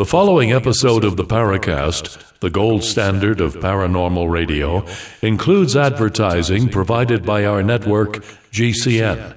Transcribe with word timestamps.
The 0.00 0.06
following 0.06 0.50
episode 0.50 1.04
of 1.04 1.18
the 1.18 1.26
Paracast, 1.26 2.40
the 2.40 2.48
gold 2.48 2.84
standard 2.84 3.38
of 3.38 3.56
paranormal 3.56 4.30
radio, 4.30 4.86
includes 5.20 5.76
advertising 5.76 6.70
provided 6.70 7.26
by 7.26 7.44
our 7.44 7.62
network, 7.62 8.24
GCN. 8.50 9.36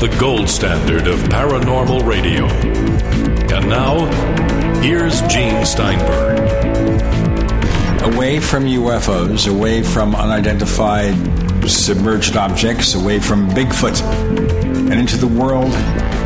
the 0.00 0.16
gold 0.18 0.48
standard 0.48 1.06
of 1.06 1.18
paranormal 1.24 2.06
radio. 2.06 2.46
And 3.54 3.68
now, 3.68 4.06
here's 4.80 5.20
Gene 5.22 5.66
Steinberg. 5.66 6.38
Away 8.14 8.40
from 8.40 8.64
UFOs, 8.64 9.46
away 9.46 9.82
from 9.82 10.14
unidentified 10.14 11.14
submerged 11.68 12.38
objects, 12.38 12.94
away 12.94 13.20
from 13.20 13.50
Bigfoot, 13.50 14.00
and 14.90 14.94
into 14.94 15.18
the 15.18 15.28
world 15.28 15.74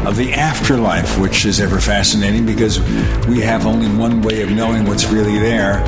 of 0.07 0.15
the 0.15 0.33
afterlife, 0.35 1.19
which 1.19 1.45
is 1.45 1.59
ever 1.59 1.81
fascinating 1.81 2.47
because 2.47 2.79
we 3.27 3.41
have 3.41 3.67
only 3.67 3.89
one 3.89 4.23
way 4.23 4.43
of 4.43 4.53
knowing 4.53 4.85
what's 4.85 5.07
really 5.07 5.41
there, 5.41 5.83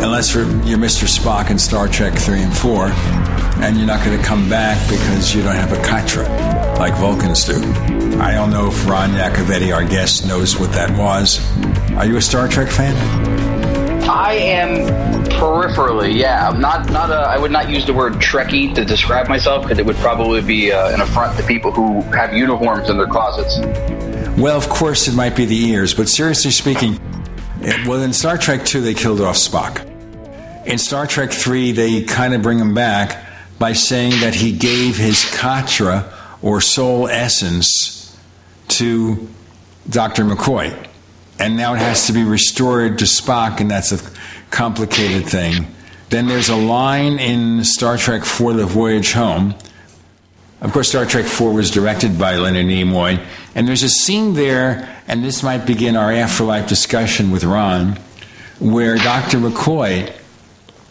unless 0.00 0.32
you're 0.32 0.44
Mr. 0.44 1.08
Spock 1.08 1.50
in 1.50 1.58
Star 1.58 1.88
Trek 1.88 2.16
3 2.16 2.42
and 2.42 2.56
4 2.56 2.86
and 3.58 3.78
you're 3.78 3.86
not 3.86 4.04
going 4.04 4.16
to 4.16 4.24
come 4.24 4.48
back 4.48 4.78
because 4.88 5.34
you 5.34 5.42
don't 5.42 5.56
have 5.56 5.72
a 5.72 5.76
katra 5.76 6.65
like 6.78 6.94
Vulcans 6.94 7.44
do. 7.44 7.56
I 8.20 8.32
don't 8.32 8.50
know 8.50 8.68
if 8.68 8.86
Ron 8.86 9.10
Yakovetti, 9.10 9.74
our 9.74 9.84
guest, 9.84 10.26
knows 10.26 10.58
what 10.58 10.72
that 10.72 10.96
was. 10.98 11.40
Are 11.92 12.06
you 12.06 12.16
a 12.16 12.22
Star 12.22 12.48
Trek 12.48 12.68
fan? 12.68 12.94
I 14.08 14.34
am 14.34 14.86
peripherally, 15.30 16.14
yeah. 16.14 16.48
I'm 16.48 16.60
not 16.60 16.90
not 16.90 17.10
a, 17.10 17.14
I 17.14 17.38
would 17.38 17.50
not 17.50 17.68
use 17.68 17.84
the 17.84 17.94
word 17.94 18.14
Trekkie 18.14 18.74
to 18.74 18.84
describe 18.84 19.28
myself 19.28 19.62
because 19.62 19.78
it 19.78 19.86
would 19.86 19.96
probably 19.96 20.40
be 20.42 20.70
uh, 20.70 20.94
an 20.94 21.00
affront 21.00 21.38
to 21.38 21.46
people 21.46 21.72
who 21.72 22.02
have 22.12 22.32
uniforms 22.32 22.88
in 22.88 22.98
their 22.98 23.06
closets. 23.06 23.58
Well, 24.38 24.56
of 24.56 24.68
course, 24.68 25.08
it 25.08 25.14
might 25.14 25.34
be 25.34 25.46
the 25.46 25.70
ears, 25.70 25.94
but 25.94 26.08
seriously 26.08 26.50
speaking, 26.50 27.00
it, 27.60 27.86
well, 27.86 28.02
in 28.02 28.12
Star 28.12 28.36
Trek 28.36 28.64
2, 28.64 28.82
they 28.82 28.94
killed 28.94 29.20
off 29.20 29.36
Spock. 29.36 29.84
In 30.66 30.78
Star 30.78 31.06
Trek 31.06 31.32
3, 31.32 31.72
they 31.72 32.02
kind 32.02 32.34
of 32.34 32.42
bring 32.42 32.58
him 32.58 32.74
back 32.74 33.24
by 33.58 33.72
saying 33.72 34.20
that 34.20 34.34
he 34.34 34.52
gave 34.52 34.96
his 34.96 35.24
katra 35.24 36.12
or 36.46 36.60
soul 36.60 37.08
essence 37.08 38.16
to 38.68 39.28
Dr. 39.90 40.22
McCoy. 40.22 40.72
And 41.40 41.56
now 41.56 41.74
it 41.74 41.78
has 41.78 42.06
to 42.06 42.12
be 42.12 42.22
restored 42.22 43.00
to 43.00 43.04
Spock, 43.04 43.58
and 43.58 43.68
that's 43.68 43.90
a 43.90 43.98
complicated 44.52 45.26
thing. 45.28 45.66
Then 46.10 46.28
there's 46.28 46.48
a 46.48 46.54
line 46.54 47.18
in 47.18 47.64
Star 47.64 47.98
Trek 47.98 48.22
IV 48.22 48.58
The 48.58 48.64
Voyage 48.64 49.12
Home. 49.14 49.56
Of 50.60 50.72
course, 50.72 50.88
Star 50.88 51.04
Trek 51.04 51.24
IV 51.24 51.52
was 51.52 51.68
directed 51.68 52.16
by 52.16 52.36
Leonard 52.36 52.66
Nimoy. 52.66 53.20
And 53.56 53.66
there's 53.66 53.82
a 53.82 53.88
scene 53.88 54.34
there, 54.34 55.02
and 55.08 55.24
this 55.24 55.42
might 55.42 55.66
begin 55.66 55.96
our 55.96 56.12
afterlife 56.12 56.68
discussion 56.68 57.32
with 57.32 57.42
Ron, 57.42 57.98
where 58.60 58.94
Dr. 58.98 59.38
McCoy 59.38 60.12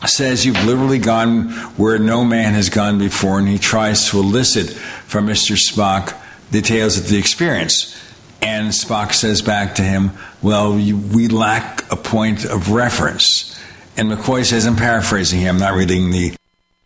says 0.06 0.46
you've 0.46 0.64
literally 0.66 1.00
gone 1.00 1.50
where 1.78 1.98
no 1.98 2.24
man 2.24 2.54
has 2.54 2.70
gone 2.70 3.00
before, 3.00 3.40
and 3.40 3.48
he 3.48 3.58
tries 3.58 4.10
to 4.10 4.20
elicit 4.20 4.70
from 4.70 5.28
Mr. 5.28 5.56
Spock 5.56 6.16
details 6.52 6.98
of 6.98 7.08
the 7.08 7.18
experience. 7.18 7.96
And 8.42 8.72
Spock 8.72 9.14
says 9.14 9.42
back 9.42 9.76
to 9.76 9.82
him, 9.82 10.12
Well, 10.42 10.78
you, 10.78 10.98
we 10.98 11.28
lack 11.28 11.92
a 11.92 11.96
point 11.96 12.46
of 12.46 12.72
reference. 12.72 13.60
And 13.98 14.12
McCoy 14.12 14.46
says, 14.46 14.68
I'm 14.68 14.76
paraphrasing 14.76 15.40
here, 15.40 15.50
I'm 15.50 15.58
not 15.58 15.74
reading 15.74 16.12
the 16.12 16.36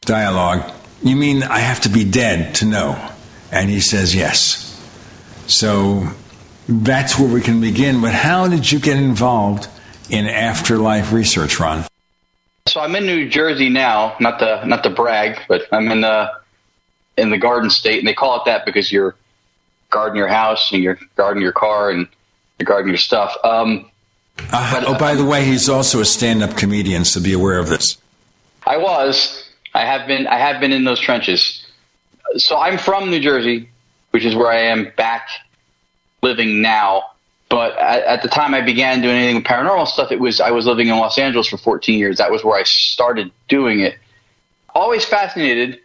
dialogue. 0.01 0.71
You 1.03 1.15
mean 1.15 1.43
I 1.43 1.59
have 1.59 1.81
to 1.81 1.89
be 1.89 2.03
dead 2.03 2.55
to 2.55 2.65
know? 2.65 3.11
And 3.51 3.69
he 3.69 3.79
says, 3.79 4.15
Yes. 4.15 4.65
So 5.47 6.07
that's 6.67 7.19
where 7.19 7.27
we 7.27 7.41
can 7.41 7.59
begin. 7.59 8.01
But 8.01 8.13
how 8.13 8.47
did 8.47 8.71
you 8.71 8.79
get 8.79 8.97
involved 8.97 9.67
in 10.09 10.27
afterlife 10.27 11.11
research, 11.11 11.59
Ron? 11.59 11.85
So 12.69 12.81
I'm 12.81 12.95
in 12.95 13.07
New 13.07 13.27
Jersey 13.27 13.67
now, 13.67 14.15
not 14.19 14.37
the 14.37 14.63
not 14.63 14.83
to 14.83 14.91
brag, 14.91 15.39
but 15.47 15.63
I'm 15.71 15.89
in 15.89 16.01
the 16.01 16.31
in 17.17 17.31
the 17.31 17.37
Garden 17.37 17.71
State, 17.71 17.97
and 17.97 18.07
they 18.07 18.13
call 18.13 18.37
it 18.37 18.45
that 18.45 18.63
because 18.63 18.91
you're 18.91 19.15
guarding 19.89 20.17
your 20.17 20.27
house 20.27 20.71
and 20.71 20.83
you're 20.83 20.99
guarding 21.15 21.41
your 21.41 21.51
car 21.51 21.89
and 21.89 22.07
you're 22.59 22.65
guarding 22.65 22.89
your 22.89 22.97
stuff. 22.97 23.35
Um, 23.43 23.89
uh, 24.51 24.71
but, 24.71 24.87
oh, 24.87 24.97
by 24.99 25.15
the 25.15 25.25
way, 25.25 25.45
he's 25.45 25.67
also 25.67 25.99
a 25.99 26.05
stand-up 26.05 26.55
comedian, 26.55 27.03
so 27.05 27.21
be 27.21 27.33
aware 27.33 27.57
of 27.57 27.69
this. 27.69 27.97
I 28.67 28.77
was. 28.77 29.49
I 29.73 29.83
have 29.85 30.07
been. 30.07 30.27
I 30.27 30.37
have 30.37 30.61
been 30.61 30.71
in 30.71 30.83
those 30.83 30.99
trenches. 30.99 31.65
So 32.37 32.55
I'm 32.55 32.77
from 32.77 33.09
New 33.09 33.19
Jersey, 33.19 33.67
which 34.11 34.23
is 34.23 34.35
where 34.35 34.51
I 34.51 34.59
am 34.59 34.91
back 34.95 35.27
living 36.21 36.61
now. 36.61 37.03
But 37.49 37.77
at, 37.79 38.03
at, 38.03 38.21
the 38.21 38.27
time 38.27 38.53
I 38.53 38.61
began 38.61 39.01
doing 39.01 39.15
anything 39.15 39.37
with 39.37 39.45
paranormal 39.45 39.87
stuff, 39.87 40.11
it 40.11 40.19
was 40.19 40.39
I 40.39 40.51
was 40.51 40.67
living 40.67 40.87
in 40.87 40.97
Los 40.97 41.17
Angeles 41.17 41.47
for 41.47 41.57
14 41.57 41.97
years. 41.97 42.17
That 42.19 42.31
was 42.31 42.43
where 42.43 42.59
I 42.59 42.63
started 42.63 43.31
doing 43.47 43.79
it. 43.79 43.97
Always 44.75 45.03
fascinated, 45.03 45.79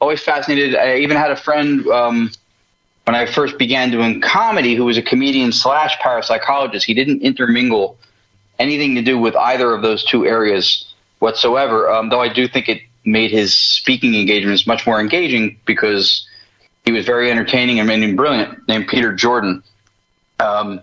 always 0.00 0.20
fascinated. 0.20 0.74
I 0.74 0.96
even 0.96 1.16
had 1.16 1.30
a 1.30 1.36
friend 1.36 1.86
um, 1.86 2.32
when 3.04 3.14
I 3.14 3.26
first 3.26 3.58
began 3.58 3.92
doing 3.92 4.20
comedy 4.20 4.74
who 4.74 4.84
was 4.84 4.98
a 4.98 5.02
comedian 5.02 5.52
slash 5.52 5.96
parapsychologist. 5.98 6.82
He 6.82 6.94
didn't 6.94 7.22
intermingle 7.22 7.96
anything 8.58 8.96
to 8.96 9.02
do 9.02 9.18
with 9.18 9.36
either 9.36 9.72
of 9.72 9.82
those 9.82 10.04
two 10.04 10.26
areas 10.26 10.92
whatsoever. 11.20 11.88
Um, 11.88 12.08
though 12.08 12.20
I 12.20 12.28
do 12.28 12.48
think 12.48 12.68
it 12.68 12.82
made 13.04 13.30
his 13.30 13.56
speaking 13.56 14.16
engagements 14.16 14.66
much 14.66 14.84
more 14.84 15.00
engaging 15.00 15.60
because 15.64 16.26
he 16.84 16.90
was 16.90 17.06
very 17.06 17.30
entertaining 17.30 17.78
and 17.78 18.16
brilliant. 18.16 18.66
Named 18.68 18.88
Peter 18.88 19.14
Jordan. 19.14 19.62
Um, 20.40 20.80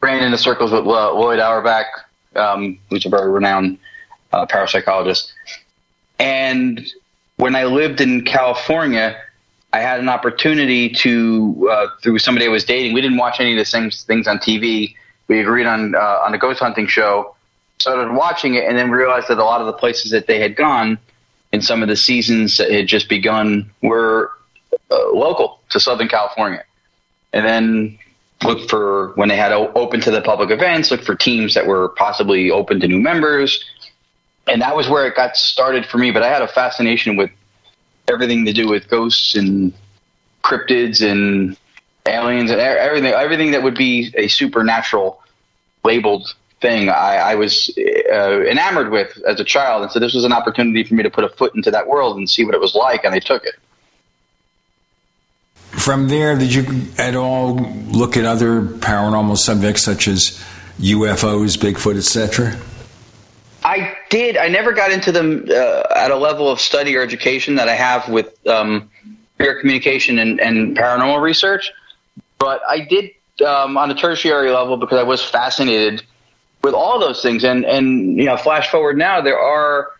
ran 0.00 0.22
into 0.22 0.38
circles 0.38 0.72
with 0.72 0.84
Lloyd 0.84 1.40
Auerbach, 1.40 1.86
um, 2.36 2.78
who's 2.88 3.04
a 3.04 3.08
very 3.08 3.30
renowned 3.30 3.78
uh, 4.32 4.46
parapsychologist. 4.46 5.32
And 6.18 6.86
when 7.36 7.54
I 7.54 7.64
lived 7.64 8.00
in 8.00 8.24
California, 8.24 9.20
I 9.72 9.80
had 9.80 10.00
an 10.00 10.08
opportunity 10.08 10.88
to, 10.90 11.68
uh, 11.70 11.86
through 12.02 12.18
somebody 12.18 12.46
I 12.46 12.48
was 12.48 12.64
dating, 12.64 12.94
we 12.94 13.00
didn't 13.00 13.18
watch 13.18 13.40
any 13.40 13.52
of 13.52 13.58
the 13.58 13.64
same 13.64 13.90
things 13.90 14.26
on 14.26 14.38
TV. 14.38 14.94
We 15.28 15.40
agreed 15.40 15.66
on 15.66 15.94
uh, 15.94 16.20
on 16.24 16.32
a 16.32 16.38
ghost 16.38 16.60
hunting 16.60 16.86
show, 16.86 17.34
started 17.78 18.14
watching 18.14 18.54
it, 18.54 18.64
and 18.64 18.78
then 18.78 18.90
realized 18.90 19.28
that 19.28 19.38
a 19.38 19.44
lot 19.44 19.60
of 19.60 19.66
the 19.66 19.74
places 19.74 20.10
that 20.12 20.26
they 20.26 20.40
had 20.40 20.56
gone 20.56 20.98
in 21.52 21.60
some 21.60 21.82
of 21.82 21.88
the 21.88 21.96
seasons 21.96 22.56
that 22.56 22.70
had 22.70 22.86
just 22.86 23.10
begun 23.10 23.70
were 23.82 24.30
uh, 24.90 25.12
local 25.12 25.60
to 25.70 25.78
Southern 25.78 26.08
California. 26.08 26.64
And 27.34 27.46
then 27.46 27.98
look 28.44 28.68
for 28.68 29.12
when 29.14 29.28
they 29.28 29.36
had 29.36 29.52
open 29.52 30.00
to 30.02 30.10
the 30.10 30.20
public 30.20 30.50
events, 30.50 30.90
look 30.90 31.02
for 31.02 31.14
teams 31.14 31.54
that 31.54 31.66
were 31.66 31.90
possibly 31.90 32.50
open 32.50 32.80
to 32.80 32.88
new 32.88 33.00
members. 33.00 33.64
And 34.46 34.62
that 34.62 34.76
was 34.76 34.88
where 34.88 35.06
it 35.06 35.16
got 35.16 35.36
started 35.36 35.84
for 35.86 35.98
me. 35.98 36.10
But 36.10 36.22
I 36.22 36.28
had 36.28 36.42
a 36.42 36.48
fascination 36.48 37.16
with 37.16 37.30
everything 38.08 38.44
to 38.46 38.52
do 38.52 38.68
with 38.68 38.88
ghosts 38.88 39.34
and 39.34 39.72
cryptids 40.42 41.02
and 41.02 41.56
aliens 42.06 42.50
and 42.50 42.60
everything, 42.60 43.12
everything 43.12 43.50
that 43.50 43.62
would 43.62 43.76
be 43.76 44.14
a 44.16 44.28
supernatural 44.28 45.20
labeled 45.84 46.34
thing. 46.60 46.88
I, 46.88 47.16
I 47.16 47.34
was 47.34 47.70
uh, 48.10 48.42
enamored 48.42 48.90
with 48.90 49.18
as 49.26 49.40
a 49.40 49.44
child, 49.44 49.82
and 49.82 49.92
so 49.92 49.98
this 49.98 50.14
was 50.14 50.24
an 50.24 50.32
opportunity 50.32 50.84
for 50.84 50.94
me 50.94 51.02
to 51.02 51.10
put 51.10 51.24
a 51.24 51.28
foot 51.28 51.54
into 51.54 51.70
that 51.70 51.86
world 51.86 52.16
and 52.16 52.28
see 52.28 52.44
what 52.44 52.54
it 52.54 52.60
was 52.60 52.74
like, 52.74 53.04
and 53.04 53.14
I 53.14 53.18
took 53.18 53.44
it. 53.44 53.54
From 55.78 56.08
there, 56.08 56.36
did 56.36 56.52
you 56.52 56.86
at 56.98 57.14
all 57.14 57.54
look 57.54 58.16
at 58.16 58.24
other 58.24 58.62
paranormal 58.62 59.36
subjects 59.36 59.82
such 59.82 60.08
as 60.08 60.42
UFOs, 60.80 61.56
Bigfoot, 61.56 61.96
etc.? 61.96 62.58
I 63.64 63.96
did. 64.10 64.36
I 64.36 64.48
never 64.48 64.72
got 64.72 64.90
into 64.92 65.12
them 65.12 65.46
uh, 65.48 65.82
at 65.94 66.10
a 66.10 66.16
level 66.16 66.50
of 66.50 66.60
study 66.60 66.96
or 66.96 67.02
education 67.02 67.56
that 67.56 67.68
I 67.68 67.74
have 67.74 68.08
with 68.08 68.46
um, 68.46 68.90
communication 69.38 70.18
and, 70.18 70.40
and 70.40 70.76
paranormal 70.76 71.20
research. 71.20 71.72
But 72.38 72.60
I 72.68 72.80
did 72.80 73.10
um, 73.46 73.76
on 73.76 73.90
a 73.90 73.94
tertiary 73.94 74.50
level 74.50 74.76
because 74.76 74.98
I 74.98 75.02
was 75.02 75.22
fascinated 75.24 76.02
with 76.62 76.74
all 76.74 76.98
those 76.98 77.22
things. 77.22 77.44
And 77.44 77.64
and 77.64 78.16
you 78.16 78.24
know, 78.24 78.36
flash 78.36 78.70
forward 78.70 78.96
now, 78.96 79.20
there 79.20 79.38
are 79.38 79.92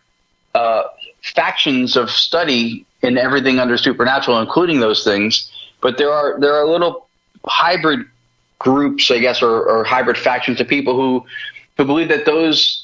uh, 0.55 0.83
factions 1.21 1.95
of 1.95 2.09
study 2.09 2.85
in 3.01 3.17
everything 3.17 3.59
under 3.59 3.77
supernatural, 3.77 4.39
including 4.39 4.79
those 4.79 5.03
things. 5.03 5.48
But 5.81 5.97
there 5.97 6.11
are 6.11 6.39
there 6.39 6.53
are 6.53 6.65
little 6.65 7.07
hybrid 7.45 8.05
groups, 8.59 9.09
I 9.09 9.19
guess, 9.19 9.41
or, 9.41 9.63
or 9.63 9.83
hybrid 9.83 10.17
factions 10.17 10.59
of 10.59 10.67
people 10.67 10.95
who 10.95 11.25
who 11.77 11.85
believe 11.85 12.09
that 12.09 12.25
those 12.25 12.83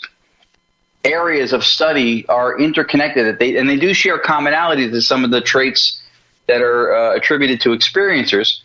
areas 1.03 1.53
of 1.53 1.63
study 1.63 2.25
are 2.27 2.59
interconnected. 2.59 3.25
That 3.25 3.39
they 3.39 3.57
and 3.57 3.69
they 3.69 3.77
do 3.77 3.93
share 3.93 4.19
commonalities 4.19 4.91
to 4.91 5.01
some 5.01 5.23
of 5.23 5.31
the 5.31 5.41
traits 5.41 6.01
that 6.47 6.61
are 6.61 6.95
uh, 6.95 7.15
attributed 7.15 7.61
to 7.61 7.69
experiencers 7.69 8.59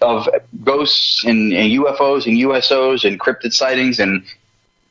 of 0.00 0.28
ghosts 0.62 1.24
and, 1.24 1.52
and, 1.52 1.72
UFOs 1.72 2.26
and 2.26 2.36
USOs 2.36 3.04
and 3.06 3.18
cryptid 3.18 3.52
sightings. 3.52 3.98
And 3.98 4.24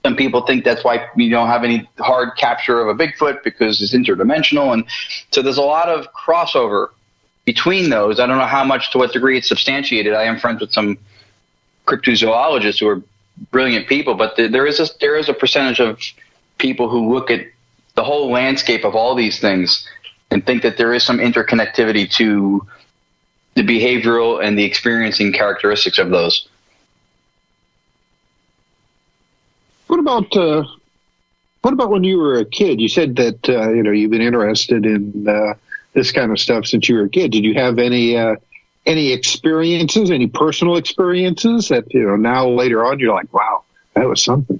some 0.04 0.16
people 0.16 0.46
think 0.46 0.64
that's 0.64 0.84
why 0.84 1.08
you 1.16 1.30
don't 1.30 1.48
have 1.48 1.64
any 1.64 1.88
hard 2.00 2.38
capture 2.38 2.82
of 2.82 2.88
a 2.88 2.96
Bigfoot 2.96 3.44
because 3.44 3.82
it's 3.82 3.94
interdimensional. 3.94 4.74
And 4.74 4.86
so 5.32 5.42
there's 5.42 5.58
a 5.58 5.64
lot 5.64 5.90
of 5.90 6.08
crossover 6.14 6.90
between 7.46 7.90
those. 7.90 8.20
I 8.20 8.26
don't 8.26 8.38
know 8.38 8.46
how 8.46 8.64
much, 8.64 8.92
to 8.92 8.98
what 8.98 9.14
degree 9.14 9.38
it's 9.38 9.48
substantiated. 9.48 10.14
I 10.14 10.24
am 10.24 10.40
friends 10.40 10.62
with 10.62 10.72
some 10.72 10.98
cryptozoologists 11.86 12.80
who 12.80 12.88
are 12.88 13.02
brilliant 13.52 13.88
people, 13.88 14.16
but 14.16 14.36
there 14.36 14.66
is 14.66 14.80
a, 14.80 14.88
there 15.00 15.16
is 15.16 15.30
a 15.30 15.34
percentage 15.34 15.80
of 15.80 16.00
people 16.58 16.90
who 16.90 17.14
look 17.14 17.30
at 17.30 17.46
the 17.94 18.04
whole 18.04 18.32
landscape 18.32 18.84
of 18.84 18.96
all 18.96 19.16
these 19.16 19.40
things 19.40 19.88
and 20.32 20.46
think 20.46 20.64
that 20.64 20.78
there 20.78 20.94
is 20.94 21.04
some 21.04 21.20
interconnectivity 21.20 22.12
to 22.12 22.66
the 23.54 23.62
behavioral 23.62 24.44
and 24.44 24.58
the 24.58 24.64
experiencing 24.64 25.32
characteristics 25.32 25.98
of 25.98 26.10
those. 26.10 26.48
What 29.88 30.00
about 30.00 30.36
uh, 30.36 30.64
what 31.62 31.74
about 31.74 31.90
when 31.90 32.04
you 32.04 32.18
were 32.18 32.40
a 32.40 32.46
kid? 32.46 32.82
You 32.82 32.90
said 32.90 33.16
that 33.16 33.48
uh, 33.48 33.72
you 33.72 33.84
know 33.84 33.92
you've 33.92 34.12
been 34.12 34.22
interested 34.22 34.86
in 34.86 35.28
uh, 35.28 35.54
this 35.96 36.12
kind 36.12 36.32
of 36.32 36.40
stuff 36.40 36.66
since 36.66 36.88
you 36.88 36.96
were 36.96 37.06
a 37.06 37.10
kid. 37.10 37.32
Did 37.32 37.44
you 37.44 37.56
have 37.56 37.80
any 37.80 38.16
uh, 38.16 38.36
any 38.86 39.12
experiences, 39.12 40.12
any 40.12 40.28
personal 40.28 40.76
experiences 40.76 41.70
that 41.70 41.92
you 41.92 42.06
know 42.06 42.16
now 42.16 42.48
later 42.48 42.86
on 42.86 43.00
you're 43.00 43.14
like, 43.14 43.34
wow, 43.34 43.64
that 43.96 44.08
was 44.08 44.24
something. 44.24 44.60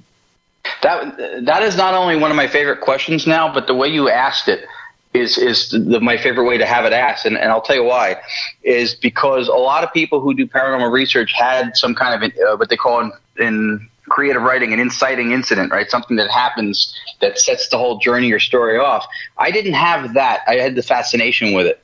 That 0.82 1.46
that 1.46 1.62
is 1.62 1.78
not 1.78 1.94
only 1.94 2.16
one 2.16 2.32
of 2.32 2.38
my 2.38 2.48
favorite 2.48 2.82
questions 2.82 3.28
now, 3.28 3.54
but 3.54 3.68
the 3.68 3.76
way 3.76 3.90
you 3.90 4.10
asked 4.10 4.48
it 4.48 4.66
is 5.14 5.38
is 5.38 5.70
the, 5.70 6.00
my 6.00 6.18
favorite 6.18 6.46
way 6.46 6.58
to 6.58 6.66
have 6.66 6.86
it 6.86 6.94
asked, 6.94 7.26
and, 7.26 7.38
and 7.38 7.52
I'll 7.52 7.62
tell 7.62 7.76
you 7.76 7.84
why. 7.84 8.22
Is 8.64 8.96
because 8.96 9.48
a 9.48 9.54
lot 9.54 9.84
of 9.84 9.94
people 9.94 10.22
who 10.22 10.34
do 10.34 10.48
paranormal 10.48 10.92
research 10.92 11.34
had 11.34 11.78
some 11.78 11.94
kind 11.94 12.24
of 12.24 12.32
uh, 12.32 12.58
what 12.58 12.70
they 12.70 12.78
call 12.78 13.02
in, 13.02 13.12
in 13.38 13.90
creative 14.10 14.42
writing 14.42 14.74
an 14.74 14.80
inciting 14.80 15.31
incident, 15.31 15.72
right? 15.72 15.90
Something 15.90 16.18
that 16.18 16.30
happens 16.30 16.94
that 17.22 17.40
sets 17.40 17.69
the 17.69 17.78
whole 17.78 17.98
journey 17.98 18.31
or 18.31 18.40
story 18.40 18.78
off. 18.78 19.06
I 19.38 19.52
didn't 19.52 19.74
have 19.74 20.13
that. 20.13 20.42
I 20.48 20.56
had 20.56 20.75
the 20.75 20.84
fascination 20.84 21.54
with 21.54 21.66
it, 21.66 21.81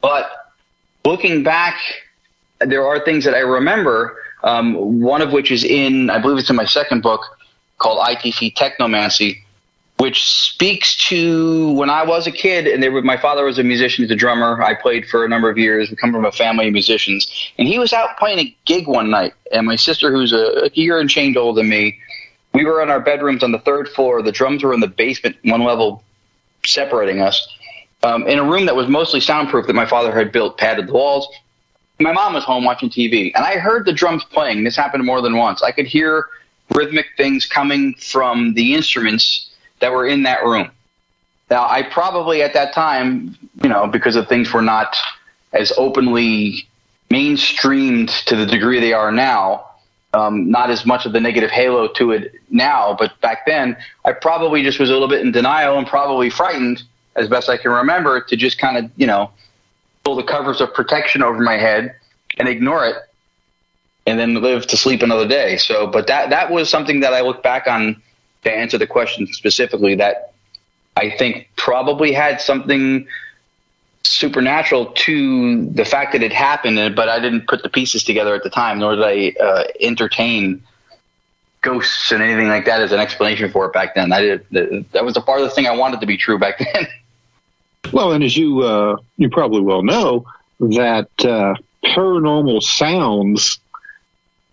but 0.00 0.30
looking 1.04 1.42
back, 1.42 1.78
there 2.60 2.86
are 2.86 3.04
things 3.04 3.24
that 3.24 3.34
I 3.34 3.40
remember. 3.40 4.16
Um, 4.42 5.00
one 5.00 5.22
of 5.22 5.32
which 5.32 5.50
is 5.50 5.64
in, 5.64 6.10
I 6.10 6.18
believe 6.18 6.38
it's 6.38 6.50
in 6.50 6.56
my 6.56 6.66
second 6.66 7.02
book 7.02 7.22
called 7.78 7.98
ITC 7.98 8.54
Technomancy, 8.54 9.38
which 9.98 10.28
speaks 10.28 10.96
to 11.08 11.72
when 11.72 11.88
I 11.88 12.04
was 12.04 12.26
a 12.26 12.32
kid, 12.32 12.66
and 12.66 13.04
my 13.04 13.16
father 13.16 13.44
was 13.44 13.58
a 13.58 13.62
musician, 13.62 14.04
he's 14.04 14.10
a 14.10 14.16
drummer. 14.16 14.60
I 14.60 14.74
played 14.74 15.06
for 15.06 15.24
a 15.24 15.28
number 15.28 15.48
of 15.48 15.56
years. 15.56 15.88
We 15.88 15.96
come 15.96 16.12
from 16.12 16.24
a 16.24 16.32
family 16.32 16.66
of 16.66 16.72
musicians, 16.72 17.30
and 17.58 17.68
he 17.68 17.78
was 17.78 17.92
out 17.92 18.18
playing 18.18 18.38
a 18.40 18.56
gig 18.64 18.88
one 18.88 19.10
night, 19.10 19.34
and 19.52 19.66
my 19.66 19.76
sister, 19.76 20.10
who's 20.12 20.32
a, 20.32 20.64
a 20.64 20.70
year 20.74 20.98
and 20.98 21.08
change 21.08 21.36
older 21.36 21.60
than 21.60 21.68
me, 21.68 21.98
we 22.52 22.64
were 22.64 22.82
in 22.82 22.90
our 22.90 23.00
bedrooms 23.00 23.42
on 23.42 23.52
the 23.52 23.58
third 23.60 23.88
floor. 23.88 24.22
The 24.22 24.32
drums 24.32 24.64
were 24.64 24.74
in 24.74 24.80
the 24.80 24.88
basement, 24.88 25.36
one 25.44 25.62
level 25.62 26.02
separating 26.64 27.20
us, 27.20 27.46
um, 28.02 28.26
in 28.26 28.38
a 28.38 28.44
room 28.44 28.66
that 28.66 28.76
was 28.76 28.88
mostly 28.88 29.20
soundproof 29.20 29.66
that 29.68 29.74
my 29.74 29.86
father 29.86 30.16
had 30.16 30.32
built, 30.32 30.58
padded 30.58 30.88
the 30.88 30.92
walls. 30.92 31.28
My 32.00 32.12
mom 32.12 32.34
was 32.34 32.42
home 32.42 32.64
watching 32.64 32.90
TV, 32.90 33.30
and 33.34 33.44
I 33.44 33.58
heard 33.58 33.86
the 33.86 33.92
drums 33.92 34.24
playing. 34.24 34.64
This 34.64 34.76
happened 34.76 35.04
more 35.04 35.20
than 35.20 35.36
once. 35.36 35.62
I 35.62 35.70
could 35.70 35.86
hear 35.86 36.26
rhythmic 36.74 37.06
things 37.16 37.46
coming 37.46 37.94
from 37.94 38.54
the 38.54 38.74
instruments 38.74 39.50
that 39.80 39.92
were 39.92 40.06
in 40.06 40.22
that 40.24 40.44
room. 40.44 40.70
Now, 41.50 41.68
I 41.68 41.82
probably 41.82 42.42
at 42.42 42.54
that 42.54 42.72
time, 42.72 43.36
you 43.62 43.68
know, 43.68 43.86
because 43.86 44.16
of 44.16 44.28
things 44.28 44.52
were 44.52 44.62
not 44.62 44.96
as 45.52 45.72
openly 45.76 46.66
mainstreamed 47.10 48.24
to 48.24 48.36
the 48.36 48.46
degree 48.46 48.80
they 48.80 48.92
are 48.92 49.12
now, 49.12 49.70
um, 50.14 50.50
not 50.50 50.70
as 50.70 50.86
much 50.86 51.06
of 51.06 51.12
the 51.12 51.20
negative 51.20 51.50
halo 51.50 51.88
to 51.88 52.12
it 52.12 52.34
now, 52.50 52.96
but 52.98 53.20
back 53.20 53.46
then, 53.46 53.76
I 54.04 54.12
probably 54.12 54.62
just 54.62 54.78
was 54.78 54.90
a 54.90 54.92
little 54.92 55.08
bit 55.08 55.20
in 55.20 55.32
denial 55.32 55.76
and 55.76 55.86
probably 55.86 56.30
frightened, 56.30 56.82
as 57.16 57.28
best 57.28 57.48
I 57.48 57.56
can 57.56 57.70
remember, 57.70 58.20
to 58.20 58.36
just 58.36 58.58
kind 58.58 58.76
of, 58.76 58.90
you 58.96 59.06
know, 59.06 59.30
pull 60.04 60.16
the 60.16 60.22
covers 60.22 60.60
of 60.60 60.72
protection 60.72 61.22
over 61.22 61.40
my 61.40 61.56
head 61.56 61.94
and 62.38 62.48
ignore 62.48 62.86
it 62.86 62.96
and 64.06 64.18
then 64.18 64.34
live 64.34 64.66
to 64.68 64.76
sleep 64.76 65.02
another 65.02 65.26
day. 65.26 65.56
So, 65.56 65.86
but 65.86 66.06
that, 66.06 66.30
that 66.30 66.50
was 66.50 66.68
something 66.68 67.00
that 67.00 67.12
I 67.12 67.20
look 67.22 67.42
back 67.42 67.66
on 67.66 68.02
to 68.44 68.52
answer 68.52 68.78
the 68.78 68.86
question 68.86 69.26
specifically 69.26 69.94
that 69.96 70.32
I 70.96 71.10
think 71.10 71.48
probably 71.56 72.12
had 72.12 72.40
something 72.40 73.06
supernatural 74.04 74.86
to 74.86 75.66
the 75.70 75.84
fact 75.84 76.12
that 76.12 76.22
it 76.22 76.32
happened, 76.32 76.94
but 76.94 77.08
I 77.08 77.18
didn't 77.20 77.46
put 77.48 77.62
the 77.62 77.68
pieces 77.68 78.04
together 78.04 78.34
at 78.34 78.42
the 78.42 78.50
time, 78.50 78.78
nor 78.78 78.96
did 78.96 79.04
I 79.04 79.42
uh, 79.42 79.64
entertain 79.80 80.62
ghosts 81.62 82.12
and 82.12 82.22
anything 82.22 82.48
like 82.48 82.66
that 82.66 82.82
as 82.82 82.92
an 82.92 83.00
explanation 83.00 83.50
for 83.50 83.66
it 83.66 83.72
back 83.72 83.94
then. 83.94 84.12
I 84.12 84.20
did 84.20 84.46
that 84.92 85.04
was 85.04 85.14
the 85.14 85.52
thing 85.54 85.66
I 85.66 85.74
wanted 85.74 86.00
to 86.00 86.06
be 86.06 86.16
true 86.16 86.38
back 86.38 86.58
then. 86.72 86.86
Well, 87.92 88.12
and 88.12 88.22
as 88.22 88.36
you 88.36 88.60
uh, 88.60 88.96
you 89.16 89.30
probably 89.30 89.62
well 89.62 89.82
know 89.82 90.26
that 90.60 91.08
uh, 91.24 91.54
paranormal 91.84 92.62
sounds 92.62 93.58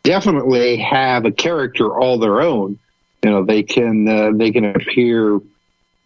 definitely 0.04 0.78
have 0.78 1.26
a 1.26 1.32
character 1.32 1.96
all 1.96 2.18
their 2.18 2.42
own. 2.42 2.80
You 3.24 3.30
know, 3.30 3.46
they 3.46 3.64
can 3.64 4.08
uh, 4.08 4.32
they 4.34 4.52
can 4.52 4.66
appear 4.66 5.40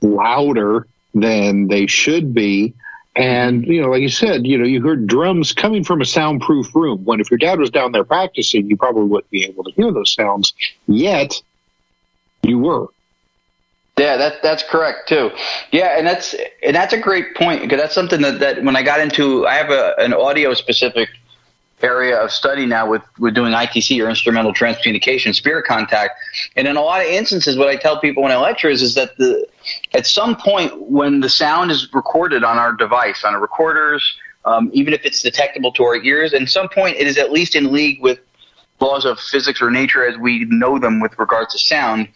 louder 0.01 0.87
than 1.13 1.67
they 1.67 1.87
should 1.87 2.33
be. 2.33 2.73
And, 3.15 3.65
you 3.65 3.81
know, 3.81 3.89
like 3.89 4.01
you 4.01 4.09
said, 4.09 4.45
you 4.45 4.57
know, 4.57 4.65
you 4.65 4.81
heard 4.81 5.07
drums 5.07 5.53
coming 5.53 5.85
from 5.85 6.01
a 6.01 6.05
soundproof 6.05 6.75
room. 6.75 7.05
When 7.05 7.21
if 7.21 7.31
your 7.31 7.37
dad 7.37 7.59
was 7.59 7.69
down 7.69 7.93
there 7.93 8.03
practicing, 8.03 8.69
you 8.69 8.75
probably 8.75 9.05
wouldn't 9.05 9.31
be 9.31 9.45
able 9.45 9.63
to 9.63 9.71
hear 9.71 9.93
those 9.93 10.13
sounds. 10.13 10.53
Yet, 10.87 11.41
you 12.43 12.59
were. 12.59 12.87
Yeah, 13.97 14.17
that 14.17 14.43
that's 14.43 14.63
correct 14.69 15.07
too. 15.07 15.31
Yeah, 15.71 15.97
and 15.97 16.05
that's 16.05 16.35
and 16.61 16.75
that's 16.75 16.91
a 16.91 16.99
great 16.99 17.33
point 17.35 17.61
because 17.61 17.79
that's 17.79 17.95
something 17.95 18.21
that, 18.21 18.39
that 18.39 18.61
when 18.61 18.75
I 18.75 18.83
got 18.83 18.99
into, 18.99 19.47
I 19.47 19.53
have 19.53 19.69
a, 19.69 19.95
an 19.97 20.13
audio 20.13 20.53
specific 20.53 21.07
area 21.81 22.17
of 22.17 22.31
study 22.31 22.65
now 22.65 22.89
with, 22.89 23.01
with 23.19 23.35
doing 23.35 23.53
ITC 23.53 24.03
or 24.03 24.09
instrumental 24.09 24.53
transcommunication, 24.53 25.35
spirit 25.35 25.65
contact. 25.65 26.13
And 26.55 26.67
in 26.67 26.77
a 26.77 26.81
lot 26.81 27.01
of 27.01 27.07
instances, 27.07 27.57
what 27.57 27.67
I 27.67 27.75
tell 27.75 27.99
people 27.99 28.23
when 28.23 28.31
I 28.31 28.37
lecture 28.37 28.69
is, 28.69 28.81
is 28.81 28.95
that 28.95 29.17
the, 29.17 29.45
at 29.93 30.07
some 30.07 30.35
point 30.35 30.89
when 30.89 31.19
the 31.19 31.29
sound 31.29 31.71
is 31.71 31.93
recorded 31.93 32.43
on 32.43 32.57
our 32.57 32.71
device, 32.73 33.23
on 33.23 33.35
our 33.35 33.41
recorders, 33.41 34.17
um, 34.45 34.69
even 34.73 34.93
if 34.93 35.05
it's 35.05 35.21
detectable 35.21 35.71
to 35.73 35.83
our 35.83 35.97
ears, 35.97 36.33
at 36.33 36.47
some 36.47 36.69
point 36.69 36.97
it 36.97 37.07
is 37.07 37.17
at 37.17 37.31
least 37.31 37.55
in 37.55 37.71
league 37.71 38.01
with 38.01 38.19
laws 38.79 39.05
of 39.05 39.19
physics 39.19 39.61
or 39.61 39.71
nature 39.71 40.05
as 40.05 40.17
we 40.17 40.45
know 40.45 40.79
them 40.79 40.99
with 40.99 41.17
regards 41.17 41.53
to 41.53 41.59
sound. 41.59 42.07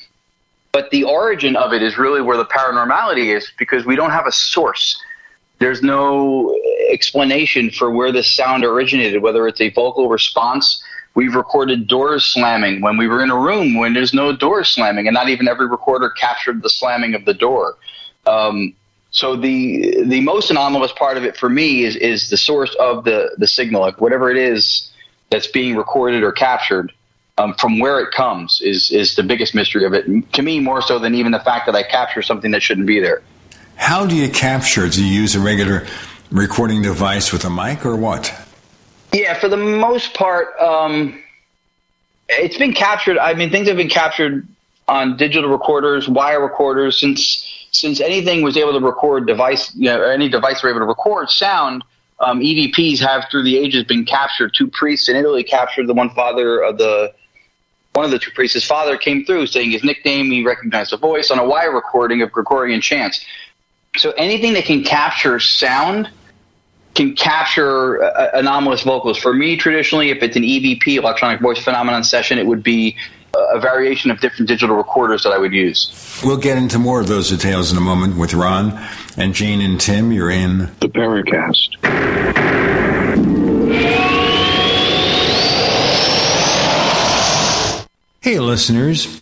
But 0.72 0.92
the 0.92 1.04
origin 1.04 1.56
of 1.56 1.74
it 1.74 1.82
is 1.82 1.98
really 1.98 2.22
where 2.22 2.38
the 2.38 2.46
paranormality 2.46 3.36
is 3.36 3.52
because 3.58 3.86
we 3.86 3.96
don't 3.96 4.12
have 4.12 4.28
a 4.28 4.32
source. 4.32 5.02
There's 5.60 5.84
no 5.84 6.58
explanation 6.90 7.70
for 7.70 7.92
where 7.92 8.12
this 8.12 8.32
sound 8.32 8.64
originated, 8.64 9.22
whether 9.22 9.48
it's 9.48 9.62
a 9.62 9.70
vocal 9.70 10.10
response. 10.10 10.82
We've 11.16 11.36
recorded 11.36 11.88
doors 11.88 12.24
slamming 12.24 12.82
when 12.82 12.98
we 12.98 13.08
were 13.08 13.22
in 13.22 13.30
a 13.30 13.38
room 13.38 13.76
when 13.76 13.94
there's 13.94 14.14
no 14.14 14.36
doors 14.36 14.70
slamming, 14.70 15.08
and 15.08 15.14
not 15.14 15.28
even 15.28 15.48
every 15.48 15.68
recorder 15.68 16.10
captured 16.10 16.64
the 16.64 16.70
slamming 16.70 17.14
of 17.14 17.26
the 17.26 17.34
door. 17.34 17.76
Um, 18.26 18.74
so 19.12 19.36
the 19.36 20.04
the 20.06 20.22
most 20.22 20.50
anomalous 20.50 20.92
part 20.94 21.18
of 21.18 21.26
it 21.26 21.36
for 21.36 21.50
me 21.50 21.84
is 21.84 21.96
is 21.98 22.30
the 22.30 22.38
source 22.38 22.74
of 22.80 23.04
the 23.04 23.36
the 23.38 23.48
signal, 23.48 23.82
like 23.82 24.00
whatever 24.00 24.30
it 24.32 24.38
is 24.38 24.92
that's 25.30 25.48
being 25.48 25.76
recorded 25.76 26.24
or 26.24 26.32
captured. 26.32 26.92
Um, 27.38 27.54
from 27.54 27.80
where 27.80 28.02
it 28.02 28.12
comes 28.12 28.60
is 28.62 28.92
is 28.92 29.16
the 29.16 29.24
biggest 29.24 29.56
mystery 29.56 29.86
of 29.86 29.94
it. 29.94 30.06
To 30.34 30.42
me, 30.42 30.60
more 30.60 30.82
so 30.82 31.00
than 31.00 31.16
even 31.16 31.32
the 31.32 31.40
fact 31.40 31.66
that 31.68 31.76
I 31.76 31.84
capture 31.84 32.22
something 32.22 32.52
that 32.52 32.62
shouldn't 32.62 32.86
be 32.86 33.00
there. 33.00 33.22
How 33.80 34.06
do 34.06 34.14
you 34.14 34.30
capture? 34.30 34.88
Do 34.90 35.04
you 35.04 35.22
use 35.22 35.36
a 35.36 35.40
regular 35.40 35.88
recording 36.32 36.82
device 36.82 37.32
with 37.32 37.46
a 37.46 37.50
mic 37.50 37.86
or 37.86 37.96
what? 37.96 38.32
Yeah, 39.14 39.40
for 39.40 39.48
the 39.48 39.58
most 39.58 40.14
part, 40.14 40.50
um, 40.60 41.24
it's 42.28 42.58
been 42.58 42.74
captured. 42.74 43.18
I 43.18 43.34
mean, 43.34 43.50
things 43.50 43.70
have 43.70 43.78
been 43.78 43.90
captured 43.90 44.46
on 44.90 45.16
digital 45.16 45.50
recorders, 45.50 46.10
wire 46.10 46.42
recorders, 46.42 47.00
since 47.00 47.68
since 47.72 48.02
anything 48.02 48.42
was 48.42 48.58
able 48.58 48.74
to 48.74 48.86
record 48.86 49.26
device, 49.26 49.74
you 49.76 49.86
know, 49.86 50.02
any 50.04 50.28
device 50.28 50.62
were 50.62 50.70
able 50.70 50.80
to 50.82 50.86
record 50.86 51.30
sound. 51.30 51.84
um, 52.20 52.42
EVPs 52.42 53.00
have 53.00 53.28
through 53.32 53.44
the 53.44 53.58
ages 53.58 53.86
been 53.86 54.04
captured. 54.06 54.54
Two 54.54 54.68
priests 54.68 55.08
in 55.08 55.16
Italy 55.16 55.44
captured 55.44 55.88
the 55.88 55.94
one 55.94 56.10
father 56.10 56.62
of 56.62 56.78
the 56.78 57.14
one 57.94 58.06
of 58.06 58.12
the 58.12 58.20
two 58.20 58.32
priests. 58.32 58.54
His 58.56 58.66
father 58.66 58.98
came 58.98 59.26
through 59.26 59.48
saying 59.48 59.72
his 59.72 59.84
nickname. 59.84 60.30
He 60.32 60.44
recognized 60.44 60.92
the 60.92 60.98
voice 60.98 61.32
on 61.32 61.40
a 61.40 61.46
wire 61.48 61.74
recording 61.74 62.22
of 62.22 62.32
Gregorian 62.32 62.82
chants. 62.82 63.26
So 64.00 64.12
anything 64.12 64.54
that 64.54 64.64
can 64.64 64.84
capture 64.84 65.40
sound 65.42 66.10
can 66.96 67.16
capture 67.16 68.02
uh, 68.02 68.30
anomalous 68.34 68.84
vocals. 68.84 69.18
For 69.18 69.34
me, 69.34 69.58
traditionally, 69.58 70.10
if 70.10 70.24
it's 70.24 70.38
an 70.38 70.44
EVP, 70.44 70.96
electronic 70.96 71.42
voice 71.42 71.60
phenomenon 71.60 72.06
session, 72.06 72.40
it 72.40 72.46
would 72.46 72.64
be 72.64 72.96
a 73.34 73.60
variation 73.60 74.10
of 74.10 74.22
different 74.22 74.48
digital 74.48 74.78
recorders 74.78 75.24
that 75.24 75.34
I 75.34 75.38
would 75.38 75.52
use. 75.52 76.22
We'll 76.24 76.38
get 76.38 76.58
into 76.58 76.80
more 76.80 77.02
of 77.02 77.08
those 77.08 77.30
details 77.30 77.72
in 77.72 77.78
a 77.78 77.82
moment 77.82 78.18
with 78.18 78.34
Ron 78.34 78.82
and 79.18 79.36
Jane 79.36 79.62
and 79.62 79.80
Tim. 79.80 80.14
You're 80.14 80.32
in 80.32 80.60
the 80.80 80.88
Paracast. 80.88 81.76
Hey, 88.22 88.40
listeners. 88.40 89.22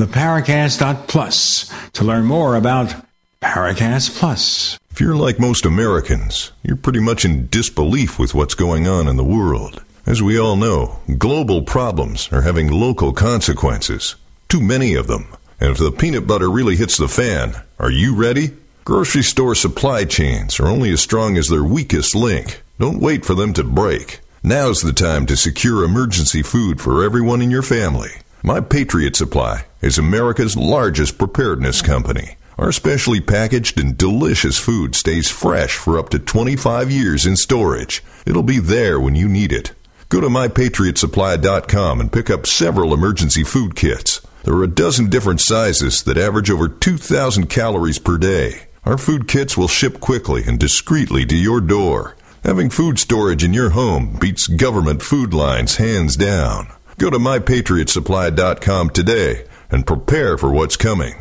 theparacast.plus 0.00 1.90
to 1.92 2.04
learn 2.04 2.24
more 2.24 2.56
about 2.56 2.94
Paracast 3.40 4.18
Plus. 4.18 4.78
If 4.90 5.00
you're 5.00 5.16
like 5.16 5.38
most 5.38 5.64
Americans, 5.64 6.52
you're 6.62 6.76
pretty 6.76 7.00
much 7.00 7.24
in 7.24 7.48
disbelief 7.48 8.18
with 8.18 8.34
what's 8.34 8.54
going 8.54 8.86
on 8.86 9.08
in 9.08 9.16
the 9.16 9.24
world. 9.24 9.82
As 10.06 10.22
we 10.22 10.38
all 10.38 10.56
know, 10.56 10.98
global 11.18 11.62
problems 11.62 12.28
are 12.32 12.42
having 12.42 12.70
local 12.70 13.12
consequences. 13.12 14.16
Too 14.48 14.60
many 14.60 14.94
of 14.94 15.06
them. 15.06 15.28
And 15.60 15.70
if 15.70 15.78
the 15.78 15.92
peanut 15.92 16.26
butter 16.26 16.50
really 16.50 16.76
hits 16.76 16.96
the 16.96 17.08
fan, 17.08 17.54
are 17.78 17.90
you 17.90 18.14
ready? 18.14 18.50
Grocery 18.84 19.22
store 19.22 19.54
supply 19.54 20.04
chains 20.04 20.58
are 20.58 20.66
only 20.66 20.90
as 20.90 21.00
strong 21.00 21.36
as 21.36 21.48
their 21.48 21.62
weakest 21.62 22.14
link. 22.14 22.62
Don't 22.78 23.00
wait 23.00 23.24
for 23.24 23.34
them 23.34 23.52
to 23.54 23.62
break. 23.62 24.20
Now's 24.42 24.80
the 24.80 24.92
time 24.92 25.26
to 25.26 25.36
secure 25.36 25.84
emergency 25.84 26.42
food 26.42 26.80
for 26.80 27.04
everyone 27.04 27.42
in 27.42 27.50
your 27.50 27.62
family. 27.62 28.10
My 28.42 28.60
Patriot 28.60 29.16
Supply 29.16 29.66
is 29.82 29.98
America's 29.98 30.56
largest 30.56 31.18
preparedness 31.18 31.82
company. 31.82 32.36
Our 32.56 32.72
specially 32.72 33.20
packaged 33.20 33.78
and 33.78 33.98
delicious 33.98 34.58
food 34.58 34.94
stays 34.94 35.30
fresh 35.30 35.76
for 35.76 35.98
up 35.98 36.08
to 36.10 36.18
25 36.18 36.90
years 36.90 37.26
in 37.26 37.36
storage. 37.36 38.02
It'll 38.24 38.42
be 38.42 38.58
there 38.58 38.98
when 38.98 39.14
you 39.14 39.28
need 39.28 39.52
it. 39.52 39.72
Go 40.08 40.22
to 40.22 40.28
mypatriotsupply.com 40.28 42.00
and 42.00 42.10
pick 42.10 42.30
up 42.30 42.46
several 42.46 42.94
emergency 42.94 43.44
food 43.44 43.76
kits. 43.76 44.22
There 44.44 44.54
are 44.54 44.64
a 44.64 44.68
dozen 44.68 45.10
different 45.10 45.42
sizes 45.42 46.02
that 46.04 46.16
average 46.16 46.50
over 46.50 46.66
2,000 46.66 47.48
calories 47.50 47.98
per 47.98 48.16
day. 48.16 48.68
Our 48.86 48.96
food 48.96 49.28
kits 49.28 49.58
will 49.58 49.68
ship 49.68 50.00
quickly 50.00 50.44
and 50.46 50.58
discreetly 50.58 51.26
to 51.26 51.36
your 51.36 51.60
door. 51.60 52.16
Having 52.42 52.70
food 52.70 52.98
storage 52.98 53.44
in 53.44 53.52
your 53.52 53.70
home 53.70 54.16
beats 54.18 54.46
government 54.46 55.02
food 55.02 55.34
lines 55.34 55.76
hands 55.76 56.16
down. 56.16 56.72
Go 57.00 57.08
to 57.08 57.18
mypatriotsupply.com 57.18 58.90
today 58.90 59.46
and 59.70 59.86
prepare 59.86 60.36
for 60.36 60.52
what's 60.52 60.76
coming. 60.76 61.14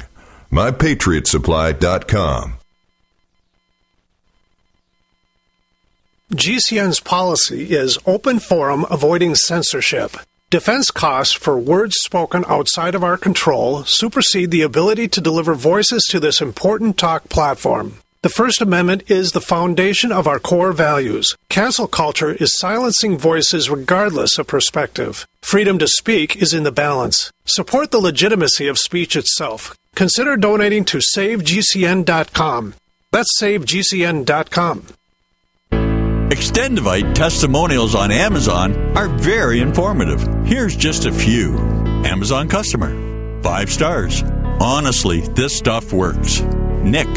mypatriotsupply.com. 0.51 2.55
GCN's 6.33 7.00
policy 7.00 7.71
is 7.71 7.98
open 8.05 8.39
forum 8.39 8.86
avoiding 8.91 9.36
censorship. 9.36 10.17
Defense 10.50 10.91
costs 10.91 11.33
for 11.33 11.57
words 11.57 11.95
spoken 11.95 12.43
outside 12.50 12.93
of 12.93 13.05
our 13.05 13.15
control 13.15 13.86
supersede 13.86 14.51
the 14.51 14.63
ability 14.63 15.07
to 15.07 15.21
deliver 15.21 15.55
voices 15.55 16.03
to 16.09 16.19
this 16.19 16.41
important 16.41 16.98
talk 16.98 17.29
platform. 17.29 18.00
The 18.22 18.28
First 18.28 18.62
Amendment 18.62 19.10
is 19.10 19.32
the 19.32 19.40
foundation 19.40 20.12
of 20.12 20.28
our 20.28 20.40
core 20.40 20.74
values. 20.74 21.38
Cancel 21.48 21.88
culture 21.88 22.34
is 22.34 22.58
silencing 22.58 23.18
voices 23.18 23.70
regardless 23.70 24.38
of 24.38 24.46
perspective. 24.46 25.26
Freedom 25.42 25.80
to 25.80 25.88
speak 25.88 26.36
is 26.36 26.54
in 26.54 26.64
the 26.64 26.72
balance. 26.72 27.32
Support 27.46 27.92
the 27.92 28.00
legitimacy 28.02 28.68
of 28.68 28.78
speech 28.78 29.16
itself. 29.16 29.74
Consider 29.96 30.36
donating 30.36 30.84
to 30.86 30.98
SaveGCN.com. 30.98 32.74
That's 33.14 33.42
SaveGCN.com. 33.42 34.88
Extendovite 35.72 37.14
testimonials 37.16 37.96
on 37.96 38.12
Amazon 38.12 38.98
are 38.98 39.08
very 39.08 39.62
informative. 39.62 40.22
Here's 40.46 40.76
just 40.76 41.06
a 41.06 41.14
few 41.14 41.58
Amazon 42.04 42.50
customer, 42.50 43.42
five 43.42 43.72
stars. 43.72 44.24
Honestly, 44.60 45.22
this 45.36 45.58
stuff 45.58 45.94
works. 45.94 46.42
Nick, 46.84 47.08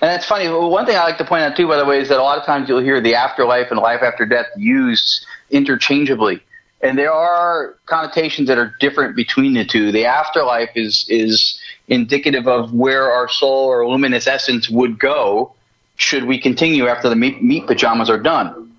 And 0.00 0.12
it's 0.12 0.26
funny. 0.26 0.48
One 0.48 0.86
thing 0.86 0.96
I 0.96 1.02
like 1.02 1.18
to 1.18 1.24
point 1.24 1.42
out, 1.42 1.56
too, 1.56 1.66
by 1.66 1.76
the 1.76 1.84
way, 1.84 2.00
is 2.00 2.08
that 2.08 2.18
a 2.18 2.22
lot 2.22 2.38
of 2.38 2.46
times 2.46 2.68
you'll 2.68 2.82
hear 2.82 3.00
the 3.00 3.16
afterlife 3.16 3.70
and 3.70 3.80
life 3.80 4.02
after 4.02 4.24
death 4.24 4.46
used 4.56 5.26
interchangeably. 5.50 6.40
And 6.80 6.96
there 6.96 7.12
are 7.12 7.74
connotations 7.86 8.48
that 8.48 8.56
are 8.56 8.74
different 8.80 9.16
between 9.16 9.54
the 9.54 9.64
two. 9.64 9.92
The 9.92 10.06
afterlife 10.06 10.70
is, 10.76 11.04
is 11.08 11.60
indicative 11.90 12.46
of 12.46 12.72
where 12.72 13.12
our 13.12 13.28
soul 13.28 13.66
or 13.66 13.86
luminous 13.86 14.26
essence 14.26 14.70
would 14.70 14.98
go 14.98 15.52
should 15.96 16.24
we 16.24 16.40
continue 16.40 16.86
after 16.86 17.10
the 17.10 17.16
meat, 17.16 17.42
meat 17.42 17.66
pajamas 17.66 18.08
are 18.08 18.18
done. 18.18 18.72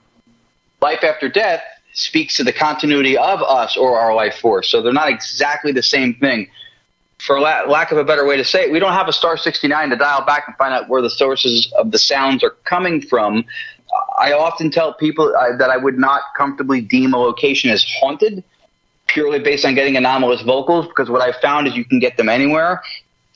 Life 0.81 1.03
after 1.03 1.29
death 1.29 1.61
speaks 1.93 2.37
to 2.37 2.43
the 2.43 2.53
continuity 2.53 3.17
of 3.17 3.43
us 3.43 3.77
or 3.77 3.99
our 3.99 4.15
life 4.15 4.39
force. 4.39 4.69
So 4.69 4.81
they're 4.81 4.93
not 4.93 5.09
exactly 5.09 5.71
the 5.71 5.83
same 5.83 6.15
thing. 6.15 6.49
For 7.19 7.39
la- 7.39 7.63
lack 7.63 7.91
of 7.91 7.99
a 7.99 8.03
better 8.03 8.25
way 8.25 8.37
to 8.37 8.43
say 8.43 8.63
it, 8.63 8.71
we 8.71 8.79
don't 8.79 8.93
have 8.93 9.07
a 9.07 9.13
star 9.13 9.37
69 9.37 9.91
to 9.91 9.95
dial 9.95 10.25
back 10.25 10.45
and 10.47 10.57
find 10.57 10.73
out 10.73 10.89
where 10.89 11.01
the 11.01 11.09
sources 11.09 11.71
of 11.77 11.91
the 11.91 11.99
sounds 11.99 12.43
are 12.43 12.55
coming 12.63 13.01
from. 13.01 13.45
I 14.17 14.31
often 14.31 14.71
tell 14.71 14.93
people 14.93 15.35
uh, 15.35 15.57
that 15.57 15.69
I 15.69 15.77
would 15.77 15.99
not 15.99 16.21
comfortably 16.35 16.81
deem 16.81 17.13
a 17.13 17.17
location 17.17 17.69
as 17.69 17.85
haunted 17.99 18.43
purely 19.11 19.39
based 19.39 19.65
on 19.65 19.75
getting 19.75 19.97
anomalous 19.97 20.41
vocals 20.41 20.87
because 20.87 21.09
what 21.09 21.21
I've 21.21 21.39
found 21.41 21.67
is 21.67 21.75
you 21.75 21.85
can 21.85 21.99
get 21.99 22.17
them 22.17 22.29
anywhere. 22.29 22.81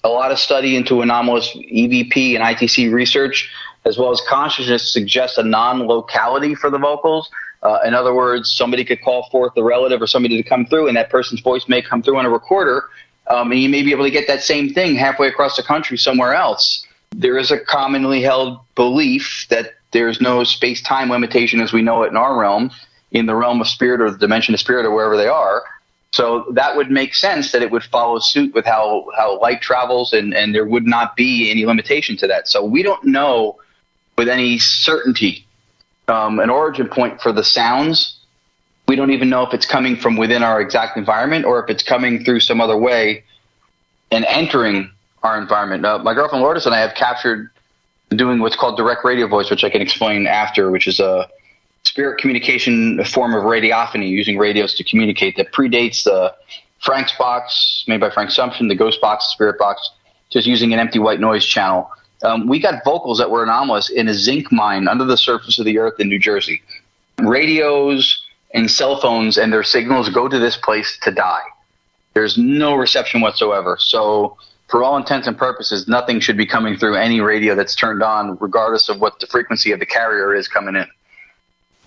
A 0.06 0.10
lot 0.10 0.32
of 0.32 0.38
study 0.38 0.76
into 0.76 1.02
anomalous 1.02 1.50
EVP 1.56 2.36
and 2.36 2.44
ITC 2.44 2.94
research, 2.94 3.52
as 3.86 3.98
well 3.98 4.12
as 4.12 4.22
consciousness, 4.28 4.94
suggests 4.94 5.40
a 5.40 5.44
non 5.44 5.88
locality 5.88 6.54
for 6.54 6.70
the 6.70 6.78
vocals. 6.78 7.28
Uh, 7.64 7.80
in 7.84 7.96
other 7.96 8.14
words, 8.14 8.52
somebody 8.52 8.86
could 8.86 9.02
call 9.02 9.28
forth 9.32 9.54
a 9.58 9.64
relative 9.64 10.00
or 10.00 10.06
somebody 10.06 10.38
to 10.38 10.48
come 10.48 10.64
through, 10.68 10.88
and 10.88 10.96
that 10.96 11.10
person's 11.10 11.42
voice 11.42 11.68
may 11.68 11.82
come 11.82 12.04
through 12.04 12.18
on 12.18 12.26
a 12.28 12.30
recorder, 12.30 12.84
um, 13.32 13.52
and 13.52 13.60
you 13.60 13.68
may 13.68 13.82
be 13.82 13.92
able 13.92 14.04
to 14.04 14.12
get 14.12 14.28
that 14.28 14.44
same 14.44 14.72
thing 14.72 14.94
halfway 14.94 15.28
across 15.28 15.58
the 15.58 15.64
country 15.64 15.98
somewhere 15.98 16.36
else. 16.36 16.86
There 17.10 17.40
is 17.40 17.50
a 17.50 17.60
commonly 17.60 18.22
held 18.22 18.60
belief 18.76 19.48
that 19.50 19.74
there's 19.90 20.22
no 20.22 20.44
space 20.44 20.84
time 20.84 21.10
limitation 21.10 21.62
as 21.62 21.74
we 21.74 21.82
know 21.82 22.04
it 22.04 22.10
in 22.10 22.18
our 22.18 22.40
realm, 22.40 22.70
in 23.12 23.26
the 23.26 23.34
realm 23.34 23.60
of 23.60 23.68
spirit 23.68 24.02
or 24.02 24.12
the 24.12 24.20
dimension 24.20 24.54
of 24.54 24.60
spirit 24.60 24.86
or 24.86 24.94
wherever 24.94 25.18
they 25.18 25.28
are. 25.28 25.64
So 26.16 26.46
that 26.54 26.78
would 26.78 26.90
make 26.90 27.14
sense 27.14 27.52
that 27.52 27.62
it 27.62 27.72
would 27.72 27.84
follow 27.84 28.20
suit 28.20 28.54
with 28.54 28.66
how, 28.66 29.06
how 29.18 29.38
light 29.42 29.62
travels 29.62 30.14
and, 30.14 30.34
and 30.34 30.56
there 30.56 30.64
would 30.64 30.88
not 30.88 31.18
be 31.18 31.52
any 31.52 31.66
limitation 31.66 32.16
to 32.16 32.28
that. 32.28 32.48
So 32.48 32.64
we 32.64 32.84
don't 32.84 33.04
know 33.04 33.60
with 34.18 34.30
any 34.30 34.58
certainty 34.58 35.46
um, 36.08 36.40
an 36.40 36.50
origin 36.50 36.88
point 36.88 37.20
for 37.20 37.34
the 37.34 37.44
sounds. 37.44 38.18
We 38.88 38.96
don't 38.96 39.12
even 39.12 39.30
know 39.30 39.44
if 39.44 39.54
it's 39.54 39.66
coming 39.66 39.98
from 39.98 40.16
within 40.16 40.42
our 40.42 40.62
exact 40.62 40.96
environment 40.96 41.44
or 41.44 41.62
if 41.62 41.70
it's 41.70 41.84
coming 41.84 42.24
through 42.24 42.40
some 42.40 42.62
other 42.62 42.78
way 42.78 43.26
and 44.10 44.24
entering 44.24 44.90
our 45.22 45.38
environment. 45.38 45.86
Uh, 45.86 46.00
my 46.00 46.14
girlfriend 46.14 46.46
Lourdes 46.46 46.66
and 46.66 46.74
I 46.74 46.80
have 46.80 46.96
captured 46.96 47.50
doing 48.12 48.40
what's 48.40 48.56
called 48.56 48.78
direct 48.78 49.04
radio 49.04 49.28
voice, 49.28 49.50
which 49.50 49.66
I 49.66 49.70
can 49.70 49.82
explain 49.82 50.28
after, 50.28 50.72
which 50.72 50.88
is 50.88 51.02
a 51.02 51.28
spirit 51.86 52.20
communication 52.20 53.00
a 53.00 53.06
form 53.06 53.34
of 53.34 53.44
radiophony 53.44 54.10
using 54.10 54.38
radios 54.38 54.74
to 54.76 54.84
communicate 54.84 55.38
that 55.38 55.52
predates 55.52 56.04
the 56.04 56.34
Frank's 56.80 57.14
box 57.18 57.84
made 57.88 58.00
by 58.00 58.10
Frank 58.10 58.30
Sumption, 58.30 58.68
the 58.68 58.76
Ghost 58.76 59.02
box, 59.02 59.26
the 59.26 59.32
Spirit 59.32 59.58
box, 59.58 59.90
just 60.30 60.46
using 60.46 60.74
an 60.74 60.80
empty 60.80 61.00
white 61.00 61.20
noise 61.20 61.46
channel 61.46 61.90
um, 62.24 62.48
we 62.48 62.60
got 62.60 62.84
vocals 62.84 63.18
that 63.20 63.30
were 63.30 63.44
anomalous 63.44 63.90
in 63.90 64.08
a 64.08 64.14
zinc 64.14 64.52
mine 64.52 64.88
under 64.88 65.06
the 65.06 65.18
surface 65.18 65.60
of 65.60 65.66
the 65.66 65.78
earth 65.78 66.00
in 66.00 66.10
New 66.10 66.20
Jersey. 66.20 66.62
Radios 67.20 68.24
and 68.54 68.70
cell 68.70 69.00
phones 69.00 69.38
and 69.38 69.52
their 69.52 69.64
signals 69.64 70.10
go 70.10 70.28
to 70.28 70.40
this 70.40 70.58
place 70.58 70.98
to 71.04 71.12
die. 71.12 71.44
There's 72.14 72.38
no 72.38 72.76
reception 72.76 73.22
whatsoever. 73.22 73.78
So, 73.80 74.38
for 74.70 74.84
all 74.84 74.98
intents 74.98 75.28
and 75.28 75.38
purposes, 75.38 75.88
nothing 75.88 76.20
should 76.20 76.38
be 76.38 76.46
coming 76.48 76.76
through 76.76 76.96
any 76.96 77.22
radio 77.22 77.54
that's 77.54 77.76
turned 77.76 78.02
on, 78.02 78.38
regardless 78.42 78.90
of 78.90 79.00
what 79.00 79.20
the 79.20 79.28
frequency 79.28 79.72
of 79.72 79.80
the 79.80 79.86
carrier 79.86 80.34
is 80.34 80.48
coming 80.48 80.76
in. 80.76 80.88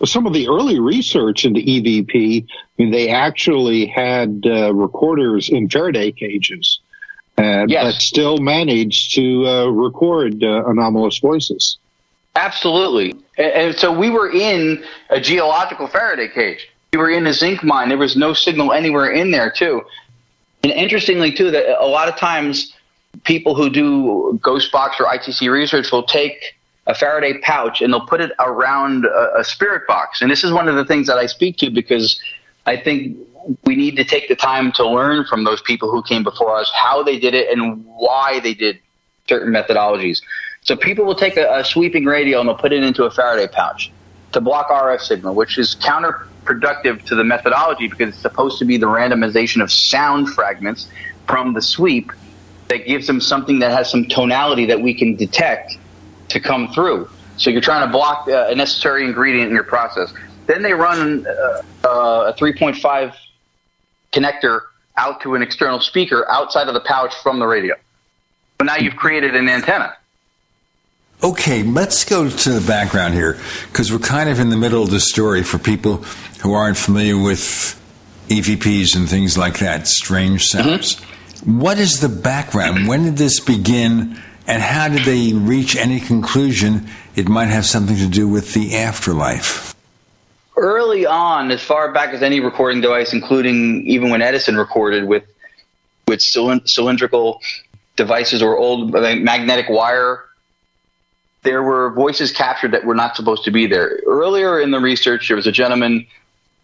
Some 0.04 0.26
of 0.26 0.32
the 0.32 0.48
early 0.48 0.78
research 0.78 1.44
into 1.44 1.60
EVP, 1.60 2.44
I 2.44 2.46
mean, 2.76 2.90
they 2.90 3.08
actually 3.08 3.86
had 3.86 4.44
uh, 4.46 4.72
recorders 4.72 5.48
in 5.48 5.68
Faraday 5.68 6.12
cages 6.12 6.80
uh, 7.38 7.66
yes. 7.68 7.84
but 7.84 8.02
still 8.02 8.38
managed 8.38 9.14
to 9.14 9.46
uh, 9.46 9.66
record 9.66 10.42
uh, 10.42 10.64
anomalous 10.66 11.18
voices. 11.18 11.78
Absolutely. 12.34 13.12
And, 13.36 13.52
and, 13.52 13.76
so 13.76 13.96
we 13.96 14.10
were 14.10 14.30
in 14.30 14.84
a 15.10 15.20
geological 15.20 15.86
Faraday 15.86 16.28
cage. 16.28 16.68
We 16.92 16.98
were 16.98 17.10
in 17.10 17.26
a 17.26 17.32
zinc 17.32 17.62
mine. 17.62 17.90
There 17.90 17.98
was 17.98 18.16
no 18.16 18.32
signal 18.32 18.72
anywhere 18.72 19.10
in 19.10 19.30
there, 19.30 19.50
too. 19.50 19.82
And 20.64 20.72
interestingly, 20.72 21.32
too, 21.32 21.50
that 21.52 21.80
a 21.80 21.86
lot 21.86 22.08
of 22.08 22.16
times 22.16 22.74
people 23.24 23.54
who 23.54 23.70
do 23.70 24.38
ghost 24.42 24.72
box 24.72 24.96
or 24.98 25.06
ITC 25.06 25.50
research 25.50 25.92
will 25.92 26.02
take 26.02 26.56
a 26.88 26.94
Faraday 26.94 27.38
pouch 27.38 27.82
and 27.82 27.92
they'll 27.92 28.06
put 28.06 28.20
it 28.20 28.32
around 28.40 29.04
a, 29.04 29.40
a 29.40 29.44
spirit 29.44 29.86
box. 29.86 30.22
And 30.22 30.30
this 30.30 30.42
is 30.42 30.50
one 30.50 30.68
of 30.68 30.74
the 30.74 30.86
things 30.86 31.06
that 31.06 31.18
I 31.18 31.26
speak 31.26 31.58
to 31.58 31.70
because 31.70 32.18
I 32.66 32.78
think 32.78 33.18
we 33.64 33.76
need 33.76 33.96
to 33.96 34.04
take 34.04 34.28
the 34.28 34.34
time 34.34 34.72
to 34.72 34.88
learn 34.88 35.26
from 35.26 35.44
those 35.44 35.60
people 35.60 35.90
who 35.90 36.02
came 36.02 36.24
before 36.24 36.56
us 36.56 36.70
how 36.74 37.02
they 37.02 37.18
did 37.18 37.34
it 37.34 37.50
and 37.50 37.84
why 37.84 38.40
they 38.40 38.54
did 38.54 38.80
certain 39.28 39.52
methodologies. 39.52 40.22
So 40.62 40.76
people 40.76 41.04
will 41.04 41.14
take 41.14 41.36
a, 41.36 41.58
a 41.58 41.64
sweeping 41.64 42.06
radio 42.06 42.40
and 42.40 42.48
they'll 42.48 42.56
put 42.56 42.72
it 42.72 42.82
into 42.82 43.04
a 43.04 43.10
Faraday 43.10 43.52
pouch 43.52 43.92
to 44.32 44.40
block 44.40 44.68
RF 44.68 45.00
signal, 45.00 45.34
which 45.34 45.58
is 45.58 45.76
counterproductive 45.76 47.04
to 47.04 47.14
the 47.14 47.24
methodology 47.24 47.88
because 47.88 48.14
it's 48.14 48.18
supposed 48.18 48.58
to 48.60 48.64
be 48.64 48.78
the 48.78 48.86
randomization 48.86 49.62
of 49.62 49.70
sound 49.70 50.30
fragments 50.30 50.88
from 51.26 51.52
the 51.52 51.62
sweep 51.62 52.12
that 52.68 52.86
gives 52.86 53.06
them 53.06 53.20
something 53.20 53.58
that 53.58 53.72
has 53.72 53.90
some 53.90 54.06
tonality 54.06 54.66
that 54.66 54.80
we 54.80 54.94
can 54.94 55.16
detect 55.16 55.78
to 56.28 56.40
come 56.40 56.72
through. 56.72 57.08
So 57.36 57.50
you're 57.50 57.60
trying 57.60 57.86
to 57.86 57.92
block 57.92 58.28
uh, 58.28 58.46
a 58.48 58.54
necessary 58.54 59.04
ingredient 59.04 59.48
in 59.48 59.54
your 59.54 59.64
process. 59.64 60.12
Then 60.46 60.62
they 60.62 60.72
run 60.72 61.26
uh, 61.26 61.62
uh, 61.84 62.32
a 62.32 62.36
3.5 62.38 63.14
connector 64.12 64.62
out 64.96 65.20
to 65.22 65.34
an 65.34 65.42
external 65.42 65.80
speaker 65.80 66.26
outside 66.30 66.68
of 66.68 66.74
the 66.74 66.80
pouch 66.80 67.14
from 67.22 67.38
the 67.38 67.46
radio. 67.46 67.76
But 68.56 68.64
now 68.64 68.76
you've 68.76 68.96
created 68.96 69.36
an 69.36 69.48
antenna. 69.48 69.94
Okay, 71.22 71.62
let's 71.62 72.04
go 72.04 72.28
to 72.28 72.50
the 72.50 72.66
background 72.66 73.14
here 73.14 73.38
because 73.70 73.92
we're 73.92 73.98
kind 73.98 74.28
of 74.28 74.38
in 74.38 74.50
the 74.50 74.56
middle 74.56 74.82
of 74.82 74.90
the 74.90 75.00
story 75.00 75.42
for 75.42 75.58
people 75.58 75.96
who 76.42 76.52
aren't 76.52 76.76
familiar 76.76 77.18
with 77.18 77.74
EVPs 78.28 78.94
and 78.96 79.08
things 79.08 79.36
like 79.36 79.58
that, 79.58 79.88
strange 79.88 80.44
sounds. 80.44 80.96
Mm-hmm. 80.96 81.60
What 81.60 81.78
is 81.78 82.00
the 82.00 82.08
background? 82.08 82.88
When 82.88 83.04
did 83.04 83.16
this 83.16 83.40
begin, 83.40 84.20
and 84.48 84.60
how 84.60 84.88
did 84.88 85.04
they 85.04 85.32
reach 85.32 85.76
any 85.76 86.00
conclusion 86.00 86.88
it 87.14 87.28
might 87.28 87.46
have 87.46 87.64
something 87.64 87.96
to 87.96 88.08
do 88.08 88.26
with 88.26 88.54
the 88.54 88.76
afterlife? 88.76 89.76
early 90.58 91.06
on, 91.06 91.50
as 91.50 91.62
far 91.62 91.92
back 91.92 92.12
as 92.12 92.22
any 92.22 92.40
recording 92.40 92.80
device, 92.80 93.12
including 93.12 93.86
even 93.86 94.10
when 94.10 94.20
Edison 94.20 94.56
recorded 94.56 95.04
with 95.04 95.24
with 96.06 96.20
cylindrical 96.22 97.40
devices 97.96 98.42
or 98.42 98.56
old 98.56 98.92
magnetic 98.92 99.68
wire, 99.68 100.24
there 101.42 101.62
were 101.62 101.92
voices 101.92 102.32
captured 102.32 102.72
that 102.72 102.84
were 102.84 102.94
not 102.94 103.14
supposed 103.14 103.44
to 103.44 103.50
be 103.50 103.66
there. 103.66 104.00
Earlier 104.06 104.58
in 104.58 104.70
the 104.70 104.80
research, 104.80 105.28
there 105.28 105.36
was 105.36 105.46
a 105.46 105.52
gentleman 105.52 106.06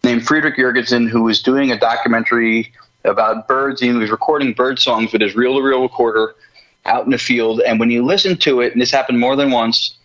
named 0.03 0.25
Friedrich 0.25 0.57
Jürgenson 0.57 1.07
who 1.07 1.23
was 1.23 1.43
doing 1.43 1.71
a 1.71 1.79
documentary 1.79 2.73
about 3.03 3.47
birds. 3.47 3.81
He 3.81 3.91
was 3.91 4.09
recording 4.09 4.53
bird 4.53 4.79
songs 4.79 5.13
with 5.13 5.21
his 5.21 5.35
reel-to-reel 5.35 5.83
recorder 5.83 6.35
out 6.85 7.05
in 7.05 7.11
the 7.11 7.17
field, 7.17 7.61
and 7.61 7.79
when 7.79 7.91
you 7.91 8.03
listen 8.03 8.37
to 8.37 8.61
it, 8.61 8.73
and 8.73 8.81
this 8.81 8.91
happened 8.91 9.19
more 9.19 9.35
than 9.35 9.51
once 9.51 9.95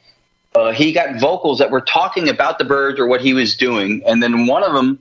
uh, 0.54 0.72
he 0.72 0.92
got 0.92 1.20
vocals 1.20 1.58
that 1.58 1.70
were 1.70 1.80
talking 1.80 2.28
about 2.28 2.58
the 2.58 2.64
birds 2.64 2.98
or 2.98 3.06
what 3.06 3.20
he 3.20 3.34
was 3.34 3.56
doing, 3.56 4.02
and 4.06 4.22
then 4.22 4.46
one 4.46 4.64
of 4.64 4.72
them 4.72 4.98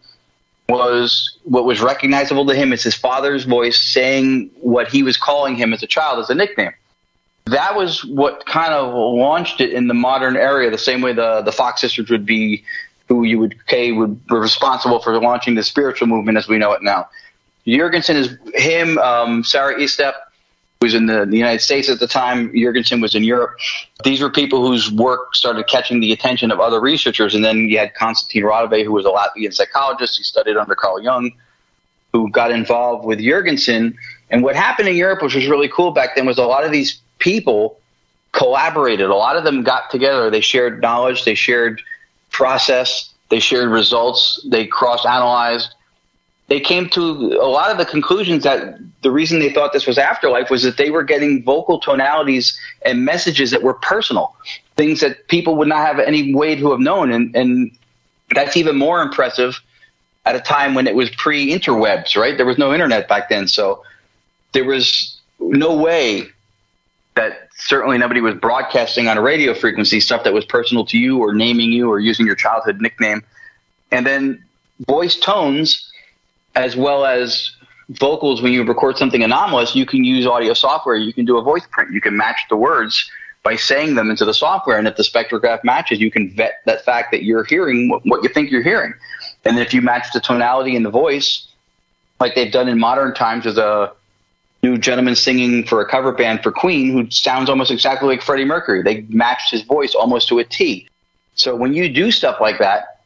was 0.67 1.37
what 1.45 1.65
was 1.65 1.81
recognizable 1.81 2.45
to 2.45 2.53
him 2.53 2.71
as 2.71 2.83
his 2.83 2.93
father's 2.93 3.45
voice 3.45 3.81
saying 3.81 4.51
what 4.61 4.87
he 4.87 5.01
was 5.01 5.17
calling 5.17 5.55
him 5.55 5.73
as 5.73 5.81
a 5.81 5.87
child 5.87 6.19
as 6.19 6.29
a 6.29 6.35
nickname. 6.35 6.73
That 7.45 7.75
was 7.75 8.05
what 8.05 8.45
kind 8.45 8.73
of 8.73 8.93
launched 8.93 9.59
it 9.59 9.73
in 9.73 9.87
the 9.87 9.95
modern 9.95 10.37
area, 10.37 10.69
the 10.69 10.77
same 10.77 11.01
way 11.01 11.13
the 11.13 11.41
the 11.41 11.51
Fox 11.51 11.81
sisters 11.81 12.11
would 12.11 12.25
be, 12.25 12.63
who 13.07 13.23
you 13.23 13.39
would 13.39 13.55
say 13.67 13.91
would 13.91 14.27
be 14.27 14.35
responsible 14.35 14.99
for 14.99 15.19
launching 15.19 15.55
the 15.55 15.63
spiritual 15.63 16.07
movement 16.07 16.37
as 16.37 16.47
we 16.47 16.59
know 16.59 16.73
it 16.73 16.83
now. 16.83 17.09
Jürgenson 17.65 18.15
is 18.15 18.37
him, 18.53 18.99
um, 18.99 19.43
Sarah 19.43 19.75
Estep, 19.75 20.13
was 20.81 20.93
in 20.93 21.07
the, 21.07 21.25
the 21.25 21.35
United 21.35 21.59
States 21.59 21.89
at 21.89 21.99
the 21.99 22.07
time. 22.07 22.53
Jürgenson 22.53 23.01
was 23.01 23.13
in 23.13 23.21
Europe. 23.21 23.57
These 24.05 24.21
were 24.21 24.29
people 24.29 24.65
whose 24.65 24.89
work 24.89 25.35
started 25.35 25.67
catching 25.67 25.99
the 25.99 26.13
attention 26.13 26.51
of 26.51 26.61
other 26.61 26.79
researchers. 26.79 27.35
And 27.35 27.43
then 27.43 27.67
you 27.67 27.77
had 27.77 27.93
Konstantin 27.95 28.43
Raudive, 28.43 28.85
who 28.85 28.93
was 28.93 29.05
a 29.05 29.09
Latvian 29.09 29.53
psychologist. 29.53 30.15
He 30.17 30.23
studied 30.23 30.55
under 30.55 30.75
Carl 30.75 31.01
Jung, 31.01 31.31
who 32.13 32.31
got 32.31 32.51
involved 32.51 33.05
with 33.05 33.19
Jürgenson. 33.19 33.93
And 34.29 34.41
what 34.41 34.55
happened 34.55 34.87
in 34.87 34.95
Europe, 34.95 35.21
which 35.21 35.35
was 35.35 35.47
really 35.47 35.67
cool 35.67 35.91
back 35.91 36.15
then, 36.15 36.25
was 36.25 36.37
a 36.37 36.45
lot 36.45 36.63
of 36.63 36.71
these 36.71 37.01
people 37.17 37.77
collaborated. 38.31 39.09
A 39.09 39.15
lot 39.15 39.35
of 39.35 39.43
them 39.43 39.63
got 39.63 39.91
together. 39.91 40.29
They 40.29 40.39
shared 40.39 40.81
knowledge, 40.81 41.25
they 41.25 41.35
shared 41.35 41.81
process, 42.31 43.13
they 43.29 43.41
shared 43.41 43.69
results, 43.69 44.47
they 44.49 44.65
cross 44.65 45.05
analyzed. 45.05 45.75
They 46.49 46.59
came 46.59 46.89
to 46.89 47.01
a 47.01 47.47
lot 47.47 47.71
of 47.71 47.77
the 47.77 47.85
conclusions 47.85 48.43
that 48.43 48.79
the 49.03 49.11
reason 49.11 49.39
they 49.39 49.53
thought 49.53 49.71
this 49.71 49.85
was 49.85 49.97
afterlife 49.97 50.49
was 50.49 50.63
that 50.63 50.77
they 50.77 50.89
were 50.89 51.03
getting 51.03 51.43
vocal 51.43 51.79
tonalities 51.79 52.59
and 52.81 53.05
messages 53.05 53.51
that 53.51 53.61
were 53.61 53.75
personal, 53.75 54.35
things 54.75 54.99
that 55.01 55.27
people 55.27 55.55
would 55.57 55.67
not 55.67 55.85
have 55.85 55.99
any 55.99 56.33
way 56.33 56.55
to 56.55 56.71
have 56.71 56.79
known. 56.79 57.11
And, 57.11 57.35
and 57.35 57.71
that's 58.31 58.57
even 58.57 58.77
more 58.77 59.01
impressive 59.01 59.61
at 60.25 60.35
a 60.35 60.39
time 60.39 60.73
when 60.73 60.87
it 60.87 60.95
was 60.95 61.09
pre 61.11 61.49
interwebs, 61.49 62.15
right? 62.15 62.35
There 62.35 62.45
was 62.45 62.57
no 62.57 62.73
internet 62.73 63.07
back 63.07 63.29
then. 63.29 63.47
So 63.47 63.83
there 64.53 64.65
was 64.65 65.17
no 65.39 65.75
way 65.75 66.27
that 67.15 67.49
certainly 67.55 67.97
nobody 67.97 68.21
was 68.21 68.35
broadcasting 68.35 69.07
on 69.07 69.17
a 69.17 69.21
radio 69.21 69.53
frequency 69.53 69.99
stuff 69.99 70.23
that 70.23 70.33
was 70.33 70.45
personal 70.45 70.85
to 70.85 70.97
you 70.97 71.19
or 71.19 71.33
naming 71.33 71.71
you 71.71 71.91
or 71.91 71.99
using 71.99 72.25
your 72.25 72.35
childhood 72.35 72.81
nickname. 72.81 73.23
And 73.91 74.05
then 74.05 74.43
voice 74.87 75.17
tones, 75.17 75.88
as 76.59 76.75
well 76.75 77.05
as 77.05 77.51
vocals, 77.89 78.41
when 78.41 78.51
you 78.51 78.63
record 78.63 78.97
something 78.97 79.23
anomalous, 79.23 79.75
you 79.75 79.85
can 79.85 80.03
use 80.03 80.27
audio 80.27 80.53
software. 80.53 80.95
You 80.95 81.13
can 81.13 81.25
do 81.25 81.37
a 81.37 81.41
voice 81.41 81.65
print. 81.71 81.91
You 81.91 82.01
can 82.01 82.15
match 82.15 82.41
the 82.49 82.55
words 82.55 83.09
by 83.43 83.55
saying 83.55 83.95
them 83.95 84.09
into 84.09 84.25
the 84.25 84.33
software. 84.33 84.77
And 84.77 84.87
if 84.87 84.95
the 84.95 85.03
spectrograph 85.03 85.63
matches, 85.63 85.99
you 85.99 86.11
can 86.11 86.29
vet 86.35 86.55
that 86.65 86.83
fact 86.83 87.11
that 87.11 87.23
you're 87.23 87.45
hearing 87.45 87.89
what 87.89 88.23
you 88.23 88.29
think 88.29 88.51
you're 88.51 88.63
hearing. 88.63 88.93
And 89.45 89.57
if 89.57 89.73
you 89.73 89.81
match 89.81 90.07
the 90.13 90.19
tonality 90.19 90.75
in 90.75 90.83
the 90.83 90.89
voice, 90.89 91.47
like 92.19 92.35
they've 92.35 92.51
done 92.51 92.67
in 92.67 92.77
modern 92.77 93.13
times, 93.13 93.45
as 93.47 93.57
a 93.57 93.93
new 94.61 94.77
gentleman 94.77 95.15
singing 95.15 95.65
for 95.65 95.81
a 95.81 95.89
cover 95.89 96.11
band 96.11 96.43
for 96.43 96.51
Queen 96.51 96.91
who 96.91 97.09
sounds 97.09 97.49
almost 97.49 97.71
exactly 97.71 98.09
like 98.09 98.21
Freddie 98.21 98.45
Mercury. 98.45 98.83
They 98.83 99.01
matched 99.07 99.51
his 99.51 99.61
voice 99.61 99.95
almost 99.95 100.27
to 100.27 100.39
a 100.39 100.43
T. 100.43 100.87
So 101.35 101.55
when 101.55 101.73
you 101.73 101.87
do 101.91 102.11
stuff 102.11 102.41
like 102.41 102.59
that, 102.59 102.98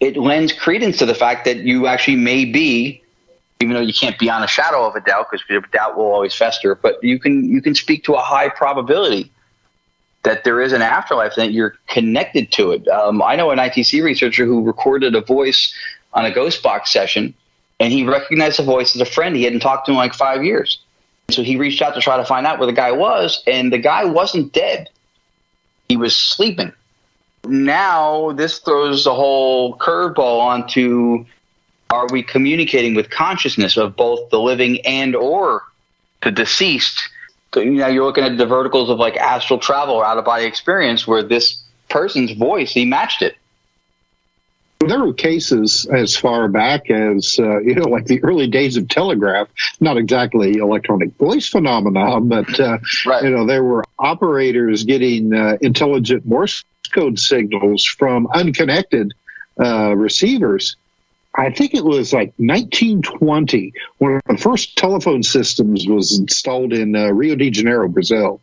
it 0.00 0.16
lends 0.16 0.52
credence 0.52 0.98
to 0.98 1.06
the 1.06 1.14
fact 1.14 1.44
that 1.44 1.58
you 1.58 1.86
actually 1.86 2.16
may 2.16 2.44
be, 2.44 3.02
even 3.60 3.74
though 3.74 3.80
you 3.80 3.92
can't 3.92 4.18
be 4.18 4.30
on 4.30 4.42
a 4.42 4.46
shadow 4.48 4.86
of 4.86 4.96
a 4.96 5.00
doubt 5.00 5.28
because 5.30 5.62
doubt 5.70 5.96
will 5.96 6.12
always 6.12 6.34
fester, 6.34 6.74
but 6.74 7.02
you 7.02 7.18
can 7.18 7.48
you 7.48 7.62
can 7.62 7.74
speak 7.74 8.04
to 8.04 8.14
a 8.14 8.20
high 8.20 8.48
probability 8.48 9.30
that 10.22 10.44
there 10.44 10.60
is 10.60 10.72
an 10.72 10.82
afterlife 10.82 11.34
that 11.36 11.52
you're 11.52 11.74
connected 11.88 12.52
to 12.52 12.72
it. 12.72 12.86
Um, 12.88 13.22
I 13.22 13.36
know 13.36 13.50
an 13.50 13.58
ITC 13.58 14.02
researcher 14.02 14.44
who 14.44 14.62
recorded 14.62 15.14
a 15.14 15.20
voice 15.22 15.72
on 16.12 16.26
a 16.26 16.30
ghost 16.30 16.62
box 16.62 16.92
session 16.92 17.34
and 17.80 17.92
he 17.92 18.04
recognized 18.04 18.58
the 18.58 18.62
voice 18.62 18.94
as 18.94 19.00
a 19.00 19.06
friend 19.06 19.34
he 19.34 19.44
hadn't 19.44 19.60
talked 19.60 19.86
to 19.86 19.92
in 19.92 19.96
like 19.96 20.14
five 20.14 20.44
years. 20.44 20.78
So 21.30 21.42
he 21.42 21.56
reached 21.56 21.80
out 21.80 21.94
to 21.94 22.00
try 22.00 22.18
to 22.18 22.24
find 22.24 22.46
out 22.46 22.58
where 22.58 22.66
the 22.66 22.72
guy 22.72 22.92
was, 22.92 23.42
and 23.46 23.72
the 23.72 23.78
guy 23.78 24.04
wasn't 24.04 24.52
dead. 24.52 24.90
He 25.88 25.96
was 25.96 26.14
sleeping. 26.14 26.72
Now, 27.44 28.32
this 28.32 28.58
throws 28.58 29.06
a 29.06 29.14
whole 29.14 29.76
curveball 29.76 30.40
onto 30.40 31.24
are 31.90 32.06
we 32.12 32.22
communicating 32.22 32.94
with 32.94 33.10
consciousness 33.10 33.76
of 33.76 33.96
both 33.96 34.30
the 34.30 34.38
living 34.40 34.80
and 34.86 35.16
or 35.16 35.64
the 36.22 36.30
deceased? 36.30 37.00
So, 37.52 37.60
you 37.60 37.72
know, 37.72 37.88
you're 37.88 38.04
looking 38.04 38.24
at 38.24 38.38
the 38.38 38.46
verticals 38.46 38.90
of 38.90 38.98
like 38.98 39.16
astral 39.16 39.58
travel 39.58 39.96
or 39.96 40.04
out 40.04 40.18
of 40.18 40.24
body 40.24 40.44
experience 40.44 41.06
where 41.06 41.22
this 41.22 41.62
person's 41.88 42.30
voice, 42.32 42.72
he 42.72 42.84
matched 42.84 43.22
it. 43.22 43.36
There 44.86 44.98
were 44.98 45.12
cases 45.12 45.86
as 45.92 46.16
far 46.16 46.48
back 46.48 46.90
as, 46.90 47.38
uh, 47.38 47.60
you 47.60 47.74
know, 47.74 47.88
like 47.88 48.06
the 48.06 48.24
early 48.24 48.46
days 48.46 48.78
of 48.78 48.88
telegraph, 48.88 49.48
not 49.78 49.98
exactly 49.98 50.56
electronic 50.56 51.14
voice 51.16 51.48
phenomenon, 51.48 52.28
but, 52.28 52.58
uh, 52.58 52.78
right. 53.04 53.22
you 53.22 53.30
know, 53.30 53.44
there 53.44 53.62
were 53.62 53.84
operators 53.98 54.84
getting 54.84 55.34
uh, 55.34 55.58
intelligent 55.60 56.24
Morse 56.24 56.64
code 56.94 57.18
signals 57.18 57.84
from 57.84 58.26
unconnected 58.32 59.12
uh, 59.62 59.94
receivers. 59.94 60.76
I 61.34 61.50
think 61.50 61.74
it 61.74 61.84
was 61.84 62.14
like 62.14 62.32
1920 62.38 63.74
when 63.98 64.20
the 64.26 64.38
first 64.38 64.78
telephone 64.78 65.22
systems 65.22 65.86
was 65.86 66.18
installed 66.18 66.72
in 66.72 66.96
uh, 66.96 67.08
Rio 67.08 67.36
de 67.36 67.50
Janeiro, 67.50 67.86
Brazil. 67.88 68.40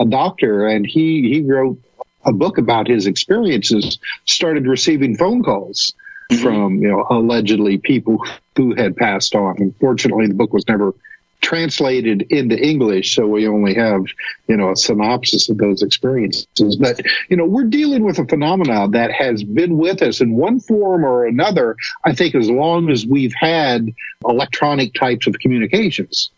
A 0.00 0.06
doctor, 0.06 0.66
and 0.68 0.86
he, 0.86 1.28
he 1.28 1.42
wrote 1.42 1.78
a 2.24 2.32
book 2.32 2.58
about 2.58 2.88
his 2.88 3.06
experiences, 3.06 3.98
started 4.24 4.66
receiving 4.66 5.16
phone 5.16 5.42
calls 5.42 5.94
mm-hmm. 6.30 6.42
from, 6.42 6.76
you 6.76 6.88
know, 6.88 7.06
allegedly 7.10 7.78
people 7.78 8.24
who 8.56 8.74
had 8.74 8.96
passed 8.96 9.34
on. 9.34 9.56
Unfortunately, 9.58 10.26
the 10.26 10.34
book 10.34 10.52
was 10.52 10.66
never 10.68 10.94
translated 11.40 12.22
into 12.30 12.56
English, 12.56 13.16
so 13.16 13.26
we 13.26 13.48
only 13.48 13.74
have, 13.74 14.04
you 14.46 14.56
know, 14.56 14.70
a 14.70 14.76
synopsis 14.76 15.48
of 15.48 15.58
those 15.58 15.82
experiences. 15.82 16.76
But, 16.76 17.00
you 17.28 17.36
know, 17.36 17.44
we're 17.44 17.64
dealing 17.64 18.04
with 18.04 18.18
a 18.20 18.26
phenomenon 18.26 18.92
that 18.92 19.10
has 19.10 19.42
been 19.42 19.76
with 19.76 20.02
us 20.02 20.20
in 20.20 20.36
one 20.36 20.60
form 20.60 21.04
or 21.04 21.26
another, 21.26 21.76
I 22.04 22.14
think, 22.14 22.36
as 22.36 22.48
long 22.48 22.90
as 22.90 23.04
we've 23.04 23.34
had 23.34 23.92
electronic 24.26 24.94
types 24.94 25.26
of 25.26 25.38
communications. 25.40 26.30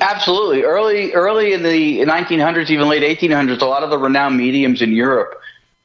Absolutely. 0.00 0.62
Early, 0.62 1.12
early 1.12 1.52
in 1.52 1.62
the 1.62 2.00
1900s, 2.00 2.70
even 2.70 2.88
late 2.88 3.02
1800s, 3.02 3.60
a 3.60 3.66
lot 3.66 3.82
of 3.82 3.90
the 3.90 3.98
renowned 3.98 4.36
mediums 4.36 4.82
in 4.82 4.92
Europe 4.92 5.40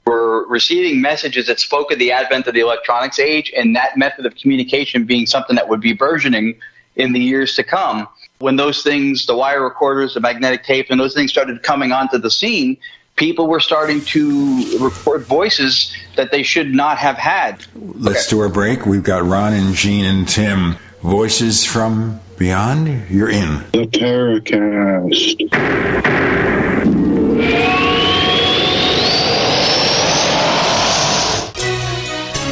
were 0.05 0.47
receiving 0.47 1.01
messages 1.01 1.47
that 1.47 1.59
spoke 1.59 1.91
of 1.91 1.99
the 1.99 2.11
advent 2.11 2.47
of 2.47 2.53
the 2.53 2.59
electronics 2.59 3.19
age, 3.19 3.51
and 3.55 3.75
that 3.75 3.97
method 3.97 4.25
of 4.25 4.35
communication 4.35 5.05
being 5.05 5.25
something 5.25 5.55
that 5.55 5.67
would 5.67 5.81
be 5.81 5.93
burgeoning 5.93 6.59
in 6.95 7.13
the 7.13 7.19
years 7.19 7.55
to 7.55 7.63
come. 7.63 8.07
When 8.39 8.55
those 8.55 8.83
things, 8.83 9.25
the 9.25 9.35
wire 9.35 9.63
recorders, 9.63 10.13
the 10.13 10.19
magnetic 10.19 10.63
tape, 10.63 10.87
and 10.89 10.99
those 10.99 11.13
things 11.13 11.31
started 11.31 11.63
coming 11.63 11.91
onto 11.91 12.17
the 12.17 12.29
scene, 12.29 12.77
people 13.15 13.47
were 13.47 13.59
starting 13.59 14.01
to 14.01 14.77
record 14.79 15.23
voices 15.23 15.93
that 16.15 16.31
they 16.31 16.43
should 16.43 16.73
not 16.73 16.97
have 16.97 17.17
had. 17.17 17.65
Let's 17.75 18.27
okay. 18.27 18.35
do 18.35 18.43
a 18.43 18.49
break. 18.49 18.85
We've 18.85 19.03
got 19.03 19.23
Ron 19.23 19.53
and 19.53 19.73
Gene 19.73 20.05
and 20.05 20.27
Tim. 20.27 20.75
Voices 21.01 21.65
from 21.65 22.19
Beyond, 22.37 23.09
you're 23.09 23.29
in. 23.29 23.63
The 23.71 23.87
Paracast. 23.87 25.49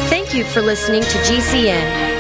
Thank 0.10 0.34
you 0.34 0.46
for 0.46 0.62
listening 0.62 1.02
to 1.02 1.18
GCN. 1.20 2.14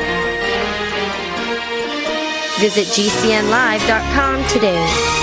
Visit 2.59 2.87
GCNlive.com 2.87 4.47
today. 4.49 5.19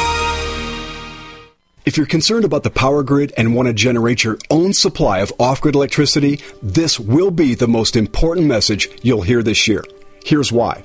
If 1.85 1.97
you're 1.97 2.07
concerned 2.07 2.45
about 2.47 2.63
the 2.63 2.71
power 2.71 3.03
grid 3.03 3.33
and 3.37 3.55
want 3.55 3.69
to 3.69 3.75
generate 3.75 4.25
your 4.25 4.39
own 4.51 4.73
supply 4.73 5.19
of 5.19 5.33
off 5.39 5.61
grid 5.61 5.75
electricity, 5.75 6.41
this 6.63 6.99
will 6.99 7.31
be 7.31 7.55
the 7.55 7.69
most 7.69 7.97
important 7.97 8.47
message 8.47 8.89
you'll 9.03 9.23
hear 9.23 9.43
this 9.43 9.69
year. 9.69 9.85
Here's 10.25 10.51
why 10.53 10.85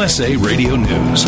USA 0.00 0.34
Radio 0.34 0.76
News. 0.76 1.24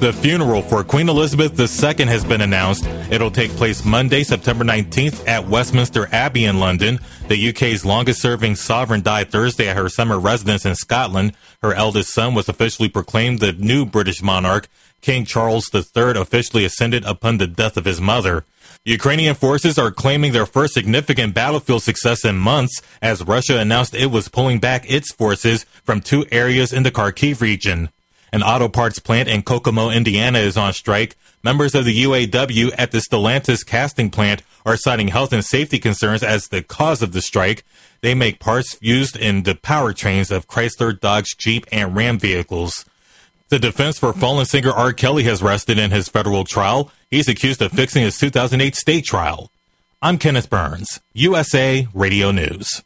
The 0.00 0.12
funeral 0.12 0.60
for 0.60 0.82
Queen 0.82 1.08
Elizabeth 1.08 1.52
II 1.56 2.06
has 2.06 2.24
been 2.24 2.40
announced. 2.40 2.84
It'll 3.12 3.30
take 3.30 3.52
place 3.52 3.84
Monday, 3.84 4.24
September 4.24 4.64
19th 4.64 5.28
at 5.28 5.46
Westminster 5.46 6.08
Abbey 6.10 6.46
in 6.46 6.58
London. 6.58 6.98
The 7.28 7.50
UK's 7.50 7.84
longest 7.84 8.20
serving 8.20 8.56
sovereign 8.56 9.02
died 9.02 9.30
Thursday 9.30 9.68
at 9.68 9.76
her 9.76 9.88
summer 9.88 10.18
residence 10.18 10.66
in 10.66 10.74
Scotland. 10.74 11.34
Her 11.62 11.74
eldest 11.74 12.12
son 12.12 12.34
was 12.34 12.48
officially 12.48 12.88
proclaimed 12.88 13.38
the 13.38 13.52
new 13.52 13.86
British 13.86 14.20
monarch. 14.20 14.66
King 15.00 15.24
Charles 15.24 15.72
III 15.72 16.20
officially 16.20 16.64
ascended 16.64 17.04
upon 17.04 17.38
the 17.38 17.46
death 17.46 17.76
of 17.76 17.84
his 17.84 18.00
mother. 18.00 18.44
Ukrainian 18.84 19.36
forces 19.36 19.78
are 19.78 19.92
claiming 19.92 20.32
their 20.32 20.44
first 20.44 20.74
significant 20.74 21.34
battlefield 21.34 21.84
success 21.84 22.24
in 22.24 22.36
months 22.36 22.82
as 23.00 23.22
Russia 23.22 23.58
announced 23.58 23.94
it 23.94 24.10
was 24.10 24.28
pulling 24.28 24.58
back 24.58 24.90
its 24.90 25.12
forces 25.12 25.64
from 25.84 26.00
two 26.00 26.26
areas 26.32 26.72
in 26.72 26.82
the 26.82 26.90
Kharkiv 26.90 27.40
region. 27.40 27.90
An 28.32 28.42
auto 28.42 28.68
parts 28.68 28.98
plant 28.98 29.28
in 29.28 29.42
Kokomo, 29.42 29.90
Indiana 29.90 30.40
is 30.40 30.56
on 30.56 30.72
strike. 30.72 31.14
Members 31.44 31.76
of 31.76 31.84
the 31.84 32.02
UAW 32.02 32.72
at 32.76 32.90
the 32.90 32.98
Stellantis 32.98 33.64
casting 33.64 34.10
plant 34.10 34.42
are 34.66 34.76
citing 34.76 35.08
health 35.08 35.32
and 35.32 35.44
safety 35.44 35.78
concerns 35.78 36.24
as 36.24 36.48
the 36.48 36.62
cause 36.62 37.02
of 37.02 37.12
the 37.12 37.22
strike. 37.22 37.64
They 38.00 38.14
make 38.16 38.40
parts 38.40 38.76
used 38.80 39.16
in 39.16 39.44
the 39.44 39.54
powertrains 39.54 40.34
of 40.34 40.48
Chrysler, 40.48 40.98
Dodge, 40.98 41.36
Jeep, 41.38 41.66
and 41.70 41.94
Ram 41.94 42.18
vehicles. 42.18 42.84
The 43.48 43.60
defense 43.60 43.98
for 43.98 44.12
fallen 44.12 44.46
singer 44.46 44.72
R. 44.72 44.92
Kelly 44.92 45.22
has 45.24 45.42
rested 45.42 45.78
in 45.78 45.92
his 45.92 46.08
federal 46.08 46.44
trial. 46.44 46.90
He's 47.12 47.28
accused 47.28 47.60
of 47.60 47.72
fixing 47.72 48.04
his 48.04 48.16
2008 48.16 48.74
state 48.74 49.04
trial. 49.04 49.50
I'm 50.00 50.16
Kenneth 50.16 50.48
Burns, 50.48 50.98
USA 51.12 51.86
Radio 51.92 52.30
News. 52.30 52.82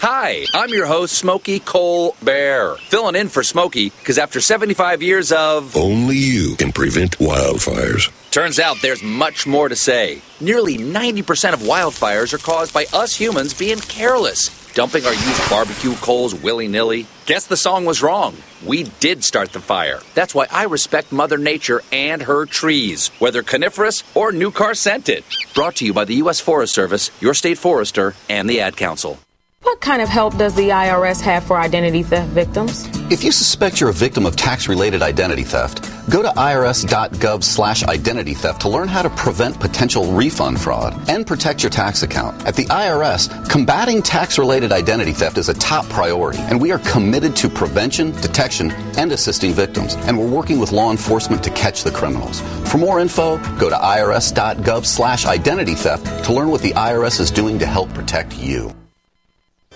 Hi, 0.00 0.46
I'm 0.52 0.70
your 0.70 0.86
host, 0.86 1.14
Smokey 1.14 1.60
Cole 1.60 2.16
Bear, 2.24 2.74
filling 2.74 3.14
in 3.14 3.28
for 3.28 3.44
Smokey 3.44 3.90
because 3.90 4.18
after 4.18 4.40
75 4.40 5.00
years 5.00 5.30
of. 5.30 5.76
Only 5.76 6.16
you 6.16 6.56
can 6.56 6.72
prevent 6.72 7.18
wildfires. 7.18 8.10
Turns 8.32 8.58
out 8.58 8.78
there's 8.82 9.04
much 9.04 9.46
more 9.46 9.68
to 9.68 9.76
say. 9.76 10.22
Nearly 10.40 10.76
90% 10.76 11.52
of 11.52 11.60
wildfires 11.60 12.32
are 12.32 12.38
caused 12.38 12.74
by 12.74 12.86
us 12.92 13.14
humans 13.14 13.54
being 13.54 13.78
careless, 13.78 14.48
dumping 14.74 15.04
our 15.06 15.12
used 15.12 15.50
barbecue 15.50 15.94
coals 15.96 16.34
willy 16.34 16.68
nilly. 16.68 17.06
Guess 17.26 17.46
the 17.46 17.56
song 17.56 17.84
was 17.84 18.02
wrong. 18.02 18.36
We 18.64 18.84
did 19.00 19.24
start 19.24 19.52
the 19.52 19.60
fire. 19.60 20.00
That's 20.14 20.34
why 20.34 20.46
I 20.50 20.64
respect 20.64 21.12
Mother 21.12 21.38
Nature 21.38 21.82
and 21.92 22.22
her 22.22 22.46
trees, 22.46 23.08
whether 23.18 23.42
coniferous 23.42 24.02
or 24.14 24.32
new 24.32 24.50
car 24.50 24.74
scented. 24.74 25.24
Brought 25.54 25.76
to 25.76 25.86
you 25.86 25.92
by 25.92 26.04
the 26.04 26.16
U.S. 26.16 26.40
Forest 26.40 26.74
Service, 26.74 27.10
your 27.20 27.34
state 27.34 27.58
forester, 27.58 28.14
and 28.28 28.48
the 28.48 28.60
Ad 28.60 28.76
Council. 28.76 29.18
What 29.62 29.82
kind 29.82 30.00
of 30.00 30.08
help 30.08 30.38
does 30.38 30.54
the 30.54 30.70
IRS 30.70 31.20
have 31.20 31.44
for 31.44 31.58
identity 31.58 32.02
theft 32.02 32.30
victims? 32.30 32.88
If 33.10 33.22
you 33.22 33.30
suspect 33.30 33.78
you're 33.78 33.90
a 33.90 33.94
victim 33.94 34.24
of 34.24 34.34
tax-related 34.34 35.02
identity 35.02 35.42
theft, 35.42 35.82
go 36.10 36.22
to 36.22 36.28
irs.gov 36.30 37.44
slash 37.44 37.84
identity 37.84 38.32
theft 38.32 38.62
to 38.62 38.70
learn 38.70 38.88
how 38.88 39.02
to 39.02 39.10
prevent 39.10 39.60
potential 39.60 40.12
refund 40.12 40.60
fraud 40.60 40.98
and 41.10 41.26
protect 41.26 41.62
your 41.62 41.68
tax 41.68 42.02
account. 42.02 42.46
At 42.46 42.56
the 42.56 42.64
IRS, 42.64 43.50
combating 43.50 44.00
tax-related 44.00 44.72
identity 44.72 45.12
theft 45.12 45.36
is 45.36 45.50
a 45.50 45.54
top 45.54 45.86
priority, 45.90 46.38
and 46.38 46.58
we 46.58 46.72
are 46.72 46.78
committed 46.78 47.36
to 47.36 47.50
prevention, 47.50 48.12
detection, 48.22 48.70
and 48.96 49.12
assisting 49.12 49.52
victims. 49.52 49.94
And 50.06 50.18
we're 50.18 50.26
working 50.26 50.58
with 50.58 50.72
law 50.72 50.90
enforcement 50.90 51.44
to 51.44 51.50
catch 51.50 51.84
the 51.84 51.90
criminals. 51.90 52.40
For 52.70 52.78
more 52.78 52.98
info, 52.98 53.36
go 53.58 53.68
to 53.68 53.76
irs.gov 53.76 54.86
slash 54.86 55.26
identity 55.26 55.74
theft 55.74 56.24
to 56.24 56.32
learn 56.32 56.48
what 56.48 56.62
the 56.62 56.72
IRS 56.72 57.20
is 57.20 57.30
doing 57.30 57.58
to 57.58 57.66
help 57.66 57.92
protect 57.92 58.38
you. 58.38 58.74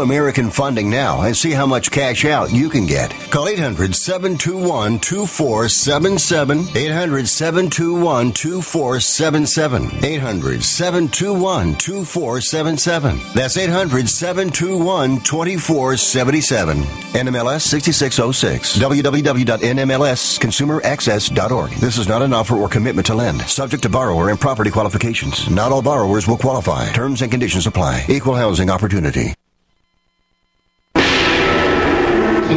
American 0.00 0.50
Funding 0.50 0.90
now 0.90 1.22
and 1.22 1.36
see 1.36 1.52
how 1.52 1.66
much 1.66 1.90
cash 1.90 2.24
out 2.24 2.52
you 2.52 2.68
can 2.68 2.86
get. 2.86 3.10
Call 3.30 3.48
800 3.48 3.94
721 3.94 4.98
2477. 5.00 6.76
800 6.76 7.28
721 7.28 8.32
2477. 8.32 10.04
800 10.04 10.62
721 10.62 11.74
2477. 11.76 13.20
That's 13.34 13.56
800 13.56 14.08
721 14.08 15.20
2477. 15.20 16.82
NMLS 16.82 17.62
6606. 17.62 18.78
www.nmlsconsumeraccess.org. 18.78 21.70
This 21.72 21.98
is 21.98 22.08
not 22.08 22.22
an 22.22 22.32
offer 22.32 22.54
or 22.56 22.68
commitment 22.68 23.06
to 23.06 23.14
lend. 23.14 23.42
Subject 23.42 23.82
to 23.82 23.88
borrower 23.88 24.30
and 24.30 24.40
property 24.40 24.70
qualifications. 24.70 25.48
Not 25.50 25.72
all 25.72 25.82
borrowers 25.82 26.28
will 26.28 26.38
qualify. 26.38 26.90
Terms 26.92 27.22
and 27.22 27.30
conditions 27.30 27.66
apply. 27.66 28.04
Equal 28.08 28.34
housing 28.34 28.70
opportunity. 28.70 29.34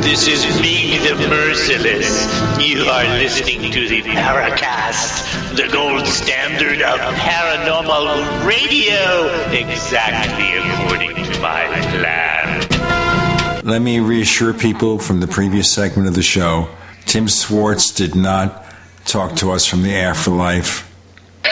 This 0.02 0.28
is 0.28 0.60
me, 0.60 0.98
the 0.98 1.16
Merciless. 1.30 2.26
You 2.60 2.86
are 2.86 3.04
listening 3.20 3.72
to 3.72 3.88
the 3.88 4.02
Paracast, 4.02 5.56
the 5.56 5.72
gold 5.72 6.08
standard 6.08 6.82
of 6.82 7.00
paranormal 7.00 8.46
radio, 8.46 9.28
exactly 9.52 10.58
according 10.58 11.16
to 11.24 11.40
my 11.40 11.66
plan. 11.92 13.62
Let 13.64 13.84
me 13.84 14.00
reassure 14.00 14.54
people 14.54 14.98
from 14.98 15.20
the 15.20 15.28
previous 15.28 15.72
segment 15.72 16.08
of 16.08 16.16
the 16.16 16.24
show 16.24 16.68
Tim 17.06 17.28
Swartz 17.28 17.92
did 17.92 18.16
not 18.16 18.66
talk 19.06 19.36
to 19.38 19.52
us 19.52 19.66
from 19.68 19.84
the 19.84 19.94
afterlife. 19.94 20.92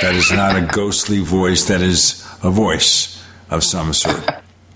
That 0.01 0.15
is 0.15 0.31
not 0.31 0.55
a 0.55 0.61
ghostly 0.61 1.19
voice, 1.19 1.65
that 1.67 1.81
is 1.81 2.25
a 2.43 2.49
voice 2.49 3.23
of 3.49 3.63
some 3.63 3.93
sort. 3.93 4.27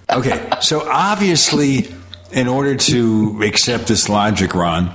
Okay, 0.10 0.48
so 0.62 0.88
obviously, 0.88 1.88
in 2.34 2.48
order 2.48 2.76
to 2.76 3.42
accept 3.44 3.88
this 3.88 4.10
logic, 4.10 4.56
Ron, 4.56 4.92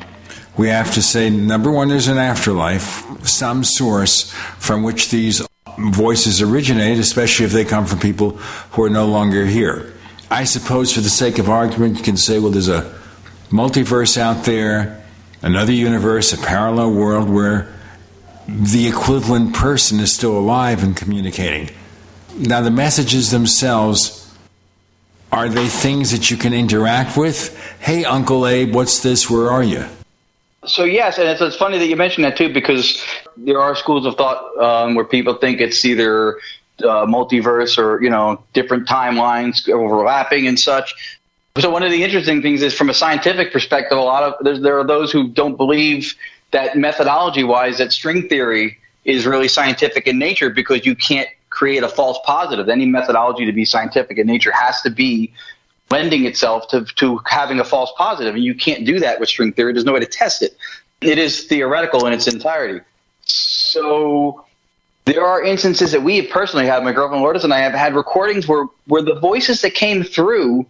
we 0.56 0.68
have 0.68 0.92
to 0.94 1.02
say 1.02 1.30
number 1.30 1.70
one, 1.70 1.88
there's 1.88 2.08
an 2.08 2.18
afterlife, 2.18 3.04
some 3.26 3.62
source 3.62 4.32
from 4.58 4.82
which 4.82 5.10
these 5.10 5.46
voices 5.78 6.42
originate, 6.42 6.98
especially 6.98 7.46
if 7.46 7.52
they 7.52 7.64
come 7.64 7.86
from 7.86 8.00
people 8.00 8.30
who 8.72 8.82
are 8.82 8.90
no 8.90 9.06
longer 9.06 9.46
here. 9.46 9.92
I 10.30 10.44
suppose, 10.44 10.92
for 10.92 11.00
the 11.00 11.08
sake 11.08 11.38
of 11.38 11.48
argument, 11.48 11.98
you 11.98 12.02
can 12.02 12.16
say, 12.16 12.40
well, 12.40 12.50
there's 12.50 12.68
a 12.68 12.92
multiverse 13.50 14.18
out 14.18 14.44
there, 14.44 15.02
another 15.40 15.72
universe, 15.72 16.32
a 16.32 16.38
parallel 16.38 16.92
world 16.92 17.30
where 17.30 17.72
the 18.48 18.88
equivalent 18.88 19.54
person 19.54 20.00
is 20.00 20.12
still 20.12 20.36
alive 20.36 20.82
and 20.82 20.96
communicating. 20.96 21.70
Now, 22.36 22.60
the 22.62 22.70
messages 22.70 23.30
themselves 23.30 24.27
are 25.32 25.48
they 25.48 25.66
things 25.66 26.10
that 26.12 26.30
you 26.30 26.36
can 26.36 26.52
interact 26.52 27.16
with? 27.16 27.56
Hey, 27.80 28.04
Uncle 28.04 28.46
Abe, 28.46 28.74
what's 28.74 29.02
this? 29.02 29.28
Where 29.28 29.50
are 29.50 29.62
you? 29.62 29.84
So 30.66 30.84
yes, 30.84 31.18
and 31.18 31.28
it's, 31.28 31.40
it's 31.40 31.56
funny 31.56 31.78
that 31.78 31.86
you 31.86 31.96
mentioned 31.96 32.24
that 32.24 32.36
too, 32.36 32.52
because 32.52 33.02
there 33.36 33.60
are 33.60 33.74
schools 33.74 34.04
of 34.06 34.16
thought 34.16 34.56
um, 34.58 34.94
where 34.94 35.04
people 35.04 35.34
think 35.34 35.60
it's 35.60 35.84
either 35.84 36.38
uh, 36.80 37.06
multiverse 37.06 37.78
or 37.78 38.02
you 38.02 38.10
know 38.10 38.42
different 38.52 38.86
timelines 38.86 39.68
overlapping 39.68 40.46
and 40.46 40.58
such. 40.58 40.94
So 41.58 41.70
one 41.70 41.82
of 41.82 41.90
the 41.90 42.04
interesting 42.04 42.42
things 42.42 42.62
is, 42.62 42.74
from 42.74 42.88
a 42.90 42.94
scientific 42.94 43.52
perspective, 43.52 43.98
a 43.98 44.02
lot 44.02 44.22
of 44.22 44.62
there 44.62 44.78
are 44.78 44.86
those 44.86 45.10
who 45.10 45.28
don't 45.28 45.56
believe 45.56 46.14
that 46.50 46.76
methodology 46.76 47.44
wise 47.44 47.78
that 47.78 47.92
string 47.92 48.28
theory 48.28 48.78
is 49.04 49.26
really 49.26 49.48
scientific 49.48 50.06
in 50.06 50.18
nature 50.18 50.50
because 50.50 50.84
you 50.84 50.94
can't 50.94 51.28
create 51.58 51.82
a 51.82 51.88
false 51.88 52.20
positive. 52.24 52.68
Any 52.68 52.86
methodology 52.86 53.44
to 53.44 53.52
be 53.52 53.64
scientific 53.64 54.16
in 54.16 54.28
nature 54.28 54.52
has 54.52 54.80
to 54.82 54.90
be 54.90 55.32
lending 55.90 56.24
itself 56.24 56.68
to, 56.68 56.84
to 56.84 57.18
having 57.26 57.58
a 57.58 57.64
false 57.64 57.90
positive, 57.96 58.36
and 58.36 58.44
you 58.44 58.54
can't 58.54 58.86
do 58.86 59.00
that 59.00 59.18
with 59.18 59.28
string 59.28 59.52
theory. 59.52 59.72
There's 59.72 59.84
no 59.84 59.94
way 59.94 59.98
to 59.98 60.06
test 60.06 60.40
it. 60.42 60.56
It 61.00 61.18
is 61.18 61.46
theoretical 61.46 62.06
in 62.06 62.12
its 62.12 62.28
entirety. 62.28 62.84
So 63.22 64.44
there 65.04 65.26
are 65.26 65.42
instances 65.42 65.90
that 65.90 66.02
we 66.02 66.22
personally 66.28 66.66
have, 66.66 66.84
my 66.84 66.92
girlfriend 66.92 67.24
Lourdes 67.24 67.42
and 67.42 67.52
I 67.52 67.58
have 67.58 67.72
had 67.72 67.96
recordings 67.96 68.46
where, 68.46 68.66
where 68.86 69.02
the 69.02 69.18
voices 69.18 69.60
that 69.62 69.74
came 69.74 70.04
through 70.04 70.64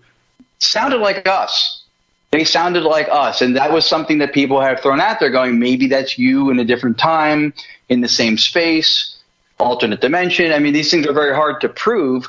sounded 0.59 1.01
like 1.01 1.29
us. 1.29 1.83
They 2.31 2.45
sounded 2.45 2.85
like 2.85 3.09
us. 3.11 3.43
And 3.43 3.57
that 3.57 3.73
was 3.73 3.85
something 3.85 4.19
that 4.19 4.33
people 4.33 4.59
have 4.63 4.81
thrown 4.81 5.01
out 5.01 5.21
there 5.21 5.31
going, 5.31 5.59
maybe 5.59 5.87
that's 5.87 6.19
you 6.19 6.49
in 6.49 6.59
a 6.59 6.65
different 6.65 6.97
time, 6.97 7.53
in 7.91 8.01
the 8.01 8.09
same 8.09 8.39
space, 8.39 9.18
alternate 9.59 10.01
dimension. 10.01 10.53
I 10.53 10.59
mean, 10.59 10.73
these 10.73 10.91
things 10.91 11.07
are 11.07 11.13
very 11.13 11.35
hard 11.35 11.61
to 11.63 11.69
prove, 11.69 12.29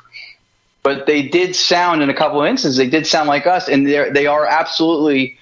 but 0.84 1.06
they 1.06 1.22
did 1.22 1.56
sound 1.56 2.02
in 2.02 2.10
a 2.10 2.14
couple 2.14 2.42
of 2.42 2.48
instances, 2.48 2.78
they 2.78 2.90
did 2.90 3.06
sound 3.06 3.28
like 3.28 3.46
us. 3.48 3.70
And 3.70 3.88
they 3.88 4.28
are 4.28 4.46
absolutely, 4.46 5.38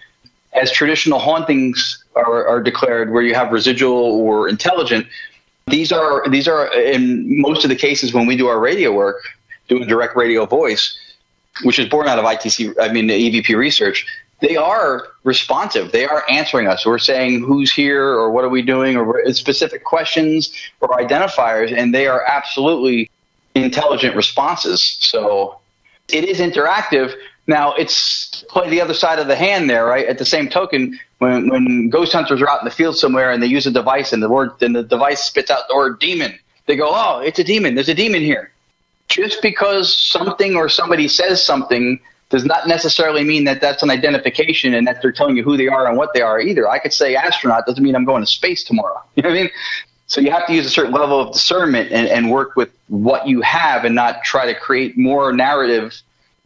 as 0.53 0.71
traditional 0.71 1.19
hauntings 1.19 2.03
are, 2.15 2.47
are 2.47 2.61
declared 2.61 3.11
where 3.11 3.23
you 3.23 3.35
have 3.35 3.51
residual 3.51 3.97
or 4.21 4.49
intelligent. 4.49 5.07
These 5.67 5.91
are 5.91 6.27
these 6.29 6.47
are 6.47 6.73
in 6.73 7.41
most 7.41 7.65
of 7.65 7.69
the 7.69 7.75
cases 7.75 8.13
when 8.13 8.25
we 8.25 8.37
do 8.37 8.47
our 8.47 8.59
radio 8.59 8.93
work, 8.93 9.21
doing 9.67 9.85
direct 9.85 10.15
radio 10.15 10.45
voice, 10.45 10.97
which 11.63 11.77
is 11.77 11.89
born 11.89 12.07
out 12.07 12.19
of 12.19 12.25
ITC. 12.25 12.73
I 12.79 12.91
mean, 12.91 13.09
EVP 13.09 13.55
research. 13.55 14.05
They 14.39 14.55
are 14.55 15.07
responsive. 15.23 15.91
They 15.91 16.05
are 16.05 16.23
answering 16.29 16.67
us. 16.67 16.85
We're 16.85 16.99
saying 16.99 17.41
who's 17.41 17.73
here 17.73 18.05
or 18.05 18.31
what 18.31 18.43
are 18.43 18.49
we 18.49 18.61
doing 18.61 18.95
or 18.95 19.33
specific 19.33 19.83
questions 19.83 20.53
or 20.79 20.89
identifiers, 20.89 21.75
and 21.75 21.93
they 21.93 22.07
are 22.07 22.23
absolutely 22.23 23.09
intelligent 23.55 24.15
responses. 24.15 24.97
So 24.99 25.59
it 26.09 26.23
is 26.25 26.39
interactive. 26.39 27.15
Now 27.47 27.73
it's 27.73 28.43
play 28.49 28.69
the 28.69 28.81
other 28.81 28.93
side 28.93 29.19
of 29.19 29.27
the 29.27 29.35
hand 29.35 29.69
there, 29.69 29.85
right? 29.85 30.05
At 30.05 30.19
the 30.19 30.25
same 30.25 30.49
token, 30.49 30.99
when 31.17 31.49
when 31.49 31.89
ghost 31.89 32.13
hunters 32.13 32.41
are 32.41 32.49
out 32.49 32.61
in 32.61 32.65
the 32.65 32.71
field 32.71 32.95
somewhere 32.97 33.31
and 33.31 33.41
they 33.41 33.47
use 33.47 33.65
a 33.65 33.71
device 33.71 34.13
and 34.13 34.21
the 34.21 34.29
word 34.29 34.51
and 34.61 34.75
the 34.75 34.83
device 34.83 35.23
spits 35.23 35.49
out 35.49 35.67
the 35.67 35.75
word 35.75 35.99
demon, 35.99 36.37
they 36.67 36.75
go, 36.75 36.89
"Oh, 36.91 37.19
it's 37.19 37.39
a 37.39 37.43
demon. 37.43 37.73
There's 37.73 37.89
a 37.89 37.95
demon 37.95 38.21
here." 38.21 38.51
Just 39.07 39.41
because 39.41 39.97
something 39.97 40.55
or 40.55 40.67
somebody 40.69 41.07
says 41.07 41.41
something 41.43 41.99
does 42.29 42.45
not 42.45 42.67
necessarily 42.67 43.23
mean 43.23 43.45
that 43.45 43.61
that's 43.61 43.83
an 43.83 43.89
identification 43.89 44.73
and 44.73 44.85
that 44.87 45.01
they're 45.01 45.11
telling 45.11 45.37
you 45.37 45.43
who 45.43 45.55
they 45.55 45.67
are 45.67 45.87
and 45.87 45.97
what 45.97 46.13
they 46.13 46.21
are 46.21 46.41
either. 46.41 46.67
I 46.67 46.79
could 46.79 46.93
say 46.93 47.15
astronaut 47.15 47.65
doesn't 47.65 47.83
mean 47.83 47.95
I'm 47.95 48.05
going 48.05 48.21
to 48.21 48.27
space 48.27 48.63
tomorrow. 48.63 49.01
You 49.15 49.23
know 49.23 49.29
what 49.29 49.37
I 49.37 49.41
mean? 49.43 49.51
So 50.05 50.21
you 50.21 50.31
have 50.31 50.45
to 50.47 50.53
use 50.53 50.65
a 50.65 50.69
certain 50.69 50.93
level 50.93 51.19
of 51.19 51.33
discernment 51.33 51.91
and, 51.91 52.07
and 52.07 52.31
work 52.31 52.55
with 52.55 52.69
what 52.87 53.27
you 53.27 53.41
have 53.41 53.83
and 53.83 53.95
not 53.95 54.23
try 54.23 54.45
to 54.45 54.57
create 54.57 54.97
more 54.97 55.33
narrative 55.33 56.01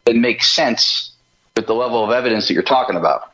that 0.06 0.16
makes 0.16 0.52
sense 0.52 1.12
with 1.56 1.68
the 1.68 1.74
level 1.74 2.04
of 2.04 2.12
evidence 2.12 2.48
that 2.48 2.54
you're 2.54 2.64
talking 2.64 2.96
about. 2.96 3.32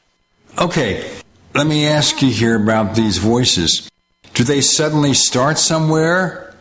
Okay, 0.58 1.08
let 1.54 1.68
me 1.68 1.86
ask 1.86 2.22
you 2.22 2.30
here 2.30 2.62
about 2.62 2.96
these 2.96 3.20
voices. 3.20 3.90
Do 4.34 4.44
they 4.44 4.62
suddenly 4.62 5.14
start 5.14 5.60
somewhere 5.60 6.56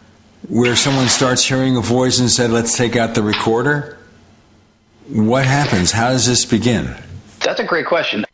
where 0.48 0.76
someone 0.76 1.08
starts 1.08 1.44
hearing 1.44 1.76
a 1.76 1.80
voice 1.80 2.20
and 2.20 2.30
said, 2.30 2.50
let's 2.50 2.76
take 2.76 2.94
out 2.94 3.14
the 3.14 3.22
recorder? 3.22 3.95
What 5.08 5.46
happens? 5.46 5.92
How 5.92 6.10
does 6.10 6.26
this 6.26 6.44
begin? 6.44 6.96
That's 7.40 7.60
a 7.60 7.64
great 7.64 7.86
question. 7.86 8.24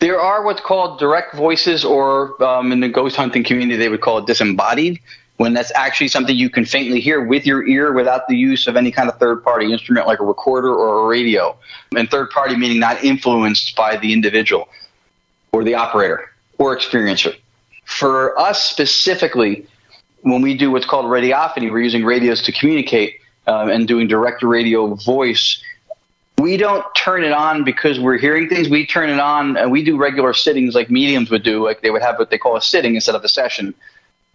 There 0.00 0.20
are 0.20 0.44
what's 0.44 0.60
called 0.60 0.98
direct 0.98 1.34
voices, 1.34 1.84
or 1.84 2.42
um, 2.42 2.72
in 2.72 2.80
the 2.80 2.88
ghost 2.88 3.14
hunting 3.14 3.44
community, 3.44 3.76
they 3.76 3.88
would 3.88 4.00
call 4.00 4.18
it 4.18 4.26
disembodied, 4.26 5.00
when 5.36 5.54
that's 5.54 5.72
actually 5.76 6.08
something 6.08 6.34
you 6.36 6.50
can 6.50 6.64
faintly 6.64 7.00
hear 7.00 7.24
with 7.24 7.46
your 7.46 7.66
ear 7.68 7.92
without 7.92 8.26
the 8.26 8.36
use 8.36 8.66
of 8.66 8.76
any 8.76 8.90
kind 8.90 9.08
of 9.08 9.16
third 9.18 9.44
party 9.44 9.72
instrument 9.72 10.08
like 10.08 10.18
a 10.18 10.24
recorder 10.24 10.74
or 10.74 11.04
a 11.04 11.06
radio. 11.06 11.56
And 11.96 12.10
third 12.10 12.30
party 12.30 12.56
meaning 12.56 12.80
not 12.80 13.04
influenced 13.04 13.76
by 13.76 13.96
the 13.96 14.12
individual 14.12 14.68
or 15.52 15.62
the 15.62 15.74
operator 15.74 16.32
or 16.58 16.76
experiencer. 16.76 17.36
For 17.84 18.38
us 18.38 18.64
specifically, 18.64 19.66
when 20.22 20.42
we 20.42 20.56
do 20.56 20.72
what's 20.72 20.86
called 20.86 21.06
radiophony, 21.06 21.70
we're 21.70 21.82
using 21.82 22.04
radios 22.04 22.42
to 22.42 22.52
communicate 22.52 23.20
um, 23.46 23.70
and 23.70 23.86
doing 23.86 24.08
direct 24.08 24.42
radio 24.42 24.94
voice 24.94 25.62
we 26.38 26.56
don't 26.56 26.84
turn 26.94 27.24
it 27.24 27.32
on 27.32 27.64
because 27.64 27.98
we're 27.98 28.16
hearing 28.16 28.48
things. 28.48 28.68
We 28.68 28.86
turn 28.86 29.10
it 29.10 29.18
on 29.18 29.56
and 29.56 29.72
we 29.72 29.82
do 29.82 29.96
regular 29.96 30.32
sittings 30.32 30.74
like 30.74 30.88
mediums 30.88 31.30
would 31.30 31.42
do. 31.42 31.64
Like 31.64 31.82
they 31.82 31.90
would 31.90 32.02
have 32.02 32.18
what 32.18 32.30
they 32.30 32.38
call 32.38 32.56
a 32.56 32.62
sitting 32.62 32.94
instead 32.94 33.16
of 33.16 33.24
a 33.24 33.28
session. 33.28 33.74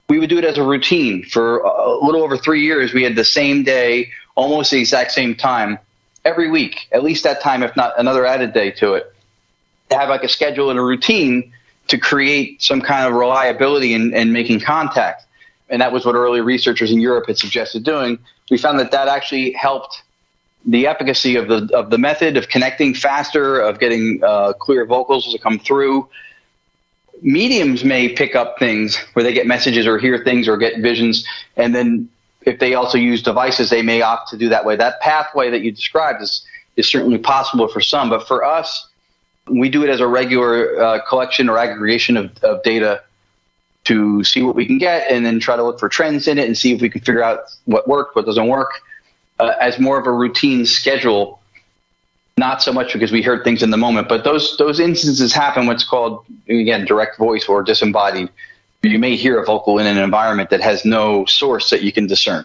We 0.09 0.19
would 0.19 0.29
do 0.29 0.37
it 0.37 0.43
as 0.43 0.57
a 0.57 0.63
routine 0.63 1.23
for 1.23 1.59
a 1.59 2.05
little 2.05 2.21
over 2.21 2.37
three 2.37 2.61
years. 2.61 2.93
We 2.93 3.03
had 3.03 3.15
the 3.15 3.23
same 3.23 3.63
day, 3.63 4.11
almost 4.35 4.71
the 4.71 4.79
exact 4.79 5.13
same 5.13 5.33
time 5.33 5.79
every 6.25 6.51
week, 6.51 6.87
at 6.91 7.03
least 7.03 7.23
that 7.23 7.41
time, 7.41 7.63
if 7.63 7.75
not 7.75 7.97
another 7.97 8.25
added 8.25 8.53
day 8.53 8.71
to 8.71 8.95
it. 8.95 9.13
To 9.89 9.97
have 9.97 10.09
like 10.09 10.23
a 10.23 10.29
schedule 10.29 10.69
and 10.69 10.77
a 10.77 10.81
routine 10.81 11.53
to 11.87 11.97
create 11.97 12.61
some 12.61 12.81
kind 12.81 13.07
of 13.07 13.13
reliability 13.13 13.93
in, 13.93 14.13
in 14.13 14.33
making 14.33 14.59
contact. 14.59 15.25
And 15.69 15.81
that 15.81 15.91
was 15.91 16.05
what 16.05 16.15
early 16.15 16.41
researchers 16.41 16.91
in 16.91 16.99
Europe 16.99 17.27
had 17.27 17.37
suggested 17.37 17.83
doing. 17.83 18.19
We 18.51 18.57
found 18.57 18.77
that 18.79 18.91
that 18.91 19.07
actually 19.07 19.53
helped 19.53 20.02
the 20.65 20.87
efficacy 20.87 21.35
of 21.35 21.47
the 21.47 21.69
of 21.73 21.89
the 21.89 21.97
method 21.97 22.37
of 22.37 22.47
connecting 22.47 22.93
faster, 22.93 23.59
of 23.59 23.79
getting 23.79 24.21
uh, 24.23 24.53
clear 24.53 24.85
vocals 24.85 25.31
to 25.31 25.37
come 25.37 25.59
through. 25.59 26.07
Mediums 27.21 27.83
may 27.83 28.09
pick 28.09 28.35
up 28.35 28.59
things 28.59 28.97
where 29.13 29.23
they 29.23 29.33
get 29.33 29.45
messages 29.47 29.87
or 29.87 29.97
hear 29.97 30.23
things 30.23 30.47
or 30.47 30.57
get 30.57 30.79
visions, 30.79 31.25
and 31.57 31.73
then 31.73 32.09
if 32.41 32.59
they 32.59 32.73
also 32.73 32.97
use 32.97 33.21
devices, 33.21 33.69
they 33.69 33.81
may 33.81 34.01
opt 34.01 34.29
to 34.29 34.37
do 34.37 34.49
that 34.49 34.65
way. 34.65 34.75
That 34.75 34.99
pathway 34.99 35.49
that 35.49 35.61
you 35.61 35.71
described 35.71 36.21
is 36.21 36.45
is 36.75 36.89
certainly 36.89 37.17
possible 37.17 37.67
for 37.67 37.81
some, 37.81 38.09
but 38.09 38.27
for 38.27 38.43
us, 38.43 38.87
we 39.47 39.69
do 39.69 39.83
it 39.83 39.89
as 39.89 39.99
a 39.99 40.07
regular 40.07 40.81
uh, 40.81 40.99
collection 41.07 41.49
or 41.49 41.57
aggregation 41.57 42.17
of, 42.17 42.43
of 42.43 42.63
data 42.63 43.03
to 43.83 44.23
see 44.23 44.41
what 44.41 44.55
we 44.55 44.65
can 44.65 44.77
get, 44.77 45.11
and 45.11 45.25
then 45.25 45.39
try 45.39 45.55
to 45.57 45.63
look 45.63 45.77
for 45.77 45.89
trends 45.89 46.27
in 46.27 46.37
it 46.37 46.47
and 46.47 46.57
see 46.57 46.73
if 46.73 46.81
we 46.81 46.89
can 46.89 47.01
figure 47.01 47.21
out 47.21 47.39
what 47.65 47.87
worked, 47.87 48.15
what 48.15 48.25
doesn't 48.25 48.47
work 48.47 48.81
uh, 49.39 49.53
as 49.59 49.79
more 49.79 49.97
of 49.97 50.07
a 50.07 50.11
routine 50.11 50.65
schedule. 50.65 51.39
Not 52.35 52.63
so 52.63 52.73
much 52.73 52.93
because 52.93 53.11
we 53.11 53.21
heard 53.21 53.43
things 53.43 53.61
in 53.61 53.69
the 53.69 53.77
moment, 53.77 54.09
but 54.09 54.23
those 54.23 54.57
those 54.57 54.79
instances 54.79 55.33
happen. 55.33 55.67
What's 55.67 55.83
called 55.83 56.25
again 56.49 56.85
direct 56.85 57.17
voice 57.17 57.47
or 57.47 57.61
disembodied. 57.61 58.29
You 58.81 58.99
may 58.99 59.15
hear 59.15 59.39
a 59.39 59.45
vocal 59.45 59.79
in 59.79 59.85
an 59.85 59.97
environment 59.97 60.49
that 60.49 60.59
has 60.59 60.83
no 60.83 61.25
source 61.25 61.69
that 61.69 61.83
you 61.83 61.93
can 61.93 62.07
discern. 62.07 62.43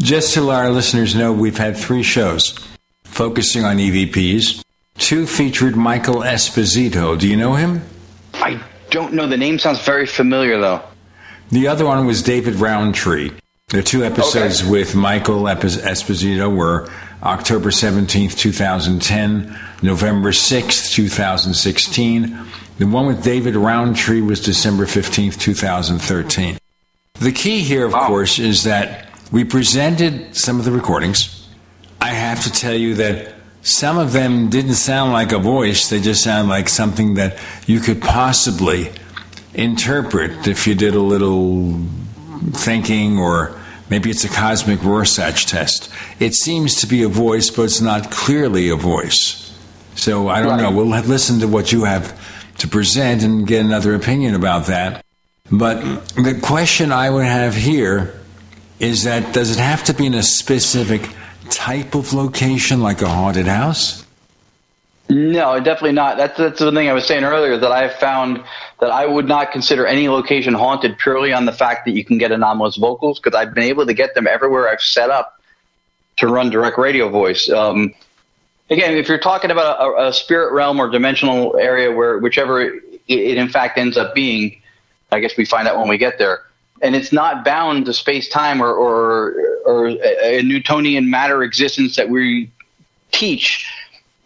Just 0.00 0.34
to 0.34 0.40
let 0.40 0.56
our 0.56 0.70
listeners 0.70 1.14
know, 1.14 1.32
we've 1.32 1.56
had 1.56 1.76
three 1.76 2.02
shows 2.02 2.58
focusing 3.04 3.64
on 3.64 3.78
EVPs. 3.78 4.62
Two 4.98 5.26
featured 5.26 5.76
Michael 5.76 6.16
Esposito. 6.16 7.18
Do 7.18 7.28
you 7.28 7.36
know 7.36 7.54
him? 7.54 7.82
I 8.34 8.60
don't 8.90 9.14
know. 9.14 9.26
The 9.26 9.36
name 9.36 9.58
sounds 9.58 9.84
very 9.84 10.06
familiar, 10.06 10.58
though. 10.60 10.82
The 11.50 11.68
other 11.68 11.84
one 11.84 12.06
was 12.06 12.22
David 12.22 12.56
Rountree. 12.56 13.30
The 13.70 13.82
two 13.82 14.04
episodes 14.04 14.60
okay. 14.62 14.70
with 14.70 14.94
Michael 14.94 15.42
Esposito 15.42 16.54
were 16.54 16.88
October 17.20 17.70
17th, 17.70 18.38
2010, 18.38 19.58
November 19.82 20.30
6th, 20.30 20.92
2016. 20.92 22.38
The 22.78 22.86
one 22.86 23.06
with 23.06 23.24
David 23.24 23.56
Rountree 23.56 24.20
was 24.20 24.40
December 24.40 24.84
15th, 24.86 25.40
2013. 25.40 26.58
The 27.14 27.32
key 27.32 27.62
here, 27.62 27.84
of 27.84 27.92
wow. 27.92 28.06
course, 28.06 28.38
is 28.38 28.62
that 28.62 29.08
we 29.32 29.42
presented 29.42 30.36
some 30.36 30.60
of 30.60 30.64
the 30.64 30.70
recordings. 30.70 31.48
I 32.00 32.10
have 32.10 32.44
to 32.44 32.52
tell 32.52 32.74
you 32.74 32.94
that 32.94 33.34
some 33.62 33.98
of 33.98 34.12
them 34.12 34.48
didn't 34.48 34.76
sound 34.76 35.12
like 35.12 35.32
a 35.32 35.40
voice, 35.40 35.90
they 35.90 36.00
just 36.00 36.22
sound 36.22 36.48
like 36.48 36.68
something 36.68 37.14
that 37.14 37.36
you 37.66 37.80
could 37.80 38.00
possibly 38.00 38.92
interpret 39.54 40.46
if 40.46 40.68
you 40.68 40.76
did 40.76 40.94
a 40.94 41.00
little 41.00 41.80
thinking, 42.52 43.18
or 43.18 43.58
maybe 43.90 44.10
it's 44.10 44.24
a 44.24 44.28
cosmic 44.28 44.82
Rorschach 44.82 45.46
test. 45.46 45.90
It 46.20 46.34
seems 46.34 46.80
to 46.80 46.86
be 46.86 47.02
a 47.02 47.08
voice, 47.08 47.50
but 47.50 47.62
it's 47.62 47.80
not 47.80 48.10
clearly 48.10 48.68
a 48.68 48.76
voice. 48.76 49.42
So 49.94 50.28
I 50.28 50.42
don't 50.42 50.52
right. 50.52 50.62
know. 50.62 50.70
We'll 50.70 50.92
have 50.92 51.08
listen 51.08 51.40
to 51.40 51.48
what 51.48 51.72
you 51.72 51.84
have 51.84 52.18
to 52.58 52.68
present 52.68 53.22
and 53.22 53.46
get 53.46 53.64
another 53.64 53.94
opinion 53.94 54.34
about 54.34 54.66
that. 54.66 55.04
But 55.50 56.06
the 56.16 56.38
question 56.42 56.92
I 56.92 57.10
would 57.10 57.24
have 57.24 57.54
here 57.54 58.14
is 58.78 59.04
that 59.04 59.32
does 59.32 59.50
it 59.50 59.58
have 59.58 59.84
to 59.84 59.94
be 59.94 60.06
in 60.06 60.14
a 60.14 60.22
specific 60.22 61.08
type 61.50 61.94
of 61.94 62.12
location, 62.12 62.82
like 62.82 63.02
a 63.02 63.08
haunted 63.08 63.46
house? 63.46 64.05
No, 65.08 65.58
definitely 65.60 65.92
not. 65.92 66.16
That's 66.16 66.36
that's 66.36 66.58
the 66.58 66.72
thing 66.72 66.88
I 66.88 66.92
was 66.92 67.06
saying 67.06 67.22
earlier 67.22 67.56
that 67.56 67.70
I 67.70 67.82
have 67.82 67.94
found 67.94 68.42
that 68.80 68.90
I 68.90 69.06
would 69.06 69.28
not 69.28 69.52
consider 69.52 69.86
any 69.86 70.08
location 70.08 70.52
haunted 70.52 70.98
purely 70.98 71.32
on 71.32 71.44
the 71.44 71.52
fact 71.52 71.84
that 71.84 71.92
you 71.92 72.04
can 72.04 72.18
get 72.18 72.32
anomalous 72.32 72.76
vocals 72.76 73.20
because 73.20 73.36
I've 73.36 73.54
been 73.54 73.64
able 73.64 73.86
to 73.86 73.94
get 73.94 74.14
them 74.14 74.26
everywhere 74.26 74.68
I've 74.68 74.80
set 74.80 75.10
up 75.10 75.40
to 76.16 76.26
run 76.26 76.50
direct 76.50 76.76
radio 76.76 77.08
voice. 77.08 77.48
Um, 77.48 77.94
again, 78.68 78.96
if 78.96 79.08
you're 79.08 79.18
talking 79.18 79.50
about 79.50 79.80
a, 79.80 80.08
a, 80.08 80.12
spirit 80.12 80.52
realm 80.52 80.80
or 80.80 80.90
dimensional 80.90 81.56
area 81.56 81.92
where 81.92 82.18
whichever 82.18 82.60
it, 82.60 82.82
it 83.06 83.36
in 83.36 83.48
fact 83.48 83.78
ends 83.78 83.96
up 83.96 84.14
being, 84.14 84.60
I 85.12 85.20
guess 85.20 85.36
we 85.36 85.44
find 85.44 85.68
out 85.68 85.78
when 85.78 85.88
we 85.88 85.98
get 85.98 86.18
there. 86.18 86.42
And 86.82 86.96
it's 86.96 87.12
not 87.12 87.44
bound 87.44 87.86
to 87.86 87.92
space 87.92 88.28
time 88.28 88.62
or, 88.62 88.72
or, 88.72 89.34
or 89.64 89.86
a 89.88 90.42
Newtonian 90.42 91.08
matter 91.08 91.42
existence 91.42 91.96
that 91.96 92.10
we 92.10 92.50
teach 93.12 93.70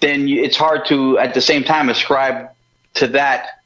then 0.01 0.29
it's 0.29 0.57
hard 0.57 0.87
to 0.87 1.19
at 1.19 1.35
the 1.35 1.41
same 1.41 1.63
time 1.65 1.89
ascribe 1.89 2.49
to 2.95 3.07
that 3.09 3.61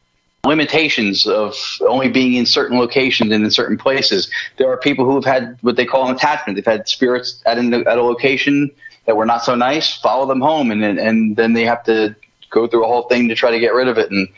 limitations 0.44 1.26
of 1.26 1.54
only 1.88 2.08
being 2.08 2.34
in 2.34 2.44
certain 2.44 2.78
locations 2.78 3.32
and 3.32 3.44
in 3.44 3.50
certain 3.50 3.78
places. 3.78 4.30
There 4.58 4.68
are 4.68 4.76
people 4.76 5.04
who 5.04 5.14
have 5.14 5.24
had 5.24 5.58
what 5.62 5.76
they 5.76 5.87
call 5.87 6.08
an 6.08 6.14
attachment. 6.14 6.56
They've 6.56 6.64
had 6.64 6.87
spirits 6.88 7.42
at, 7.46 7.56
an, 7.56 7.72
at 7.72 7.98
a 7.98 8.02
location 8.02 8.70
that 9.06 9.16
were 9.16 9.26
not 9.26 9.44
so 9.44 9.54
nice, 9.54 9.96
follow 9.98 10.26
them 10.26 10.40
home, 10.40 10.70
and 10.70 10.82
and 10.82 11.37
then 11.37 11.52
they 11.52 11.64
have 11.64 11.85
to 11.85 12.14
go 12.50 12.66
through 12.66 12.85
a 12.85 12.87
whole 12.87 13.02
thing 13.02 13.28
to 13.28 13.35
try 13.35 13.50
to 13.50 13.58
get 13.58 13.74
rid 13.74 13.88
of 13.88 13.98
it. 13.98 14.10
And 14.10 14.28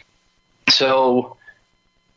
so 0.71 1.37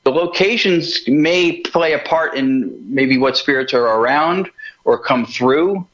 the 0.04 0.12
locations 0.12 1.08
may 1.08 1.60
play 1.62 1.94
a 1.94 2.00
part 2.00 2.36
in 2.36 2.94
maybe 2.94 3.18
what 3.18 3.38
spirits 3.38 3.74
are 3.74 3.86
around 3.86 4.50
or 4.84 4.98
come 4.98 5.26
through, 5.26 5.86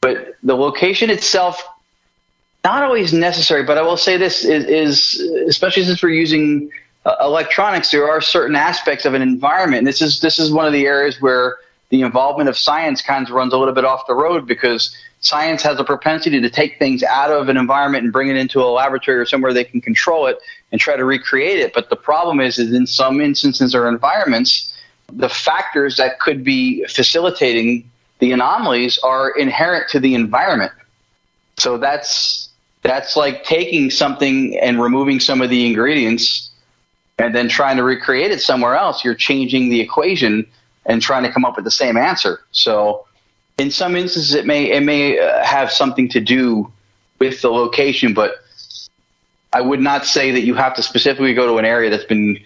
but 0.00 0.36
the 0.42 0.54
location 0.54 1.10
itself 1.10 1.64
not 2.64 2.82
always 2.82 3.12
necessary, 3.12 3.62
but 3.62 3.78
I 3.78 3.82
will 3.82 3.96
say 3.96 4.16
this 4.16 4.44
is, 4.44 4.64
is 4.64 5.20
especially 5.48 5.84
since 5.84 6.02
we're 6.02 6.10
using 6.10 6.70
uh, 7.04 7.16
electronics, 7.20 7.90
there 7.90 8.08
are 8.08 8.20
certain 8.20 8.56
aspects 8.56 9.04
of 9.04 9.14
an 9.14 9.22
environment. 9.22 9.80
And 9.80 9.86
this 9.86 10.00
is 10.00 10.20
this 10.20 10.38
is 10.38 10.50
one 10.50 10.66
of 10.66 10.72
the 10.72 10.86
areas 10.86 11.20
where 11.20 11.58
the 11.90 12.00
involvement 12.00 12.48
of 12.48 12.56
science 12.56 13.02
kind 13.02 13.28
of 13.28 13.34
runs 13.34 13.52
a 13.52 13.58
little 13.58 13.74
bit 13.74 13.84
off 13.84 14.06
the 14.06 14.14
road 14.14 14.46
because 14.46 14.96
science 15.20 15.62
has 15.62 15.78
a 15.78 15.84
propensity 15.84 16.40
to 16.40 16.50
take 16.50 16.78
things 16.78 17.02
out 17.02 17.30
of 17.30 17.48
an 17.48 17.56
environment 17.56 18.04
and 18.04 18.12
bring 18.12 18.28
it 18.28 18.36
into 18.36 18.60
a 18.60 18.64
laboratory 18.64 19.18
or 19.18 19.26
somewhere 19.26 19.52
they 19.52 19.64
can 19.64 19.80
control 19.80 20.26
it 20.26 20.38
and 20.72 20.80
try 20.80 20.96
to 20.96 21.04
recreate 21.04 21.58
it. 21.58 21.72
But 21.74 21.90
the 21.90 21.96
problem 21.96 22.40
is, 22.40 22.58
is 22.58 22.72
in 22.72 22.86
some 22.86 23.20
instances 23.20 23.74
or 23.74 23.88
environments, 23.88 24.74
the 25.12 25.28
factors 25.28 25.98
that 25.98 26.18
could 26.20 26.42
be 26.42 26.84
facilitating 26.86 27.90
the 28.18 28.32
anomalies 28.32 28.98
are 28.98 29.30
inherent 29.30 29.90
to 29.90 30.00
the 30.00 30.14
environment. 30.14 30.72
So 31.58 31.78
that's 31.78 32.43
that's 32.84 33.16
like 33.16 33.44
taking 33.44 33.90
something 33.90 34.56
and 34.58 34.80
removing 34.80 35.18
some 35.18 35.42
of 35.42 35.50
the 35.50 35.66
ingredients 35.66 36.50
and 37.18 37.34
then 37.34 37.48
trying 37.48 37.78
to 37.78 37.82
recreate 37.82 38.30
it 38.30 38.40
somewhere 38.40 38.76
else. 38.76 39.04
You're 39.04 39.14
changing 39.14 39.70
the 39.70 39.80
equation 39.80 40.46
and 40.86 41.00
trying 41.00 41.22
to 41.24 41.32
come 41.32 41.44
up 41.44 41.56
with 41.56 41.64
the 41.64 41.70
same 41.70 41.96
answer. 41.96 42.40
So 42.52 43.06
in 43.58 43.70
some 43.70 43.96
instances, 43.96 44.34
it 44.34 44.46
may 44.46 44.70
it 44.70 44.82
may 44.82 45.18
uh, 45.18 45.42
have 45.42 45.72
something 45.72 46.08
to 46.10 46.20
do 46.20 46.70
with 47.18 47.40
the 47.40 47.50
location, 47.50 48.12
but 48.12 48.36
I 49.52 49.62
would 49.62 49.80
not 49.80 50.04
say 50.04 50.30
that 50.32 50.42
you 50.42 50.54
have 50.54 50.74
to 50.74 50.82
specifically 50.82 51.32
go 51.32 51.46
to 51.46 51.56
an 51.56 51.64
area 51.64 51.88
that's 51.88 52.04
been 52.04 52.38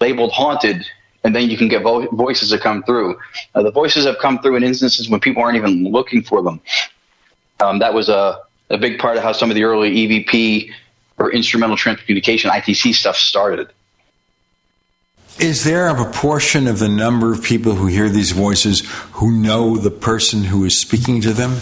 labeled 0.00 0.32
haunted 0.32 0.84
and 1.24 1.34
then 1.34 1.48
you 1.48 1.56
can 1.56 1.68
get 1.68 1.82
vo- 1.82 2.08
voices 2.08 2.50
that 2.50 2.60
come 2.60 2.82
through. 2.82 3.18
Uh, 3.54 3.62
the 3.62 3.70
voices 3.70 4.04
have 4.04 4.18
come 4.18 4.38
through 4.40 4.56
in 4.56 4.64
instances 4.64 5.08
when 5.08 5.20
people 5.20 5.42
aren't 5.42 5.56
even 5.56 5.84
looking 5.84 6.22
for 6.22 6.42
them. 6.42 6.60
Um, 7.60 7.78
that 7.78 7.94
was 7.94 8.08
a, 8.08 8.40
a 8.70 8.78
big 8.78 8.98
part 8.98 9.16
of 9.16 9.22
how 9.22 9.32
some 9.32 9.50
of 9.50 9.54
the 9.54 9.64
early 9.64 9.90
EVP 9.90 10.72
or 11.18 11.32
instrumental 11.32 11.76
transcommunication 11.76 12.50
ITC 12.50 12.94
stuff 12.94 13.16
started. 13.16 13.68
Is 15.38 15.64
there 15.64 15.86
a 15.88 15.94
proportion 15.94 16.66
of 16.66 16.78
the 16.80 16.88
number 16.88 17.32
of 17.32 17.42
people 17.42 17.74
who 17.74 17.86
hear 17.86 18.08
these 18.08 18.32
voices 18.32 18.82
who 19.12 19.30
know 19.30 19.76
the 19.76 19.90
person 19.90 20.44
who 20.44 20.64
is 20.64 20.80
speaking 20.80 21.20
to 21.20 21.32
them? 21.32 21.58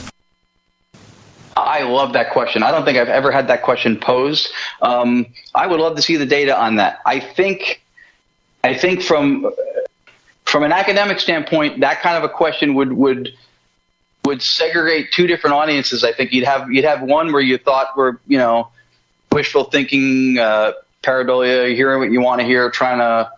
I 1.57 1.83
love 1.83 2.15
that 2.15 2.31
question. 2.31 2.63
I 2.63 2.71
don't 2.71 2.85
think 2.85 2.97
I've 2.97 3.09
ever 3.09 3.31
had 3.31 3.49
that 3.49 3.63
question 3.63 3.99
posed. 3.99 4.51
Um, 4.81 5.27
I 5.55 5.67
would 5.67 5.81
love 5.81 5.97
to 5.97 6.03
see 6.03 6.17
the 6.17 6.27
data 6.27 6.59
on 6.59 6.77
that. 6.77 7.01
I 7.05 7.21
think, 7.21 7.83
I 8.65 8.75
think 8.75 9.03
from 9.03 9.53
from 10.47 10.63
an 10.63 10.73
academic 10.73 11.19
standpoint, 11.19 11.81
that 11.81 12.01
kind 12.01 12.17
of 12.17 12.25
a 12.25 12.33
question 12.33 12.75
would 12.75 12.93
would 12.93 13.35
would 14.27 14.43
segregate 14.43 15.13
two 15.13 15.27
different 15.27 15.55
audiences. 15.55 16.05
I 16.05 16.13
think 16.13 16.33
you'd 16.33 16.45
have 16.45 16.71
you'd 16.71 16.85
have 16.85 17.01
one 17.01 17.33
where 17.33 17.41
you 17.41 17.57
thought 17.57 17.97
were 17.97 18.21
you 18.27 18.37
know 18.37 18.69
wishful 19.33 19.65
thinking, 19.65 20.39
uh, 20.39 20.73
pareidolia, 21.03 21.75
hearing 21.75 22.01
what 22.01 22.11
you 22.11 22.21
want 22.21 22.41
to 22.41 22.47
hear, 22.47 22.71
trying 22.71 22.99
to 22.99 23.31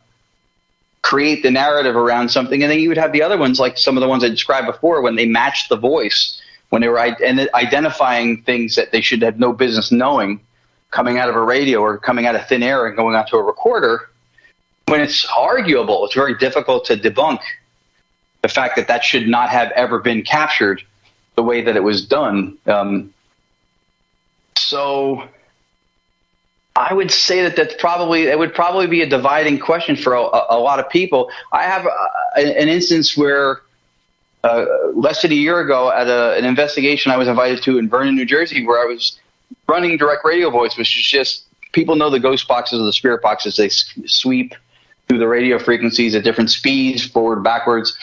create 1.03 1.43
the 1.43 1.51
narrative 1.51 1.95
around 1.95 2.31
something, 2.31 2.63
and 2.63 2.73
then 2.73 2.81
you 2.81 2.89
would 2.89 2.99
have 2.99 3.13
the 3.13 3.23
other 3.23 3.37
ones 3.37 3.61
like 3.61 3.79
some 3.79 3.97
of 3.97 4.01
the 4.01 4.09
ones 4.09 4.25
I 4.25 4.29
described 4.29 4.67
before 4.67 5.01
when 5.03 5.17
they 5.17 5.27
matched 5.27 5.69
the 5.69 5.77
voice, 5.77 6.41
when 6.71 6.83
they 6.83 6.89
were 6.89 6.99
identifying 6.99 8.43
things 8.43 8.75
that 8.77 8.91
they 8.91 9.01
should 9.01 9.23
have 9.23 9.39
no 9.39 9.53
business 9.53 9.93
knowing, 9.93 10.41
coming 10.91 11.19
out 11.19 11.29
of 11.29 11.37
a 11.37 11.43
radio 11.43 11.81
or 11.81 11.99
coming 11.99 12.27
out 12.27 12.35
of 12.35 12.47
thin 12.49 12.63
air 12.63 12.87
and 12.87 12.97
going 12.97 13.15
onto 13.15 13.37
a 13.37 13.43
recorder. 13.43 14.09
When 14.87 15.03
it's 15.03 15.27
arguable, 15.37 16.07
it's 16.07 16.15
very 16.15 16.37
difficult 16.39 16.87
to 16.87 16.97
debunk 16.97 17.41
the 18.43 18.49
fact 18.49 18.77
that 18.77 18.89
that 18.89 19.05
should 19.05 19.29
not 19.29 19.51
have 19.51 19.71
ever 19.73 19.99
been 19.99 20.23
captured 20.23 20.83
the 21.35 21.43
way 21.43 21.63
that 21.63 21.77
it 21.77 21.83
was 21.83 22.07
done. 22.07 22.59
Um, 22.67 23.15
so 24.57 25.29
I 26.77 26.95
would 26.95 27.11
say 27.11 27.43
that 27.43 27.57
that's 27.57 27.75
probably 27.79 28.25
it 28.25 28.39
would 28.39 28.55
probably 28.55 28.87
be 28.87 29.03
a 29.03 29.09
dividing 29.09 29.59
question 29.59 29.97
for 29.97 30.15
a, 30.15 30.21
a 30.21 30.59
lot 30.59 30.79
of 30.79 30.89
people. 30.89 31.31
I 31.53 31.65
have 31.65 31.87
a, 31.87 32.41
an 32.41 32.69
instance 32.69 33.17
where 33.17 33.61
uh, 34.45 34.65
less 34.95 35.23
than 35.23 35.33
a 35.33 35.35
year 35.35 35.61
ago 35.61 35.91
at 35.91 36.07
a, 36.07 36.37
an 36.37 36.45
investigation 36.45 37.11
I 37.11 37.17
was 37.17 37.29
invited 37.29 37.63
to 37.65 37.79
in 37.79 37.89
Vernon, 37.89 38.15
New 38.15 38.25
Jersey, 38.25 38.65
where 38.65 38.81
I 38.81 38.85
was 38.85 39.19
running 39.67 39.97
direct 39.97 40.25
radio 40.25 40.51
voice, 40.51 40.77
which 40.77 40.97
is 40.97 41.05
just 41.05 41.45
people 41.73 41.97
know 41.97 42.11
the 42.11 42.21
ghost 42.21 42.47
boxes 42.47 42.81
or 42.81 42.85
the 42.85 42.93
spirit 42.93 43.23
boxes. 43.23 43.57
They 43.57 43.69
sweep 43.69 44.55
through 45.09 45.19
the 45.19 45.29
radio 45.29 45.59
frequencies 45.59 46.15
at 46.15 46.23
different 46.23 46.51
speeds, 46.51 47.05
forward, 47.05 47.43
backwards. 47.43 47.97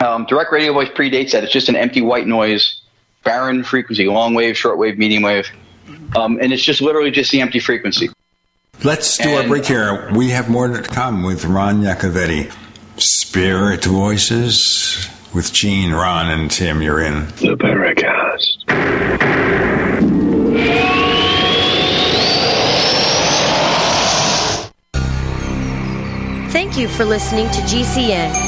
Um, 0.00 0.26
direct 0.26 0.52
radio 0.52 0.72
voice 0.72 0.88
predates 0.88 1.32
that. 1.32 1.42
It's 1.42 1.52
just 1.52 1.68
an 1.68 1.76
empty 1.76 2.00
white 2.00 2.26
noise, 2.26 2.80
barren 3.24 3.64
frequency, 3.64 4.06
long 4.06 4.34
wave, 4.34 4.56
short 4.56 4.78
wave, 4.78 4.96
medium 4.96 5.24
wave. 5.24 5.48
Um, 6.16 6.38
and 6.40 6.52
it's 6.52 6.62
just 6.62 6.80
literally 6.80 7.10
just 7.10 7.32
the 7.32 7.40
empty 7.40 7.58
frequency. 7.58 8.08
Let's 8.84 9.18
do 9.18 9.28
and, 9.28 9.42
our 9.42 9.48
break 9.48 9.66
here. 9.66 10.08
We 10.14 10.30
have 10.30 10.48
more 10.48 10.68
to 10.68 10.82
come 10.82 11.24
with 11.24 11.44
Ron 11.44 11.82
Yakovetti. 11.82 12.52
Spirit 13.00 13.84
Voices 13.84 15.08
with 15.34 15.52
Gene, 15.52 15.92
Ron, 15.92 16.30
and 16.30 16.50
Tim. 16.50 16.82
You're 16.82 17.00
in 17.00 17.26
the 17.26 17.56
Paracast. 17.56 18.64
Thank 26.50 26.78
you 26.78 26.88
for 26.88 27.04
listening 27.04 27.48
to 27.50 27.60
GCN. 27.62 28.47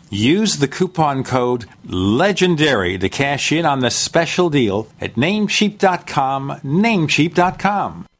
Use 0.13 0.57
the 0.57 0.67
coupon 0.67 1.23
code 1.23 1.67
LEGENDARY 1.85 2.97
to 2.99 3.07
cash 3.07 3.53
in 3.53 3.65
on 3.65 3.79
the 3.79 3.89
special 3.89 4.49
deal 4.49 4.89
at 4.99 5.15
namecheap.com, 5.15 6.59
namecheap.com. 6.65 8.05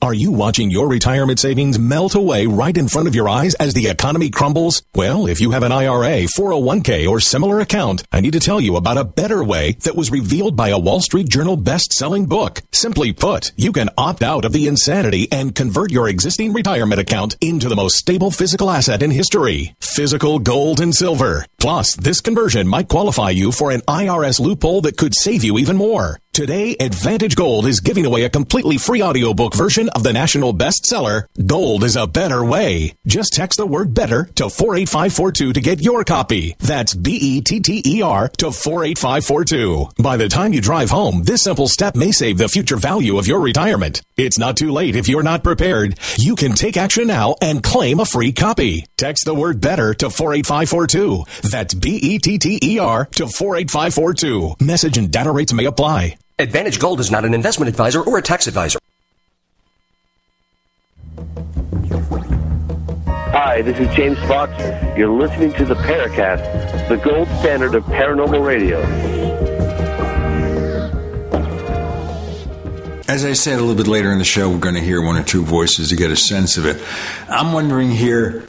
Are 0.00 0.14
you 0.14 0.30
watching 0.30 0.70
your 0.70 0.86
retirement 0.86 1.40
savings 1.40 1.76
melt 1.76 2.14
away 2.14 2.46
right 2.46 2.76
in 2.76 2.86
front 2.86 3.08
of 3.08 3.16
your 3.16 3.28
eyes 3.28 3.56
as 3.56 3.74
the 3.74 3.88
economy 3.88 4.30
crumbles? 4.30 4.80
Well, 4.94 5.26
if 5.26 5.40
you 5.40 5.50
have 5.50 5.64
an 5.64 5.72
IRA, 5.72 6.28
401k, 6.28 7.08
or 7.08 7.18
similar 7.18 7.58
account, 7.58 8.04
I 8.12 8.20
need 8.20 8.34
to 8.34 8.38
tell 8.38 8.60
you 8.60 8.76
about 8.76 8.96
a 8.96 9.02
better 9.02 9.42
way 9.42 9.72
that 9.82 9.96
was 9.96 10.12
revealed 10.12 10.54
by 10.54 10.68
a 10.68 10.78
Wall 10.78 11.00
Street 11.00 11.28
Journal 11.28 11.56
best-selling 11.56 12.26
book. 12.26 12.62
Simply 12.70 13.12
put, 13.12 13.50
you 13.56 13.72
can 13.72 13.90
opt 13.98 14.22
out 14.22 14.44
of 14.44 14.52
the 14.52 14.68
insanity 14.68 15.26
and 15.32 15.52
convert 15.52 15.90
your 15.90 16.08
existing 16.08 16.52
retirement 16.52 17.00
account 17.00 17.36
into 17.40 17.68
the 17.68 17.74
most 17.74 17.96
stable 17.96 18.30
physical 18.30 18.70
asset 18.70 19.02
in 19.02 19.10
history. 19.10 19.74
Physical 19.80 20.38
gold 20.38 20.78
and 20.78 20.94
silver. 20.94 21.44
Plus, 21.58 21.96
this 21.96 22.20
conversion 22.20 22.68
might 22.68 22.86
qualify 22.86 23.30
you 23.30 23.50
for 23.50 23.72
an 23.72 23.80
IRS 23.80 24.38
loophole 24.38 24.80
that 24.82 24.96
could 24.96 25.16
save 25.16 25.42
you 25.42 25.58
even 25.58 25.76
more. 25.76 26.20
Today, 26.38 26.76
Advantage 26.78 27.34
Gold 27.34 27.66
is 27.66 27.80
giving 27.80 28.06
away 28.06 28.22
a 28.22 28.30
completely 28.30 28.78
free 28.78 29.02
audiobook 29.02 29.56
version 29.56 29.88
of 29.88 30.04
the 30.04 30.12
national 30.12 30.54
bestseller, 30.54 31.26
Gold 31.44 31.82
is 31.82 31.96
a 31.96 32.06
Better 32.06 32.44
Way. 32.44 32.94
Just 33.08 33.32
text 33.32 33.56
the 33.56 33.66
word 33.66 33.92
better 33.92 34.26
to 34.36 34.48
48542 34.48 35.54
to 35.54 35.60
get 35.60 35.82
your 35.82 36.04
copy. 36.04 36.54
That's 36.60 36.94
B-E-T-T-E-R 36.94 38.28
to 38.28 38.52
48542. 38.52 39.88
By 40.00 40.16
the 40.16 40.28
time 40.28 40.52
you 40.52 40.60
drive 40.60 40.90
home, 40.90 41.24
this 41.24 41.42
simple 41.42 41.66
step 41.66 41.96
may 41.96 42.12
save 42.12 42.38
the 42.38 42.48
future 42.48 42.76
value 42.76 43.18
of 43.18 43.26
your 43.26 43.40
retirement. 43.40 44.00
It's 44.16 44.38
not 44.38 44.56
too 44.56 44.70
late 44.70 44.94
if 44.94 45.08
you're 45.08 45.24
not 45.24 45.42
prepared. 45.42 45.98
You 46.18 46.36
can 46.36 46.52
take 46.52 46.76
action 46.76 47.08
now 47.08 47.34
and 47.42 47.64
claim 47.64 47.98
a 47.98 48.06
free 48.06 48.30
copy. 48.30 48.86
Text 48.96 49.24
the 49.24 49.34
word 49.34 49.60
better 49.60 49.92
to 49.94 50.08
48542. 50.08 51.48
That's 51.50 51.74
B-E-T-T-E-R 51.74 53.06
to 53.06 53.26
48542. 53.26 54.64
Message 54.64 54.98
and 54.98 55.10
data 55.10 55.32
rates 55.32 55.52
may 55.52 55.64
apply. 55.64 56.16
Advantage 56.40 56.78
Gold 56.78 57.00
is 57.00 57.10
not 57.10 57.24
an 57.24 57.34
investment 57.34 57.68
advisor 57.68 58.00
or 58.00 58.16
a 58.16 58.22
tax 58.22 58.46
advisor. 58.46 58.78
Hi, 63.32 63.60
this 63.62 63.76
is 63.80 63.88
James 63.96 64.18
Fox. 64.20 64.52
You're 64.96 65.10
listening 65.10 65.52
to 65.54 65.64
the 65.64 65.74
Paracast, 65.74 66.88
the 66.88 66.96
gold 66.96 67.26
standard 67.40 67.74
of 67.74 67.82
paranormal 67.84 68.44
radio. 68.44 68.80
As 73.08 73.24
I 73.24 73.32
said 73.32 73.54
a 73.58 73.60
little 73.60 73.74
bit 73.74 73.88
later 73.88 74.12
in 74.12 74.18
the 74.18 74.24
show, 74.24 74.48
we're 74.48 74.58
going 74.58 74.76
to 74.76 74.80
hear 74.80 75.02
one 75.02 75.16
or 75.16 75.24
two 75.24 75.42
voices 75.42 75.88
to 75.88 75.96
get 75.96 76.12
a 76.12 76.16
sense 76.16 76.56
of 76.56 76.66
it. 76.66 76.80
I'm 77.28 77.52
wondering 77.52 77.90
here 77.90 78.46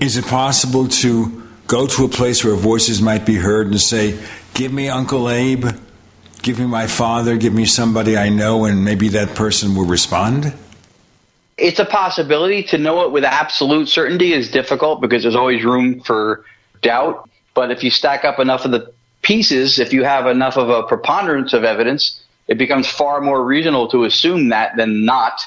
is 0.00 0.16
it 0.16 0.24
possible 0.24 0.88
to 0.88 1.42
go 1.66 1.86
to 1.86 2.04
a 2.04 2.08
place 2.08 2.42
where 2.44 2.54
voices 2.54 3.02
might 3.02 3.26
be 3.26 3.34
heard 3.34 3.66
and 3.66 3.78
say, 3.78 4.18
Give 4.54 4.72
me 4.72 4.88
Uncle 4.88 5.28
Abe, 5.28 5.66
give 6.44 6.58
me 6.58 6.66
my 6.66 6.86
father, 6.86 7.36
give 7.36 7.54
me 7.54 7.64
somebody 7.64 8.16
I 8.16 8.28
know, 8.28 8.66
and 8.66 8.84
maybe 8.84 9.08
that 9.08 9.34
person 9.34 9.74
will 9.74 9.86
respond? 9.86 10.52
It's 11.56 11.78
a 11.78 11.84
possibility. 11.84 12.62
To 12.64 12.78
know 12.78 13.02
it 13.02 13.12
with 13.12 13.24
absolute 13.24 13.88
certainty 13.88 14.32
is 14.32 14.50
difficult 14.50 15.00
because 15.00 15.22
there's 15.22 15.34
always 15.34 15.64
room 15.64 16.00
for 16.00 16.44
doubt. 16.82 17.28
But 17.54 17.70
if 17.70 17.82
you 17.82 17.90
stack 17.90 18.24
up 18.24 18.38
enough 18.38 18.64
of 18.64 18.72
the 18.72 18.92
pieces, 19.22 19.78
if 19.78 19.92
you 19.92 20.04
have 20.04 20.26
enough 20.26 20.56
of 20.56 20.68
a 20.68 20.82
preponderance 20.82 21.54
of 21.54 21.64
evidence, 21.64 22.20
it 22.46 22.58
becomes 22.58 22.86
far 22.88 23.20
more 23.20 23.42
reasonable 23.42 23.88
to 23.88 24.04
assume 24.04 24.50
that 24.50 24.76
than 24.76 25.04
not. 25.04 25.40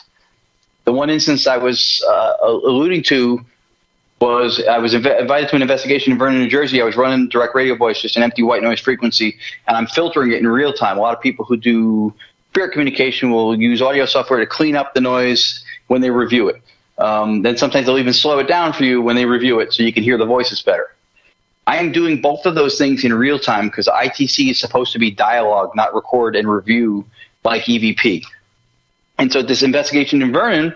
The 0.85 0.93
one 0.93 1.09
instance 1.09 1.45
I 1.45 1.57
was 1.57 2.03
uh, 2.09 2.33
alluding 2.43 3.03
to 3.03 3.45
was 4.19 4.63
I 4.67 4.77
was 4.79 4.93
inv- 4.93 5.19
invited 5.19 5.49
to 5.49 5.55
an 5.55 5.61
investigation 5.61 6.13
in 6.13 6.19
Vernon, 6.19 6.39
New 6.39 6.49
Jersey. 6.49 6.81
I 6.81 6.85
was 6.85 6.95
running 6.95 7.29
direct 7.29 7.53
radio 7.55 7.75
voice, 7.75 8.01
just 8.01 8.17
an 8.17 8.23
empty 8.23 8.43
white 8.43 8.63
noise 8.63 8.79
frequency, 8.79 9.37
and 9.67 9.77
I'm 9.77 9.87
filtering 9.87 10.31
it 10.31 10.39
in 10.39 10.47
real 10.47 10.73
time. 10.73 10.97
A 10.97 11.01
lot 11.01 11.15
of 11.15 11.21
people 11.21 11.45
who 11.45 11.57
do 11.57 12.13
spirit 12.49 12.71
communication 12.71 13.31
will 13.31 13.59
use 13.59 13.81
audio 13.81 14.05
software 14.05 14.39
to 14.39 14.47
clean 14.47 14.75
up 14.75 14.93
the 14.95 15.01
noise 15.01 15.63
when 15.87 16.01
they 16.01 16.09
review 16.09 16.49
it. 16.49 16.61
Um, 16.97 17.43
then 17.43 17.55
sometimes 17.57 17.85
they'll 17.85 17.99
even 17.99 18.13
slow 18.13 18.39
it 18.39 18.47
down 18.47 18.73
for 18.73 18.83
you 18.83 19.01
when 19.01 19.15
they 19.15 19.25
review 19.25 19.59
it 19.59 19.71
so 19.73 19.83
you 19.83 19.93
can 19.93 20.03
hear 20.03 20.17
the 20.17 20.25
voices 20.25 20.61
better. 20.63 20.87
I 21.67 21.77
am 21.77 21.91
doing 21.91 22.21
both 22.21 22.45
of 22.45 22.55
those 22.55 22.77
things 22.77 23.03
in 23.03 23.13
real 23.13 23.37
time 23.37 23.67
because 23.67 23.87
ITC 23.87 24.49
is 24.49 24.59
supposed 24.59 24.93
to 24.93 24.99
be 24.99 25.11
dialogue, 25.11 25.75
not 25.75 25.93
record 25.93 26.35
and 26.35 26.49
review 26.49 27.05
like 27.43 27.63
EVP. 27.65 28.23
And 29.19 29.31
so 29.31 29.41
this 29.41 29.61
investigation 29.61 30.21
in 30.21 30.31
Vernon, 30.31 30.73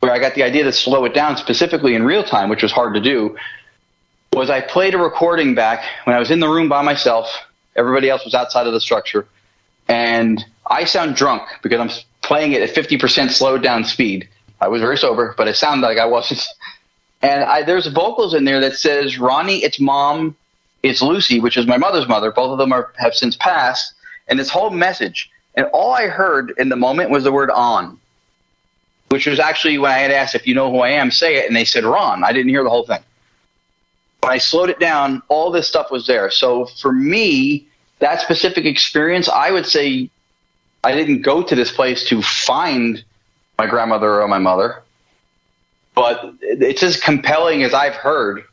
where 0.00 0.12
I 0.12 0.18
got 0.18 0.34
the 0.34 0.42
idea 0.42 0.64
to 0.64 0.72
slow 0.72 1.04
it 1.04 1.14
down 1.14 1.36
specifically 1.36 1.94
in 1.94 2.04
real 2.04 2.22
time, 2.22 2.48
which 2.48 2.62
was 2.62 2.72
hard 2.72 2.94
to 2.94 3.00
do, 3.00 3.36
was 4.32 4.50
I 4.50 4.60
played 4.60 4.94
a 4.94 4.98
recording 4.98 5.54
back 5.54 5.84
when 6.04 6.14
I 6.14 6.18
was 6.18 6.30
in 6.30 6.40
the 6.40 6.48
room 6.48 6.68
by 6.68 6.82
myself. 6.82 7.26
Everybody 7.74 8.10
else 8.10 8.24
was 8.24 8.34
outside 8.34 8.66
of 8.66 8.72
the 8.72 8.80
structure. 8.80 9.26
And 9.88 10.44
I 10.66 10.84
sound 10.84 11.16
drunk 11.16 11.42
because 11.62 11.80
I'm 11.80 11.90
playing 12.22 12.52
it 12.52 12.62
at 12.62 12.74
50% 12.74 13.30
slowed 13.30 13.62
down 13.62 13.84
speed. 13.84 14.28
I 14.60 14.68
was 14.68 14.80
very 14.80 14.98
sober, 14.98 15.34
but 15.36 15.48
it 15.48 15.56
sounded 15.56 15.86
like 15.86 15.98
I 15.98 16.06
wasn't. 16.06 16.44
And 17.22 17.44
I, 17.44 17.62
there's 17.62 17.86
vocals 17.86 18.34
in 18.34 18.44
there 18.44 18.60
that 18.60 18.76
says, 18.76 19.18
Ronnie, 19.18 19.64
it's 19.64 19.80
mom, 19.80 20.36
it's 20.82 21.00
Lucy, 21.00 21.40
which 21.40 21.56
is 21.56 21.66
my 21.66 21.78
mother's 21.78 22.06
mother. 22.06 22.30
Both 22.30 22.50
of 22.50 22.58
them 22.58 22.72
are, 22.72 22.92
have 22.98 23.14
since 23.14 23.34
passed. 23.36 23.94
And 24.28 24.38
this 24.38 24.50
whole 24.50 24.68
message. 24.68 25.30
And 25.54 25.66
all 25.72 25.92
I 25.92 26.08
heard 26.08 26.52
in 26.58 26.68
the 26.68 26.76
moment 26.76 27.08
was 27.08 27.24
the 27.24 27.32
word 27.32 27.50
on, 27.50 27.98
which 29.08 29.26
was 29.26 29.38
actually 29.38 29.78
when 29.78 29.92
I 29.92 29.98
had 29.98 30.10
asked 30.10 30.34
if 30.34 30.46
you 30.46 30.54
know 30.54 30.70
who 30.70 30.80
I 30.80 30.90
am, 30.90 31.10
say 31.10 31.36
it. 31.36 31.46
And 31.46 31.56
they 31.56 31.64
said 31.64 31.84
Ron. 31.84 32.24
I 32.24 32.32
didn't 32.32 32.50
hear 32.50 32.64
the 32.64 32.70
whole 32.70 32.86
thing. 32.86 33.00
When 34.20 34.32
I 34.32 34.38
slowed 34.38 34.70
it 34.70 34.80
down, 34.80 35.22
all 35.28 35.50
this 35.50 35.68
stuff 35.68 35.90
was 35.90 36.06
there. 36.06 36.30
So 36.30 36.66
for 36.66 36.92
me, 36.92 37.66
that 38.00 38.20
specific 38.20 38.64
experience, 38.64 39.28
I 39.28 39.50
would 39.50 39.66
say 39.66 40.10
I 40.82 40.92
didn't 40.92 41.22
go 41.22 41.42
to 41.42 41.54
this 41.54 41.72
place 41.72 42.08
to 42.08 42.22
find 42.22 43.04
my 43.58 43.66
grandmother 43.66 44.20
or 44.20 44.28
my 44.28 44.38
mother, 44.38 44.82
but 45.94 46.34
it's 46.40 46.82
as 46.82 47.00
compelling 47.00 47.62
as 47.62 47.72
I've 47.72 47.94
heard 47.94 48.44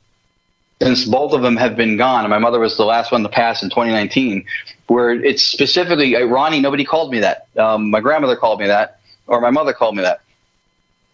since 0.82 1.06
both 1.06 1.34
of 1.34 1.42
them 1.42 1.58
have 1.58 1.76
been 1.76 1.98
gone. 1.98 2.24
And 2.24 2.30
my 2.30 2.40
mother 2.40 2.60
was 2.60 2.78
the 2.78 2.86
last 2.86 3.12
one 3.12 3.24
to 3.24 3.30
pass 3.30 3.64
in 3.64 3.70
2019, 3.70 4.46
where 4.88 5.12
it's 5.12 5.44
specifically 5.44 6.16
uh, 6.16 6.26
Ronnie. 6.26 6.60
Nobody 6.60 6.84
called 6.84 7.12
me 7.12 7.20
that. 7.20 7.48
Um, 7.58 7.90
my 7.90 8.00
grandmother 8.00 8.36
called 8.36 8.60
me 8.60 8.68
that, 8.68 9.00
or 9.28 9.42
my 9.42 9.50
mother 9.50 9.74
called 9.74 9.96
me 9.96 10.04
that. 10.04 10.22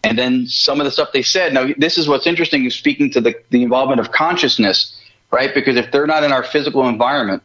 And 0.04 0.18
then 0.18 0.47
some 0.47 0.80
of 0.80 0.86
the 0.86 0.91
stuff 0.91 1.10
they 1.14 1.22
said. 1.22 1.54
Now, 1.54 1.68
this 1.78 1.97
is 1.97 2.08
what's 2.08 2.26
interesting, 2.26 2.66
is 2.66 2.76
speaking 2.76 3.12
to 3.12 3.22
the, 3.22 3.36
the 3.50 3.64
involvement 3.64 4.00
of 4.00 4.12
consciousness, 4.12 4.97
right? 5.32 5.54
Because 5.54 5.76
if 5.76 5.91
they're 5.91 6.08
not 6.08 6.24
in 6.24 6.32
our 6.32 6.43
physical 6.43 6.88
environment 6.88 7.43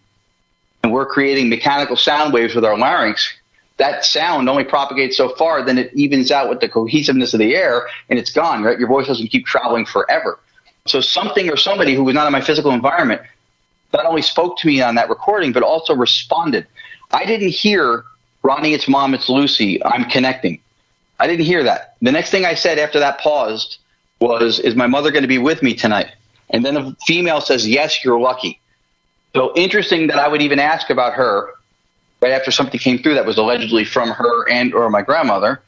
and 0.82 0.92
we're 0.92 1.06
creating 1.06 1.48
mechanical 1.48 1.96
sound 1.96 2.32
waves 2.32 2.54
with 2.54 2.64
our 2.64 2.78
larynx, 2.78 3.32
that 3.78 4.04
sound 4.04 4.48
only 4.48 4.62
propagates 4.62 5.16
so 5.16 5.34
far, 5.34 5.64
then 5.64 5.78
it 5.78 5.92
evens 5.94 6.30
out 6.30 6.48
with 6.48 6.60
the 6.60 6.68
cohesiveness 6.68 7.34
of 7.34 7.40
the 7.40 7.56
air 7.56 7.88
and 8.08 8.18
it's 8.18 8.30
gone, 8.30 8.62
right? 8.62 8.78
Your 8.78 8.88
voice 8.88 9.08
doesn't 9.08 9.28
keep 9.28 9.46
traveling 9.46 9.84
forever. 9.84 10.38
So 10.86 11.00
something 11.00 11.50
or 11.50 11.56
somebody 11.56 11.94
who 11.94 12.04
was 12.04 12.14
not 12.14 12.26
in 12.26 12.32
my 12.32 12.40
physical 12.40 12.70
environment 12.70 13.22
not 13.92 14.06
only 14.06 14.22
spoke 14.22 14.58
to 14.58 14.66
me 14.66 14.80
on 14.82 14.94
that 14.96 15.08
recording, 15.08 15.52
but 15.52 15.62
also 15.62 15.94
responded. 15.94 16.66
I 17.12 17.24
didn't 17.24 17.50
hear, 17.50 18.04
Ronnie, 18.42 18.74
it's 18.74 18.88
mom, 18.88 19.14
it's 19.14 19.28
Lucy, 19.28 19.82
I'm 19.84 20.04
connecting. 20.04 20.60
I 21.18 21.26
didn't 21.26 21.46
hear 21.46 21.62
that. 21.64 21.96
The 22.02 22.12
next 22.12 22.30
thing 22.30 22.44
I 22.44 22.54
said 22.54 22.78
after 22.78 22.98
that 22.98 23.18
paused 23.18 23.78
was, 24.20 24.58
Is 24.58 24.74
my 24.74 24.86
mother 24.86 25.10
going 25.10 25.22
to 25.22 25.28
be 25.28 25.38
with 25.38 25.62
me 25.62 25.74
tonight? 25.74 26.12
And 26.50 26.64
then 26.64 26.74
the 26.74 26.96
female 27.06 27.40
says, 27.40 27.66
Yes, 27.66 28.04
you're 28.04 28.20
lucky. 28.20 28.60
So 29.34 29.52
interesting 29.56 30.06
that 30.08 30.18
I 30.18 30.28
would 30.28 30.42
even 30.42 30.58
ask 30.58 30.90
about 30.90 31.14
her 31.14 31.50
right 32.20 32.32
after 32.32 32.50
something 32.50 32.78
came 32.78 32.98
through 32.98 33.14
that 33.14 33.26
was 33.26 33.36
allegedly 33.36 33.84
from 33.84 34.10
her 34.10 34.48
and 34.48 34.72
or 34.74 34.88
my 34.90 35.02
grandmother 35.02 35.60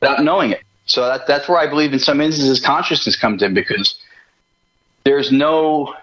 without 0.00 0.22
knowing 0.24 0.50
it. 0.50 0.62
So 0.86 1.06
that, 1.06 1.26
that's 1.26 1.48
where 1.48 1.58
I 1.58 1.66
believe 1.66 1.92
in 1.92 1.98
some 1.98 2.20
instances 2.20 2.58
consciousness 2.58 3.16
comes 3.16 3.42
in 3.42 3.54
because 3.54 3.94
there's 5.04 5.30
no 5.30 5.94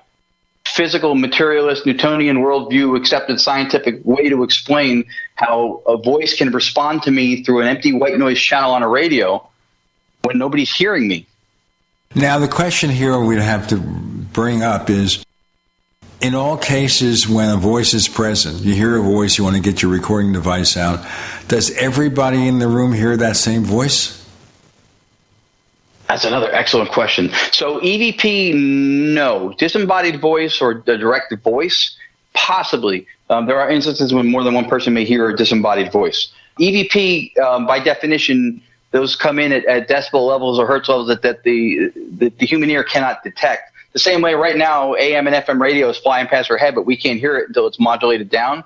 physical 0.78 1.16
materialist 1.16 1.88
Newtonian 1.88 2.38
worldview 2.38 2.96
accepted 2.96 3.42
scientific 3.42 4.00
way 4.06 4.30
to 4.30 4.44
explain 4.44 5.06
how 5.34 5.82
a 5.88 5.98
voice 5.98 6.38
can 6.38 6.52
respond 6.52 7.02
to 7.02 7.12
me 7.12 7.44
through 7.44 7.62
an 7.62 7.68
empty 7.68 7.94
white 7.94 8.16
noise 8.18 8.40
channel 8.40 8.72
on 8.72 8.84
a 8.84 8.88
radio 8.88 9.46
when 10.22 10.38
nobody's 10.38 10.74
hearing 10.74 11.08
me. 11.08 11.26
Now, 12.14 12.38
the 12.38 12.48
question 12.48 12.92
here 12.92 13.20
we'd 13.20 13.40
have 13.40 13.68
to 13.70 13.78
bring 13.78 14.62
up 14.62 14.92
is 14.92 15.26
in 16.22 16.36
all 16.36 16.58
cases 16.58 17.28
when 17.28 17.50
a 17.50 17.58
voice 17.58 17.96
is 17.96 18.08
present, 18.08 18.60
you 18.62 18.76
hear 18.76 18.98
a 18.98 19.02
voice, 19.02 19.38
you 19.38 19.44
want 19.44 19.56
to 19.56 19.62
get 19.62 19.82
your 19.82 19.92
recording 19.92 20.32
device 20.32 20.78
out, 20.78 21.06
does 21.48 21.72
everybody 21.72 22.48
in 22.48 22.60
the 22.60 22.68
room 22.68 22.94
hear 22.94 23.18
that 23.18 23.36
same 23.36 23.64
voice? 23.64 24.17
That's 26.08 26.24
another 26.24 26.52
excellent 26.54 26.92
question. 26.92 27.32
So 27.52 27.80
EVP, 27.82 28.54
no. 28.56 29.54
Disembodied 29.58 30.22
voice 30.22 30.62
or 30.62 30.84
a 30.88 30.98
direct 30.98 31.34
voice, 31.44 31.98
possibly. 32.34 33.06
Um, 33.30 33.46
there 33.46 33.60
are 33.60 33.70
instances 33.70 34.14
when 34.14 34.28
more 34.28 34.44
than 34.44 34.54
one 34.54 34.70
person 34.70 34.94
may 34.94 35.04
hear 35.04 35.30
a 35.30 35.36
disembodied 35.36 35.92
voice. 35.92 36.32
EVP, 36.60 37.38
um, 37.40 37.68
by 37.68 37.80
definition, 37.80 38.62
those 38.92 39.16
come 39.18 39.38
in 39.38 39.52
at, 39.52 39.66
at, 39.66 39.90
decibel 39.90 40.28
levels 40.28 40.58
or 40.60 40.66
hertz 40.66 40.88
levels 40.88 41.10
that, 41.10 41.22
that 41.24 41.44
the, 41.44 41.92
the, 42.18 42.30
the 42.30 42.46
human 42.46 42.70
ear 42.70 42.84
cannot 42.84 43.22
detect. 43.24 43.74
The 43.92 44.00
same 44.00 44.22
way 44.22 44.34
right 44.34 44.56
now, 44.56 44.96
AM 44.96 45.28
and 45.28 45.36
FM 45.36 45.60
radio 45.60 45.90
is 45.90 45.98
flying 45.98 46.28
past 46.28 46.50
our 46.50 46.58
head, 46.58 46.74
but 46.74 46.86
we 46.86 46.96
can't 46.96 47.20
hear 47.20 47.38
it 47.38 47.50
until 47.50 47.68
it's 47.68 47.80
modulated 47.80 48.30
down. 48.30 48.64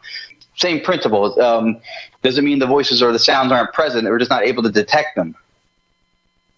Same 0.57 0.79
principle. 0.81 1.41
Um, 1.41 1.81
doesn't 2.21 2.45
mean 2.45 2.59
the 2.59 2.67
voices 2.67 3.01
or 3.01 3.11
the 3.11 3.19
sounds 3.19 3.51
aren't 3.51 3.73
present. 3.73 4.07
We're 4.07 4.19
just 4.19 4.29
not 4.29 4.43
able 4.43 4.61
to 4.63 4.71
detect 4.71 5.15
them. 5.15 5.35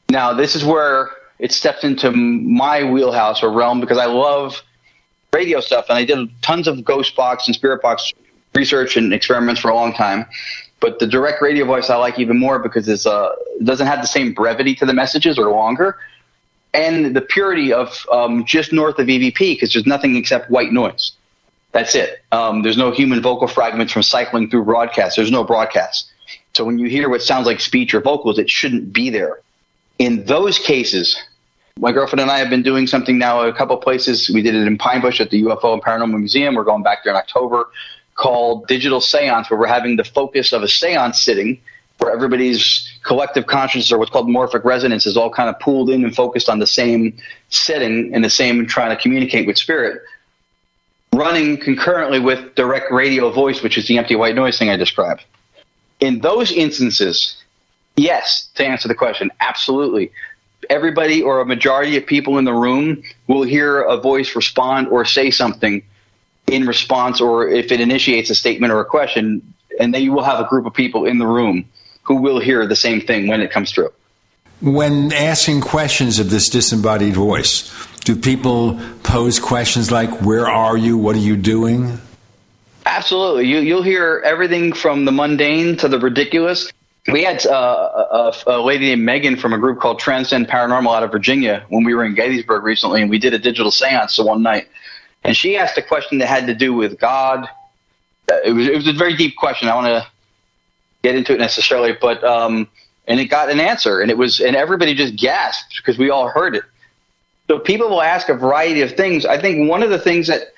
Now, 0.09 0.33
this 0.33 0.55
is 0.55 0.63
where 0.63 1.09
it 1.39 1.51
steps 1.51 1.83
into 1.83 2.11
my 2.11 2.83
wheelhouse 2.83 3.43
or 3.43 3.51
realm 3.51 3.81
because 3.81 3.97
I 3.97 4.05
love 4.05 4.61
radio 5.33 5.59
stuff, 5.59 5.85
and 5.89 5.97
I 5.97 6.05
did 6.05 6.29
tons 6.41 6.67
of 6.67 6.83
ghost 6.83 7.15
box 7.15 7.47
and 7.47 7.55
spirit 7.55 7.81
box 7.81 8.13
research 8.53 8.95
and 8.95 9.13
experiments 9.13 9.59
for 9.59 9.69
a 9.69 9.75
long 9.75 9.93
time. 9.93 10.25
But 10.79 10.99
the 10.99 11.07
direct 11.07 11.41
radio 11.41 11.65
voice 11.65 11.89
I 11.89 11.95
like 11.95 12.19
even 12.19 12.37
more 12.37 12.59
because 12.59 12.87
uh, 13.05 13.29
it 13.59 13.65
doesn't 13.65 13.87
have 13.87 14.01
the 14.01 14.07
same 14.07 14.33
brevity 14.33 14.75
to 14.75 14.85
the 14.85 14.93
messages 14.93 15.39
or 15.39 15.49
longer, 15.49 15.97
and 16.73 17.15
the 17.15 17.21
purity 17.21 17.73
of 17.73 18.05
um, 18.11 18.45
just 18.45 18.73
north 18.73 18.99
of 18.99 19.07
EVP 19.07 19.37
because 19.37 19.73
there's 19.73 19.85
nothing 19.85 20.15
except 20.15 20.49
white 20.49 20.71
noise. 20.71 21.13
That's 21.71 21.95
it. 21.95 22.21
Um, 22.31 22.61
there's 22.61 22.77
no 22.77 22.91
human 22.91 23.21
vocal 23.21 23.47
fragments 23.47 23.91
from 23.91 24.03
cycling 24.03 24.49
through 24.49 24.65
broadcast. 24.65 25.15
There's 25.15 25.31
no 25.31 25.43
broadcast. 25.43 26.11
So 26.53 26.63
when 26.63 26.77
you 26.77 26.87
hear 26.87 27.09
what 27.09 27.23
sounds 27.23 27.47
like 27.47 27.59
speech 27.59 27.95
or 27.95 28.01
vocals, 28.01 28.37
it 28.37 28.49
shouldn't 28.49 28.93
be 28.93 29.09
there 29.09 29.39
in 29.99 30.25
those 30.25 30.59
cases, 30.59 31.21
my 31.77 31.91
girlfriend 31.91 32.21
and 32.21 32.31
I 32.31 32.39
have 32.39 32.49
been 32.49 32.63
doing 32.63 32.87
something 32.87 33.17
now 33.17 33.41
a 33.41 33.53
couple 33.53 33.77
places. 33.77 34.29
We 34.29 34.41
did 34.41 34.55
it 34.55 34.67
in 34.67 34.77
Pine 34.77 35.01
Bush 35.01 35.19
at 35.19 35.29
the 35.29 35.41
UFO 35.43 35.73
and 35.73 35.81
Paranormal 35.81 36.19
Museum. 36.19 36.55
We're 36.55 36.63
going 36.63 36.83
back 36.83 37.03
there 37.03 37.13
in 37.13 37.17
October 37.17 37.69
called 38.15 38.67
Digital 38.67 39.01
Seance, 39.01 39.49
where 39.49 39.59
we're 39.59 39.67
having 39.67 39.95
the 39.95 40.03
focus 40.03 40.53
of 40.53 40.61
a 40.61 40.67
seance 40.67 41.19
sitting 41.19 41.59
where 41.97 42.11
everybody's 42.11 42.89
collective 43.03 43.47
consciousness 43.47 43.91
or 43.91 43.97
what's 43.97 44.11
called 44.11 44.27
morphic 44.27 44.63
resonance 44.63 45.05
is 45.05 45.15
all 45.15 45.29
kind 45.29 45.49
of 45.49 45.59
pooled 45.59 45.89
in 45.89 46.03
and 46.03 46.15
focused 46.15 46.49
on 46.49 46.59
the 46.59 46.67
same 46.67 47.17
setting 47.49 48.13
and 48.13 48.23
the 48.23 48.29
same 48.29 48.65
trying 48.67 48.95
to 48.95 49.01
communicate 49.01 49.47
with 49.47 49.57
spirit. 49.57 50.01
Running 51.13 51.57
concurrently 51.57 52.19
with 52.19 52.55
direct 52.55 52.91
radio 52.91 53.31
voice, 53.31 53.61
which 53.61 53.77
is 53.77 53.87
the 53.87 53.97
empty 53.97 54.15
white 54.15 54.35
noise 54.35 54.57
thing 54.57 54.69
I 54.69 54.77
described. 54.77 55.23
In 55.99 56.19
those 56.21 56.51
instances, 56.51 57.42
Yes, 57.95 58.49
to 58.55 58.65
answer 58.65 58.87
the 58.87 58.95
question, 58.95 59.31
absolutely. 59.39 60.11
Everybody 60.69 61.21
or 61.21 61.41
a 61.41 61.45
majority 61.45 61.97
of 61.97 62.05
people 62.05 62.37
in 62.37 62.45
the 62.45 62.53
room 62.53 63.03
will 63.27 63.43
hear 63.43 63.81
a 63.81 63.97
voice 63.97 64.35
respond 64.35 64.87
or 64.87 65.05
say 65.05 65.29
something 65.29 65.83
in 66.47 66.65
response, 66.65 67.21
or 67.21 67.47
if 67.47 67.71
it 67.71 67.79
initiates 67.79 68.29
a 68.29 68.35
statement 68.35 68.73
or 68.73 68.79
a 68.79 68.85
question, 68.85 69.53
and 69.79 69.93
then 69.93 70.01
you 70.01 70.11
will 70.11 70.23
have 70.23 70.39
a 70.39 70.47
group 70.47 70.65
of 70.65 70.73
people 70.73 71.05
in 71.05 71.17
the 71.17 71.27
room 71.27 71.65
who 72.03 72.15
will 72.15 72.39
hear 72.39 72.67
the 72.67 72.75
same 72.75 73.01
thing 73.01 73.27
when 73.27 73.41
it 73.41 73.51
comes 73.51 73.71
through. 73.71 73.91
When 74.61 75.11
asking 75.13 75.61
questions 75.61 76.19
of 76.19 76.29
this 76.29 76.49
disembodied 76.49 77.13
voice, 77.13 77.71
do 78.03 78.15
people 78.15 78.79
pose 79.03 79.39
questions 79.39 79.91
like, 79.91 80.21
Where 80.21 80.47
are 80.47 80.77
you? 80.77 80.97
What 80.97 81.15
are 81.15 81.19
you 81.19 81.37
doing? 81.37 81.99
Absolutely. 82.85 83.47
You, 83.47 83.59
you'll 83.59 83.83
hear 83.83 84.21
everything 84.25 84.73
from 84.73 85.05
the 85.05 85.11
mundane 85.11 85.77
to 85.77 85.87
the 85.87 85.99
ridiculous 85.99 86.71
we 87.11 87.23
had 87.23 87.45
uh, 87.45 88.31
a, 88.47 88.51
a, 88.55 88.61
lady 88.61 88.85
named 88.87 89.03
Megan 89.03 89.35
from 89.35 89.51
a 89.51 89.57
group 89.57 89.79
called 89.79 89.99
Transcend 89.99 90.47
Paranormal 90.47 90.95
out 90.95 91.03
of 91.03 91.11
Virginia 91.11 91.65
when 91.69 91.83
we 91.83 91.93
were 91.93 92.05
in 92.05 92.15
Gettysburg 92.15 92.63
recently, 92.63 93.01
and 93.01 93.09
we 93.09 93.19
did 93.19 93.33
a 93.33 93.39
digital 93.39 93.71
seance 93.71 94.17
one 94.17 94.41
night. 94.41 94.69
And 95.23 95.35
she 95.35 95.57
asked 95.57 95.77
a 95.77 95.81
question 95.81 96.19
that 96.19 96.27
had 96.27 96.47
to 96.47 96.53
do 96.53 96.73
with 96.73 96.99
God. 96.99 97.47
Uh, 98.31 98.37
it 98.45 98.53
was 98.53 98.67
it 98.67 98.75
was 98.75 98.87
a 98.87 98.93
very 98.93 99.17
deep 99.17 99.35
question. 99.35 99.67
I 99.67 99.75
want 99.75 99.87
to 99.87 100.07
get 101.01 101.15
into 101.15 101.33
it 101.33 101.39
necessarily, 101.39 101.93
but 101.99 102.23
um, 102.23 102.69
and 103.05 103.19
it 103.19 103.25
got 103.25 103.49
an 103.49 103.59
answer, 103.59 103.99
and 103.99 104.09
it 104.09 104.17
was 104.17 104.39
and 104.39 104.55
everybody 104.55 104.95
just 104.95 105.17
gasped 105.17 105.75
because 105.77 105.97
we 105.97 106.09
all 106.09 106.29
heard 106.29 106.55
it. 106.55 106.63
So 107.47 107.59
people 107.59 107.89
will 107.89 108.01
ask 108.01 108.29
a 108.29 108.33
variety 108.33 108.81
of 108.81 108.93
things. 108.93 109.25
I 109.25 109.39
think 109.39 109.69
one 109.69 109.83
of 109.83 109.89
the 109.89 109.99
things 109.99 110.27
that 110.27 110.53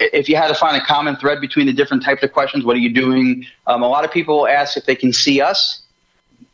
if 0.00 0.28
you 0.28 0.36
had 0.36 0.48
to 0.48 0.54
find 0.54 0.80
a 0.80 0.84
common 0.84 1.16
thread 1.16 1.40
between 1.40 1.66
the 1.66 1.72
different 1.72 2.02
types 2.02 2.22
of 2.22 2.32
questions, 2.32 2.64
what 2.64 2.76
are 2.76 2.80
you 2.80 2.92
doing? 2.92 3.44
Um, 3.66 3.82
a 3.82 3.88
lot 3.88 4.04
of 4.04 4.12
people 4.12 4.46
ask 4.46 4.76
if 4.76 4.86
they 4.86 4.96
can 4.96 5.12
see 5.12 5.40
us. 5.40 5.82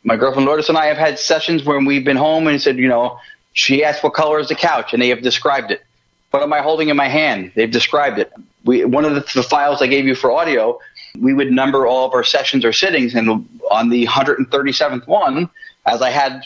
My 0.02 0.16
girlfriend 0.16 0.46
Lourdes 0.46 0.68
and 0.68 0.78
I 0.78 0.86
have 0.86 0.96
had 0.96 1.18
sessions 1.18 1.64
where 1.64 1.78
we've 1.78 2.04
been 2.04 2.16
home 2.16 2.46
and 2.46 2.60
said, 2.60 2.78
you 2.78 2.88
know, 2.88 3.18
she 3.52 3.84
asked 3.84 4.02
what 4.02 4.14
color 4.14 4.40
is 4.40 4.48
the 4.48 4.54
couch, 4.54 4.92
and 4.92 5.00
they 5.00 5.08
have 5.08 5.22
described 5.22 5.70
it. 5.70 5.82
What 6.30 6.42
am 6.42 6.52
I 6.52 6.60
holding 6.60 6.88
in 6.88 6.96
my 6.96 7.08
hand? 7.08 7.52
They've 7.54 7.70
described 7.70 8.18
it. 8.18 8.32
We, 8.64 8.84
one 8.84 9.04
of 9.04 9.14
the, 9.14 9.24
the 9.34 9.42
files 9.42 9.80
I 9.80 9.86
gave 9.86 10.06
you 10.06 10.14
for 10.14 10.32
audio, 10.32 10.78
we 11.18 11.32
would 11.32 11.52
number 11.52 11.86
all 11.86 12.06
of 12.06 12.14
our 12.14 12.24
sessions 12.24 12.64
or 12.64 12.72
sittings, 12.72 13.14
and 13.14 13.46
on 13.70 13.88
the 13.90 14.06
137th 14.06 15.06
one, 15.06 15.48
as 15.86 16.02
I 16.02 16.10
had 16.10 16.42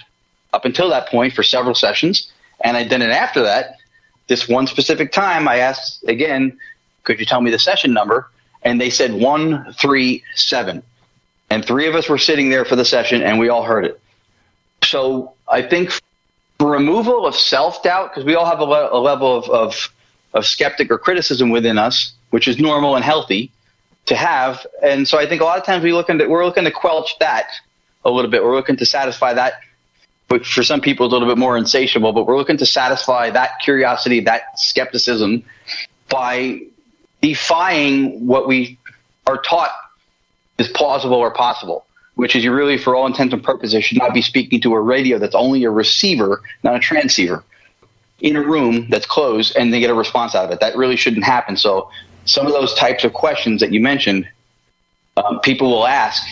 up 0.53 0.65
until 0.65 0.91
that 0.91 1.09
point 1.09 1.33
for 1.33 1.43
several 1.43 1.75
sessions, 1.75 2.31
and 2.61 2.77
I 2.77 2.85
did 2.85 3.01
it 3.01 3.11
after 3.11 3.43
that, 3.43 3.77
this 4.27 4.49
one 4.49 4.67
specific 4.67 5.11
time, 5.11 5.49
I 5.49 5.57
asked 5.57 6.05
again, 6.07 6.59
could 7.09 7.19
you 7.19 7.25
tell 7.25 7.41
me 7.41 7.51
the 7.51 7.59
session 7.59 7.95
number? 7.95 8.29
And 8.63 8.79
they 8.79 8.91
said 8.91 9.15
137. 9.15 10.83
And 11.49 11.65
three 11.65 11.87
of 11.87 11.95
us 11.95 12.07
were 12.07 12.19
sitting 12.19 12.51
there 12.51 12.67
for 12.67 12.77
the 12.77 12.85
session 12.85 13.23
and 13.23 13.39
we 13.39 13.49
all 13.49 13.63
heard 13.63 13.87
it. 13.87 13.99
So 14.85 15.33
I 15.49 15.63
think 15.63 15.91
removal 16.61 17.27
of 17.27 17.35
self 17.35 17.83
doubt, 17.83 18.11
because 18.11 18.27
we 18.27 18.35
all 18.35 18.45
have 18.45 18.61
a, 18.61 18.65
le- 18.65 18.93
a 18.93 19.01
level 19.01 19.39
of, 19.39 19.49
of, 19.49 19.93
of 20.35 20.45
skeptic 20.45 20.91
or 20.91 20.99
criticism 20.99 21.49
within 21.49 21.79
us, 21.79 22.13
which 22.29 22.47
is 22.47 22.59
normal 22.59 22.95
and 22.95 23.03
healthy 23.03 23.51
to 24.05 24.15
have. 24.15 24.67
And 24.83 25.09
so 25.09 25.19
I 25.19 25.27
think 25.27 25.41
a 25.41 25.45
lot 25.45 25.59
of 25.59 25.65
times 25.65 25.83
we 25.83 25.95
look 25.95 26.11
into, 26.11 26.29
we're 26.29 26.45
looking 26.45 26.65
to 26.65 26.71
quelch 26.71 27.19
that 27.21 27.49
a 28.05 28.11
little 28.11 28.31
bit. 28.31 28.45
We're 28.45 28.55
looking 28.55 28.77
to 28.77 28.87
satisfy 28.87 29.33
that, 29.33 29.55
which 30.29 30.53
for 30.53 30.63
some 30.63 30.83
people 30.83 31.07
is 31.07 31.13
a 31.13 31.15
little 31.15 31.29
bit 31.29 31.39
more 31.39 31.57
insatiable, 31.57 32.13
but 32.13 32.27
we're 32.27 32.37
looking 32.37 32.59
to 32.59 32.67
satisfy 32.67 33.31
that 33.31 33.61
curiosity, 33.63 34.21
that 34.21 34.59
skepticism 34.59 35.43
by 36.11 36.61
defying 37.21 38.27
what 38.27 38.47
we 38.47 38.79
are 39.27 39.39
taught 39.39 39.71
is 40.59 40.69
plausible 40.69 41.17
or 41.17 41.31
possible, 41.31 41.85
which 42.15 42.35
is 42.35 42.45
you 42.45 42.53
really, 42.53 42.79
for 42.79 42.97
all 42.97 43.07
intents 43.07 43.33
and 43.33 43.43
purposes, 43.43 43.85
should 43.85 43.99
not 43.99 44.15
be 44.15 44.23
speaking 44.23 44.61
to 44.63 44.75
a 44.75 44.81
radio 44.81 45.19
that's 45.19 45.35
only 45.35 45.65
a 45.65 45.71
receiver, 45.71 46.43
not 46.63 46.75
a 46.75 46.81
transceiver, 46.81 47.45
in 48.21 48.37
a 48.37 48.43
room 48.43 48.89
that's 48.91 49.07
closed 49.07 49.57
and 49.57 49.73
they 49.73 49.81
get 49.81 49.91
a 49.91 49.95
response 49.95 50.35
out 50.35 50.45
of 50.45 50.51
it. 50.51 50.61
That 50.61 50.77
really 50.77 50.97
shouldn't 50.97 51.25
happen. 51.25 51.57
So, 51.57 51.91
some 52.25 52.47
of 52.47 52.53
those 52.53 52.75
types 52.75 53.05
of 53.05 53.15
questions 53.15 53.61
that 53.61 53.73
you 53.73 53.81
mentioned, 53.81 54.29
um, 55.17 55.41
people 55.41 55.71
will 55.71 55.87
ask 55.87 56.23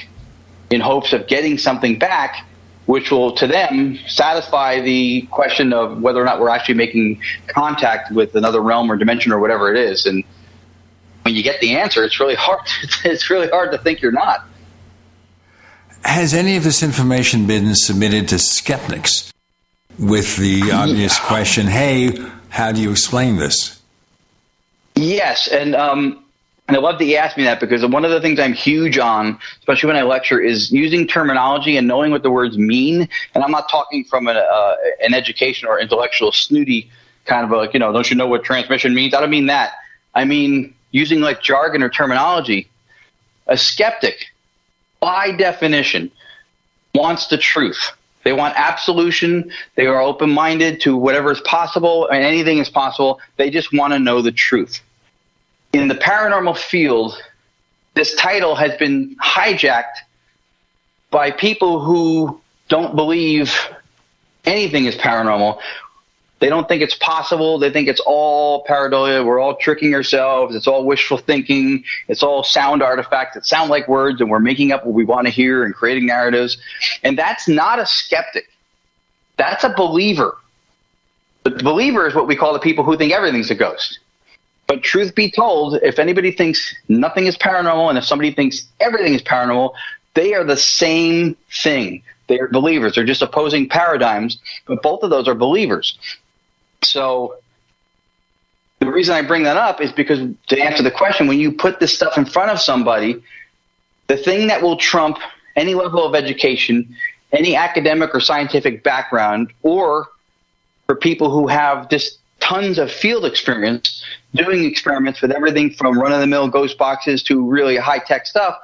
in 0.70 0.80
hopes 0.80 1.12
of 1.12 1.26
getting 1.26 1.56
something 1.56 1.98
back, 1.98 2.46
which 2.84 3.10
will 3.10 3.32
to 3.36 3.46
them 3.46 3.98
satisfy 4.06 4.80
the 4.80 5.22
question 5.30 5.72
of 5.72 6.02
whether 6.02 6.20
or 6.20 6.24
not 6.24 6.38
we're 6.38 6.50
actually 6.50 6.74
making 6.74 7.20
contact 7.46 8.12
with 8.12 8.34
another 8.34 8.60
realm 8.60 8.90
or 8.90 8.96
dimension 8.96 9.32
or 9.32 9.38
whatever 9.38 9.74
it 9.74 9.78
is. 9.78 10.04
And 10.04 10.22
when 11.26 11.34
you 11.34 11.42
get 11.42 11.60
the 11.60 11.74
answer, 11.74 12.04
it's 12.04 12.20
really 12.20 12.36
hard. 12.36 12.60
It's 13.04 13.28
really 13.30 13.48
hard 13.48 13.72
to 13.72 13.78
think 13.78 14.00
you're 14.00 14.12
not. 14.12 14.46
Has 16.04 16.32
any 16.32 16.56
of 16.56 16.62
this 16.62 16.84
information 16.84 17.48
been 17.48 17.74
submitted 17.74 18.28
to 18.28 18.38
skeptics 18.38 19.32
with 19.98 20.36
the 20.36 20.70
obvious 20.70 21.18
question, 21.18 21.66
"Hey, 21.66 22.16
how 22.48 22.70
do 22.70 22.80
you 22.80 22.92
explain 22.92 23.38
this?" 23.38 23.82
Yes, 24.94 25.48
and 25.48 25.74
um, 25.74 26.24
and 26.68 26.76
I 26.76 26.80
love 26.80 27.00
that 27.00 27.06
you 27.06 27.16
asked 27.16 27.36
me 27.36 27.42
that 27.42 27.58
because 27.58 27.84
one 27.84 28.04
of 28.04 28.12
the 28.12 28.20
things 28.20 28.38
I'm 28.38 28.52
huge 28.52 28.96
on, 28.96 29.36
especially 29.58 29.88
when 29.88 29.96
I 29.96 30.02
lecture, 30.02 30.38
is 30.38 30.70
using 30.70 31.08
terminology 31.08 31.76
and 31.76 31.88
knowing 31.88 32.12
what 32.12 32.22
the 32.22 32.30
words 32.30 32.56
mean. 32.56 33.08
And 33.34 33.42
I'm 33.42 33.50
not 33.50 33.68
talking 33.68 34.04
from 34.04 34.28
an, 34.28 34.36
uh, 34.36 34.74
an 35.00 35.12
education 35.12 35.66
or 35.66 35.80
intellectual 35.80 36.30
snooty 36.30 36.88
kind 37.24 37.44
of 37.44 37.50
a, 37.50 37.56
like, 37.56 37.74
you 37.74 37.80
know, 37.80 37.92
don't 37.92 38.08
you 38.08 38.16
know 38.16 38.28
what 38.28 38.44
transmission 38.44 38.94
means? 38.94 39.12
I 39.12 39.18
don't 39.20 39.30
mean 39.30 39.46
that. 39.46 39.72
I 40.14 40.24
mean 40.24 40.75
using 40.96 41.20
like 41.20 41.42
jargon 41.42 41.82
or 41.82 41.90
terminology, 41.90 42.68
a 43.46 43.56
skeptic, 43.56 44.26
by 44.98 45.30
definition, 45.30 46.10
wants 46.94 47.26
the 47.26 47.36
truth. 47.36 47.92
They 48.24 48.32
want 48.32 48.54
absolution. 48.56 49.52
They 49.74 49.86
are 49.86 50.00
open 50.00 50.30
minded 50.30 50.80
to 50.80 50.96
whatever 50.96 51.30
is 51.30 51.40
possible 51.42 52.08
and 52.08 52.24
anything 52.24 52.58
is 52.58 52.70
possible. 52.70 53.20
They 53.36 53.50
just 53.50 53.72
want 53.72 53.92
to 53.92 53.98
know 53.98 54.22
the 54.22 54.32
truth. 54.32 54.80
In 55.74 55.88
the 55.88 55.94
paranormal 55.94 56.56
field, 56.56 57.22
this 57.94 58.14
title 58.14 58.54
has 58.54 58.76
been 58.78 59.16
hijacked 59.22 59.98
by 61.10 61.30
people 61.30 61.80
who 61.80 62.40
don't 62.68 62.96
believe 62.96 63.54
anything 64.46 64.86
is 64.86 64.96
paranormal. 64.96 65.60
They 66.38 66.50
don't 66.50 66.68
think 66.68 66.82
it's 66.82 66.96
possible. 66.96 67.58
They 67.58 67.70
think 67.70 67.88
it's 67.88 68.02
all 68.04 68.64
pareidolia. 68.64 69.24
We're 69.24 69.40
all 69.40 69.56
tricking 69.56 69.94
ourselves. 69.94 70.54
It's 70.54 70.66
all 70.66 70.84
wishful 70.84 71.16
thinking. 71.16 71.82
It's 72.08 72.22
all 72.22 72.44
sound 72.44 72.82
artifacts 72.82 73.34
that 73.34 73.46
sound 73.46 73.70
like 73.70 73.88
words, 73.88 74.20
and 74.20 74.30
we're 74.30 74.38
making 74.38 74.70
up 74.72 74.84
what 74.84 74.94
we 74.94 75.04
want 75.04 75.26
to 75.26 75.30
hear 75.32 75.64
and 75.64 75.74
creating 75.74 76.06
narratives. 76.06 76.58
And 77.02 77.18
that's 77.18 77.48
not 77.48 77.78
a 77.78 77.86
skeptic. 77.86 78.44
That's 79.38 79.64
a 79.64 79.70
believer. 79.74 80.36
The 81.44 81.50
believer 81.50 82.06
is 82.06 82.14
what 82.14 82.26
we 82.26 82.36
call 82.36 82.52
the 82.52 82.58
people 82.58 82.84
who 82.84 82.98
think 82.98 83.12
everything's 83.12 83.50
a 83.50 83.54
ghost. 83.54 83.98
But 84.66 84.82
truth 84.82 85.14
be 85.14 85.30
told, 85.30 85.76
if 85.82 85.98
anybody 85.98 86.32
thinks 86.32 86.74
nothing 86.88 87.26
is 87.26 87.36
paranormal 87.38 87.88
and 87.88 87.96
if 87.96 88.04
somebody 88.04 88.32
thinks 88.32 88.66
everything 88.80 89.14
is 89.14 89.22
paranormal, 89.22 89.72
they 90.14 90.34
are 90.34 90.44
the 90.44 90.56
same 90.56 91.36
thing. 91.62 92.02
They 92.26 92.40
are 92.40 92.48
believers. 92.48 92.94
They're 92.94 93.04
just 93.04 93.22
opposing 93.22 93.68
paradigms, 93.68 94.38
but 94.66 94.82
both 94.82 95.02
of 95.02 95.10
those 95.10 95.28
are 95.28 95.34
believers. 95.34 95.96
So 96.82 97.36
the 98.80 98.90
reason 98.90 99.14
I 99.14 99.22
bring 99.22 99.44
that 99.44 99.56
up 99.56 99.80
is 99.80 99.92
because 99.92 100.18
to 100.48 100.60
answer 100.60 100.82
the 100.82 100.90
question, 100.90 101.26
when 101.26 101.38
you 101.38 101.52
put 101.52 101.80
this 101.80 101.94
stuff 101.94 102.16
in 102.18 102.24
front 102.24 102.50
of 102.50 102.60
somebody, 102.60 103.22
the 104.06 104.16
thing 104.16 104.48
that 104.48 104.62
will 104.62 104.76
trump 104.76 105.18
any 105.56 105.74
level 105.74 106.04
of 106.04 106.14
education, 106.14 106.94
any 107.32 107.56
academic 107.56 108.14
or 108.14 108.20
scientific 108.20 108.82
background, 108.82 109.52
or 109.62 110.08
for 110.86 110.94
people 110.94 111.30
who 111.30 111.46
have 111.48 111.88
just 111.88 112.18
tons 112.40 112.78
of 112.78 112.92
field 112.92 113.24
experience 113.24 114.04
doing 114.34 114.64
experiments 114.64 115.22
with 115.22 115.32
everything 115.32 115.70
from 115.70 115.98
run 115.98 116.12
of 116.12 116.20
the 116.20 116.26
mill 116.26 116.48
ghost 116.48 116.76
boxes 116.78 117.22
to 117.22 117.48
really 117.48 117.76
high 117.76 117.98
tech 117.98 118.26
stuff, 118.26 118.56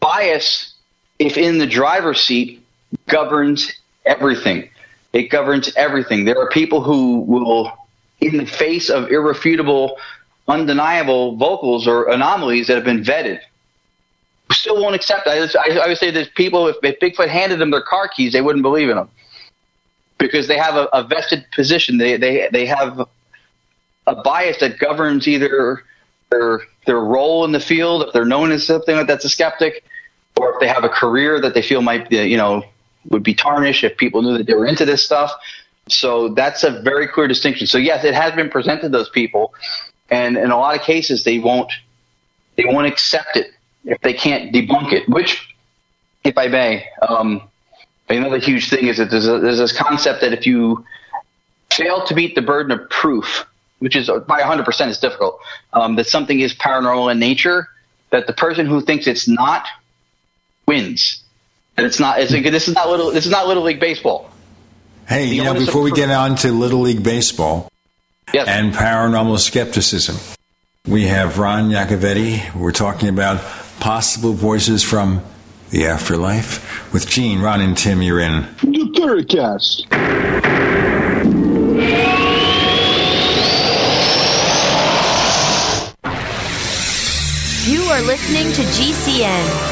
bias, 0.00 0.74
if 1.18 1.36
in 1.36 1.58
the 1.58 1.66
driver's 1.66 2.20
seat, 2.20 2.64
governs 3.08 3.72
everything. 4.06 4.68
It 5.12 5.28
governs 5.28 5.74
everything. 5.76 6.24
There 6.24 6.38
are 6.38 6.48
people 6.48 6.82
who 6.82 7.20
will, 7.20 7.72
in 8.20 8.38
the 8.38 8.46
face 8.46 8.88
of 8.88 9.10
irrefutable, 9.10 9.98
undeniable 10.48 11.36
vocals 11.36 11.86
or 11.86 12.10
anomalies 12.10 12.66
that 12.68 12.76
have 12.76 12.84
been 12.84 13.02
vetted, 13.02 13.40
still 14.50 14.80
won't 14.80 14.94
accept. 14.94 15.26
I, 15.26 15.44
I, 15.44 15.78
I 15.84 15.88
would 15.88 15.98
say 15.98 16.10
there's 16.10 16.28
people, 16.30 16.68
if, 16.68 16.76
if 16.82 16.98
Bigfoot 17.00 17.28
handed 17.28 17.58
them 17.58 17.70
their 17.70 17.82
car 17.82 18.08
keys, 18.08 18.32
they 18.32 18.40
wouldn't 18.40 18.62
believe 18.62 18.88
in 18.88 18.96
them 18.96 19.08
because 20.18 20.48
they 20.48 20.56
have 20.56 20.76
a, 20.76 20.88
a 20.92 21.02
vested 21.02 21.44
position. 21.52 21.98
They, 21.98 22.16
they, 22.16 22.48
they 22.52 22.66
have 22.66 23.06
a 24.06 24.14
bias 24.22 24.58
that 24.60 24.78
governs 24.78 25.28
either 25.28 25.82
their 26.30 26.60
their 26.86 26.98
role 26.98 27.44
in 27.44 27.52
the 27.52 27.60
field, 27.60 28.02
if 28.02 28.12
they're 28.12 28.24
known 28.24 28.50
as 28.50 28.66
something 28.66 29.06
that's 29.06 29.24
a 29.24 29.28
skeptic, 29.28 29.84
or 30.36 30.54
if 30.54 30.60
they 30.60 30.66
have 30.66 30.82
a 30.82 30.88
career 30.88 31.40
that 31.40 31.54
they 31.54 31.62
feel 31.62 31.82
might 31.82 32.08
be, 32.08 32.16
you 32.16 32.36
know 32.36 32.64
would 33.10 33.22
be 33.22 33.34
tarnished 33.34 33.84
if 33.84 33.96
people 33.96 34.22
knew 34.22 34.38
that 34.38 34.46
they 34.46 34.54
were 34.54 34.66
into 34.66 34.84
this 34.84 35.04
stuff. 35.04 35.32
So 35.88 36.28
that's 36.28 36.64
a 36.64 36.80
very 36.82 37.08
clear 37.08 37.26
distinction. 37.26 37.66
So 37.66 37.78
yes, 37.78 38.04
it 38.04 38.14
has 38.14 38.34
been 38.34 38.48
presented 38.48 38.82
to 38.82 38.88
those 38.88 39.08
people, 39.08 39.52
and 40.10 40.36
in 40.36 40.50
a 40.50 40.56
lot 40.56 40.76
of 40.76 40.82
cases 40.82 41.24
they 41.24 41.38
won't 41.38 41.72
they 42.56 42.64
won't 42.64 42.86
accept 42.86 43.36
it 43.36 43.52
if 43.84 44.00
they 44.00 44.12
can't 44.12 44.52
debunk 44.54 44.92
it. 44.92 45.08
Which, 45.08 45.54
if 46.24 46.38
I 46.38 46.48
may, 46.48 46.86
um, 47.06 47.42
another 48.08 48.38
huge 48.38 48.68
thing 48.68 48.86
is 48.86 48.98
that 48.98 49.10
there's, 49.10 49.26
a, 49.26 49.38
there's 49.38 49.58
this 49.58 49.76
concept 49.76 50.20
that 50.20 50.32
if 50.32 50.46
you 50.46 50.84
fail 51.70 52.04
to 52.04 52.14
meet 52.14 52.34
the 52.34 52.42
burden 52.42 52.78
of 52.78 52.88
proof, 52.90 53.46
which 53.78 53.96
is 53.96 54.08
by 54.28 54.40
100% 54.40 54.88
is 54.88 54.98
difficult, 54.98 55.40
um, 55.72 55.96
that 55.96 56.06
something 56.06 56.40
is 56.40 56.54
paranormal 56.54 57.10
in 57.10 57.18
nature, 57.18 57.68
that 58.10 58.26
the 58.26 58.32
person 58.32 58.66
who 58.66 58.80
thinks 58.80 59.06
it's 59.06 59.26
not 59.26 59.66
wins. 60.66 61.21
And 61.76 61.86
it's 61.86 61.98
not. 61.98 62.20
It's, 62.20 62.32
this 62.32 62.68
is 62.68 62.74
not 62.74 62.88
little. 62.88 63.10
This 63.10 63.24
is 63.24 63.30
not 63.30 63.46
little 63.46 63.62
league 63.62 63.80
baseball. 63.80 64.30
Hey, 65.08 65.28
the 65.28 65.36
you 65.36 65.44
know, 65.44 65.54
before 65.54 65.82
we 65.82 65.92
get 65.92 66.10
on 66.10 66.36
to 66.36 66.52
little 66.52 66.80
league 66.80 67.02
baseball 67.02 67.70
yes. 68.32 68.46
and 68.48 68.72
paranormal 68.72 69.38
skepticism, 69.38 70.16
we 70.86 71.06
have 71.06 71.38
Ron 71.38 71.70
Yakovetti. 71.70 72.54
We're 72.54 72.72
talking 72.72 73.08
about 73.08 73.42
possible 73.80 74.32
voices 74.32 74.84
from 74.84 75.22
the 75.70 75.86
afterlife 75.86 76.92
with 76.92 77.08
Gene, 77.08 77.40
Ron, 77.40 77.60
and 77.60 77.76
Tim. 77.76 78.02
You're 78.02 78.20
in 78.20 78.42
the 78.62 78.92
Paracast. 78.94 79.88
You 87.66 87.80
are 87.84 88.02
listening 88.02 88.52
to 88.52 88.62
GCN. 88.62 89.71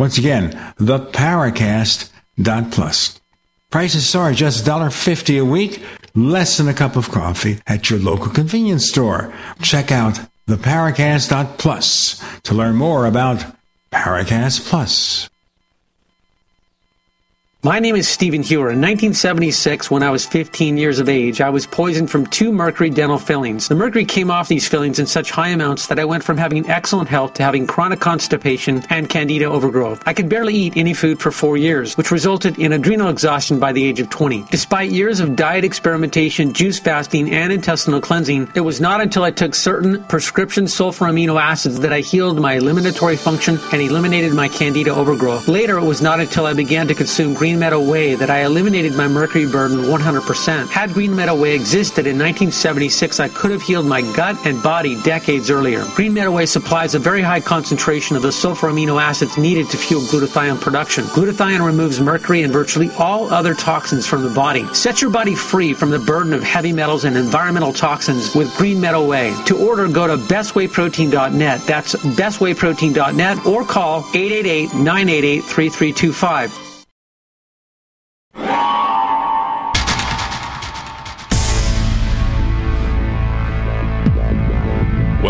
Once 0.00 0.16
again, 0.16 0.52
theparacast.plus. 0.78 3.20
Prices 3.70 4.08
start 4.08 4.34
just 4.34 4.64
$1.50 4.64 5.42
a 5.42 5.44
week, 5.44 5.84
less 6.14 6.56
than 6.56 6.68
a 6.68 6.74
cup 6.74 6.96
of 6.96 7.10
coffee 7.10 7.60
at 7.66 7.90
your 7.90 7.98
local 7.98 8.32
convenience 8.32 8.88
store. 8.88 9.30
Check 9.60 9.92
out 9.92 10.18
theparacast.plus 10.48 12.40
to 12.40 12.54
learn 12.54 12.76
more 12.76 13.04
about 13.04 13.44
Paracast 13.92 14.70
Plus. 14.70 15.28
My 17.62 17.78
name 17.78 17.94
is 17.94 18.08
Stephen 18.08 18.40
Heuer. 18.40 18.72
In 18.72 18.80
1976, 18.80 19.90
when 19.90 20.02
I 20.02 20.08
was 20.08 20.24
15 20.24 20.78
years 20.78 20.98
of 20.98 21.10
age, 21.10 21.42
I 21.42 21.50
was 21.50 21.66
poisoned 21.66 22.10
from 22.10 22.26
two 22.26 22.52
mercury 22.52 22.88
dental 22.88 23.18
fillings. 23.18 23.68
The 23.68 23.74
mercury 23.74 24.06
came 24.06 24.30
off 24.30 24.48
these 24.48 24.66
fillings 24.66 24.98
in 24.98 25.04
such 25.04 25.30
high 25.30 25.48
amounts 25.48 25.88
that 25.88 25.98
I 25.98 26.06
went 26.06 26.24
from 26.24 26.38
having 26.38 26.66
excellent 26.70 27.10
health 27.10 27.34
to 27.34 27.42
having 27.42 27.66
chronic 27.66 28.00
constipation 28.00 28.82
and 28.88 29.10
candida 29.10 29.44
overgrowth. 29.44 30.02
I 30.06 30.14
could 30.14 30.30
barely 30.30 30.54
eat 30.54 30.78
any 30.78 30.94
food 30.94 31.20
for 31.20 31.30
four 31.30 31.58
years, 31.58 31.98
which 31.98 32.10
resulted 32.10 32.58
in 32.58 32.72
adrenal 32.72 33.10
exhaustion 33.10 33.60
by 33.60 33.72
the 33.72 33.84
age 33.84 34.00
of 34.00 34.08
20. 34.08 34.44
Despite 34.50 34.90
years 34.90 35.20
of 35.20 35.36
diet 35.36 35.62
experimentation, 35.62 36.54
juice 36.54 36.78
fasting, 36.78 37.30
and 37.30 37.52
intestinal 37.52 38.00
cleansing, 38.00 38.50
it 38.54 38.62
was 38.62 38.80
not 38.80 39.02
until 39.02 39.24
I 39.24 39.32
took 39.32 39.54
certain 39.54 40.02
prescription 40.04 40.66
sulfur 40.66 41.04
amino 41.04 41.38
acids 41.38 41.80
that 41.80 41.92
I 41.92 42.00
healed 42.00 42.40
my 42.40 42.54
eliminatory 42.54 43.16
function 43.16 43.58
and 43.70 43.82
eliminated 43.82 44.32
my 44.32 44.48
candida 44.48 44.94
overgrowth. 44.94 45.46
Later, 45.46 45.76
it 45.76 45.84
was 45.84 46.00
not 46.00 46.20
until 46.20 46.46
I 46.46 46.54
began 46.54 46.88
to 46.88 46.94
consume 46.94 47.34
green 47.34 47.49
Green 47.50 47.58
Meadow 47.58 47.80
Way 47.80 48.14
that 48.14 48.30
I 48.30 48.44
eliminated 48.44 48.94
my 48.94 49.08
mercury 49.08 49.44
burden 49.44 49.78
100%. 49.78 50.68
Had 50.68 50.92
Green 50.92 51.16
Meadow 51.16 51.34
Way 51.34 51.56
existed 51.56 52.06
in 52.06 52.16
1976, 52.16 53.18
I 53.18 53.28
could 53.28 53.50
have 53.50 53.60
healed 53.60 53.86
my 53.86 54.02
gut 54.14 54.36
and 54.46 54.62
body 54.62 55.02
decades 55.02 55.50
earlier. 55.50 55.84
Green 55.96 56.14
Meadow 56.14 56.30
Way 56.30 56.46
supplies 56.46 56.94
a 56.94 57.00
very 57.00 57.22
high 57.22 57.40
concentration 57.40 58.14
of 58.14 58.22
the 58.22 58.30
sulfur 58.30 58.68
amino 58.68 59.02
acids 59.02 59.36
needed 59.36 59.68
to 59.70 59.76
fuel 59.76 60.00
glutathione 60.02 60.60
production. 60.60 61.02
Glutathione 61.06 61.66
removes 61.66 62.00
mercury 62.00 62.42
and 62.42 62.52
virtually 62.52 62.88
all 63.00 63.28
other 63.34 63.52
toxins 63.52 64.06
from 64.06 64.22
the 64.22 64.30
body. 64.30 64.72
Set 64.72 65.02
your 65.02 65.10
body 65.10 65.34
free 65.34 65.74
from 65.74 65.90
the 65.90 65.98
burden 65.98 66.32
of 66.32 66.44
heavy 66.44 66.72
metals 66.72 67.04
and 67.04 67.16
environmental 67.16 67.72
toxins 67.72 68.32
with 68.32 68.56
Green 68.56 68.80
Meadow 68.80 69.04
Way. 69.04 69.34
To 69.46 69.58
order, 69.58 69.88
go 69.88 70.06
to 70.06 70.16
bestwayprotein.net. 70.16 71.62
That's 71.62 71.96
bestwayprotein.net 71.96 73.44
or 73.44 73.64
call 73.64 74.06
888 74.14 74.72
988 74.74 75.40
3325. 75.42 76.69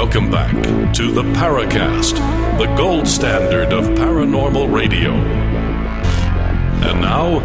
Welcome 0.03 0.31
back 0.31 0.55
to 0.95 1.13
the 1.13 1.23
Paracast, 1.35 2.15
the 2.57 2.75
gold 2.75 3.07
standard 3.07 3.71
of 3.71 3.85
paranormal 3.99 4.73
radio. 4.73 5.13
And 5.13 7.03
now, 7.03 7.41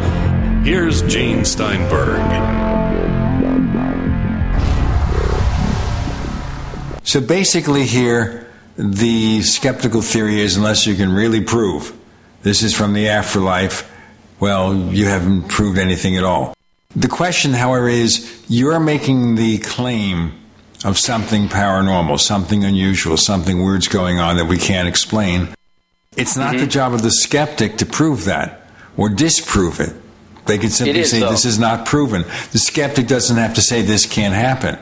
here's 0.64 1.02
Gene 1.02 1.44
Steinberg. 1.44 2.22
So 7.04 7.20
basically, 7.20 7.84
here, 7.86 8.48
the 8.78 9.42
skeptical 9.42 10.02
theory 10.02 10.40
is 10.40 10.56
unless 10.56 10.88
you 10.88 10.96
can 10.96 11.12
really 11.12 11.42
prove 11.42 11.94
this 12.44 12.64
is 12.64 12.74
from 12.74 12.94
the 12.94 13.10
afterlife, 13.10 13.92
well, 14.40 14.74
you 14.74 15.08
haven't 15.08 15.50
proved 15.50 15.78
anything 15.78 16.16
at 16.16 16.24
all. 16.24 16.54
The 16.96 17.10
question, 17.10 17.52
however, 17.52 17.90
is 17.90 18.46
you're 18.48 18.80
making 18.80 19.36
the 19.36 19.58
claim 19.58 20.45
of 20.86 21.00
something 21.00 21.50
paranormal, 21.50 22.20
something 22.20 22.64
unusual, 22.64 23.18
something 23.18 23.64
weird's 23.64 23.88
going 23.88 24.20
on 24.20 24.38
that 24.38 24.46
we 24.46 24.56
can't 24.56 24.88
explain. 24.88 25.50
It's 26.16 26.38
not 26.38 26.52
the 26.52 26.60
mm-hmm. 26.60 26.70
job 26.70 26.94
of 26.94 27.02
the 27.02 27.10
skeptic 27.10 27.78
to 27.78 27.88
prove 27.88 28.26
that 28.26 28.70
or 28.96 29.10
disprove 29.10 29.80
it. 29.80 29.94
They 30.46 30.60
can 30.60 30.70
simply 30.70 31.00
is, 31.00 31.10
say 31.10 31.22
though. 31.22 31.32
this 31.32 31.44
is 31.44 31.58
not 31.58 31.88
proven. 31.88 32.22
The 32.52 32.60
skeptic 32.60 33.08
doesn't 33.08 33.36
have 33.36 33.56
to 33.56 33.62
say 33.62 33.82
this 33.82 34.06
can't 34.06 34.36
happen 34.36 34.78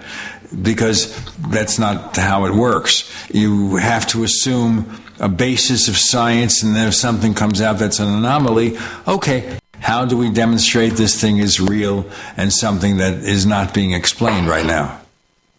because 0.62 1.18
that's 1.38 1.80
not 1.80 2.18
how 2.18 2.45
it 2.45 2.54
works. 2.54 3.10
You 3.34 3.78
have 3.78 4.06
to 4.08 4.26
assume 4.26 5.01
a 5.22 5.30
basis 5.30 5.88
of 5.88 5.95
science, 5.95 6.64
and 6.64 6.76
then 6.76 6.89
if 6.89 6.95
something 6.95 7.34
comes 7.34 7.62
out 7.62 7.80
that's 7.80 7.99
an 7.99 8.10
anomaly, 8.10 8.78
okay, 9.08 9.58
how 9.80 10.04
do 10.04 10.18
we 10.18 10.30
demonstrate 10.30 10.93
this 10.93 11.20
thing 11.20 11.38
is 11.38 11.62
real 11.62 12.06
and 12.36 12.51
something 12.51 12.97
that 12.97 13.14
is 13.14 13.45
not 13.45 13.74
being 13.74 13.93
explained 13.93 14.49
right 14.49 14.66
now? 14.66 14.99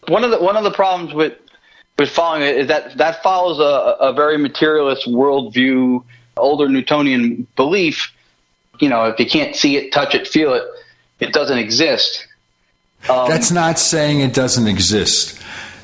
One 0.09 0.23
of 0.23 0.31
the 0.31 0.39
one 0.39 0.57
of 0.57 0.63
the 0.63 0.71
problems 0.71 1.13
with 1.13 1.33
with 1.97 2.09
following 2.09 2.43
it 2.43 2.57
is 2.57 2.67
that 2.67 2.97
that 2.97 3.23
follows 3.23 3.59
a, 3.59 3.97
a 4.03 4.13
very 4.13 4.37
materialist 4.37 5.07
worldview, 5.07 6.03
older 6.37 6.67
Newtonian 6.67 7.47
belief. 7.55 8.11
You 8.79 8.89
know, 8.89 9.05
if 9.05 9.19
you 9.19 9.25
can't 9.25 9.55
see 9.55 9.77
it, 9.77 9.93
touch 9.93 10.15
it, 10.15 10.27
feel 10.27 10.53
it, 10.53 10.63
it 11.19 11.31
doesn't 11.33 11.57
exist. 11.57 12.27
Um, 13.09 13.29
That's 13.29 13.51
not 13.51 13.79
saying 13.79 14.19
it 14.19 14.33
doesn't 14.33 14.67
exist. 14.67 15.41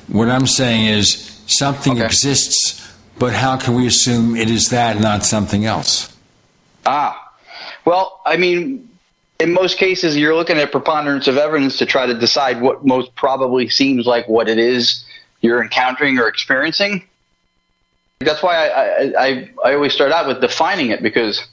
What 0.08 0.28
I'm 0.28 0.46
saying 0.46 0.86
is 0.86 1.40
something 1.46 1.98
exists, 1.98 2.94
but 3.18 3.32
how 3.32 3.56
can 3.56 3.74
we 3.74 3.86
assume 3.86 4.36
it 4.36 4.50
is 4.50 4.68
that, 4.70 4.96
and 4.96 5.04
not 5.04 5.24
something 5.24 5.64
else? 5.64 6.14
Ah, 6.84 7.32
well, 7.84 8.20
I 8.26 8.36
mean, 8.36 8.88
in 9.42 9.52
most 9.52 9.76
cases, 9.76 10.16
you're 10.16 10.36
looking 10.36 10.56
at 10.58 10.70
preponderance 10.70 11.26
of 11.26 11.36
evidence 11.36 11.76
to 11.78 11.86
try 11.86 12.06
to 12.06 12.14
decide 12.14 12.60
what 12.60 12.86
most 12.86 13.12
probably 13.16 13.68
seems 13.68 14.06
like 14.06 14.28
what 14.28 14.48
it 14.48 14.58
is 14.58 15.04
you're 15.40 15.60
encountering 15.60 16.18
or 16.18 16.28
experiencing. 16.28 17.04
That's 18.20 18.42
why 18.42 18.68
I, 18.68 19.02
I, 19.18 19.50
I, 19.64 19.74
always 19.74 19.92
start 19.92 20.12
out 20.12 20.28
with 20.28 20.40
defining 20.40 20.90
it 20.90 21.02
because, 21.02 21.44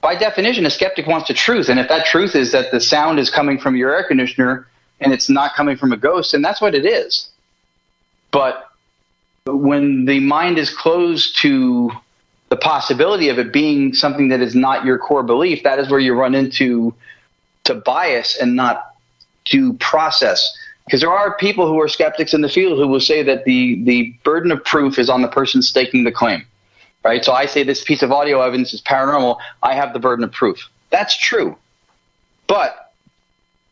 by 0.00 0.14
definition, 0.14 0.64
a 0.64 0.70
skeptic 0.70 1.06
wants 1.06 1.28
the 1.28 1.34
truth. 1.34 1.68
And 1.68 1.78
if 1.78 1.88
that 1.88 2.06
truth 2.06 2.34
is 2.34 2.52
that 2.52 2.70
the 2.70 2.80
sound 2.80 3.18
is 3.18 3.28
coming 3.28 3.58
from 3.58 3.76
your 3.76 3.94
air 3.94 4.04
conditioner 4.04 4.66
and 5.00 5.12
it's 5.12 5.28
not 5.28 5.54
coming 5.54 5.76
from 5.76 5.92
a 5.92 5.98
ghost, 5.98 6.32
then 6.32 6.40
that's 6.40 6.62
what 6.62 6.74
it 6.74 6.86
is. 6.86 7.28
But 8.30 8.70
when 9.44 10.06
the 10.06 10.20
mind 10.20 10.56
is 10.56 10.74
closed 10.74 11.38
to 11.42 11.90
the 12.48 12.56
possibility 12.56 13.28
of 13.28 13.38
it 13.38 13.52
being 13.52 13.92
something 13.92 14.28
that 14.28 14.40
is 14.40 14.54
not 14.54 14.84
your 14.84 14.98
core 14.98 15.22
belief, 15.22 15.62
that 15.64 15.78
is 15.78 15.90
where 15.90 16.00
you 16.00 16.14
run 16.14 16.34
into 16.34 16.94
to 17.64 17.74
bias 17.74 18.36
and 18.40 18.56
not 18.56 18.94
to 19.46 19.74
process. 19.74 20.56
Because 20.86 21.00
there 21.00 21.12
are 21.12 21.36
people 21.36 21.66
who 21.66 21.78
are 21.80 21.88
skeptics 21.88 22.32
in 22.32 22.40
the 22.40 22.48
field 22.48 22.78
who 22.78 22.88
will 22.88 23.00
say 23.00 23.22
that 23.22 23.44
the, 23.44 23.82
the 23.84 24.14
burden 24.24 24.50
of 24.50 24.64
proof 24.64 24.98
is 24.98 25.10
on 25.10 25.20
the 25.20 25.28
person 25.28 25.60
staking 25.60 26.04
the 26.04 26.12
claim. 26.12 26.46
Right? 27.04 27.22
So 27.22 27.32
I 27.32 27.46
say 27.46 27.62
this 27.62 27.84
piece 27.84 28.02
of 28.02 28.10
audio 28.10 28.40
evidence 28.40 28.72
is 28.72 28.80
paranormal, 28.80 29.38
I 29.62 29.74
have 29.74 29.92
the 29.92 29.98
burden 29.98 30.24
of 30.24 30.32
proof. 30.32 30.68
That's 30.90 31.16
true. 31.16 31.56
But 32.46 32.92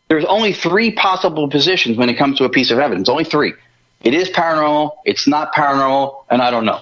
there's 0.08 0.26
only 0.26 0.52
three 0.52 0.92
possible 0.92 1.48
positions 1.48 1.96
when 1.96 2.10
it 2.10 2.14
comes 2.14 2.38
to 2.38 2.44
a 2.44 2.50
piece 2.50 2.70
of 2.70 2.78
evidence. 2.78 3.08
Only 3.08 3.24
three. 3.24 3.54
It 4.02 4.12
is 4.14 4.28
paranormal, 4.28 4.92
it's 5.06 5.26
not 5.26 5.54
paranormal, 5.54 6.24
and 6.30 6.42
I 6.42 6.50
don't 6.50 6.66
know. 6.66 6.80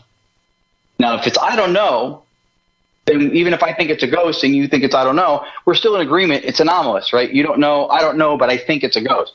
Now, 0.98 1.18
if 1.18 1.26
it's 1.26 1.38
I 1.38 1.56
don't 1.56 1.72
know, 1.72 2.22
then 3.06 3.32
even 3.32 3.52
if 3.52 3.62
I 3.62 3.72
think 3.72 3.90
it's 3.90 4.02
a 4.02 4.06
ghost 4.06 4.44
and 4.44 4.54
you 4.54 4.68
think 4.68 4.84
it's 4.84 4.94
I 4.94 5.04
don't 5.04 5.16
know, 5.16 5.44
we're 5.64 5.74
still 5.74 5.94
in 5.96 6.00
agreement. 6.00 6.44
It's 6.44 6.60
anomalous, 6.60 7.12
right? 7.12 7.30
You 7.30 7.42
don't 7.42 7.58
know, 7.58 7.88
I 7.88 8.00
don't 8.00 8.16
know, 8.16 8.36
but 8.36 8.50
I 8.50 8.56
think 8.56 8.82
it's 8.82 8.96
a 8.96 9.02
ghost. 9.02 9.32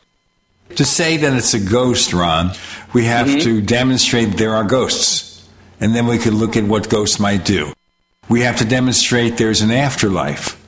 To 0.76 0.86
say 0.86 1.18
that 1.18 1.34
it's 1.34 1.54
a 1.54 1.60
ghost, 1.60 2.14
Ron, 2.14 2.52
we 2.94 3.06
have 3.06 3.28
mm-hmm. 3.28 3.40
to 3.40 3.62
demonstrate 3.62 4.38
there 4.38 4.54
are 4.56 4.64
ghosts. 4.64 5.48
And 5.82 5.96
then 5.96 6.08
we 6.08 6.18
could 6.18 6.34
look 6.34 6.58
at 6.58 6.64
what 6.64 6.90
ghosts 6.90 7.20
might 7.20 7.46
do. 7.46 7.74
We 8.28 8.42
have 8.42 8.58
to 8.58 8.66
demonstrate 8.66 9.38
there's 9.38 9.62
an 9.62 9.72
afterlife. 9.72 10.62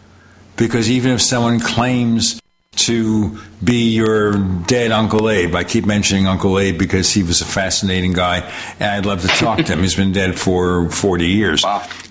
Because 0.55 0.89
even 0.89 1.11
if 1.11 1.21
someone 1.21 1.59
claims 1.59 2.41
to 2.81 3.37
be 3.63 3.89
your 3.91 4.33
dead 4.65 4.91
Uncle 4.91 5.29
Abe, 5.29 5.55
I 5.55 5.63
keep 5.63 5.85
mentioning 5.85 6.25
Uncle 6.25 6.57
Abe 6.57 6.77
because 6.77 7.11
he 7.11 7.21
was 7.21 7.41
a 7.41 7.45
fascinating 7.45 8.13
guy 8.13 8.39
and 8.79 8.89
I'd 8.89 9.05
love 9.05 9.21
to 9.21 9.27
talk 9.27 9.59
to 9.59 9.73
him. 9.73 9.79
He's 9.79 9.95
been 9.95 10.11
dead 10.11 10.37
for 10.37 10.89
40 10.89 11.27
years. 11.27 11.63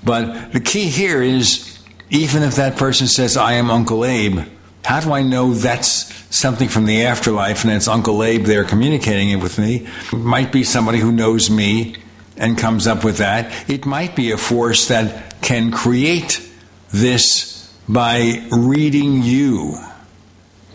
But 0.04 0.52
the 0.52 0.60
key 0.60 0.84
here 0.84 1.22
is 1.22 1.78
even 2.10 2.42
if 2.42 2.56
that 2.56 2.76
person 2.76 3.06
says, 3.08 3.36
I 3.36 3.54
am 3.54 3.70
Uncle 3.70 4.04
Abe, 4.04 4.40
how 4.84 5.00
do 5.00 5.12
I 5.12 5.22
know 5.22 5.52
that's 5.52 6.14
something 6.34 6.68
from 6.68 6.86
the 6.86 7.04
afterlife 7.04 7.64
and 7.64 7.72
it's 7.72 7.88
Uncle 7.88 8.22
Abe 8.22 8.44
there 8.44 8.64
communicating 8.64 9.30
it 9.30 9.36
with 9.36 9.58
me? 9.58 9.88
It 10.12 10.16
might 10.16 10.52
be 10.52 10.62
somebody 10.62 10.98
who 10.98 11.10
knows 11.10 11.50
me 11.50 11.96
and 12.36 12.56
comes 12.56 12.86
up 12.86 13.02
with 13.04 13.18
that. 13.18 13.68
It 13.68 13.86
might 13.86 14.14
be 14.14 14.30
a 14.30 14.38
force 14.38 14.88
that 14.88 15.42
can 15.42 15.70
create 15.72 16.46
this 16.90 17.72
by 17.88 18.46
reading 18.52 19.22
you, 19.22 19.76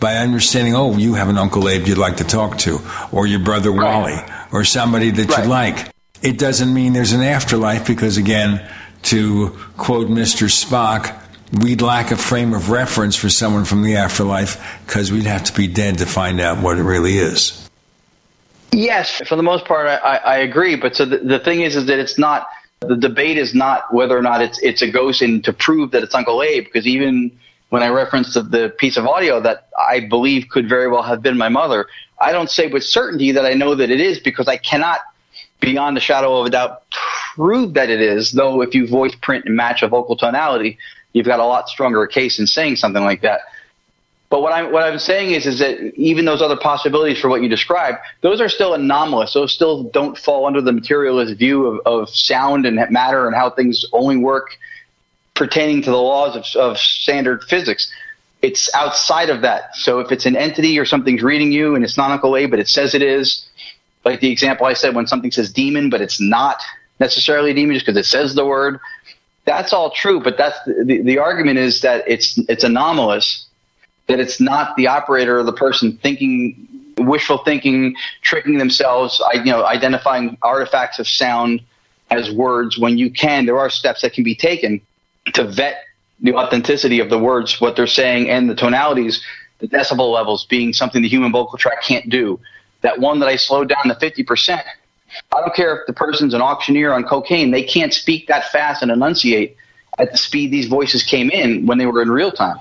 by 0.00 0.16
understanding, 0.16 0.74
oh, 0.74 0.96
you 0.96 1.14
have 1.14 1.28
an 1.28 1.38
Uncle 1.38 1.68
Abe 1.68 1.86
you'd 1.86 1.98
like 1.98 2.18
to 2.18 2.24
talk 2.24 2.58
to, 2.58 2.80
or 3.12 3.26
your 3.26 3.40
brother 3.40 3.72
Wally, 3.72 4.18
or 4.52 4.64
somebody 4.64 5.10
that 5.10 5.36
you 5.38 5.44
like. 5.44 5.90
It 6.22 6.38
doesn't 6.38 6.72
mean 6.72 6.92
there's 6.92 7.12
an 7.12 7.22
afterlife 7.22 7.86
because, 7.86 8.16
again, 8.16 8.68
to 9.02 9.50
quote 9.76 10.08
Mr. 10.08 10.48
Spock, 10.48 11.14
we'd 11.62 11.80
lack 11.80 12.10
a 12.10 12.16
frame 12.16 12.54
of 12.54 12.70
reference 12.70 13.16
for 13.16 13.28
someone 13.28 13.64
from 13.64 13.82
the 13.82 13.96
afterlife 13.96 14.80
because 14.86 15.12
we'd 15.12 15.26
have 15.26 15.44
to 15.44 15.52
be 15.52 15.66
dead 15.66 15.98
to 15.98 16.06
find 16.06 16.40
out 16.40 16.62
what 16.62 16.78
it 16.78 16.82
really 16.82 17.18
is. 17.18 17.68
Yes, 18.72 19.22
for 19.26 19.36
the 19.36 19.42
most 19.42 19.64
part, 19.64 19.86
I, 19.86 19.96
I, 19.96 20.16
I 20.16 20.36
agree. 20.38 20.76
But 20.76 20.96
so 20.96 21.04
the, 21.04 21.18
the 21.18 21.38
thing 21.38 21.60
is, 21.60 21.76
is 21.76 21.86
that 21.86 21.98
it's 21.98 22.18
not 22.18 22.48
the 22.80 22.96
debate 22.96 23.38
is 23.38 23.54
not 23.54 23.92
whether 23.92 24.16
or 24.16 24.22
not 24.22 24.42
it's 24.42 24.58
it's 24.58 24.82
a 24.82 24.90
ghost 24.90 25.22
and 25.22 25.42
to 25.44 25.52
prove 25.52 25.92
that 25.92 26.02
it's 26.02 26.14
Uncle 26.14 26.42
Abe. 26.42 26.64
Because 26.64 26.86
even 26.86 27.38
when 27.70 27.82
I 27.82 27.88
referenced 27.88 28.34
the, 28.34 28.74
piece 28.78 28.96
of 28.96 29.06
audio 29.06 29.40
that 29.40 29.68
I 29.78 30.00
believe 30.00 30.48
could 30.48 30.68
very 30.68 30.88
well 30.88 31.02
have 31.02 31.22
been 31.22 31.36
my 31.36 31.48
mother, 31.48 31.86
I 32.20 32.32
don't 32.32 32.50
say 32.50 32.68
with 32.68 32.84
certainty 32.84 33.32
that 33.32 33.44
I 33.44 33.54
know 33.54 33.74
that 33.74 33.90
it 33.90 34.00
is 34.00 34.20
because 34.20 34.48
I 34.48 34.56
cannot, 34.56 35.00
beyond 35.60 35.96
the 35.96 36.00
shadow 36.00 36.38
of 36.38 36.46
a 36.46 36.50
doubt, 36.50 36.82
prove 37.34 37.74
that 37.74 37.90
it 37.90 38.00
is. 38.00 38.32
Though 38.32 38.62
if 38.62 38.74
you 38.74 38.86
voice, 38.86 39.14
print, 39.20 39.44
and 39.46 39.56
match 39.56 39.82
a 39.82 39.88
vocal 39.88 40.16
tonality, 40.16 40.78
you've 41.12 41.26
got 41.26 41.40
a 41.40 41.44
lot 41.44 41.68
stronger 41.68 42.06
case 42.06 42.38
in 42.38 42.46
saying 42.46 42.76
something 42.76 43.02
like 43.02 43.22
that. 43.22 43.40
But 44.28 44.42
what 44.42 44.52
I'm 44.52 44.72
what 44.72 44.82
I'm 44.82 44.98
saying 44.98 45.32
is 45.32 45.46
is 45.46 45.60
that 45.60 45.78
even 45.94 46.24
those 46.24 46.42
other 46.42 46.56
possibilities 46.56 47.20
for 47.20 47.28
what 47.28 47.42
you 47.42 47.48
described, 47.48 47.98
those 48.22 48.40
are 48.40 48.48
still 48.48 48.74
anomalous. 48.74 49.32
Those 49.34 49.52
still 49.52 49.84
don't 49.84 50.18
fall 50.18 50.46
under 50.46 50.60
the 50.60 50.72
materialist 50.72 51.36
view 51.36 51.66
of, 51.66 51.80
of 51.86 52.08
sound 52.08 52.66
and 52.66 52.84
matter 52.90 53.26
and 53.26 53.36
how 53.36 53.50
things 53.50 53.84
only 53.92 54.16
work 54.16 54.58
pertaining 55.36 55.82
to 55.82 55.90
the 55.90 55.96
laws 55.96 56.36
of, 56.36 56.44
of 56.60 56.78
standard 56.78 57.44
physics. 57.44 57.90
It's 58.42 58.72
outside 58.74 59.30
of 59.30 59.42
that. 59.42 59.76
So 59.76 60.00
if 60.00 60.12
it's 60.12 60.26
an 60.26 60.36
entity 60.36 60.78
or 60.78 60.84
something's 60.84 61.22
reading 61.22 61.52
you 61.52 61.74
and 61.74 61.84
it's 61.84 61.96
not 61.96 62.10
Uncle 62.10 62.32
but 62.48 62.58
it 62.58 62.68
says 62.68 62.94
it 62.94 63.02
is, 63.02 63.48
like 64.04 64.20
the 64.20 64.30
example 64.30 64.66
I 64.66 64.74
said 64.74 64.94
when 64.94 65.06
something 65.06 65.30
says 65.30 65.52
demon, 65.52 65.90
but 65.90 66.00
it's 66.00 66.20
not 66.20 66.62
necessarily 67.00 67.50
a 67.50 67.54
demon 67.54 67.74
just 67.74 67.86
because 67.86 67.98
it 67.98 68.08
says 68.08 68.34
the 68.34 68.46
word, 68.46 68.80
that's 69.44 69.72
all 69.72 69.90
true. 69.90 70.20
But 70.20 70.36
that's 70.36 70.58
the, 70.64 70.84
the, 70.84 71.02
the 71.02 71.18
argument 71.18 71.58
is 71.58 71.80
that 71.82 72.04
it's 72.06 72.38
it's 72.48 72.64
anomalous 72.64 73.46
that 74.06 74.20
it's 74.20 74.40
not 74.40 74.76
the 74.76 74.86
operator 74.86 75.38
or 75.38 75.42
the 75.42 75.52
person 75.52 75.98
thinking 76.02 76.68
wishful 76.98 77.38
thinking 77.38 77.94
tricking 78.22 78.58
themselves 78.58 79.22
you 79.34 79.44
know 79.44 79.64
identifying 79.64 80.38
artifacts 80.42 80.98
of 80.98 81.06
sound 81.06 81.60
as 82.10 82.30
words 82.30 82.78
when 82.78 82.96
you 82.96 83.10
can 83.10 83.44
there 83.44 83.58
are 83.58 83.68
steps 83.68 84.00
that 84.00 84.14
can 84.14 84.24
be 84.24 84.34
taken 84.34 84.80
to 85.34 85.44
vet 85.44 85.84
the 86.20 86.34
authenticity 86.34 87.00
of 87.00 87.10
the 87.10 87.18
words 87.18 87.60
what 87.60 87.76
they're 87.76 87.86
saying 87.86 88.30
and 88.30 88.48
the 88.48 88.54
tonalities 88.54 89.22
the 89.58 89.68
decibel 89.68 90.12
levels 90.12 90.46
being 90.46 90.72
something 90.72 91.02
the 91.02 91.08
human 91.08 91.32
vocal 91.32 91.58
tract 91.58 91.84
can't 91.84 92.08
do 92.08 92.40
that 92.82 92.98
one 92.98 93.20
that 93.20 93.28
i 93.28 93.36
slowed 93.36 93.68
down 93.68 93.84
to 93.84 93.94
50% 93.94 94.62
i 95.32 95.40
don't 95.40 95.54
care 95.54 95.76
if 95.76 95.86
the 95.86 95.92
person's 95.92 96.34
an 96.34 96.40
auctioneer 96.40 96.92
on 96.92 97.04
cocaine 97.04 97.50
they 97.50 97.62
can't 97.62 97.92
speak 97.92 98.28
that 98.28 98.50
fast 98.50 98.82
and 98.82 98.90
enunciate 98.90 99.56
at 99.98 100.10
the 100.12 100.18
speed 100.18 100.50
these 100.50 100.68
voices 100.68 101.02
came 101.02 101.30
in 101.30 101.66
when 101.66 101.78
they 101.78 101.86
were 101.86 102.02
in 102.02 102.10
real 102.10 102.32
time 102.32 102.58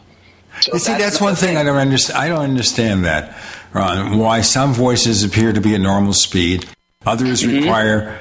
you 0.71 0.79
see, 0.79 0.93
that's, 0.93 1.19
one 1.19 1.35
thing 1.35 1.57
I 1.57 1.63
don't 1.63 1.77
understand. 1.77 2.17
I 2.17 2.29
don't 2.29 2.39
understand 2.39 3.03
that, 3.03 3.37
Ron. 3.73 4.17
Why 4.17 4.39
some 4.39 4.73
voices 4.73 5.21
appear 5.21 5.51
to 5.51 5.59
be 5.59 5.75
at 5.75 5.81
normal 5.81 6.13
speed, 6.13 6.65
Others 7.05 7.43
Mm-hmm. 7.43 7.57
require 7.57 8.19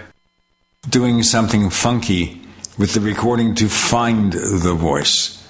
doing 0.91 1.23
something 1.23 1.71
funky 1.71 2.41
with 2.77 2.95
the 2.95 3.01
recording 3.01 3.55
to 3.55 3.69
find 3.69 4.33
the 4.33 4.75
voice. 4.75 5.41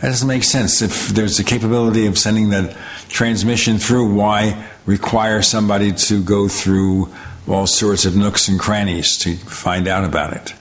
That 0.00 0.08
doesn't 0.08 0.26
make 0.26 0.42
sense. 0.42 0.82
If 0.82 1.08
there's 1.08 1.36
the 1.36 1.44
capability 1.44 2.06
of 2.06 2.18
sending 2.18 2.50
that 2.50 2.76
transmission 3.08 3.78
through, 3.78 4.12
why 4.14 4.68
require 4.84 5.42
somebody 5.42 5.92
to 5.92 6.22
go 6.22 6.48
through 6.48 7.08
all 7.46 7.68
sorts 7.68 8.04
of 8.04 8.16
nooks 8.16 8.48
and 8.48 8.58
crannies 8.58 9.16
to 9.18 9.36
find 9.36 9.86
out 9.86 10.04
about 10.04 10.32
it? 10.32 10.54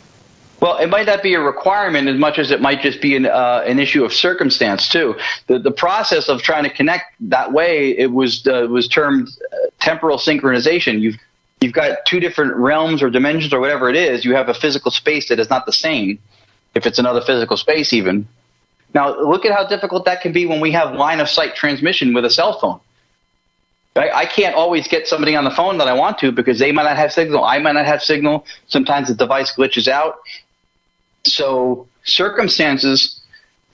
Well, 0.59 0.78
it 0.78 0.88
might 0.89 1.07
not 1.07 1.24
be 1.24 1.34
a 1.34 1.39
requirement 1.39 2.07
as 2.07 2.19
much 2.19 2.38
as 2.38 2.51
it 2.51 2.61
might 2.61 2.82
just 2.82 3.01
be 3.01 3.15
an, 3.15 3.26
uh, 3.26 3.63
an 3.65 3.80
issue 3.80 4.03
of 4.03 4.13
circumstance 4.13 4.88
too. 4.88 5.15
The 5.47 5.57
the 5.57 5.72
process 5.72 6.30
of 6.30 6.43
trying 6.43 6.65
to 6.65 6.69
connect 6.69 7.15
that 7.22 7.51
way 7.51 7.97
it 7.97 8.11
was 8.11 8.45
uh, 8.45 8.67
was 8.69 8.88
termed 8.88 9.28
uh, 9.51 9.55
temporal 9.80 10.19
synchronization. 10.19 11.01
You've 11.01 11.17
you've 11.62 11.74
got 11.74 11.99
two 12.05 12.20
different 12.20 12.55
realms 12.55 13.01
or 13.01 13.09
dimensions 13.09 13.53
or 13.53 13.59
whatever 13.59 13.89
it 13.89 13.95
is. 13.95 14.26
You 14.26 14.36
have 14.36 14.49
a 14.49 14.53
physical 14.53 14.91
space 14.91 15.30
that 15.30 15.39
is 15.39 15.49
not 15.49 15.66
the 15.66 15.72
same, 15.72 16.20
if 16.76 16.86
it's 16.86 16.99
another 16.99 17.22
physical 17.22 17.55
space 17.55 17.93
even. 17.93 18.28
Now 18.93 19.18
look 19.18 19.45
at 19.45 19.53
how 19.53 19.66
difficult 19.66 20.05
that 20.05 20.22
can 20.22 20.34
be 20.34 20.45
when 20.45 20.59
we 20.59 20.72
have 20.72 20.93
line 20.95 21.20
of 21.20 21.30
sight 21.30 21.55
transmission 21.55 22.14
with 22.14 22.26
a 22.26 22.30
cell 22.30 22.59
phone. 22.59 22.80
I, 23.93 24.26
can't 24.26 24.55
always 24.55 24.88
get 24.88 25.05
somebody 25.05 25.36
on 25.36 25.43
the 25.43 25.51
phone 25.51 25.78
that 25.80 25.88
I 25.89 25.93
want 25.93 26.18
to 26.20 26.32
because 26.32 26.59
they 26.59 26.72
might 26.72 26.84
not 26.84 26.95
have 26.95 27.12
signal. 27.12 27.43
I 27.43 27.59
might 27.59 27.74
not 27.74 27.86
have 27.86 28.01
signal. 28.01 28.45
Sometimes 28.68 29.09
the 29.09 29.14
device 29.14 29.53
glitches 29.53 29.89
out. 29.89 30.20
So 31.26 31.89
circumstances, 32.05 33.20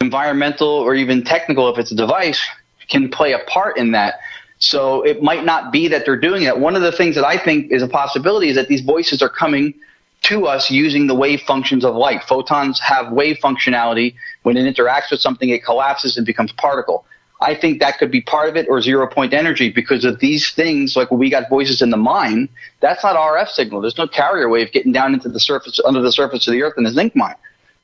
environmental 0.02 0.70
or 0.70 0.96
even 0.96 1.24
technical, 1.24 1.70
if 1.70 1.78
it's 1.78 1.92
a 1.92 1.96
device, 1.96 2.44
can 2.90 3.10
play 3.10 3.34
a 3.34 3.40
part 3.48 3.78
in 3.78 3.92
that. 3.92 4.16
So 4.60 5.04
it 5.04 5.22
might 5.22 5.46
not 5.46 5.72
be 5.72 5.88
that 5.88 6.06
they're 6.06 6.20
doing 6.20 6.44
that. 6.46 6.60
One 6.60 6.76
of 6.76 6.82
the 6.82 6.92
things 6.92 7.16
that 7.16 7.26
I 7.26 7.38
think 7.38 7.72
is 7.72 7.84
a 7.84 7.88
possibility 7.88 8.50
is 8.50 8.56
that 8.56 8.68
these 8.68 8.82
voices 8.82 9.22
are 9.22 9.30
coming 9.30 9.74
to 10.24 10.48
us 10.48 10.72
using 10.72 11.08
the 11.08 11.14
wave 11.14 11.42
functions 11.42 11.86
of 11.86 11.96
light. 11.96 12.24
Photons 12.24 12.80
have 12.80 13.12
wave 13.12 13.38
functionality. 13.38 14.16
When 14.44 14.58
it 14.58 14.76
interacts 14.76 15.12
with 15.12 15.22
something, 15.22 15.50
it 15.50 15.64
collapses 15.64 16.18
and 16.18 16.26
becomes 16.26 16.52
particle. 16.54 17.06
I 17.40 17.54
think 17.54 17.80
that 17.82 18.00
could 18.00 18.10
be 18.10 18.22
part 18.22 18.50
of 18.50 18.56
it 18.56 18.68
or 18.68 18.82
zero 18.82 19.08
point 19.08 19.32
energy 19.32 19.70
because 19.70 20.04
of 20.06 20.20
these 20.20 20.52
things, 20.52 20.96
like 20.96 21.12
we 21.12 21.30
got 21.30 21.50
voices 21.50 21.84
in 21.84 21.92
the 21.92 21.98
mine, 21.98 22.50
that's 22.80 23.04
not 23.04 23.16
RF 23.16 23.50
signal. 23.50 23.82
There's 23.82 23.98
no 23.98 24.08
carrier 24.08 24.50
wave 24.50 24.72
getting 24.72 24.92
down 24.92 25.14
into 25.14 25.30
the 25.30 25.40
surface, 25.40 25.80
under 25.86 26.02
the 26.02 26.12
surface 26.12 26.48
of 26.48 26.54
the 26.54 26.64
earth 26.64 26.74
in 26.78 26.86
a 26.88 26.92
zinc 26.92 27.16
mine. 27.16 27.36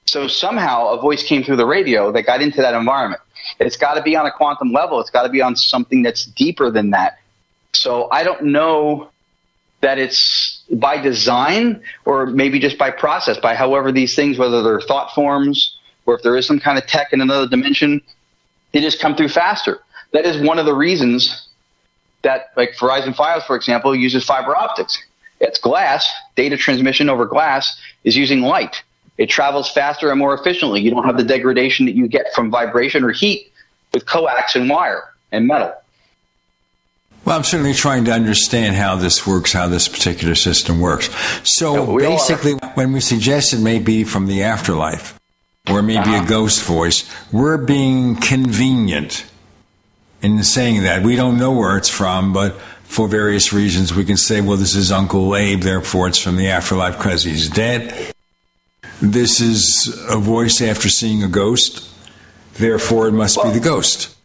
So 0.05 0.27
somehow 0.27 0.87
a 0.87 0.99
voice 0.99 1.23
came 1.23 1.43
through 1.43 1.57
the 1.57 1.67
radio 1.67 2.11
that 2.11 2.23
got 2.23 2.41
into 2.41 2.61
that 2.61 2.73
environment. 2.73 3.21
It's 3.59 3.77
got 3.77 3.95
to 3.95 4.01
be 4.01 4.15
on 4.15 4.25
a 4.25 4.31
quantum 4.31 4.71
level. 4.71 4.99
It's 4.99 5.09
got 5.09 5.23
to 5.23 5.29
be 5.29 5.41
on 5.41 5.55
something 5.55 6.01
that's 6.01 6.25
deeper 6.25 6.69
than 6.71 6.91
that. 6.91 7.19
So 7.73 8.07
I 8.11 8.23
don't 8.23 8.45
know 8.45 9.09
that 9.81 9.99
it's 9.99 10.63
by 10.71 10.97
design 10.97 11.81
or 12.05 12.25
maybe 12.25 12.59
just 12.59 12.77
by 12.77 12.89
process, 12.89 13.37
by 13.37 13.55
however 13.55 13.91
these 13.91 14.15
things, 14.15 14.37
whether 14.37 14.63
they're 14.63 14.81
thought 14.81 15.13
forms 15.13 15.77
or 16.05 16.15
if 16.15 16.21
there 16.23 16.37
is 16.37 16.45
some 16.45 16.59
kind 16.59 16.77
of 16.77 16.87
tech 16.87 17.13
in 17.13 17.21
another 17.21 17.47
dimension, 17.47 18.01
they 18.71 18.81
just 18.81 18.99
come 18.99 19.15
through 19.15 19.29
faster. 19.29 19.79
That 20.11 20.25
is 20.25 20.41
one 20.45 20.59
of 20.59 20.65
the 20.65 20.73
reasons 20.73 21.49
that, 22.21 22.51
like 22.55 22.73
Verizon 22.79 23.15
Fios, 23.15 23.45
for 23.45 23.55
example, 23.55 23.95
uses 23.95 24.23
fiber 24.23 24.55
optics. 24.55 24.97
It's 25.39 25.59
glass, 25.59 26.09
data 26.35 26.55
transmission 26.55 27.09
over 27.09 27.25
glass 27.25 27.77
is 28.03 28.15
using 28.15 28.41
light. 28.41 28.83
It 29.17 29.29
travels 29.29 29.69
faster 29.71 30.09
and 30.09 30.19
more 30.19 30.33
efficiently. 30.33 30.81
You 30.81 30.91
don't 30.91 31.05
have 31.05 31.17
the 31.17 31.23
degradation 31.23 31.85
that 31.85 31.93
you 31.95 32.07
get 32.07 32.33
from 32.33 32.49
vibration 32.49 33.03
or 33.03 33.11
heat 33.11 33.51
with 33.93 34.05
coax 34.05 34.55
and 34.55 34.69
wire 34.69 35.03
and 35.31 35.47
metal. 35.47 35.73
Well, 37.25 37.37
I'm 37.37 37.43
certainly 37.43 37.73
trying 37.73 38.05
to 38.05 38.11
understand 38.11 38.75
how 38.75 38.95
this 38.97 39.25
works, 39.25 39.53
how 39.53 39.67
this 39.67 39.87
particular 39.87 40.35
system 40.35 40.81
works. 40.81 41.09
So 41.43 41.87
all 41.91 41.97
basically, 41.97 42.53
when 42.73 42.91
we 42.91 42.99
suggest 42.99 43.53
it 43.53 43.59
may 43.59 43.79
be 43.79 44.03
from 44.03 44.27
the 44.27 44.43
afterlife 44.43 45.17
or 45.69 45.81
maybe 45.81 45.99
Uh-huh. 46.09 46.23
a 46.23 46.27
ghost 46.27 46.63
voice, 46.63 47.09
we're 47.31 47.57
being 47.57 48.17
convenient 48.17 49.23
in 50.21 50.43
saying 50.43 50.83
that. 50.83 51.03
We 51.03 51.15
don't 51.15 51.37
know 51.37 51.51
where 51.51 51.77
it's 51.77 51.87
from, 51.89 52.33
but 52.33 52.59
for 52.83 53.07
various 53.07 53.53
reasons, 53.53 53.93
we 53.93 54.03
can 54.03 54.17
say, 54.17 54.41
well, 54.41 54.57
this 54.57 54.75
is 54.75 54.91
Uncle 54.91 55.35
Abe, 55.35 55.61
therefore 55.61 56.07
it's 56.09 56.17
from 56.19 56.35
the 56.35 56.49
afterlife 56.49 56.97
because 56.97 57.23
he's 57.23 57.47
dead. 57.47 58.12
This 59.03 59.41
is 59.41 59.93
a 60.07 60.17
voice 60.17 60.61
after 60.61 60.87
seeing 60.87 61.23
a 61.23 61.27
ghost, 61.27 61.89
therefore 62.53 63.09
it 63.09 63.11
must 63.11 63.35
be 63.43 63.49
the 63.49 63.59
ghost. 63.59 64.15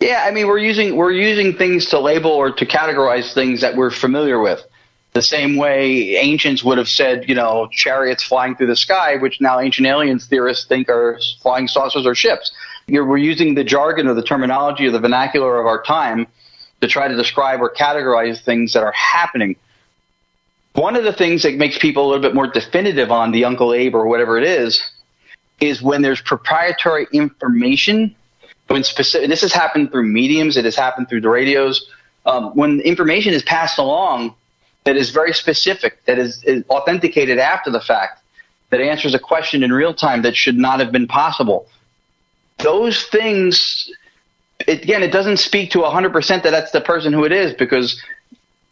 Yeah, 0.00 0.24
I 0.26 0.32
mean 0.32 0.48
we're 0.48 0.58
using 0.58 0.96
we're 0.96 1.12
using 1.12 1.56
things 1.56 1.86
to 1.90 2.00
label 2.00 2.32
or 2.32 2.50
to 2.50 2.66
categorize 2.66 3.32
things 3.32 3.60
that 3.60 3.76
we're 3.76 3.92
familiar 3.92 4.40
with. 4.40 4.60
The 5.12 5.22
same 5.22 5.54
way 5.54 6.16
ancients 6.16 6.64
would 6.64 6.76
have 6.78 6.88
said, 6.88 7.28
you 7.28 7.36
know, 7.36 7.68
chariots 7.70 8.24
flying 8.24 8.56
through 8.56 8.66
the 8.66 8.74
sky, 8.74 9.14
which 9.14 9.40
now 9.40 9.60
ancient 9.60 9.86
aliens 9.86 10.26
theorists 10.26 10.66
think 10.66 10.88
are 10.88 11.20
flying 11.40 11.68
saucers 11.68 12.04
or 12.04 12.16
ships. 12.16 12.50
You're, 12.88 13.06
we're 13.06 13.18
using 13.18 13.54
the 13.54 13.62
jargon 13.62 14.08
or 14.08 14.14
the 14.14 14.24
terminology 14.24 14.88
or 14.88 14.90
the 14.90 14.98
vernacular 14.98 15.60
of 15.60 15.66
our 15.66 15.84
time 15.84 16.26
to 16.80 16.88
try 16.88 17.06
to 17.06 17.14
describe 17.14 17.60
or 17.60 17.72
categorize 17.72 18.42
things 18.42 18.72
that 18.72 18.82
are 18.82 18.92
happening. 18.92 19.54
One 20.78 20.94
of 20.94 21.02
the 21.02 21.12
things 21.12 21.42
that 21.42 21.56
makes 21.56 21.76
people 21.76 22.04
a 22.04 22.06
little 22.06 22.22
bit 22.22 22.34
more 22.34 22.46
definitive 22.46 23.10
on 23.10 23.32
the 23.32 23.44
Uncle 23.44 23.74
Abe 23.74 23.96
or 23.96 24.06
whatever 24.06 24.38
it 24.38 24.44
is, 24.44 24.80
is 25.60 25.82
when 25.82 26.02
there's 26.02 26.20
proprietary 26.20 27.08
information 27.12 28.14
when 28.68 28.84
specific, 28.84 29.28
this 29.28 29.40
has 29.40 29.52
happened 29.52 29.90
through 29.90 30.04
mediums, 30.04 30.56
it 30.56 30.64
has 30.64 30.76
happened 30.76 31.08
through 31.08 31.22
the 31.22 31.28
radios. 31.28 31.90
Um, 32.26 32.54
when 32.54 32.80
information 32.80 33.32
is 33.32 33.42
passed 33.42 33.78
along 33.78 34.34
that 34.84 34.96
is 34.96 35.10
very 35.10 35.32
specific, 35.32 36.04
that 36.04 36.18
is, 36.18 36.44
is 36.44 36.62
authenticated 36.68 37.38
after 37.38 37.70
the 37.70 37.80
fact, 37.80 38.20
that 38.70 38.80
answers 38.80 39.14
a 39.14 39.18
question 39.18 39.62
in 39.62 39.72
real 39.72 39.94
time 39.94 40.22
that 40.22 40.36
should 40.36 40.56
not 40.56 40.78
have 40.78 40.92
been 40.92 41.08
possible. 41.08 41.66
Those 42.58 43.04
things, 43.04 43.90
it, 44.60 44.82
again, 44.82 45.02
it 45.02 45.10
doesn't 45.10 45.38
speak 45.38 45.70
to 45.72 45.78
100% 45.78 46.42
that 46.42 46.50
that's 46.50 46.70
the 46.70 46.82
person 46.82 47.12
who 47.12 47.24
it 47.24 47.32
is 47.32 47.54
because 47.54 48.00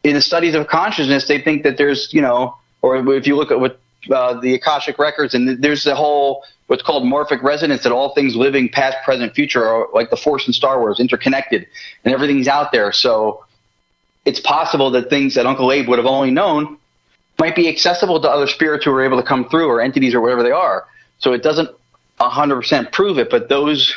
in 0.06 0.14
the 0.14 0.22
studies 0.22 0.54
of 0.54 0.68
consciousness, 0.68 1.26
they 1.26 1.40
think 1.40 1.64
that 1.64 1.76
there's, 1.76 2.14
you 2.14 2.22
know, 2.22 2.56
or 2.80 2.96
if 3.14 3.26
you 3.26 3.34
look 3.34 3.50
at 3.50 3.58
what 3.58 3.80
uh, 4.12 4.38
the 4.38 4.54
Akashic 4.54 5.00
records, 5.00 5.34
and 5.34 5.60
there's 5.60 5.82
the 5.82 5.96
whole 5.96 6.44
what's 6.68 6.82
called 6.82 7.02
morphic 7.02 7.42
resonance 7.42 7.82
that 7.82 7.90
all 7.90 8.14
things 8.14 8.36
living, 8.36 8.68
past, 8.68 8.96
present, 9.04 9.34
future, 9.34 9.66
are 9.66 9.88
like 9.92 10.10
the 10.10 10.16
Force 10.16 10.46
in 10.46 10.52
Star 10.52 10.78
Wars, 10.78 11.00
interconnected, 11.00 11.66
and 12.04 12.14
everything's 12.14 12.46
out 12.46 12.70
there. 12.70 12.92
So 12.92 13.44
it's 14.24 14.38
possible 14.38 14.90
that 14.92 15.10
things 15.10 15.34
that 15.34 15.44
Uncle 15.44 15.72
Abe 15.72 15.88
would 15.88 15.98
have 15.98 16.06
only 16.06 16.30
known 16.30 16.78
might 17.40 17.56
be 17.56 17.68
accessible 17.68 18.20
to 18.20 18.30
other 18.30 18.46
spirits 18.46 18.84
who 18.84 18.92
are 18.92 19.04
able 19.04 19.20
to 19.20 19.26
come 19.26 19.48
through, 19.48 19.68
or 19.68 19.80
entities, 19.80 20.14
or 20.14 20.20
whatever 20.20 20.44
they 20.44 20.52
are. 20.52 20.86
So 21.18 21.32
it 21.32 21.42
doesn't 21.42 21.68
100% 22.20 22.92
prove 22.92 23.18
it, 23.18 23.28
but 23.28 23.48
those 23.48 23.92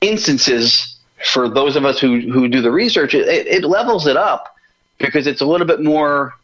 instances, 0.00 0.96
for 1.30 1.46
those 1.46 1.76
of 1.76 1.84
us 1.84 2.00
who 2.00 2.20
who 2.20 2.48
do 2.48 2.62
the 2.62 2.70
research, 2.70 3.12
it, 3.14 3.28
it 3.28 3.64
levels 3.64 4.06
it 4.06 4.16
up 4.16 4.49
because 5.00 5.26
it's 5.26 5.40
a 5.40 5.46
little 5.46 5.66
bit 5.66 5.80
more 5.80 6.34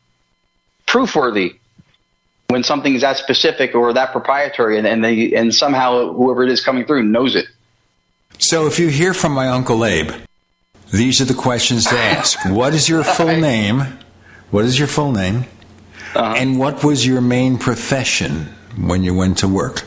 proof 0.87 1.15
worthy 1.15 1.57
when 2.49 2.63
something 2.63 2.95
is 2.95 3.03
that 3.03 3.17
specific 3.17 3.75
or 3.75 3.93
that 3.93 4.13
proprietary 4.13 4.79
and, 4.79 4.87
and 4.87 5.05
they 5.05 5.35
and 5.35 5.55
somehow 5.55 6.13
whoever 6.13 6.45
it 6.45 6.51
is 6.51 6.65
coming 6.65 6.85
through 6.85 7.03
knows 7.03 7.37
it. 7.37 7.47
So 8.39 8.67
if 8.67 8.79
you 8.79 8.89
hear 8.89 9.15
from 9.15 9.33
my 9.33 9.49
Uncle 9.49 9.85
Abe, 9.85 10.11
these 10.93 11.21
are 11.21 11.25
the 11.25 11.35
questions 11.35 11.85
to 11.87 11.99
ask. 11.99 12.39
what 12.47 12.75
is 12.75 12.89
your 12.89 13.03
full 13.03 13.37
name? 13.37 13.99
What 14.51 14.65
is 14.65 14.79
your 14.79 14.89
full 14.89 15.13
name? 15.13 15.45
Uh-huh. 16.15 16.35
And 16.37 16.59
what 16.59 16.85
was 16.85 17.07
your 17.07 17.21
main 17.21 17.59
profession 17.59 18.47
when 18.79 19.03
you 19.03 19.15
went 19.15 19.39
to 19.39 19.49
work? 19.49 19.81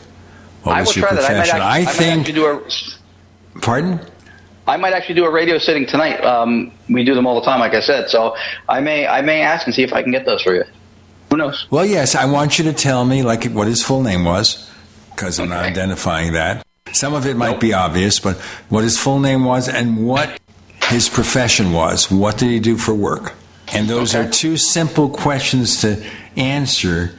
What 0.62 0.76
I 0.76 0.80
was 0.80 0.94
your. 0.94 1.06
I 1.06 1.08
profession? 1.08 1.36
actually, 1.36 1.60
I 1.60 1.84
might 1.84 1.94
think. 1.94 2.28
a 3.56 3.60
Pardon? 3.60 4.00
I 4.70 4.76
might 4.76 4.92
actually 4.92 5.16
do 5.16 5.24
a 5.24 5.30
radio 5.30 5.58
sitting 5.58 5.84
tonight. 5.84 6.24
Um, 6.24 6.70
we 6.88 7.02
do 7.02 7.12
them 7.12 7.26
all 7.26 7.34
the 7.34 7.44
time, 7.44 7.58
like 7.58 7.74
I 7.74 7.80
said. 7.80 8.08
So 8.08 8.36
I 8.68 8.78
may 8.78 9.04
I 9.04 9.20
may 9.20 9.40
ask 9.40 9.66
and 9.66 9.74
see 9.74 9.82
if 9.82 9.92
I 9.92 10.00
can 10.04 10.12
get 10.12 10.24
those 10.24 10.42
for 10.42 10.54
you. 10.54 10.62
Who 11.28 11.36
knows? 11.38 11.66
Well, 11.72 11.84
yes, 11.84 12.14
I 12.14 12.26
want 12.26 12.56
you 12.56 12.64
to 12.66 12.72
tell 12.72 13.04
me 13.04 13.24
like 13.24 13.44
what 13.46 13.66
his 13.66 13.82
full 13.82 14.00
name 14.00 14.24
was, 14.24 14.70
because 15.10 15.40
I'm 15.40 15.48
not 15.48 15.64
identifying 15.64 16.34
that. 16.34 16.64
Some 16.92 17.14
of 17.14 17.26
it 17.26 17.36
might 17.36 17.58
be 17.58 17.74
obvious, 17.74 18.20
but 18.20 18.36
what 18.68 18.84
his 18.84 18.96
full 18.96 19.18
name 19.18 19.44
was 19.44 19.68
and 19.68 20.06
what 20.06 20.38
his 20.84 21.08
profession 21.08 21.72
was. 21.72 22.08
What 22.08 22.38
did 22.38 22.50
he 22.50 22.60
do 22.60 22.76
for 22.76 22.94
work? 22.94 23.34
And 23.72 23.88
those 23.88 24.14
are 24.14 24.28
two 24.28 24.56
simple 24.56 25.08
questions 25.08 25.80
to 25.80 26.04
answer 26.36 27.12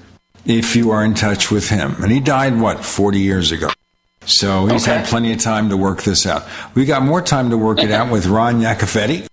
if 0.45 0.73
you 0.77 0.91
are 0.91 1.03
in 1.03 1.15
touch 1.15 1.51
with 1.51 1.67
him. 1.67 2.01
And 2.01 2.13
he 2.13 2.21
died, 2.21 2.59
what, 2.61 2.85
40 2.85 3.19
years 3.19 3.51
ago? 3.51 3.71
So 4.25 4.67
he's 4.67 4.85
had 4.85 5.05
plenty 5.07 5.33
of 5.33 5.39
time 5.39 5.69
to 5.69 5.77
work 5.77 6.03
this 6.03 6.25
out. 6.25 6.47
We 6.75 6.85
got 6.85 7.03
more 7.03 7.21
time 7.21 7.49
to 7.49 7.57
work 7.57 7.79
it 7.79 7.91
out 7.91 8.11
with 8.11 8.27
Ron 8.27 8.61
Yakovetti, 8.61 9.27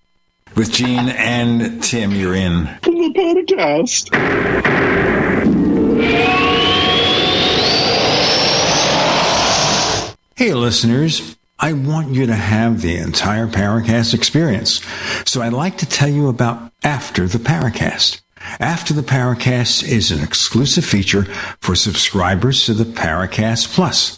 with 0.57 0.73
Gene 0.73 1.09
and 1.11 1.83
Tim. 1.83 2.13
You're 2.13 2.35
in. 2.35 2.65
The 2.83 3.13
podcast. 3.17 4.09
Hey, 10.37 10.55
listeners. 10.55 11.37
I 11.59 11.73
want 11.73 12.15
you 12.15 12.27
to 12.27 12.35
have 12.35 12.81
the 12.81 12.97
entire 12.97 13.49
Paracast 13.49 14.15
experience. 14.15 14.81
So 15.27 15.43
I'd 15.43 15.53
like 15.53 15.79
to 15.79 15.87
tell 15.87 16.09
you 16.09 16.29
about 16.29 16.73
After 16.85 17.27
the 17.27 17.39
Paracast. 17.39 18.21
After 18.61 18.95
the 18.95 19.03
Paracast 19.03 19.83
is 19.83 20.13
an 20.13 20.23
exclusive 20.23 20.85
feature 20.85 21.25
for 21.61 21.75
subscribers 21.75 22.65
to 22.67 22.75
the 22.75 22.85
Paracast 22.85 23.75
Plus. 23.75 24.18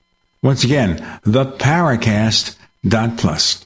Once 0.43 0.63
again, 0.63 0.97
theparacast.plus. 1.23 3.65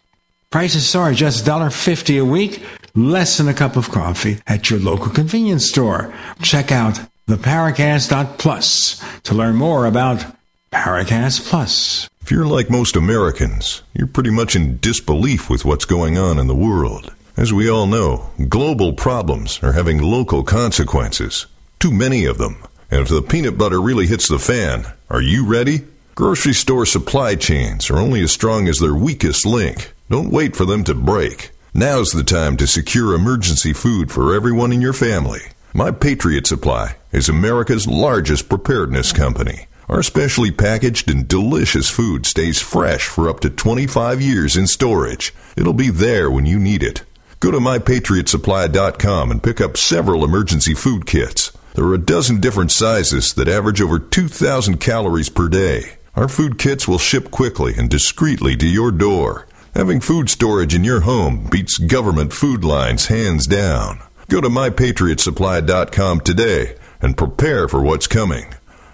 Prices 0.49 0.95
are 0.95 1.13
just 1.13 1.45
$1.50 1.45 2.21
a 2.21 2.25
week, 2.25 2.61
less 2.93 3.37
than 3.37 3.47
a 3.47 3.53
cup 3.53 3.77
of 3.77 3.91
coffee 3.91 4.39
at 4.45 4.69
your 4.69 4.79
local 4.79 5.09
convenience 5.09 5.69
store. 5.69 6.13
Check 6.41 6.73
out 6.73 6.99
theparacast.plus 7.27 9.01
to 9.23 9.33
learn 9.33 9.55
more 9.55 9.85
about 9.85 10.25
Paracast 10.71 11.49
Plus. 11.49 12.09
If 12.21 12.29
you're 12.31 12.45
like 12.45 12.69
most 12.69 12.97
Americans, 12.97 13.81
you're 13.93 14.07
pretty 14.07 14.31
much 14.31 14.53
in 14.55 14.77
disbelief 14.79 15.49
with 15.49 15.63
what's 15.63 15.85
going 15.85 16.17
on 16.17 16.37
in 16.37 16.47
the 16.47 16.55
world. 16.55 17.13
As 17.37 17.53
we 17.53 17.69
all 17.69 17.87
know, 17.87 18.31
global 18.49 18.91
problems 18.91 19.63
are 19.63 19.71
having 19.71 20.01
local 20.01 20.43
consequences. 20.43 21.45
Too 21.79 21.91
many 21.91 22.25
of 22.25 22.37
them. 22.37 22.57
And 22.91 22.99
if 23.01 23.07
the 23.07 23.21
peanut 23.21 23.57
butter 23.57 23.81
really 23.81 24.07
hits 24.07 24.27
the 24.27 24.39
fan, 24.39 24.87
are 25.09 25.21
you 25.21 25.45
ready? 25.45 25.85
Grocery 26.15 26.53
store 26.53 26.85
supply 26.85 27.35
chains 27.35 27.89
are 27.89 27.97
only 27.97 28.23
as 28.23 28.31
strong 28.31 28.69
as 28.69 28.79
their 28.79 28.95
weakest 28.95 29.45
link. 29.45 29.91
Don't 30.09 30.31
wait 30.31 30.55
for 30.55 30.63
them 30.63 30.85
to 30.85 30.93
break. 30.95 31.51
Now's 31.73 32.11
the 32.11 32.23
time 32.23 32.55
to 32.55 32.67
secure 32.67 33.13
emergency 33.13 33.73
food 33.73 34.09
for 34.09 34.33
everyone 34.33 34.71
in 34.71 34.79
your 34.79 34.93
family. 34.93 35.41
My 35.73 35.91
Patriot 35.91 36.47
Supply 36.47 36.95
is 37.11 37.27
America's 37.27 37.85
largest 37.85 38.47
preparedness 38.47 39.11
company. 39.11 39.67
Our 39.89 40.01
specially 40.01 40.51
packaged 40.51 41.11
and 41.11 41.27
delicious 41.27 41.89
food 41.89 42.25
stays 42.25 42.61
fresh 42.61 43.09
for 43.09 43.27
up 43.27 43.41
to 43.41 43.49
25 43.49 44.21
years 44.21 44.55
in 44.55 44.67
storage. 44.67 45.33
It'll 45.57 45.73
be 45.73 45.89
there 45.89 46.31
when 46.31 46.45
you 46.45 46.59
need 46.59 46.81
it. 46.81 47.03
Go 47.41 47.51
to 47.51 47.59
mypatriotsupply.com 47.59 49.31
and 49.31 49.43
pick 49.43 49.59
up 49.59 49.75
several 49.75 50.23
emergency 50.23 50.75
food 50.75 51.07
kits. 51.07 51.51
There 51.73 51.83
are 51.83 51.93
a 51.93 51.97
dozen 51.97 52.39
different 52.39 52.71
sizes 52.71 53.33
that 53.33 53.49
average 53.49 53.81
over 53.81 53.99
2,000 53.99 54.79
calories 54.79 55.27
per 55.29 55.49
day. 55.49 55.97
Our 56.15 56.29
food 56.29 56.57
kits 56.57 56.87
will 56.87 56.97
ship 56.97 57.29
quickly 57.29 57.73
and 57.77 57.89
discreetly 57.89 58.55
to 58.57 58.67
your 58.67 58.91
door. 58.91 59.47
Having 59.75 60.01
food 60.01 60.29
storage 60.29 60.73
in 60.73 60.85
your 60.85 61.01
home 61.01 61.49
beats 61.51 61.77
government 61.77 62.31
food 62.31 62.63
lines 62.63 63.07
hands 63.07 63.47
down. 63.47 63.99
Go 64.29 64.39
to 64.39 64.47
mypatriotsupply.com 64.47 66.21
today 66.21 66.77
and 67.01 67.17
prepare 67.17 67.67
for 67.67 67.81
what's 67.81 68.07
coming. 68.07 68.53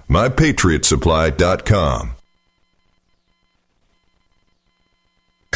mypatriotsupply.com. 0.09 2.15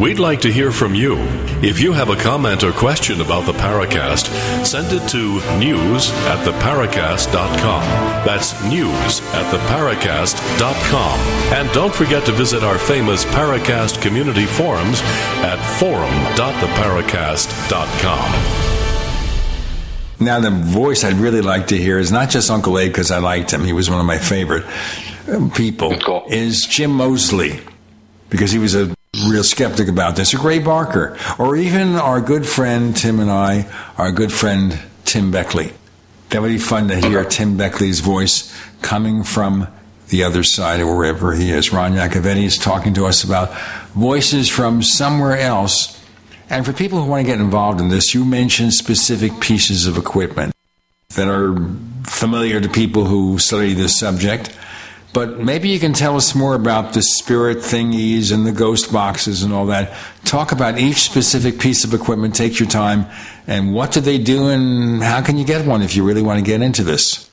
We'd 0.00 0.18
like 0.18 0.40
to 0.40 0.50
hear 0.50 0.72
from 0.72 0.94
you. 0.94 1.18
If 1.62 1.78
you 1.78 1.92
have 1.92 2.08
a 2.08 2.16
comment 2.16 2.64
or 2.64 2.72
question 2.72 3.20
about 3.20 3.44
the 3.44 3.52
Paracast, 3.52 4.64
send 4.64 4.90
it 4.92 5.06
to 5.10 5.42
news 5.58 6.10
at 6.24 6.42
theparacast.com. 6.46 7.82
That's 8.24 8.54
news 8.64 9.20
at 9.34 9.52
theparacast.com. 9.52 11.20
And 11.52 11.70
don't 11.74 11.94
forget 11.94 12.24
to 12.24 12.32
visit 12.32 12.62
our 12.62 12.78
famous 12.78 13.26
Paracast 13.26 14.00
community 14.00 14.46
forums 14.46 15.02
at 15.42 15.58
forum.theparacast.com. 15.78 18.32
Now, 20.18 20.40
the 20.40 20.50
voice 20.50 21.04
I'd 21.04 21.16
really 21.16 21.42
like 21.42 21.66
to 21.66 21.76
hear 21.76 21.98
is 21.98 22.10
not 22.10 22.30
just 22.30 22.50
Uncle 22.50 22.78
Abe 22.78 22.90
because 22.90 23.10
I 23.10 23.18
liked 23.18 23.52
him. 23.52 23.64
He 23.64 23.74
was 23.74 23.90
one 23.90 24.00
of 24.00 24.06
my 24.06 24.16
favorite 24.16 24.64
uh, 25.28 25.50
people. 25.54 25.92
Is 26.30 26.64
Jim 26.64 26.92
Moseley 26.92 27.60
because 28.30 28.50
he 28.50 28.58
was 28.58 28.74
a 28.74 28.94
real 29.28 29.44
skeptic 29.44 29.88
about 29.88 30.16
this, 30.16 30.34
or 30.34 30.38
Gray 30.38 30.58
Barker, 30.58 31.16
or 31.38 31.56
even 31.56 31.96
our 31.96 32.20
good 32.20 32.46
friend 32.46 32.96
Tim 32.96 33.20
and 33.20 33.30
I, 33.30 33.70
our 33.98 34.12
good 34.12 34.32
friend 34.32 34.78
Tim 35.04 35.30
Beckley. 35.30 35.72
That 36.30 36.42
would 36.42 36.48
be 36.48 36.58
fun 36.58 36.88
to 36.88 36.96
hear 36.96 37.24
Tim 37.24 37.56
Beckley's 37.56 38.00
voice 38.00 38.54
coming 38.82 39.24
from 39.24 39.66
the 40.08 40.24
other 40.24 40.42
side 40.42 40.80
or 40.80 40.96
wherever 40.96 41.32
he 41.32 41.50
is. 41.50 41.72
Ron 41.72 41.94
Yakovetti 41.94 42.44
is 42.44 42.58
talking 42.58 42.94
to 42.94 43.06
us 43.06 43.24
about 43.24 43.56
voices 43.90 44.48
from 44.48 44.82
somewhere 44.82 45.38
else. 45.38 45.96
And 46.48 46.66
for 46.66 46.72
people 46.72 47.00
who 47.00 47.08
want 47.08 47.24
to 47.24 47.32
get 47.32 47.40
involved 47.40 47.80
in 47.80 47.88
this, 47.88 48.14
you 48.14 48.24
mentioned 48.24 48.74
specific 48.74 49.40
pieces 49.40 49.86
of 49.86 49.96
equipment 49.96 50.52
that 51.14 51.28
are 51.28 51.56
familiar 52.06 52.60
to 52.60 52.68
people 52.68 53.04
who 53.04 53.38
study 53.38 53.72
this 53.72 53.98
subject. 53.98 54.56
But 55.12 55.38
maybe 55.38 55.68
you 55.68 55.80
can 55.80 55.92
tell 55.92 56.16
us 56.16 56.34
more 56.34 56.54
about 56.54 56.92
the 56.92 57.02
spirit 57.02 57.58
thingies 57.58 58.32
and 58.32 58.46
the 58.46 58.52
ghost 58.52 58.92
boxes 58.92 59.42
and 59.42 59.52
all 59.52 59.66
that. 59.66 59.96
Talk 60.24 60.52
about 60.52 60.78
each 60.78 60.98
specific 60.98 61.58
piece 61.58 61.82
of 61.84 61.92
equipment. 61.92 62.34
Take 62.34 62.60
your 62.60 62.68
time. 62.68 63.06
And 63.46 63.74
what 63.74 63.90
do 63.90 64.00
they 64.00 64.18
do 64.18 64.48
and 64.48 65.02
how 65.02 65.20
can 65.20 65.36
you 65.36 65.44
get 65.44 65.66
one 65.66 65.82
if 65.82 65.96
you 65.96 66.04
really 66.04 66.22
want 66.22 66.38
to 66.38 66.44
get 66.44 66.62
into 66.62 66.84
this? 66.84 67.28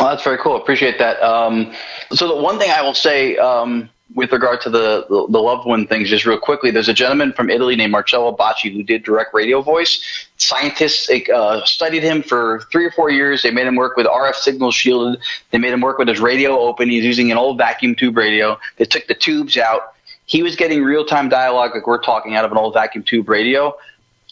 Well, 0.00 0.10
that's 0.10 0.24
very 0.24 0.38
cool. 0.38 0.56
Appreciate 0.56 0.98
that. 0.98 1.22
Um, 1.22 1.72
so 2.10 2.26
the 2.26 2.42
one 2.42 2.58
thing 2.58 2.70
I 2.70 2.82
will 2.82 2.94
say 2.94 3.36
um, 3.36 3.88
with 4.14 4.32
regard 4.32 4.60
to 4.62 4.70
the, 4.70 5.06
the, 5.08 5.26
the 5.28 5.38
loved 5.38 5.66
one 5.66 5.86
things, 5.86 6.10
just 6.10 6.26
real 6.26 6.38
quickly, 6.38 6.72
there's 6.72 6.88
a 6.88 6.94
gentleman 6.94 7.32
from 7.32 7.48
Italy 7.48 7.76
named 7.76 7.92
Marcello 7.92 8.36
Bacci 8.36 8.72
who 8.72 8.82
did 8.82 9.04
direct 9.04 9.32
radio 9.32 9.62
voice. 9.62 10.23
Scientists 10.36 11.08
uh, 11.32 11.64
studied 11.64 12.02
him 12.02 12.22
for 12.22 12.66
three 12.72 12.84
or 12.84 12.90
four 12.90 13.10
years. 13.10 13.42
They 13.42 13.52
made 13.52 13.66
him 13.66 13.76
work 13.76 13.96
with 13.96 14.06
RF 14.06 14.34
signals 14.34 14.74
shielded. 14.74 15.20
They 15.50 15.58
made 15.58 15.72
him 15.72 15.80
work 15.80 15.98
with 15.98 16.08
his 16.08 16.20
radio 16.20 16.58
open. 16.58 16.90
He's 16.90 17.04
using 17.04 17.30
an 17.30 17.38
old 17.38 17.56
vacuum 17.56 17.94
tube 17.94 18.16
radio. 18.16 18.58
They 18.76 18.84
took 18.84 19.06
the 19.06 19.14
tubes 19.14 19.56
out. 19.56 19.94
He 20.26 20.42
was 20.42 20.56
getting 20.56 20.82
real 20.82 21.04
time 21.04 21.28
dialogue 21.28 21.72
like 21.74 21.86
we're 21.86 22.02
talking 22.02 22.34
out 22.34 22.44
of 22.44 22.50
an 22.50 22.58
old 22.58 22.74
vacuum 22.74 23.04
tube 23.04 23.28
radio. 23.28 23.76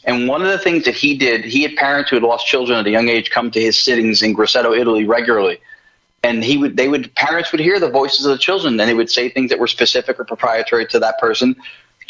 And 0.05 0.27
one 0.27 0.43
of 0.43 0.49
the 0.49 0.59
things 0.59 0.85
that 0.85 0.95
he 0.95 1.17
did, 1.17 1.45
he 1.45 1.63
had 1.63 1.77
parents 1.77 2.11
who 2.11 2.17
had 2.17 2.23
lost 2.23 2.47
children 2.47 2.79
at 2.79 2.87
a 2.87 2.91
young 2.91 3.09
age 3.09 3.31
come 3.31 3.51
to 3.53 3.61
his 3.61 3.79
sittings 3.79 4.23
in 4.23 4.35
Grosseto, 4.35 4.77
Italy 4.77 5.05
regularly. 5.05 5.61
And 6.25 6.43
he 6.43 6.57
would, 6.57 6.77
they 6.77 6.89
would, 6.89 7.15
parents 7.15 7.53
would 7.53 7.61
hear 7.61 7.79
the 7.79 7.91
voices 7.91 8.25
of 8.27 8.33
the 8.33 8.39
children 8.39 8.79
and 8.79 8.89
they 8.89 8.95
would 8.95 9.11
say 9.11 9.29
things 9.29 9.51
that 9.51 9.59
were 9.59 9.67
specific 9.67 10.19
or 10.19 10.25
proprietary 10.25 10.87
to 10.87 10.99
that 10.99 11.19
person. 11.19 11.55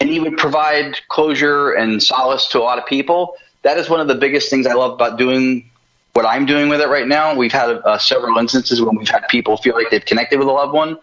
And 0.01 0.09
he 0.09 0.20
would 0.20 0.36
provide 0.36 1.01
closure 1.09 1.73
and 1.73 2.02
solace 2.02 2.47
to 2.48 2.59
a 2.60 2.62
lot 2.62 2.78
of 2.78 2.86
people. 2.86 3.36
That 3.62 3.78
is 3.78 3.89
one 3.89 4.01
of 4.01 4.09
the 4.09 4.14
biggest 4.14 4.51
things 4.51 4.66
I 4.66 4.74
love 4.74 4.93
about 4.93 5.18
doing 5.18 5.70
what 6.12 6.26
I'm 6.26 6.47
doing 6.47 6.68
with 6.68 6.80
it 6.80 6.89
right 6.89 7.06
now. 7.06 7.34
We've 7.34 7.52
had 7.52 7.70
uh, 7.70 7.98
several 7.98 8.36
instances 8.39 8.82
when 8.82 8.97
we've 8.97 9.09
had 9.09 9.26
people 9.28 9.56
feel 9.56 9.74
like 9.74 9.90
they've 9.90 10.05
connected 10.05 10.39
with 10.39 10.48
a 10.48 10.52
loved 10.52 10.74
one 10.74 10.98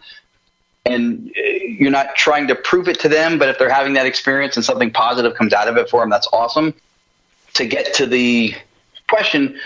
and 0.86 1.30
uh, 1.36 1.40
you're 1.40 1.90
not 1.90 2.14
trying 2.16 2.48
to 2.48 2.54
prove 2.54 2.88
it 2.88 3.00
to 3.00 3.08
them, 3.08 3.38
but 3.38 3.48
if 3.48 3.58
they're 3.58 3.72
having 3.72 3.94
that 3.94 4.06
experience 4.06 4.56
and 4.56 4.64
something 4.64 4.90
positive 4.90 5.34
comes 5.34 5.52
out 5.52 5.68
of 5.68 5.76
it 5.76 5.88
for 5.88 6.00
them, 6.00 6.10
that's 6.10 6.28
awesome. 6.32 6.74
To 7.54 7.66
get 7.66 7.94
to 7.94 8.06
the 8.06 8.54
question, 9.08 9.58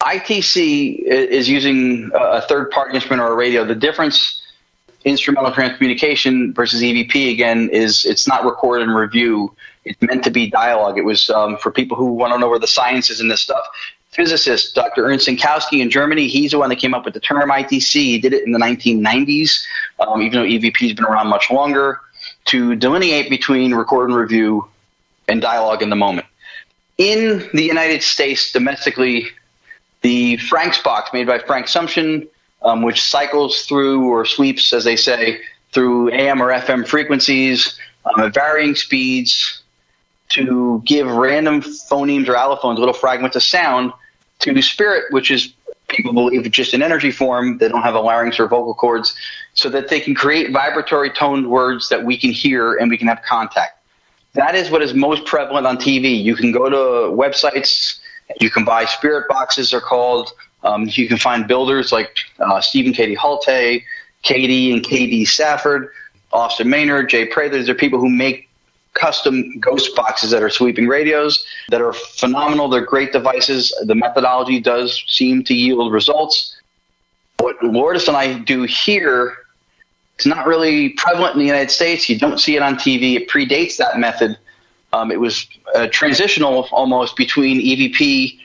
ITC 0.00 0.98
is 1.02 1.48
using 1.48 2.10
a 2.14 2.40
third 2.42 2.70
party 2.70 2.94
instrument 2.94 3.22
or 3.22 3.32
a 3.32 3.34
radio. 3.34 3.64
The 3.64 3.74
difference 3.74 4.42
instrumental 5.04 5.52
transcommunication 5.52 6.54
versus 6.54 6.80
EVP 6.80 7.30
again 7.30 7.68
is 7.70 8.06
it's 8.06 8.26
not 8.26 8.44
record 8.44 8.80
and 8.80 8.94
review. 8.94 9.54
It's 9.84 10.00
meant 10.00 10.24
to 10.24 10.30
be 10.30 10.48
dialogue. 10.48 10.98
It 10.98 11.04
was 11.04 11.28
um, 11.30 11.58
for 11.58 11.70
people 11.70 11.96
who 11.96 12.12
want 12.12 12.32
to 12.32 12.38
know 12.38 12.48
where 12.48 12.58
the 12.58 12.66
science 12.66 13.10
is 13.10 13.20
in 13.20 13.28
this 13.28 13.42
stuff 13.42 13.66
physicist, 14.14 14.74
Dr. 14.74 15.04
Ernst 15.06 15.26
Senkowski 15.26 15.80
in 15.80 15.90
Germany. 15.90 16.28
He's 16.28 16.52
the 16.52 16.58
one 16.58 16.68
that 16.70 16.76
came 16.76 16.94
up 16.94 17.04
with 17.04 17.14
the 17.14 17.20
term 17.20 17.50
ITC. 17.50 17.92
He 17.92 18.18
did 18.18 18.32
it 18.32 18.44
in 18.44 18.52
the 18.52 18.58
1990s, 18.58 19.64
um, 20.00 20.22
even 20.22 20.40
though 20.40 20.46
EVP 20.46 20.76
has 20.78 20.92
been 20.92 21.04
around 21.04 21.28
much 21.28 21.50
longer, 21.50 22.00
to 22.46 22.76
delineate 22.76 23.28
between 23.28 23.74
record 23.74 24.08
and 24.08 24.16
review 24.16 24.68
and 25.28 25.40
dialogue 25.40 25.82
in 25.82 25.90
the 25.90 25.96
moment. 25.96 26.26
In 26.96 27.48
the 27.52 27.64
United 27.64 28.02
States, 28.02 28.52
domestically, 28.52 29.26
the 30.02 30.36
Frank's 30.36 30.78
box 30.78 31.12
made 31.12 31.26
by 31.26 31.38
Frank 31.40 31.66
Sumption, 31.66 32.28
um, 32.62 32.82
which 32.82 33.02
cycles 33.02 33.62
through 33.62 34.08
or 34.08 34.24
sweeps, 34.24 34.72
as 34.72 34.84
they 34.84 34.96
say, 34.96 35.40
through 35.72 36.12
AM 36.12 36.40
or 36.40 36.52
FM 36.52 36.86
frequencies 36.86 37.78
um, 38.04 38.24
at 38.24 38.34
varying 38.34 38.76
speeds 38.76 39.63
to 40.34 40.82
give 40.84 41.06
random 41.06 41.62
phonemes 41.62 42.28
or 42.28 42.34
allophones, 42.34 42.78
little 42.78 42.94
fragments 42.94 43.36
of 43.36 43.42
sound, 43.42 43.92
to 44.40 44.62
spirit, 44.62 45.04
which 45.10 45.30
is 45.30 45.54
people 45.88 46.12
believe 46.12 46.50
just 46.50 46.74
an 46.74 46.82
energy 46.82 47.10
form. 47.10 47.58
They 47.58 47.68
don't 47.68 47.82
have 47.82 47.94
a 47.94 48.00
larynx 48.00 48.38
or 48.40 48.48
vocal 48.48 48.74
cords, 48.74 49.14
so 49.54 49.68
that 49.70 49.88
they 49.88 50.00
can 50.00 50.14
create 50.14 50.50
vibratory 50.50 51.10
toned 51.10 51.48
words 51.48 51.88
that 51.88 52.04
we 52.04 52.16
can 52.18 52.30
hear 52.30 52.74
and 52.74 52.90
we 52.90 52.98
can 52.98 53.08
have 53.08 53.22
contact. 53.22 53.80
That 54.34 54.54
is 54.56 54.70
what 54.70 54.82
is 54.82 54.94
most 54.94 55.24
prevalent 55.24 55.66
on 55.66 55.76
TV. 55.76 56.22
You 56.22 56.34
can 56.34 56.50
go 56.50 56.68
to 56.68 57.14
websites, 57.14 58.00
you 58.40 58.50
can 58.50 58.64
buy 58.64 58.84
spirit 58.84 59.28
boxes, 59.28 59.70
they're 59.70 59.80
called. 59.80 60.32
Um, 60.64 60.88
you 60.88 61.06
can 61.06 61.18
find 61.18 61.46
builders 61.46 61.92
like 61.92 62.16
uh, 62.40 62.60
Stephen 62.60 62.92
Katie 62.92 63.14
Halte, 63.14 63.84
Katie 64.22 64.72
and 64.72 64.82
Katie 64.82 65.26
Safford, 65.26 65.90
Austin 66.32 66.68
Maynard, 66.68 67.10
Jay 67.10 67.26
Prather. 67.26 67.58
These 67.58 67.68
are 67.68 67.74
people 67.74 68.00
who 68.00 68.08
make 68.08 68.48
custom 68.94 69.58
ghost 69.58 69.94
boxes 69.94 70.30
that 70.30 70.42
are 70.42 70.50
sweeping 70.50 70.86
radios 70.86 71.44
that 71.68 71.82
are 71.82 71.92
phenomenal. 71.92 72.68
They're 72.68 72.84
great 72.84 73.12
devices. 73.12 73.74
The 73.84 73.94
methodology 73.94 74.60
does 74.60 75.04
seem 75.08 75.44
to 75.44 75.54
yield 75.54 75.92
results. 75.92 76.56
What 77.38 77.62
Lourdes 77.62 78.08
and 78.08 78.16
I 78.16 78.38
do 78.38 78.62
here 78.62 79.36
is 80.18 80.26
not 80.26 80.46
really 80.46 80.90
prevalent 80.90 81.34
in 81.34 81.40
the 81.40 81.46
United 81.46 81.70
States. 81.70 82.08
You 82.08 82.18
don't 82.18 82.38
see 82.38 82.56
it 82.56 82.62
on 82.62 82.76
TV. 82.76 83.16
It 83.16 83.28
predates 83.28 83.76
that 83.78 83.98
method. 83.98 84.38
Um, 84.92 85.10
it 85.10 85.18
was 85.18 85.46
uh, 85.74 85.88
transitional 85.90 86.68
almost 86.70 87.16
between 87.16 87.60
EVP 87.60 88.38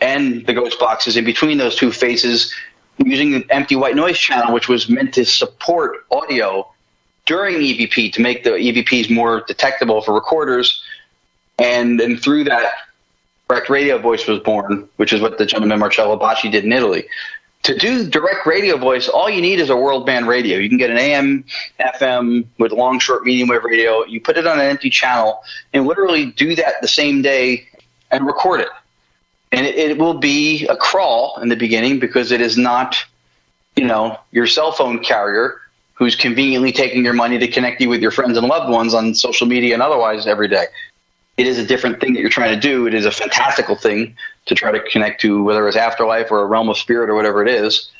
and 0.00 0.46
the 0.46 0.52
ghost 0.52 0.78
boxes. 0.78 1.16
In 1.16 1.24
between 1.24 1.56
those 1.56 1.74
two 1.74 1.90
phases, 1.90 2.54
using 2.98 3.30
the 3.30 3.46
empty 3.50 3.76
white 3.76 3.96
noise 3.96 4.18
channel, 4.18 4.52
which 4.52 4.68
was 4.68 4.90
meant 4.90 5.14
to 5.14 5.24
support 5.24 6.04
audio 6.10 6.70
during 7.26 7.56
EVP 7.56 8.12
to 8.12 8.20
make 8.20 8.44
the 8.44 8.50
EVPs 8.50 9.10
more 9.10 9.42
detectable 9.46 10.02
for 10.02 10.14
recorders. 10.14 10.82
And 11.58 12.00
then 12.00 12.16
through 12.16 12.44
that, 12.44 12.72
direct 13.48 13.68
radio 13.68 13.98
voice 13.98 14.26
was 14.26 14.38
born, 14.40 14.88
which 14.96 15.12
is 15.12 15.20
what 15.20 15.38
the 15.38 15.46
gentleman 15.46 15.78
Marcello 15.78 16.18
Bacci 16.18 16.50
did 16.50 16.64
in 16.64 16.72
Italy. 16.72 17.04
To 17.64 17.76
do 17.76 18.08
direct 18.08 18.46
radio 18.46 18.78
voice, 18.78 19.06
all 19.08 19.28
you 19.28 19.42
need 19.42 19.60
is 19.60 19.68
a 19.68 19.76
world 19.76 20.06
band 20.06 20.26
radio. 20.26 20.56
You 20.56 20.68
can 20.68 20.78
get 20.78 20.88
an 20.88 20.96
AM, 20.96 21.44
FM 21.78 22.46
with 22.58 22.72
long, 22.72 22.98
short, 22.98 23.24
medium 23.24 23.48
wave 23.48 23.64
radio. 23.64 24.04
You 24.06 24.20
put 24.20 24.38
it 24.38 24.46
on 24.46 24.58
an 24.58 24.66
empty 24.66 24.88
channel 24.88 25.42
and 25.74 25.86
literally 25.86 26.26
do 26.26 26.56
that 26.56 26.80
the 26.80 26.88
same 26.88 27.20
day 27.20 27.68
and 28.10 28.26
record 28.26 28.60
it. 28.60 28.68
And 29.52 29.66
it, 29.66 29.74
it 29.76 29.98
will 29.98 30.14
be 30.14 30.66
a 30.68 30.76
crawl 30.76 31.38
in 31.42 31.48
the 31.48 31.56
beginning 31.56 31.98
because 31.98 32.32
it 32.32 32.40
is 32.40 32.56
not, 32.56 32.96
you 33.76 33.84
know, 33.84 34.18
your 34.30 34.46
cell 34.46 34.72
phone 34.72 35.00
carrier 35.00 35.60
who's 36.00 36.16
conveniently 36.16 36.72
taking 36.72 37.04
your 37.04 37.12
money 37.12 37.38
to 37.38 37.46
connect 37.46 37.78
you 37.78 37.88
with 37.90 38.00
your 38.00 38.10
friends 38.10 38.38
and 38.38 38.46
loved 38.46 38.72
ones 38.72 38.94
on 38.94 39.14
social 39.14 39.46
media 39.46 39.74
and 39.74 39.82
otherwise 39.82 40.26
every 40.26 40.48
day. 40.48 40.64
It 41.36 41.46
is 41.46 41.58
a 41.58 41.66
different 41.66 42.00
thing 42.00 42.14
that 42.14 42.20
you're 42.20 42.30
trying 42.30 42.58
to 42.58 42.60
do. 42.60 42.86
It 42.86 42.94
is 42.94 43.04
a 43.04 43.10
fantastical 43.10 43.76
thing 43.76 44.16
to 44.46 44.54
try 44.54 44.72
to 44.72 44.80
connect 44.80 45.20
to, 45.20 45.42
whether 45.44 45.68
it's 45.68 45.76
afterlife 45.76 46.30
or 46.30 46.40
a 46.40 46.46
realm 46.46 46.70
of 46.70 46.78
spirit 46.78 47.10
or 47.10 47.14
whatever 47.14 47.42
it 47.42 47.48
is. 47.48 47.90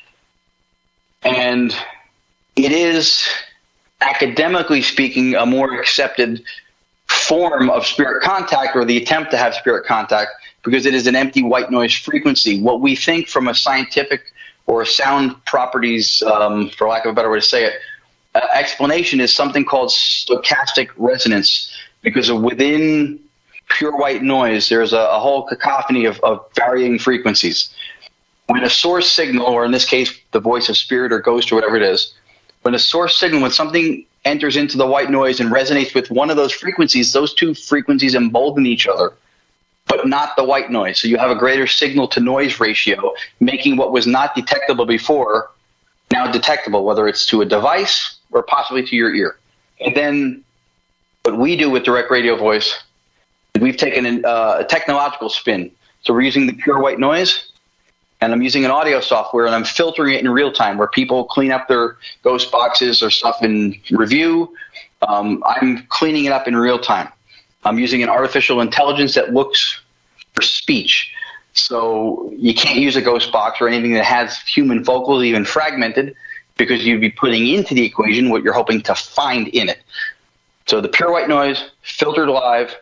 And 1.21 1.75
it 2.55 2.71
is, 2.71 3.23
academically 4.01 4.81
speaking, 4.81 5.35
a 5.35 5.45
more 5.45 5.79
accepted 5.79 6.43
form 7.07 7.69
of 7.69 7.85
spirit 7.85 8.23
contact 8.23 8.75
or 8.75 8.83
the 8.83 8.97
attempt 8.97 9.29
to 9.29 9.37
have 9.37 9.53
spirit 9.53 9.85
contact 9.85 10.31
because 10.63 10.87
it 10.87 10.95
is 10.95 11.05
an 11.05 11.15
empty 11.15 11.43
white 11.43 11.69
noise 11.69 11.93
frequency. 11.93 12.59
What 12.59 12.81
we 12.81 12.95
think 12.95 13.27
from 13.27 13.47
a 13.47 13.53
scientific 13.53 14.33
or 14.65 14.85
sound 14.85 15.43
properties, 15.45 16.23
um, 16.23 16.69
for 16.69 16.87
lack 16.87 17.05
of 17.05 17.11
a 17.11 17.13
better 17.13 17.29
way 17.29 17.39
to 17.39 17.45
say 17.45 17.65
it, 17.65 17.73
uh, 18.33 18.39
explanation 18.53 19.19
is 19.19 19.33
something 19.33 19.65
called 19.65 19.89
stochastic 19.89 20.89
resonance 20.97 21.73
because 22.01 22.31
within 22.31 23.19
pure 23.69 23.95
white 23.95 24.23
noise, 24.23 24.69
there's 24.69 24.93
a, 24.93 24.99
a 24.99 25.19
whole 25.19 25.43
cacophony 25.47 26.05
of, 26.05 26.19
of, 26.21 26.45
varying 26.55 26.99
frequencies. 26.99 27.73
When 28.47 28.63
a 28.63 28.69
source 28.69 29.11
signal, 29.11 29.45
or 29.45 29.65
in 29.65 29.71
this 29.71 29.85
case, 29.85 30.13
the 30.31 30.39
voice 30.39 30.67
of 30.69 30.77
spirit 30.77 31.13
or 31.13 31.19
ghost 31.19 31.51
or 31.51 31.55
whatever 31.55 31.77
it 31.77 31.83
is, 31.83 32.13
when 32.63 32.73
a 32.75 32.79
source 32.79 33.17
signal, 33.17 33.41
when 33.41 33.51
something 33.51 34.05
enters 34.25 34.57
into 34.57 34.77
the 34.77 34.85
white 34.85 35.09
noise 35.09 35.39
and 35.39 35.51
resonates 35.51 35.95
with 35.95 36.11
one 36.11 36.29
of 36.29 36.37
those 36.37 36.51
frequencies, 36.51 37.13
those 37.13 37.33
two 37.33 37.53
frequencies 37.53 38.15
embolden 38.15 38.65
each 38.65 38.87
other 38.87 39.13
but 39.87 40.07
not 40.07 40.37
the 40.37 40.43
white 40.43 40.71
noise. 40.71 41.01
So 41.01 41.07
you 41.09 41.17
have 41.17 41.31
a 41.31 41.35
greater 41.35 41.67
signal 41.67 42.07
to 42.09 42.21
noise 42.21 42.61
ratio, 42.61 43.13
making 43.41 43.75
what 43.75 43.91
was 43.91 44.07
not 44.07 44.35
detectable 44.35 44.85
before 44.85 45.51
now 46.11 46.31
detectable, 46.31 46.85
whether 46.85 47.07
it's 47.07 47.25
to 47.27 47.41
a 47.41 47.45
device 47.45 48.17
or 48.31 48.43
possibly 48.43 48.83
to 48.85 48.95
your 48.95 49.13
ear. 49.13 49.37
And 49.79 49.95
then 49.95 50.43
what 51.23 51.37
we 51.37 51.55
do 51.55 51.69
with 51.69 51.83
direct 51.83 52.11
radio 52.11 52.35
voice, 52.35 52.83
we've 53.59 53.77
taken 53.77 54.05
an, 54.05 54.25
uh, 54.25 54.57
a 54.59 54.65
technological 54.65 55.29
spin. 55.29 55.71
So 56.01 56.13
we're 56.13 56.21
using 56.21 56.47
the 56.47 56.53
pure 56.53 56.79
white 56.79 56.99
noise, 56.99 57.51
and 58.21 58.31
I'm 58.31 58.41
using 58.41 58.65
an 58.65 58.71
audio 58.71 59.01
software, 59.01 59.45
and 59.45 59.53
I'm 59.53 59.63
filtering 59.63 60.13
it 60.13 60.21
in 60.21 60.29
real 60.29 60.51
time 60.51 60.77
where 60.77 60.87
people 60.87 61.25
clean 61.25 61.51
up 61.51 61.67
their 61.67 61.97
ghost 62.23 62.51
boxes 62.51 63.03
or 63.03 63.09
stuff 63.09 63.43
in 63.43 63.79
review. 63.91 64.55
Um, 65.07 65.43
I'm 65.45 65.85
cleaning 65.89 66.25
it 66.25 66.31
up 66.31 66.47
in 66.47 66.55
real 66.55 66.79
time. 66.79 67.09
I'm 67.63 67.77
using 67.77 68.01
an 68.01 68.09
artificial 68.09 68.61
intelligence 68.61 69.13
that 69.15 69.33
looks 69.33 69.79
for 70.33 70.41
speech. 70.41 71.11
So 71.53 72.31
you 72.35 72.53
can't 72.53 72.79
use 72.79 72.95
a 72.95 73.01
ghost 73.01 73.31
box 73.31 73.59
or 73.61 73.67
anything 73.67 73.93
that 73.93 74.05
has 74.05 74.39
human 74.39 74.83
vocals, 74.83 75.23
even 75.23 75.45
fragmented, 75.45 76.15
because 76.65 76.85
you'd 76.85 77.01
be 77.01 77.09
putting 77.09 77.47
into 77.47 77.73
the 77.73 77.83
equation 77.83 78.29
what 78.29 78.43
you're 78.43 78.53
hoping 78.53 78.81
to 78.83 78.95
find 78.95 79.47
in 79.49 79.69
it. 79.69 79.81
So 80.67 80.79
the 80.79 80.89
pure 80.89 81.11
white 81.11 81.27
noise, 81.27 81.71
filtered 81.81 82.29
live, 82.29 82.75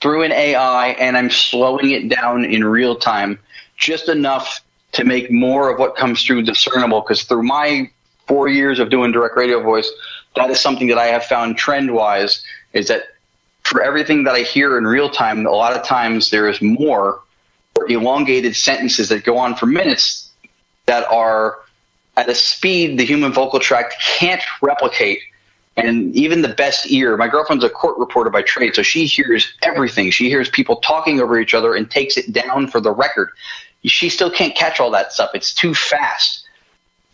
through 0.00 0.22
an 0.22 0.32
AI, 0.32 0.88
and 0.88 1.16
I'm 1.16 1.30
slowing 1.30 1.90
it 1.90 2.08
down 2.08 2.44
in 2.44 2.62
real 2.62 2.96
time, 2.96 3.38
just 3.78 4.08
enough 4.08 4.60
to 4.92 5.04
make 5.04 5.30
more 5.30 5.70
of 5.70 5.78
what 5.78 5.96
comes 5.96 6.22
through 6.22 6.42
discernible. 6.42 7.00
Because 7.00 7.22
through 7.24 7.42
my 7.42 7.90
four 8.26 8.48
years 8.48 8.78
of 8.78 8.90
doing 8.90 9.12
direct 9.12 9.36
radio 9.36 9.62
voice, 9.62 9.90
that 10.34 10.50
is 10.50 10.60
something 10.60 10.88
that 10.88 10.98
I 10.98 11.06
have 11.06 11.24
found 11.24 11.56
trend 11.56 11.92
wise 11.92 12.44
is 12.72 12.88
that 12.88 13.04
for 13.62 13.82
everything 13.82 14.24
that 14.24 14.34
I 14.34 14.40
hear 14.40 14.76
in 14.76 14.86
real 14.86 15.08
time, 15.08 15.46
a 15.46 15.50
lot 15.50 15.74
of 15.74 15.82
times 15.84 16.30
there 16.30 16.48
is 16.48 16.60
more 16.60 17.20
elongated 17.88 18.54
sentences 18.54 19.08
that 19.08 19.24
go 19.24 19.38
on 19.38 19.54
for 19.54 19.66
minutes 19.66 20.30
that 20.84 21.10
are 21.10 21.58
at 22.16 22.28
a 22.28 22.34
speed 22.34 22.98
the 22.98 23.04
human 23.04 23.32
vocal 23.32 23.60
tract 23.60 23.94
can't 24.00 24.42
replicate. 24.62 25.20
And 25.78 26.14
even 26.16 26.40
the 26.40 26.48
best 26.48 26.90
ear, 26.90 27.18
my 27.18 27.28
girlfriend's 27.28 27.62
a 27.62 27.68
court 27.68 27.98
reporter 27.98 28.30
by 28.30 28.40
trade, 28.40 28.74
so 28.74 28.82
she 28.82 29.04
hears 29.04 29.52
everything. 29.62 30.10
She 30.10 30.30
hears 30.30 30.48
people 30.48 30.76
talking 30.76 31.20
over 31.20 31.38
each 31.38 31.52
other 31.52 31.74
and 31.74 31.90
takes 31.90 32.16
it 32.16 32.32
down 32.32 32.68
for 32.68 32.80
the 32.80 32.90
record. 32.90 33.28
She 33.84 34.08
still 34.08 34.30
can't 34.30 34.56
catch 34.56 34.80
all 34.80 34.90
that 34.92 35.12
stuff. 35.12 35.30
It's 35.34 35.52
too 35.52 35.74
fast 35.74 36.46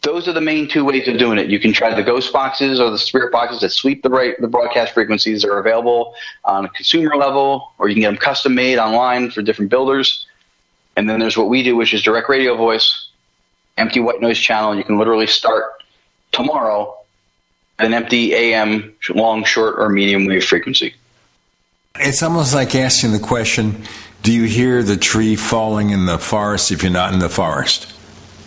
those 0.02 0.26
are 0.26 0.32
the 0.32 0.40
main 0.40 0.68
two 0.68 0.84
ways 0.84 1.06
of 1.06 1.16
doing 1.16 1.38
it. 1.38 1.48
You 1.48 1.60
can 1.60 1.72
try 1.72 1.94
the 1.94 2.02
ghost 2.02 2.32
boxes 2.32 2.80
or 2.80 2.90
the 2.90 2.98
spirit 2.98 3.30
boxes 3.30 3.60
that 3.60 3.70
sweep 3.70 4.02
the 4.02 4.10
right, 4.10 4.38
the 4.40 4.48
broadcast 4.48 4.94
frequencies. 4.94 5.42
They're 5.42 5.58
available 5.58 6.14
on 6.44 6.64
a 6.64 6.68
consumer 6.68 7.16
level, 7.16 7.72
or 7.78 7.88
you 7.88 7.94
can 7.94 8.02
get 8.02 8.08
them 8.08 8.16
custom 8.16 8.54
made 8.54 8.78
online 8.78 9.30
for 9.30 9.42
different 9.42 9.70
builders. 9.70 10.26
And 10.96 11.08
then 11.08 11.20
there's 11.20 11.36
what 11.36 11.48
we 11.48 11.62
do, 11.62 11.76
which 11.76 11.94
is 11.94 12.02
direct 12.02 12.28
radio 12.28 12.56
voice, 12.56 13.08
empty 13.76 14.00
white 14.00 14.20
noise 14.20 14.38
channel. 14.38 14.74
You 14.76 14.84
can 14.84 14.98
literally 14.98 15.26
start 15.26 15.64
tomorrow 16.32 16.96
at 17.78 17.86
an 17.86 17.94
empty 17.94 18.34
AM, 18.34 18.94
long, 19.10 19.44
short, 19.44 19.76
or 19.78 19.88
medium 19.88 20.26
wave 20.26 20.44
frequency. 20.44 20.94
It's 21.98 22.22
almost 22.22 22.54
like 22.54 22.74
asking 22.74 23.12
the 23.12 23.18
question 23.18 23.84
Do 24.22 24.32
you 24.32 24.44
hear 24.44 24.82
the 24.82 24.96
tree 24.96 25.36
falling 25.36 25.90
in 25.90 26.06
the 26.06 26.18
forest 26.18 26.70
if 26.70 26.82
you're 26.82 26.92
not 26.92 27.12
in 27.12 27.18
the 27.18 27.28
forest? 27.28 27.92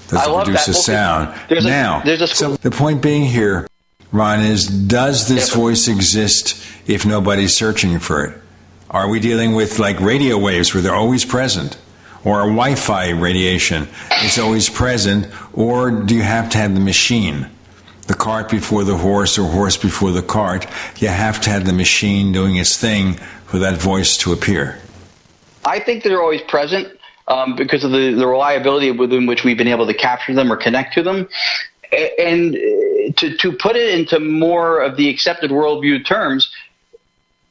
Does 0.07 0.19
I 0.19 0.31
it 0.31 0.43
produce 0.45 0.65
that. 0.65 0.71
a 0.71 0.73
sound? 0.73 1.39
there's 1.49 1.65
a- 1.65 1.69
now, 1.69 2.01
there's 2.05 2.21
a- 2.21 2.27
so 2.27 2.55
the 2.57 2.71
point 2.71 3.01
being 3.01 3.25
here, 3.25 3.67
Ron, 4.11 4.39
is 4.39 4.67
does 4.67 5.27
this 5.27 5.53
voice 5.53 5.87
exist 5.87 6.55
if 6.87 7.05
nobody's 7.05 7.55
searching 7.57 7.99
for 7.99 8.23
it? 8.25 8.41
Are 8.89 9.09
we 9.09 9.19
dealing 9.19 9.53
with 9.53 9.77
like 9.79 9.99
radio 9.99 10.37
waves 10.37 10.73
where 10.73 10.81
they're 10.81 10.95
always 10.95 11.25
present? 11.25 11.77
Or 12.25 12.41
a 12.41 12.45
Wi 12.45 12.75
Fi 12.75 13.09
radiation 13.11 13.87
is 14.23 14.39
always 14.39 14.69
present? 14.69 15.27
Or 15.53 15.91
do 15.91 16.15
you 16.15 16.23
have 16.23 16.49
to 16.49 16.57
have 16.57 16.73
the 16.73 16.81
machine? 16.81 17.47
The 18.07 18.15
cart 18.15 18.49
before 18.49 18.83
the 18.83 18.97
horse 18.97 19.37
or 19.37 19.49
horse 19.49 19.77
before 19.77 20.11
the 20.11 20.21
cart. 20.21 20.67
You 20.97 21.07
have 21.07 21.39
to 21.41 21.49
have 21.51 21.65
the 21.65 21.73
machine 21.73 22.31
doing 22.31 22.55
its 22.55 22.77
thing 22.77 23.13
for 23.45 23.59
that 23.59 23.77
voice 23.77 24.17
to 24.17 24.33
appear. 24.33 24.79
I 25.63 25.79
think 25.79 26.03
they're 26.03 26.21
always 26.21 26.41
present 26.41 26.99
um, 27.27 27.55
because 27.55 27.83
of 27.83 27.91
the, 27.91 28.13
the 28.13 28.27
reliability 28.27 28.91
within 28.91 29.25
which 29.25 29.43
we've 29.43 29.57
been 29.57 29.67
able 29.67 29.87
to 29.87 29.93
capture 29.93 30.33
them 30.33 30.51
or 30.51 30.57
connect 30.57 30.93
to 30.95 31.03
them. 31.03 31.27
And 32.19 32.55
uh, 32.55 33.11
to, 33.17 33.37
to 33.37 33.51
put 33.53 33.75
it 33.75 33.97
into 33.97 34.19
more 34.19 34.81
of 34.81 34.97
the 34.97 35.09
accepted 35.09 35.51
worldview 35.51 36.05
terms, 36.05 36.51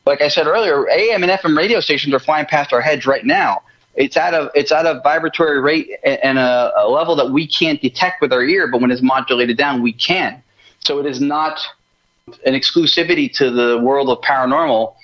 like 0.06 0.20
I 0.20 0.28
said 0.28 0.46
earlier, 0.46 0.88
AM 0.88 1.22
and 1.22 1.32
FM 1.32 1.56
radio 1.56 1.80
stations 1.80 2.14
are 2.14 2.18
flying 2.18 2.46
past 2.46 2.72
our 2.72 2.80
heads 2.80 3.06
right 3.06 3.24
now. 3.24 3.62
It's 3.96 4.16
at 4.16 4.34
a 4.34 4.50
it's 4.54 4.72
at 4.72 4.86
a 4.86 5.00
vibratory 5.02 5.60
rate 5.60 5.90
and 6.04 6.38
a, 6.38 6.72
a 6.76 6.88
level 6.88 7.14
that 7.16 7.30
we 7.30 7.46
can't 7.46 7.80
detect 7.80 8.20
with 8.20 8.32
our 8.32 8.42
ear, 8.42 8.66
but 8.66 8.80
when 8.80 8.90
it's 8.90 9.02
modulated 9.02 9.56
down, 9.56 9.82
we 9.82 9.92
can. 9.92 10.42
So 10.80 10.98
it 10.98 11.06
is 11.06 11.20
not 11.20 11.60
an 12.44 12.54
exclusivity 12.54 13.32
to 13.36 13.50
the 13.50 13.78
world 13.78 14.08
of 14.08 14.18
paranormal 14.22 14.94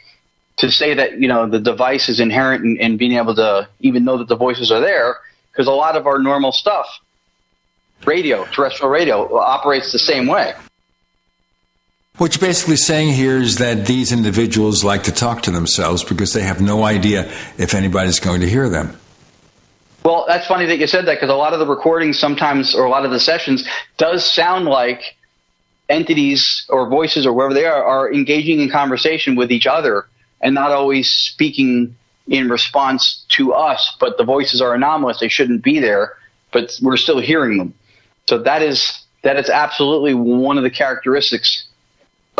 to 0.56 0.70
say 0.70 0.94
that 0.94 1.18
you 1.20 1.28
know 1.28 1.48
the 1.48 1.60
device 1.60 2.08
is 2.08 2.20
inherent 2.20 2.64
in, 2.64 2.76
in 2.78 2.96
being 2.96 3.12
able 3.12 3.34
to 3.34 3.68
even 3.80 4.04
know 4.04 4.18
that 4.18 4.28
the 4.28 4.36
voices 4.36 4.70
are 4.70 4.80
there 4.80 5.16
because 5.52 5.66
a 5.66 5.72
lot 5.72 5.96
of 5.96 6.06
our 6.06 6.18
normal 6.18 6.52
stuff 6.52 6.86
radio 8.06 8.44
terrestrial 8.46 8.90
radio 8.90 9.36
operates 9.38 9.92
the 9.92 9.98
same 9.98 10.26
way 10.26 10.52
What 12.18 12.34
you're 12.34 12.46
basically 12.46 12.76
saying 12.76 13.14
here 13.14 13.38
is 13.38 13.56
that 13.56 13.86
these 13.86 14.12
individuals 14.12 14.84
like 14.84 15.04
to 15.04 15.12
talk 15.12 15.42
to 15.42 15.50
themselves 15.50 16.04
because 16.04 16.32
they 16.32 16.42
have 16.42 16.60
no 16.60 16.84
idea 16.84 17.30
if 17.56 17.74
anybody's 17.74 18.20
going 18.20 18.42
to 18.42 18.48
hear 18.48 18.68
them. 18.68 18.98
well 20.04 20.24
that's 20.28 20.46
funny 20.46 20.66
that 20.66 20.78
you 20.78 20.86
said 20.86 21.06
that 21.06 21.14
because 21.14 21.30
a 21.30 21.34
lot 21.34 21.52
of 21.54 21.60
the 21.60 21.66
recordings 21.66 22.18
sometimes 22.18 22.74
or 22.74 22.84
a 22.84 22.90
lot 22.90 23.04
of 23.06 23.10
the 23.10 23.20
sessions 23.20 23.66
does 23.96 24.24
sound 24.30 24.66
like 24.66 25.16
entities 25.88 26.66
or 26.68 26.88
voices 26.88 27.26
or 27.26 27.32
wherever 27.32 27.54
they 27.54 27.64
are 27.64 27.82
are 27.82 28.12
engaging 28.12 28.60
in 28.60 28.70
conversation 28.70 29.34
with 29.34 29.50
each 29.50 29.66
other 29.66 30.06
and 30.42 30.54
not 30.54 30.72
always 30.72 31.10
speaking 31.10 31.96
in 32.28 32.48
response 32.50 33.24
to 33.28 33.52
us 33.54 33.96
but 33.98 34.18
the 34.18 34.24
voices 34.24 34.60
are 34.60 34.74
anomalous 34.74 35.20
they 35.20 35.28
shouldn't 35.28 35.62
be 35.62 35.78
there 35.80 36.16
but 36.52 36.78
we're 36.82 36.96
still 36.98 37.18
hearing 37.18 37.56
them 37.56 37.72
so 38.28 38.36
that 38.38 38.62
is 38.62 39.04
that 39.22 39.36
is 39.36 39.48
absolutely 39.48 40.12
one 40.14 40.56
of 40.58 40.64
the 40.64 40.70
characteristics 40.70 41.66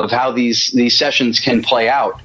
of 0.05 0.11
how 0.11 0.33
these 0.33 0.71
these 0.75 0.97
sessions 0.97 1.39
can 1.41 1.63
play 1.63 1.89
out 1.89 2.21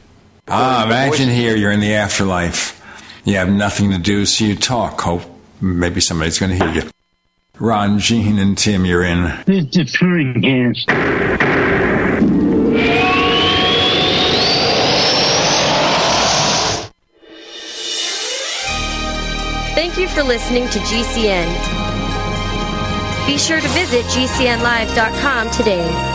Ah, 0.47 0.85
imagine 0.85 1.30
here 1.30 1.56
you're 1.56 1.72
in 1.72 1.80
the 1.80 1.95
afterlife. 1.95 2.80
You 3.23 3.38
have 3.38 3.49
nothing 3.49 3.89
to 3.91 3.97
do, 3.97 4.26
so 4.27 4.45
you 4.45 4.56
talk. 4.56 5.02
Hope 5.02 5.23
maybe 5.60 5.99
somebody's 5.99 6.38
going 6.38 6.57
to 6.60 6.64
hear 6.64 6.84
you. 6.84 6.89
Ron, 7.60 7.97
Gene, 7.97 8.38
and 8.38 8.56
Tim, 8.56 8.85
you're 8.85 9.03
in. 9.03 9.26
It's 9.47 9.76
a 9.77 9.85
podcast. 9.85 10.85
Thank 19.76 19.97
you 19.97 20.07
for 20.07 20.23
listening 20.23 20.69
to 20.69 20.80
GCN. 20.80 21.47
Be 23.27 23.38
sure 23.38 23.60
to 23.60 23.68
visit 23.69 24.06
GCNlive.com 24.06 25.49
today. 25.52 26.15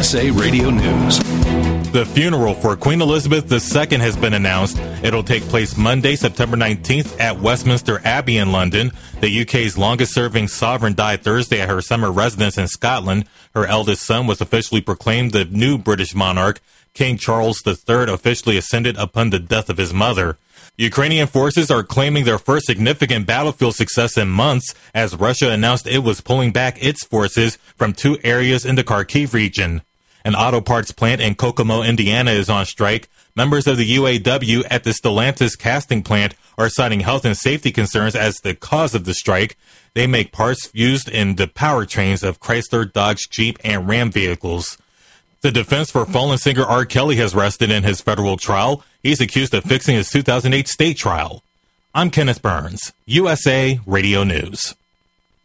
USA 0.00 0.30
Radio 0.30 0.70
News. 0.70 1.18
The 1.92 2.06
funeral 2.06 2.54
for 2.54 2.76
Queen 2.76 3.02
Elizabeth 3.02 3.52
II 3.52 3.98
has 3.98 4.16
been 4.16 4.32
announced. 4.32 4.78
It'll 5.02 5.24
take 5.24 5.42
place 5.42 5.76
Monday, 5.76 6.14
September 6.14 6.56
19th 6.56 7.18
at 7.18 7.40
Westminster 7.40 8.00
Abbey 8.04 8.38
in 8.38 8.52
London. 8.52 8.92
The 9.20 9.42
UK's 9.42 9.76
longest 9.76 10.14
serving 10.14 10.46
sovereign 10.46 10.94
died 10.94 11.24
Thursday 11.24 11.60
at 11.60 11.68
her 11.68 11.82
summer 11.82 12.12
residence 12.12 12.56
in 12.56 12.68
Scotland. 12.68 13.24
Her 13.52 13.66
eldest 13.66 14.06
son 14.06 14.28
was 14.28 14.40
officially 14.40 14.80
proclaimed 14.80 15.32
the 15.32 15.44
new 15.46 15.76
British 15.76 16.14
monarch. 16.14 16.60
King 16.94 17.18
Charles 17.18 17.60
III 17.66 18.12
officially 18.12 18.56
ascended 18.56 18.96
upon 18.96 19.30
the 19.30 19.40
death 19.40 19.68
of 19.68 19.76
his 19.76 19.92
mother. 19.92 20.38
Ukrainian 20.76 21.26
forces 21.26 21.70
are 21.70 21.82
claiming 21.82 22.24
their 22.24 22.38
first 22.38 22.66
significant 22.66 23.26
battlefield 23.26 23.74
success 23.74 24.16
in 24.16 24.28
months 24.28 24.74
as 24.94 25.16
Russia 25.16 25.50
announced 25.50 25.86
it 25.86 25.98
was 25.98 26.20
pulling 26.20 26.52
back 26.52 26.82
its 26.82 27.04
forces 27.04 27.56
from 27.76 27.92
two 27.92 28.18
areas 28.24 28.64
in 28.64 28.76
the 28.76 28.84
Kharkiv 28.84 29.34
region. 29.34 29.82
An 30.24 30.34
auto 30.34 30.60
parts 30.60 30.92
plant 30.92 31.20
in 31.20 31.34
Kokomo, 31.34 31.82
Indiana 31.82 32.32
is 32.32 32.50
on 32.50 32.66
strike. 32.66 33.08
Members 33.34 33.66
of 33.66 33.76
the 33.76 33.96
UAW 33.96 34.64
at 34.70 34.84
the 34.84 34.90
Stellantis 34.90 35.58
casting 35.58 36.02
plant 36.02 36.34
are 36.58 36.68
citing 36.68 37.00
health 37.00 37.24
and 37.24 37.36
safety 37.36 37.72
concerns 37.72 38.14
as 38.14 38.36
the 38.36 38.54
cause 38.54 38.94
of 38.94 39.04
the 39.04 39.14
strike. 39.14 39.56
They 39.94 40.06
make 40.06 40.32
parts 40.32 40.70
used 40.74 41.08
in 41.08 41.36
the 41.36 41.46
powertrains 41.46 42.22
of 42.22 42.40
Chrysler, 42.40 42.90
Dodge, 42.92 43.30
Jeep, 43.30 43.58
and 43.64 43.88
Ram 43.88 44.10
vehicles. 44.10 44.76
The 45.40 45.50
defense 45.50 45.90
for 45.90 46.04
fallen 46.04 46.36
singer 46.36 46.64
R. 46.64 46.84
Kelly 46.84 47.16
has 47.16 47.34
rested 47.34 47.70
in 47.70 47.82
his 47.82 48.02
federal 48.02 48.36
trial. 48.36 48.84
He's 49.02 49.20
accused 49.20 49.54
of 49.54 49.64
fixing 49.64 49.94
his 49.96 50.10
2008 50.10 50.68
state 50.68 50.98
trial. 50.98 51.42
I'm 51.94 52.10
Kenneth 52.10 52.42
Burns, 52.42 52.92
USA 53.06 53.80
Radio 53.86 54.24
News. 54.24 54.74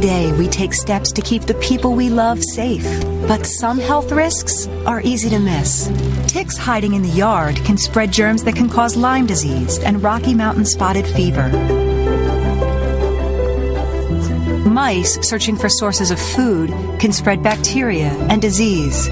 Day 0.00 0.32
we 0.32 0.48
take 0.48 0.72
steps 0.72 1.12
to 1.12 1.22
keep 1.22 1.42
the 1.42 1.54
people 1.54 1.94
we 1.94 2.08
love 2.08 2.42
safe. 2.42 2.84
But 3.26 3.46
some 3.46 3.78
health 3.78 4.12
risks 4.12 4.66
are 4.86 5.00
easy 5.02 5.28
to 5.30 5.38
miss. 5.38 5.90
Ticks 6.26 6.56
hiding 6.56 6.94
in 6.94 7.02
the 7.02 7.08
yard 7.08 7.56
can 7.56 7.76
spread 7.76 8.12
germs 8.12 8.44
that 8.44 8.56
can 8.56 8.68
cause 8.68 8.96
Lyme 8.96 9.26
disease 9.26 9.78
and 9.78 10.02
Rocky 10.02 10.34
Mountain 10.34 10.64
spotted 10.64 11.06
fever. 11.06 11.48
Mice 14.68 15.18
searching 15.26 15.56
for 15.56 15.68
sources 15.68 16.10
of 16.10 16.20
food 16.20 16.70
can 16.98 17.12
spread 17.12 17.42
bacteria 17.42 18.10
and 18.30 18.40
disease. 18.40 19.08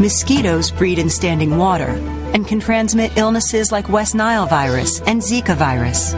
Mosquitoes 0.00 0.70
breed 0.70 0.98
in 0.98 1.10
standing 1.10 1.56
water 1.56 1.90
and 2.32 2.46
can 2.46 2.60
transmit 2.60 3.16
illnesses 3.16 3.72
like 3.72 3.88
West 3.88 4.14
Nile 4.14 4.46
virus 4.46 5.00
and 5.02 5.20
Zika 5.20 5.56
virus. 5.56 6.14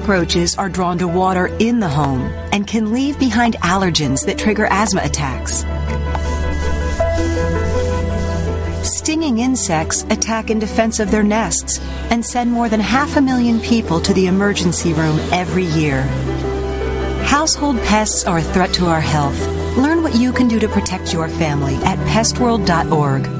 Cockroaches 0.00 0.56
are 0.56 0.70
drawn 0.70 0.96
to 0.96 1.06
water 1.06 1.48
in 1.58 1.78
the 1.78 1.88
home 1.88 2.22
and 2.52 2.66
can 2.66 2.90
leave 2.90 3.18
behind 3.18 3.56
allergens 3.56 4.24
that 4.24 4.38
trigger 4.38 4.66
asthma 4.70 5.02
attacks. 5.04 5.58
Stinging 8.82 9.40
insects 9.40 10.04
attack 10.04 10.48
in 10.48 10.58
defense 10.58 11.00
of 11.00 11.10
their 11.10 11.22
nests 11.22 11.80
and 12.10 12.24
send 12.24 12.50
more 12.50 12.70
than 12.70 12.80
half 12.80 13.16
a 13.16 13.20
million 13.20 13.60
people 13.60 14.00
to 14.00 14.14
the 14.14 14.26
emergency 14.26 14.94
room 14.94 15.20
every 15.32 15.64
year. 15.64 16.02
Household 17.24 17.76
pests 17.82 18.24
are 18.24 18.38
a 18.38 18.42
threat 18.42 18.72
to 18.74 18.86
our 18.86 19.02
health. 19.02 19.38
Learn 19.76 20.02
what 20.02 20.16
you 20.16 20.32
can 20.32 20.48
do 20.48 20.58
to 20.60 20.68
protect 20.68 21.12
your 21.12 21.28
family 21.28 21.74
at 21.84 21.98
pestworld.org. 22.08 23.39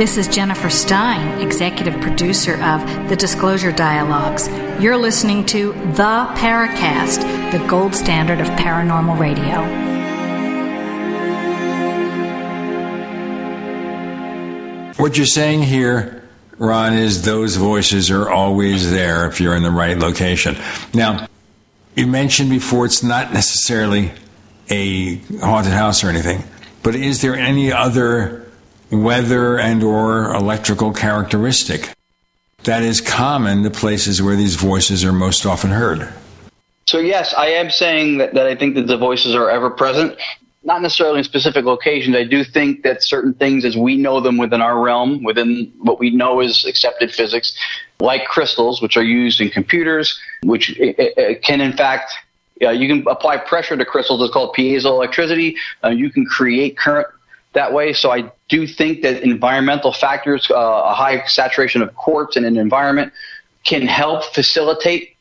This 0.00 0.16
is 0.16 0.28
Jennifer 0.28 0.70
Stein, 0.70 1.42
executive 1.42 2.00
producer 2.00 2.54
of 2.62 2.80
The 3.10 3.16
Disclosure 3.16 3.70
Dialogues. 3.70 4.48
You're 4.82 4.96
listening 4.96 5.44
to 5.48 5.74
The 5.74 6.26
Paracast, 6.36 7.20
the 7.52 7.62
gold 7.68 7.94
standard 7.94 8.40
of 8.40 8.46
paranormal 8.46 9.18
radio. 9.18 9.60
What 14.96 15.18
you're 15.18 15.26
saying 15.26 15.64
here, 15.64 16.26
Ron, 16.56 16.94
is 16.94 17.20
those 17.20 17.56
voices 17.56 18.10
are 18.10 18.30
always 18.30 18.90
there 18.90 19.26
if 19.26 19.38
you're 19.38 19.54
in 19.54 19.62
the 19.62 19.70
right 19.70 19.98
location. 19.98 20.56
Now, 20.94 21.26
you 21.94 22.06
mentioned 22.06 22.48
before 22.48 22.86
it's 22.86 23.02
not 23.02 23.34
necessarily 23.34 24.12
a 24.70 25.16
haunted 25.42 25.74
house 25.74 26.02
or 26.02 26.08
anything, 26.08 26.42
but 26.82 26.94
is 26.94 27.20
there 27.20 27.34
any 27.34 27.70
other 27.70 28.49
weather 28.90 29.58
and 29.58 29.82
or 29.82 30.34
electrical 30.34 30.92
characteristic 30.92 31.90
that 32.64 32.82
is 32.82 33.00
common 33.00 33.62
to 33.62 33.70
places 33.70 34.20
where 34.20 34.36
these 34.36 34.56
voices 34.56 35.04
are 35.04 35.12
most 35.12 35.46
often 35.46 35.70
heard? 35.70 36.12
So 36.86 36.98
yes, 36.98 37.32
I 37.34 37.46
am 37.46 37.70
saying 37.70 38.18
that, 38.18 38.34
that 38.34 38.46
I 38.46 38.54
think 38.54 38.74
that 38.74 38.86
the 38.86 38.96
voices 38.96 39.34
are 39.34 39.48
ever 39.50 39.70
present. 39.70 40.18
Not 40.62 40.82
necessarily 40.82 41.18
in 41.18 41.24
specific 41.24 41.64
locations. 41.64 42.14
I 42.14 42.24
do 42.24 42.44
think 42.44 42.82
that 42.82 43.02
certain 43.02 43.32
things, 43.32 43.64
as 43.64 43.78
we 43.78 43.96
know 43.96 44.20
them 44.20 44.36
within 44.36 44.60
our 44.60 44.78
realm, 44.78 45.22
within 45.22 45.72
what 45.78 45.98
we 45.98 46.10
know 46.10 46.40
is 46.40 46.66
accepted 46.66 47.14
physics, 47.14 47.56
like 47.98 48.26
crystals, 48.26 48.82
which 48.82 48.98
are 48.98 49.02
used 49.02 49.40
in 49.40 49.48
computers, 49.48 50.20
which 50.42 50.78
can 51.42 51.62
in 51.62 51.72
fact 51.72 52.12
uh, 52.62 52.70
you 52.70 52.88
can 52.88 53.06
apply 53.08 53.38
pressure 53.38 53.76
to 53.76 53.84
crystals. 53.86 54.20
It's 54.22 54.32
called 54.32 54.54
piezoelectricity. 54.54 55.54
Uh, 55.82 55.88
you 55.88 56.10
can 56.10 56.26
create 56.26 56.76
current 56.76 57.06
that 57.54 57.72
way. 57.72 57.92
So 57.94 58.10
I 58.10 58.30
do 58.50 58.66
think 58.66 59.02
that 59.02 59.22
environmental 59.22 59.92
factors, 59.92 60.50
uh, 60.50 60.54
a 60.54 60.94
high 60.94 61.24
saturation 61.26 61.80
of 61.80 61.94
quartz 61.94 62.36
in 62.36 62.44
an 62.44 62.56
environment, 62.56 63.12
can 63.64 63.86
help 63.86 64.24
facilitate 64.34 65.16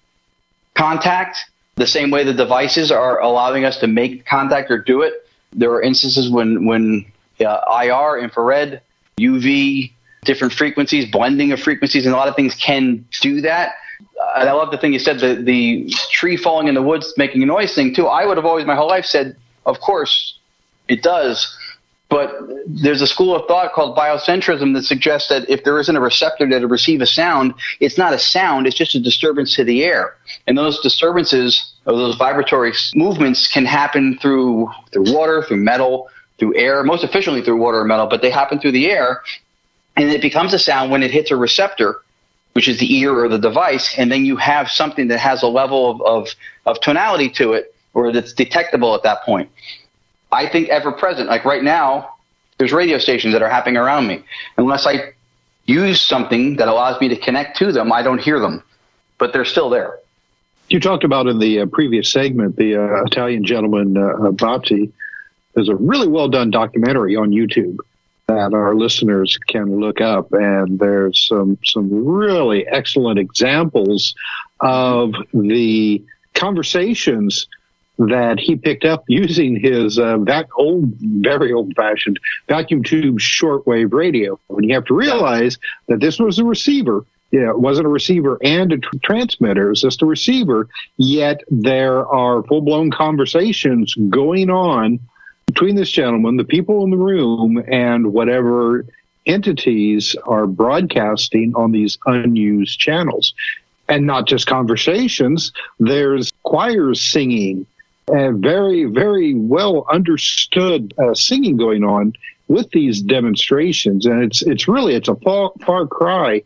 contact 0.76 1.38
the 1.76 1.88
same 1.88 2.12
way 2.12 2.24
the 2.24 2.34
devices 2.34 2.92
are 2.92 3.22
allowing 3.22 3.64
us 3.64 3.78
to 3.78 3.88
make 3.88 4.26
contact 4.26 4.70
or 4.70 4.78
do 4.78 5.02
it. 5.02 5.28
There 5.54 5.72
are 5.72 5.82
instances 5.82 6.30
when 6.30 6.66
when 6.66 7.06
uh, 7.40 7.62
IR, 7.84 8.20
infrared, 8.20 8.82
UV, 9.20 9.92
different 10.26 10.54
frequencies, 10.54 11.10
blending 11.10 11.52
of 11.52 11.60
frequencies, 11.62 12.06
and 12.06 12.14
a 12.14 12.18
lot 12.18 12.28
of 12.28 12.36
things 12.36 12.54
can 12.56 13.06
do 13.22 13.42
that. 13.42 13.74
And 14.36 14.50
I 14.50 14.54
love 14.54 14.72
the 14.72 14.78
thing 14.78 14.94
you 14.94 15.00
said, 15.00 15.20
the, 15.20 15.36
the 15.36 15.90
tree 16.12 16.38
falling 16.38 16.68
in 16.68 16.76
the 16.76 16.82
woods 16.82 17.14
making 17.18 17.44
a 17.44 17.46
noise 17.46 17.74
thing 17.74 17.94
too. 17.94 18.08
I 18.08 18.26
would 18.26 18.38
have 18.38 18.46
always 18.46 18.66
my 18.66 18.76
whole 18.76 18.88
life 18.88 19.06
said, 19.06 19.36
of 19.66 19.80
course, 19.80 20.38
it 20.88 21.02
does. 21.02 21.58
But 22.10 22.36
there's 22.66 23.04
a 23.04 23.08
school 23.08 23.36
of 23.36 23.48
thought 23.48 23.72
called 23.74 23.96
biocentrism 23.96 24.74
that 24.74 24.84
suggests 24.84 25.30
that 25.30 25.48
if 25.48 25.64
there 25.64 25.80
isn't 25.80 25.96
a 25.96 26.02
receptor 26.02 26.50
that 26.50 26.60
to 26.60 26.68
receive 26.68 27.02
a 27.02 27.06
sound, 27.06 27.54
it's 27.80 28.00
not 28.00 28.14
a 28.14 28.20
sound, 28.20 28.66
it's 28.66 28.76
just 28.76 28.96
a 28.96 29.00
disturbance 29.00 29.56
to 29.56 29.64
the 29.64 29.84
air. 29.84 30.16
And 30.48 30.58
those 30.58 30.80
disturbances 30.80 31.72
or 31.86 31.96
those 31.96 32.16
vibratory 32.16 32.74
movements 32.96 33.48
can 33.48 33.66
happen 33.66 34.18
through 34.18 34.70
through 34.92 35.14
water, 35.14 35.44
through 35.44 35.58
metal, 35.58 36.10
through 36.40 36.58
air, 36.58 36.84
most 36.84 37.04
efficiently 37.04 37.44
through 37.44 37.58
water 37.58 37.80
or 37.80 37.86
metal, 37.86 38.08
but 38.08 38.24
they 38.24 38.32
happen 38.32 38.60
through 38.60 38.72
the 38.72 38.90
air. 38.90 39.22
And 39.96 40.10
it 40.10 40.22
becomes 40.22 40.54
a 40.54 40.60
sound 40.60 40.90
when 40.92 41.04
it 41.04 41.12
hits 41.12 41.30
a 41.30 41.36
receptor, 41.36 42.02
which 42.54 42.68
is 42.68 42.80
the 42.80 42.92
ear 42.96 43.14
or 43.14 43.28
the 43.28 43.38
device, 43.38 43.94
and 43.98 44.12
then 44.12 44.26
you 44.26 44.38
have 44.38 44.72
something 44.72 45.10
that 45.10 45.20
has 45.20 45.44
a 45.44 45.48
level 45.48 45.92
of, 45.92 46.02
of, 46.02 46.30
of 46.66 46.82
tonality 46.82 47.30
to 47.32 47.54
it 47.54 47.76
or 47.94 48.12
that's 48.12 48.34
detectable 48.34 48.96
at 48.96 49.04
that 49.04 49.24
point. 49.24 49.50
I 50.32 50.48
think 50.48 50.70
ever 50.70 50.92
present. 50.92 51.30
Like 51.30 51.46
right 51.46 51.64
now, 51.64 52.16
there's 52.58 52.72
radio 52.72 52.98
stations 52.98 53.34
that 53.34 53.42
are 53.42 53.50
happening 53.50 53.78
around 53.78 54.08
me. 54.08 54.24
Unless 54.58 54.86
I 54.86 55.14
use 55.66 56.02
something 56.02 56.58
that 56.58 56.68
allows 56.68 57.00
me 57.02 57.08
to 57.10 57.16
connect 57.16 57.58
to 57.58 57.72
them, 57.72 57.92
I 57.92 58.04
don't 58.04 58.22
hear 58.22 58.40
them, 58.40 58.64
but 59.18 59.34
they're 59.34 59.46
still 59.46 59.70
there. 59.70 60.00
You 60.70 60.80
talked 60.80 61.04
about 61.04 61.28
in 61.28 61.40
the 61.40 61.62
uh, 61.62 61.66
previous 61.66 62.12
segment 62.12 62.56
the 62.56 62.76
uh, 62.76 63.04
Italian 63.06 63.44
gentleman 63.44 63.98
uh, 63.98 64.32
Bhatti. 64.32 64.92
There's 65.56 65.70
a 65.70 65.76
really 65.76 66.08
well 66.08 66.28
done 66.28 66.52
documentary 66.52 67.16
on 67.16 67.32
YouTube 67.32 67.78
that 68.28 68.54
our 68.54 68.76
listeners 68.76 69.38
can 69.48 69.80
look 69.80 70.00
up, 70.00 70.32
and 70.32 70.78
there's 70.78 71.28
some 71.28 71.58
some 71.66 72.06
really 72.06 72.68
excellent 72.68 73.18
examples 73.18 74.14
of 74.60 75.14
the 75.34 76.04
conversations 76.36 77.48
that 78.00 78.40
he 78.40 78.56
picked 78.56 78.86
up 78.86 79.04
using 79.08 79.60
his 79.60 80.00
uh, 80.00 80.18
old, 80.58 80.94
very 81.02 81.52
old 81.52 81.76
fashioned 81.76 82.20
vacuum 82.48 82.82
tube 82.82 83.20
shortwave 83.20 83.92
radio. 83.92 84.40
And 84.50 84.68
you 84.68 84.74
have 84.74 84.86
to 84.86 84.94
realize 84.94 85.58
that 85.88 86.00
this 86.00 86.18
was 86.18 86.40
a 86.40 86.46
receiver. 86.46 87.06
Yeah, 87.32 87.50
it 87.50 87.60
wasn't 87.60 87.88
a 87.88 87.90
receiver 87.90 88.40
and 88.42 88.72
a 88.72 88.78
tr- 88.78 88.98
transmitter. 89.04 89.68
It 89.68 89.70
was 89.72 89.82
just 89.82 90.02
a 90.02 90.06
receiver. 90.06 90.68
Yet 90.98 91.44
there 91.52 92.08
are 92.08 92.42
full 92.44 92.62
blown 92.62 92.90
conversations 92.90 93.94
going 94.10 94.50
on 94.50 95.00
between 95.46 95.76
this 95.76 95.92
gentleman, 95.92 96.38
the 96.38 96.44
people 96.46 96.84
in 96.86 96.92
the 96.92 96.98
room, 96.98 97.62
and 97.68 98.14
whatever 98.14 98.86
entities 99.26 100.16
are 100.26 100.48
broadcasting 100.48 101.54
on 101.56 101.72
these 101.72 101.98
unused 102.06 102.80
channels. 102.80 103.34
and 103.90 104.06
not 104.06 104.28
just 104.28 104.46
conversations. 104.46 105.52
There's 105.80 106.32
choirs 106.44 107.02
singing 107.02 107.66
and 108.10 108.42
very, 108.42 108.86
very 108.86 109.34
well 109.34 109.86
understood 109.90 110.94
uh, 110.98 111.14
singing 111.14 111.58
going 111.58 111.84
on 111.84 112.14
with 112.48 112.70
these 112.72 113.02
demonstrations. 113.02 114.06
And 114.06 114.24
it's, 114.24 114.42
it's 114.42 114.68
really, 114.68 114.96
it's 114.96 115.08
a 115.08 115.16
far, 115.16 115.52
far 115.66 115.88
cry 115.88 116.44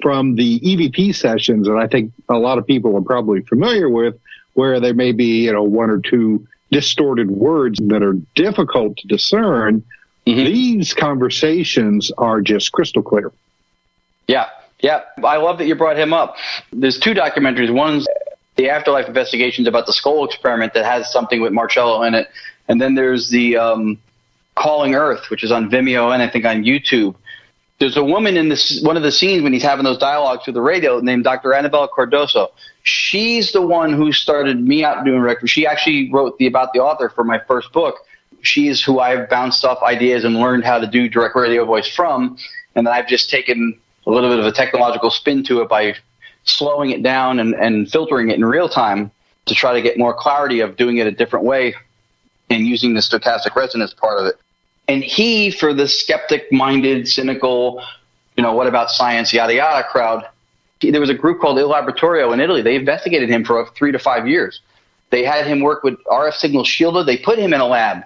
from 0.00 0.34
the 0.34 0.58
EVP 0.60 1.14
sessions. 1.14 1.68
And 1.68 1.78
I 1.78 1.86
think 1.86 2.12
a 2.28 2.38
lot 2.38 2.58
of 2.58 2.66
people 2.66 2.96
are 2.96 3.02
probably 3.02 3.42
familiar 3.42 3.88
with 3.88 4.18
where 4.54 4.80
there 4.80 4.94
may 4.94 5.12
be, 5.12 5.44
you 5.44 5.52
know, 5.52 5.62
one 5.62 5.90
or 5.90 5.98
two 5.98 6.46
distorted 6.70 7.30
words 7.30 7.78
that 7.80 8.02
are 8.02 8.14
difficult 8.34 8.96
to 8.98 9.06
discern. 9.06 9.84
Mm-hmm. 10.26 10.44
These 10.44 10.94
conversations 10.94 12.10
are 12.16 12.40
just 12.40 12.72
crystal 12.72 13.02
clear. 13.02 13.30
Yeah. 14.26 14.48
Yeah. 14.80 15.02
I 15.22 15.36
love 15.36 15.58
that 15.58 15.66
you 15.66 15.74
brought 15.74 15.98
him 15.98 16.12
up. 16.12 16.36
There's 16.72 16.98
two 16.98 17.14
documentaries. 17.14 17.72
One's 17.72 18.06
the 18.56 18.68
afterlife 18.68 19.08
investigations 19.08 19.66
about 19.66 19.86
the 19.86 19.92
Scole 19.92 20.24
experiment 20.24 20.74
that 20.74 20.84
has 20.84 21.10
something 21.10 21.40
with 21.40 21.52
Marcello 21.52 22.02
in 22.02 22.14
it. 22.14 22.28
And 22.68 22.80
then 22.80 22.94
there's 22.94 23.30
the 23.30 23.56
um, 23.56 23.98
Calling 24.54 24.94
Earth, 24.94 25.30
which 25.30 25.42
is 25.42 25.50
on 25.50 25.70
Vimeo 25.70 26.12
and 26.12 26.22
I 26.22 26.28
think 26.28 26.44
on 26.44 26.62
YouTube. 26.62 27.14
There's 27.78 27.96
a 27.96 28.04
woman 28.04 28.36
in 28.36 28.48
this 28.48 28.80
one 28.82 28.96
of 28.96 29.02
the 29.02 29.10
scenes 29.10 29.42
when 29.42 29.52
he's 29.52 29.62
having 29.62 29.84
those 29.84 29.98
dialogues 29.98 30.44
through 30.44 30.52
the 30.52 30.60
radio 30.60 31.00
named 31.00 31.24
Dr. 31.24 31.50
Anabela 31.50 31.88
Cardoso. 31.88 32.48
She's 32.84 33.52
the 33.52 33.62
one 33.62 33.92
who 33.92 34.12
started 34.12 34.60
me 34.60 34.84
out 34.84 35.04
doing 35.04 35.20
record. 35.20 35.48
She 35.48 35.66
actually 35.66 36.10
wrote 36.12 36.38
the 36.38 36.46
about 36.46 36.72
the 36.74 36.80
author 36.80 37.08
for 37.08 37.24
my 37.24 37.40
first 37.40 37.72
book. 37.72 37.96
She's 38.42 38.82
who 38.82 39.00
I've 39.00 39.28
bounced 39.28 39.64
off 39.64 39.82
ideas 39.82 40.24
and 40.24 40.36
learned 40.36 40.64
how 40.64 40.78
to 40.78 40.86
do 40.86 41.08
direct 41.08 41.34
radio 41.34 41.64
voice 41.64 41.88
from, 41.88 42.36
and 42.76 42.86
then 42.86 42.94
I've 42.94 43.08
just 43.08 43.30
taken 43.30 43.78
a 44.06 44.10
little 44.10 44.30
bit 44.30 44.38
of 44.38 44.46
a 44.46 44.52
technological 44.52 45.10
spin 45.10 45.42
to 45.44 45.62
it 45.62 45.68
by 45.68 45.94
slowing 46.44 46.90
it 46.90 47.02
down 47.02 47.38
and, 47.38 47.54
and 47.54 47.90
filtering 47.90 48.30
it 48.30 48.36
in 48.36 48.44
real 48.44 48.68
time 48.68 49.10
to 49.46 49.54
try 49.54 49.72
to 49.72 49.82
get 49.82 49.98
more 49.98 50.14
clarity 50.14 50.60
of 50.60 50.76
doing 50.76 50.98
it 50.98 51.06
a 51.06 51.10
different 51.10 51.44
way 51.44 51.74
and 52.50 52.66
using 52.66 52.94
the 52.94 53.00
stochastic 53.00 53.54
resonance 53.54 53.94
part 53.94 54.20
of 54.20 54.26
it. 54.26 54.36
And 54.88 55.02
he, 55.02 55.50
for 55.50 55.72
the 55.72 55.88
skeptic 55.88 56.52
minded, 56.52 57.08
cynical, 57.08 57.82
you 58.36 58.42
know, 58.42 58.52
what 58.52 58.66
about 58.66 58.90
science, 58.90 59.32
yada 59.32 59.54
yada 59.54 59.86
crowd, 59.88 60.26
he, 60.80 60.90
there 60.90 61.00
was 61.00 61.10
a 61.10 61.14
group 61.14 61.40
called 61.40 61.58
Il 61.58 61.68
Laboratorio 61.68 62.32
in 62.32 62.40
Italy. 62.40 62.62
They 62.62 62.74
investigated 62.74 63.28
him 63.28 63.44
for 63.44 63.66
three 63.76 63.92
to 63.92 63.98
five 63.98 64.26
years. 64.26 64.60
They 65.10 65.24
had 65.24 65.46
him 65.46 65.60
work 65.60 65.84
with 65.84 66.02
RF 66.04 66.34
signal 66.34 66.64
shielded. 66.64 67.06
They 67.06 67.18
put 67.18 67.38
him 67.38 67.54
in 67.54 67.60
a 67.60 67.66
lab 67.66 68.04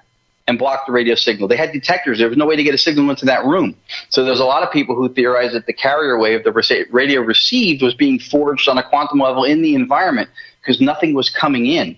and 0.49 0.59
blocked 0.59 0.87
the 0.87 0.93
radio 0.93 1.15
signal. 1.15 1.49
They 1.49 1.57
had 1.57 1.73
detectors. 1.73 2.19
There 2.19 2.29
was 2.29 2.39
no 2.39 2.47
way 2.47 2.57
to 2.57 2.63
get 2.63 2.75
a 2.75 2.79
signal 2.79 3.11
into 3.11 3.25
that 3.27 3.45
room. 3.45 3.77
So 4.11 4.25
there's 4.25 4.41
a 4.41 4.45
lot 4.45 4.63
of 4.63 4.71
people 4.71 4.95
who 4.95 5.09
theorize 5.13 5.53
that 5.53 5.67
the 5.67 5.73
carrier 5.73 6.19
wave 6.19 6.45
the 6.45 6.87
radio 6.91 7.21
received 7.21 7.83
was 7.83 7.95
being 7.95 8.19
forged 8.19 8.69
on 8.69 8.79
a 8.79 8.89
quantum 8.89 9.19
level 9.19 9.45
in 9.45 9.63
the 9.63 9.75
environment 9.75 10.31
because 10.61 10.81
nothing 10.81 11.15
was 11.15 11.31
coming 11.31 11.67
in. 11.67 11.97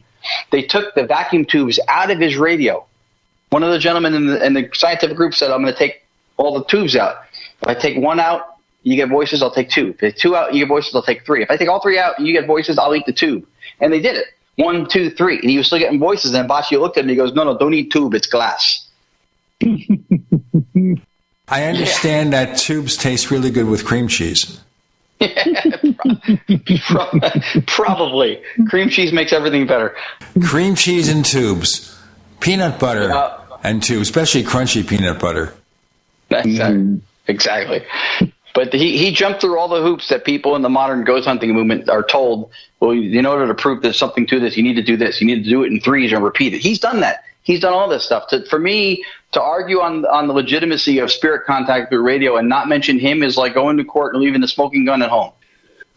They 0.51 0.63
took 0.63 0.95
the 0.95 1.05
vacuum 1.05 1.45
tubes 1.45 1.79
out 1.89 2.11
of 2.11 2.19
his 2.19 2.37
radio. 2.37 2.85
One 3.51 3.63
of 3.63 3.71
the 3.71 3.79
gentlemen 3.79 4.15
in 4.15 4.27
the, 4.27 4.45
in 4.45 4.55
the 4.55 4.69
scientific 4.73 5.17
group 5.17 5.35
said, 5.35 5.51
I'm 5.51 5.63
going 5.63 5.73
to 5.73 5.79
take 5.79 6.03
all 6.37 6.59
the 6.59 6.65
tubes 6.65 6.97
out. 6.97 7.17
If 7.63 7.69
I 7.69 7.75
take 7.75 7.97
one 7.99 8.21
out, 8.21 8.57
you 8.83 8.97
get 8.97 9.09
voices, 9.09 9.43
I'll 9.43 9.53
take 9.53 9.71
two. 9.71 9.89
If 9.89 9.97
I 9.97 10.01
take 10.11 10.17
two 10.17 10.37
out, 10.37 10.55
you 10.55 10.61
get 10.61 10.69
voices, 10.69 10.95
I'll 10.95 11.03
take 11.03 11.25
three. 11.25 11.43
If 11.43 11.51
I 11.51 11.57
take 11.57 11.69
all 11.69 11.81
three 11.81 11.99
out, 11.99 12.19
you 12.21 12.33
get 12.33 12.47
voices, 12.47 12.79
I'll 12.79 12.95
eat 12.95 13.07
the 13.07 13.13
tube. 13.13 13.47
And 13.81 13.93
they 13.93 14.01
did 14.01 14.17
it 14.17 14.27
one, 14.59 14.89
two, 14.89 15.11
three. 15.11 15.39
And 15.39 15.49
he 15.49 15.57
was 15.57 15.69
still 15.69 15.79
getting 15.79 15.99
voices. 16.01 16.35
And 16.35 16.49
Baccio 16.49 16.81
looked 16.81 16.97
at 16.99 17.05
him 17.05 17.11
and 17.11 17.11
he 17.11 17.17
goes, 17.17 17.33
no, 17.33 17.45
no, 17.45 17.57
don't 17.57 17.73
eat 17.75 17.93
tube. 17.93 18.15
It's 18.15 18.27
glass. 18.27 18.87
I 21.51 21.65
understand 21.65 22.33
yeah. 22.33 22.45
that 22.45 22.59
tubes 22.59 22.97
taste 22.97 23.31
really 23.31 23.51
good 23.51 23.67
with 23.67 23.85
cream 23.85 24.09
cheese. 24.09 24.61
Probably. 27.67 28.43
Cream 28.69 28.89
cheese 28.89 29.13
makes 29.13 29.33
everything 29.33 29.67
better. 29.67 29.97
Cream 30.45 30.75
cheese 30.75 31.09
and 31.09 31.25
tubes. 31.25 31.97
Peanut 32.41 32.79
butter 32.79 33.13
uh, 33.13 33.41
and 33.65 33.83
tubes, 33.83 34.03
especially 34.03 34.43
crunchy 34.43 34.87
peanut 34.87 35.19
butter. 35.19 35.55
Exactly. 36.31 37.01
Exactly. 37.27 37.85
But 38.59 38.73
he, 38.73 38.99
he 38.99 39.13
jumped 39.13 39.41
through 39.41 39.57
all 39.57 39.69
the 39.69 39.81
hoops 39.81 40.09
that 40.09 40.25
people 40.25 40.57
in 40.57 40.63
the 40.63 40.69
modern 40.69 41.05
ghost 41.05 41.29
hunting 41.29 41.55
movement 41.55 41.89
are 41.89 42.03
told. 42.03 42.51
Well, 42.81 42.91
in 42.91 43.25
order 43.25 43.47
to 43.47 43.55
prove 43.55 43.83
there's 43.83 43.97
something 43.97 44.27
to 44.27 44.41
this, 44.41 44.57
you 44.57 44.65
need 44.65 44.75
to 44.75 44.83
do 44.83 44.97
this. 44.97 45.21
You 45.21 45.29
need 45.29 45.45
to 45.45 45.49
do 45.49 45.63
it 45.63 45.71
in 45.71 45.79
threes 45.79 46.13
and 46.13 46.25
repeat 46.25 46.55
it. 46.55 46.59
He's 46.59 46.81
done 46.81 46.99
that. 46.99 47.23
He's 47.45 47.61
done 47.61 47.73
all 47.73 47.89
this 47.89 48.05
stuff. 48.05 48.27
To, 48.31 48.45
for 48.47 48.59
me, 48.59 49.05
to 49.31 49.41
argue 49.41 49.79
on 49.79 50.05
on 50.07 50.27
the 50.27 50.33
legitimacy 50.33 50.99
of 50.99 51.13
spirit 51.13 51.47
contact 51.47 51.91
through 51.91 52.03
radio 52.03 52.37
and 52.37 52.49
not 52.49 52.69
mention 52.69 52.99
him 52.99 53.23
is 53.23 53.37
like 53.37 53.55
going 53.55 53.77
to 53.77 53.85
court 53.85 54.15
and 54.15 54.25
leaving 54.25 54.41
the 54.41 54.49
smoking 54.49 54.85
gun 54.85 55.03
at 55.03 55.11
home. 55.11 55.31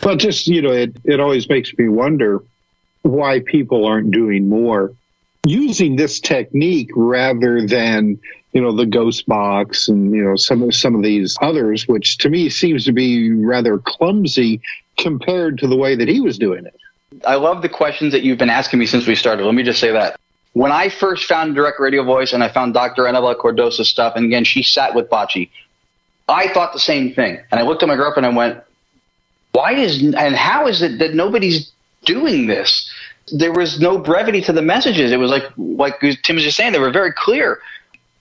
Well, 0.04 0.16
just 0.16 0.46
you 0.46 0.62
know, 0.62 0.72
it 0.72 0.96
it 1.04 1.20
always 1.20 1.50
makes 1.50 1.76
me 1.76 1.90
wonder 1.90 2.44
why 3.02 3.40
people 3.40 3.86
aren't 3.86 4.12
doing 4.12 4.50
more 4.50 4.94
using 5.48 5.96
this 5.96 6.20
technique 6.20 6.92
rather 6.96 7.66
than 7.66 8.20
you 8.54 8.62
know 8.62 8.72
the 8.72 8.86
ghost 8.86 9.26
box 9.28 9.88
and 9.88 10.14
you 10.14 10.24
know 10.24 10.36
some 10.36 10.62
of 10.64 10.76
some 10.76 10.96
of 10.96 11.04
these 11.04 11.38
others 11.42 11.88
which 11.88 12.18
to 12.18 12.30
me 12.30 12.50
seems 12.50 12.86
to 12.86 12.92
be 12.92 13.32
rather 13.32 13.78
clumsy 13.78 14.62
compared 14.98 15.58
to 15.60 15.68
the 15.68 15.76
way 15.76 15.96
that 15.96 16.08
he 16.08 16.20
was 16.20 16.38
doing 16.38 16.66
it. 16.66 16.76
I 17.26 17.36
love 17.36 17.62
the 17.62 17.70
questions 17.70 18.12
that 18.14 18.24
you've 18.24 18.38
been 18.38 18.50
asking 18.50 18.80
me 18.80 18.86
since 18.86 19.08
we 19.08 19.16
started. 19.16 19.46
Let 19.46 19.56
me 19.56 19.64
just 19.64 19.80
say 19.80 19.92
that. 19.92 20.20
When 20.54 20.72
i 20.72 20.90
first 20.90 21.26
found 21.26 21.56
direct 21.56 21.80
radio 21.80 22.04
voice 22.04 22.34
and 22.34 22.44
i 22.44 22.50
found 22.50 22.74
dr 22.74 23.02
anabela 23.02 23.38
cardoso's 23.38 23.88
stuff 23.88 24.14
and 24.16 24.26
again 24.26 24.44
she 24.44 24.64
sat 24.64 24.94
with 24.94 25.10
Bacci 25.10 25.50
i 26.28 26.48
thought 26.50 26.74
the 26.74 26.80
same 26.80 27.14
thing. 27.14 27.40
And 27.52 27.60
i 27.60 27.64
looked 27.64 27.84
at 27.84 27.88
my 27.88 27.96
girlfriend 27.96 28.26
and 28.26 28.36
went 28.36 28.62
why 29.54 29.74
is 29.74 30.02
and 30.02 30.36
how 30.36 30.68
is 30.68 30.82
it 30.82 31.00
that 31.00 31.14
nobody's 31.14 31.72
doing 32.06 32.48
this? 32.48 32.90
There 33.32 33.52
was 33.52 33.80
no 33.80 33.98
brevity 33.98 34.42
to 34.42 34.54
the 34.54 34.62
messages. 34.62 35.12
It 35.12 35.18
was 35.18 35.32
like 35.32 35.44
like 35.58 36.00
Tim 36.24 36.36
was 36.36 36.44
just 36.44 36.58
saying, 36.58 36.72
they 36.74 36.80
were 36.80 36.92
very 36.92 37.14
clear. 37.14 37.60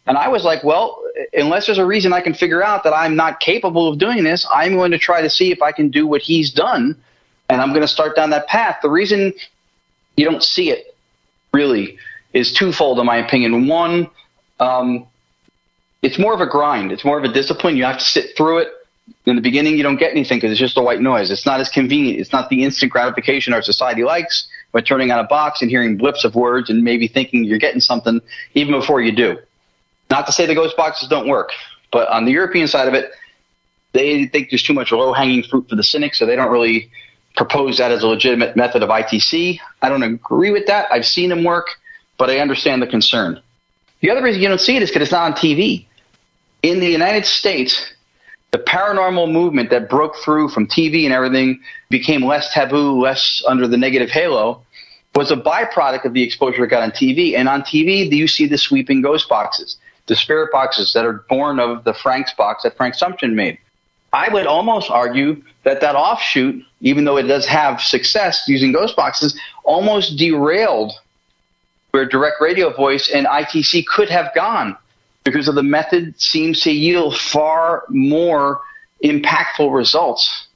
And 0.06 0.16
I 0.16 0.28
was 0.28 0.44
like, 0.44 0.64
well, 0.64 1.02
unless 1.34 1.66
there's 1.66 1.78
a 1.78 1.86
reason 1.86 2.12
I 2.12 2.20
can 2.20 2.34
figure 2.34 2.62
out 2.62 2.84
that 2.84 2.92
I'm 2.92 3.16
not 3.16 3.40
capable 3.40 3.88
of 3.88 3.98
doing 3.98 4.24
this, 4.24 4.46
I'm 4.52 4.74
going 4.74 4.90
to 4.90 4.98
try 4.98 5.20
to 5.20 5.30
see 5.30 5.52
if 5.52 5.62
I 5.62 5.72
can 5.72 5.90
do 5.90 6.06
what 6.06 6.22
he's 6.22 6.50
done, 6.52 6.96
and 7.48 7.60
I'm 7.60 7.70
going 7.70 7.82
to 7.82 7.88
start 7.88 8.16
down 8.16 8.30
that 8.30 8.46
path. 8.46 8.78
The 8.82 8.90
reason 8.90 9.32
you 10.16 10.24
don't 10.24 10.42
see 10.42 10.70
it 10.70 10.94
really 11.52 11.98
is 12.32 12.52
twofold, 12.52 12.98
in 12.98 13.06
my 13.06 13.16
opinion. 13.16 13.66
One, 13.66 14.08
um, 14.58 15.06
it's 16.02 16.18
more 16.18 16.32
of 16.32 16.40
a 16.40 16.46
grind. 16.46 16.92
It's 16.92 17.04
more 17.04 17.18
of 17.18 17.24
a 17.24 17.32
discipline. 17.32 17.76
You 17.76 17.84
have 17.84 17.98
to 17.98 18.04
sit 18.04 18.36
through 18.36 18.58
it. 18.58 18.68
In 19.26 19.36
the 19.36 19.42
beginning, 19.42 19.76
you 19.76 19.82
don't 19.82 19.96
get 19.96 20.12
anything 20.12 20.38
because 20.38 20.52
it's 20.52 20.60
just 20.60 20.78
a 20.78 20.82
white 20.82 21.00
noise. 21.00 21.30
It's 21.30 21.44
not 21.44 21.60
as 21.60 21.68
convenient. 21.68 22.20
It's 22.20 22.32
not 22.32 22.48
the 22.48 22.62
instant 22.62 22.92
gratification 22.92 23.52
our 23.52 23.62
society 23.62 24.04
likes 24.04 24.48
by 24.72 24.80
turning 24.80 25.10
on 25.10 25.18
a 25.18 25.24
box 25.24 25.62
and 25.62 25.70
hearing 25.70 25.96
blips 25.96 26.24
of 26.24 26.34
words 26.36 26.70
and 26.70 26.84
maybe 26.84 27.08
thinking 27.08 27.44
you're 27.44 27.58
getting 27.58 27.80
something 27.80 28.20
even 28.54 28.72
before 28.72 29.00
you 29.00 29.12
do. 29.12 29.36
Not 30.10 30.26
to 30.26 30.32
say 30.32 30.46
the 30.46 30.54
ghost 30.54 30.76
boxes 30.76 31.08
don't 31.08 31.28
work, 31.28 31.50
but 31.92 32.08
on 32.08 32.24
the 32.24 32.32
European 32.32 32.66
side 32.66 32.88
of 32.88 32.94
it, 32.94 33.12
they 33.92 34.26
think 34.26 34.50
there's 34.50 34.62
too 34.62 34.72
much 34.72 34.92
low 34.92 35.12
hanging 35.12 35.42
fruit 35.42 35.68
for 35.68 35.76
the 35.76 35.82
cynics, 35.82 36.18
so 36.18 36.26
they 36.26 36.36
don't 36.36 36.50
really 36.50 36.90
propose 37.36 37.78
that 37.78 37.90
as 37.90 38.02
a 38.02 38.08
legitimate 38.08 38.56
method 38.56 38.82
of 38.82 38.90
ITC. 38.90 39.58
I 39.82 39.88
don't 39.88 40.02
agree 40.02 40.50
with 40.50 40.66
that. 40.66 40.88
I've 40.92 41.06
seen 41.06 41.28
them 41.28 41.44
work, 41.44 41.66
but 42.18 42.28
I 42.28 42.38
understand 42.38 42.82
the 42.82 42.86
concern. 42.86 43.40
The 44.00 44.10
other 44.10 44.22
reason 44.22 44.42
you 44.42 44.48
don't 44.48 44.60
see 44.60 44.76
it 44.76 44.82
is 44.82 44.90
because 44.90 45.02
it's 45.02 45.12
not 45.12 45.30
on 45.30 45.32
TV. 45.32 45.86
In 46.62 46.80
the 46.80 46.88
United 46.88 47.24
States, 47.24 47.92
the 48.50 48.58
paranormal 48.58 49.30
movement 49.30 49.70
that 49.70 49.88
broke 49.88 50.16
through 50.16 50.48
from 50.48 50.66
TV 50.66 51.04
and 51.04 51.12
everything 51.12 51.60
became 51.88 52.24
less 52.24 52.52
taboo, 52.52 53.00
less 53.00 53.42
under 53.46 53.68
the 53.68 53.76
negative 53.76 54.10
halo, 54.10 54.62
was 55.14 55.30
a 55.30 55.36
byproduct 55.36 56.04
of 56.04 56.14
the 56.14 56.22
exposure 56.22 56.64
it 56.64 56.68
got 56.68 56.82
on 56.82 56.90
TV. 56.90 57.36
And 57.36 57.48
on 57.48 57.62
TV, 57.62 58.10
you 58.10 58.28
see 58.28 58.46
the 58.46 58.58
sweeping 58.58 59.02
ghost 59.02 59.28
boxes, 59.28 59.76
the 60.10 60.16
spirit 60.16 60.50
boxes 60.50 60.92
that 60.92 61.06
are 61.06 61.24
born 61.30 61.60
of 61.60 61.84
the 61.84 61.94
Frank's 61.94 62.34
box 62.34 62.64
that 62.64 62.76
Frank 62.76 62.96
Sumption 62.96 63.34
made. 63.34 63.56
I 64.12 64.28
would 64.28 64.44
almost 64.44 64.90
argue 64.90 65.40
that 65.62 65.80
that 65.82 65.94
offshoot, 65.94 66.64
even 66.80 67.04
though 67.04 67.16
it 67.16 67.28
does 67.28 67.46
have 67.46 67.80
success 67.80 68.42
using 68.48 68.72
ghost 68.72 68.96
boxes, 68.96 69.38
almost 69.62 70.18
derailed 70.18 70.92
where 71.92 72.04
direct 72.04 72.40
radio 72.40 72.74
voice 72.74 73.08
and 73.08 73.24
ITC 73.26 73.86
could 73.86 74.10
have 74.10 74.34
gone 74.34 74.76
because 75.22 75.46
of 75.46 75.54
the 75.54 75.62
method 75.62 76.20
seems 76.20 76.60
to 76.62 76.72
yield 76.72 77.16
far 77.16 77.84
more 77.88 78.60
impactful 79.04 79.72
results 79.72 80.48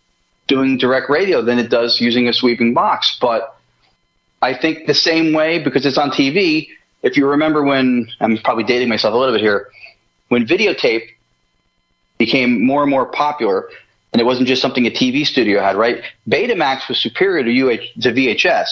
doing 0.49 0.77
direct 0.77 1.09
radio 1.09 1.43
than 1.43 1.61
it 1.61 1.71
does 1.71 2.01
using 2.01 2.27
a 2.27 2.33
sweeping 2.33 2.75
box. 2.75 3.17
But 3.21 3.57
I 4.43 4.53
think 4.53 4.89
the 4.89 4.95
same 4.95 5.33
way 5.33 5.63
because 5.63 5.87
it's 5.87 5.97
on 5.97 6.11
TV. 6.11 6.71
If 7.05 7.19
you 7.19 7.29
remember 7.29 7.63
when 7.63 8.09
I'm 8.19 8.39
probably 8.39 8.65
dating 8.65 8.89
myself 8.89 9.15
a 9.15 9.17
little 9.17 9.35
bit 9.35 9.43
here, 9.43 9.71
when 10.29 10.47
videotape 10.47 11.03
became 12.19 12.65
more 12.65 12.81
and 12.81 12.91
more 12.91 13.05
popular, 13.05 13.69
and 14.13 14.21
it 14.23 14.25
wasn't 14.25 14.49
just 14.49 14.63
something 14.63 14.87
a 14.87 14.91
TV 14.91 15.27
studio 15.27 15.61
had, 15.61 15.77
right? 15.77 16.03
Betamax 16.29 16.89
was 16.89 16.99
superior 16.99 17.45
to, 17.45 17.51
UH, 17.51 18.01
to 18.01 18.13
VHS, 18.13 18.69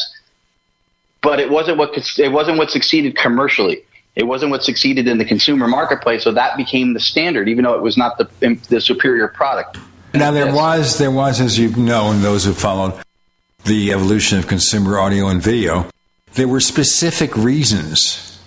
but 1.21 1.41
it 1.41 1.51
wasn't 1.51 1.77
what 1.77 1.91
it 2.19 2.33
wasn't 2.33 2.57
what 2.57 2.71
succeeded 2.71 3.17
commercially. 3.17 3.85
It 4.17 4.25
wasn't 4.25 4.51
what 4.51 4.65
succeeded 4.65 5.09
in 5.09 5.19
the 5.19 5.25
consumer 5.27 5.69
marketplace, 5.69 6.25
so 6.25 6.33
that 6.33 6.57
became 6.57 6.95
the 6.95 7.01
standard, 7.01 7.49
even 7.49 7.65
though 7.65 7.75
it 7.75 7.83
was 7.83 7.99
not 7.99 8.17
the 8.17 8.59
the 8.71 8.81
superior 8.81 9.29
product. 9.29 9.79
Now 10.15 10.31
there 10.31 10.55
was 10.55 10.97
there 10.99 11.11
was, 11.11 11.39
as 11.39 11.59
you 11.59 11.69
know, 11.77 12.11
and 12.11 12.23
those 12.23 12.47
who 12.47 12.55
followed, 12.55 12.95
the 13.65 13.93
evolution 13.93 14.39
of 14.39 14.47
consumer 14.47 14.99
audio 14.99 15.29
and 15.29 15.43
video, 15.43 15.89
there 16.35 16.49
were 16.49 16.61
specific 16.61 17.37
reasons 17.37 18.41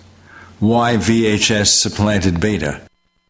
why 0.58 0.96
VHS 0.96 1.68
supplanted 1.78 2.40
beta. 2.40 2.80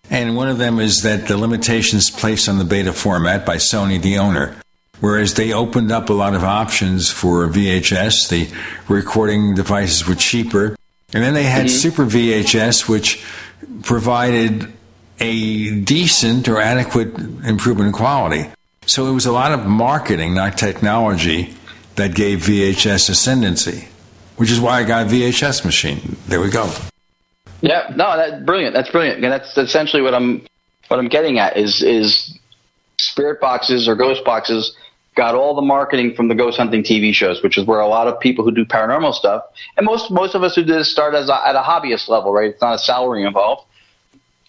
And 0.08 0.36
one 0.36 0.48
of 0.48 0.58
them 0.58 0.78
is 0.78 1.02
that 1.02 1.26
the 1.26 1.36
limitations 1.36 2.10
placed 2.10 2.48
on 2.48 2.58
the 2.58 2.64
beta 2.64 2.92
format 2.92 3.44
by 3.44 3.56
Sony, 3.56 4.00
the 4.00 4.18
owner, 4.18 4.56
whereas 5.00 5.34
they 5.34 5.52
opened 5.52 5.90
up 5.90 6.08
a 6.08 6.14
lot 6.14 6.34
of 6.34 6.44
options 6.44 7.10
for 7.10 7.46
VHS, 7.48 8.28
the 8.28 8.48
recording 8.88 9.54
devices 9.54 10.06
were 10.06 10.14
cheaper. 10.14 10.76
And 11.12 11.22
then 11.24 11.34
they 11.34 11.44
had 11.44 11.66
mm-hmm. 11.66 11.76
Super 11.76 12.04
VHS, 12.04 12.88
which 12.88 13.24
provided 13.82 14.72
a 15.18 15.80
decent 15.80 16.48
or 16.48 16.60
adequate 16.60 17.18
improvement 17.44 17.88
in 17.88 17.92
quality. 17.92 18.50
So 18.86 19.06
it 19.06 19.12
was 19.12 19.26
a 19.26 19.32
lot 19.32 19.52
of 19.52 19.66
marketing, 19.66 20.34
not 20.34 20.56
technology, 20.56 21.54
that 21.96 22.14
gave 22.14 22.40
VHS 22.40 23.10
ascendancy, 23.10 23.88
which 24.36 24.50
is 24.50 24.60
why 24.60 24.80
I 24.80 24.84
got 24.84 25.06
a 25.06 25.10
VHS 25.10 25.64
machine. 25.64 26.16
There 26.28 26.40
we 26.40 26.50
go. 26.50 26.70
Yeah, 27.60 27.92
no, 27.96 28.16
that's 28.16 28.44
brilliant. 28.44 28.74
That's 28.74 28.90
brilliant, 28.90 29.24
and 29.24 29.32
that's 29.32 29.56
essentially 29.56 30.02
what 30.02 30.14
I'm 30.14 30.46
what 30.88 31.00
I'm 31.00 31.08
getting 31.08 31.38
at 31.38 31.56
is 31.56 31.82
is 31.82 32.38
spirit 32.98 33.40
boxes 33.40 33.88
or 33.88 33.94
ghost 33.94 34.24
boxes 34.24 34.76
got 35.14 35.34
all 35.34 35.54
the 35.54 35.62
marketing 35.62 36.14
from 36.14 36.28
the 36.28 36.34
ghost 36.34 36.58
hunting 36.58 36.82
TV 36.82 37.12
shows, 37.14 37.42
which 37.42 37.56
is 37.56 37.64
where 37.64 37.80
a 37.80 37.88
lot 37.88 38.06
of 38.06 38.20
people 38.20 38.44
who 38.44 38.52
do 38.52 38.64
paranormal 38.66 39.14
stuff, 39.14 39.42
and 39.76 39.86
most 39.86 40.10
most 40.10 40.34
of 40.34 40.42
us 40.42 40.54
who 40.54 40.62
do 40.62 40.74
this 40.74 40.90
start 40.90 41.14
as 41.14 41.28
a, 41.28 41.48
at 41.48 41.56
a 41.56 41.62
hobbyist 41.62 42.08
level, 42.08 42.32
right? 42.32 42.50
It's 42.50 42.60
not 42.60 42.74
a 42.74 42.78
salary 42.78 43.24
involved, 43.24 43.66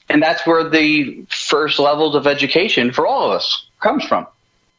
and 0.09 0.22
that's 0.22 0.45
where 0.45 0.69
the 0.69 1.26
first 1.30 1.80
levels 1.80 2.15
of 2.15 2.27
education 2.27 2.91
for 2.91 3.07
all 3.07 3.31
of 3.31 3.31
us 3.31 3.65
comes 3.80 4.03
from, 4.03 4.27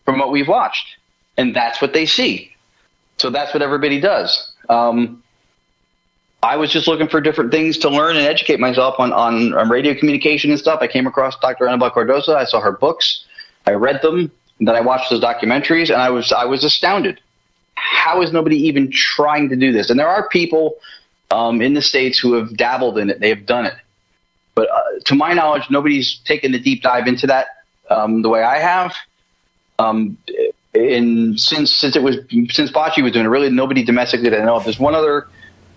from 0.04 0.18
what 0.18 0.30
we've 0.30 0.48
watched, 0.48 0.96
and 1.36 1.56
that's 1.56 1.80
what 1.80 1.94
they 1.94 2.04
see. 2.04 2.52
So 3.16 3.30
that's 3.30 3.52
what 3.52 3.62
everybody 3.62 4.00
does. 4.00 4.47
Um, 4.68 5.22
I 6.42 6.56
was 6.56 6.70
just 6.70 6.86
looking 6.86 7.08
for 7.08 7.20
different 7.20 7.50
things 7.50 7.78
to 7.78 7.88
learn 7.88 8.16
and 8.16 8.24
educate 8.24 8.60
myself 8.60 8.94
on, 8.98 9.12
on, 9.12 9.54
on 9.54 9.68
radio 9.68 9.94
communication 9.94 10.50
and 10.50 10.58
stuff. 10.58 10.78
I 10.80 10.86
came 10.86 11.06
across 11.06 11.36
Dr. 11.40 11.64
Anabela 11.64 11.92
Cardoso. 11.92 12.34
I 12.34 12.44
saw 12.44 12.60
her 12.60 12.72
books. 12.72 13.24
I 13.66 13.72
read 13.72 14.00
them. 14.02 14.30
Then 14.60 14.74
I 14.74 14.80
watched 14.80 15.10
those 15.10 15.22
documentaries, 15.22 15.90
and 15.90 16.00
I 16.00 16.10
was 16.10 16.32
I 16.32 16.44
was 16.44 16.64
astounded. 16.64 17.20
How 17.74 18.22
is 18.22 18.32
nobody 18.32 18.56
even 18.66 18.90
trying 18.90 19.48
to 19.50 19.56
do 19.56 19.72
this? 19.72 19.90
And 19.90 19.98
there 19.98 20.08
are 20.08 20.28
people 20.28 20.76
um, 21.30 21.62
in 21.62 21.74
the 21.74 21.82
states 21.82 22.18
who 22.18 22.34
have 22.34 22.56
dabbled 22.56 22.98
in 22.98 23.10
it. 23.10 23.20
They 23.20 23.28
have 23.28 23.46
done 23.46 23.66
it, 23.66 23.74
but 24.54 24.68
uh, 24.68 24.80
to 25.04 25.14
my 25.14 25.32
knowledge, 25.32 25.64
nobody's 25.70 26.18
taken 26.24 26.50
the 26.50 26.58
deep 26.58 26.82
dive 26.82 27.06
into 27.06 27.28
that 27.28 27.46
um, 27.88 28.22
the 28.22 28.28
way 28.28 28.42
I 28.42 28.58
have. 28.58 28.94
Um, 29.78 30.18
and 30.78 31.38
since 31.40 31.72
since 31.72 31.96
it 31.96 32.02
was 32.02 32.16
since 32.50 32.70
Bacci 32.70 33.02
was 33.02 33.12
doing 33.12 33.26
it, 33.26 33.28
really 33.28 33.50
nobody 33.50 33.82
domestically 33.84 34.30
did 34.30 34.40
I 34.40 34.44
know 34.44 34.56
of. 34.56 34.64
There's 34.64 34.78
one 34.78 34.94
other 34.94 35.28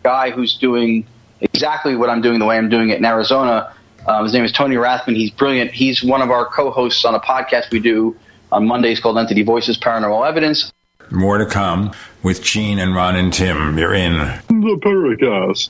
guy 0.03 0.31
who's 0.31 0.57
doing 0.57 1.05
exactly 1.41 1.95
what 1.95 2.09
I'm 2.09 2.21
doing 2.21 2.39
the 2.39 2.45
way 2.45 2.57
I'm 2.57 2.69
doing 2.69 2.89
it 2.89 2.97
in 2.97 3.05
Arizona. 3.05 3.73
Um, 4.07 4.23
his 4.23 4.33
name 4.33 4.43
is 4.43 4.51
Tony 4.51 4.75
Rathman. 4.75 5.15
He's 5.15 5.31
brilliant. 5.31 5.71
He's 5.71 6.03
one 6.03 6.21
of 6.21 6.31
our 6.31 6.45
co-hosts 6.45 7.05
on 7.05 7.13
a 7.13 7.19
podcast 7.19 7.71
we 7.71 7.79
do 7.79 8.15
on 8.51 8.65
Mondays 8.65 8.99
called 8.99 9.17
Entity 9.17 9.43
Voices 9.43 9.77
Paranormal 9.77 10.27
Evidence. 10.27 10.71
More 11.11 11.37
to 11.37 11.45
come 11.45 11.91
with 12.23 12.41
Gene 12.41 12.79
and 12.79 12.95
Ron 12.95 13.15
and 13.15 13.31
Tim. 13.31 13.77
You're 13.77 13.93
in 13.93 14.17
the 14.47 14.79
Paracast. 14.81 15.69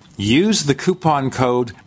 Use 0.21 0.65
the 0.65 0.75
coupon 0.75 1.31
code 1.31 1.73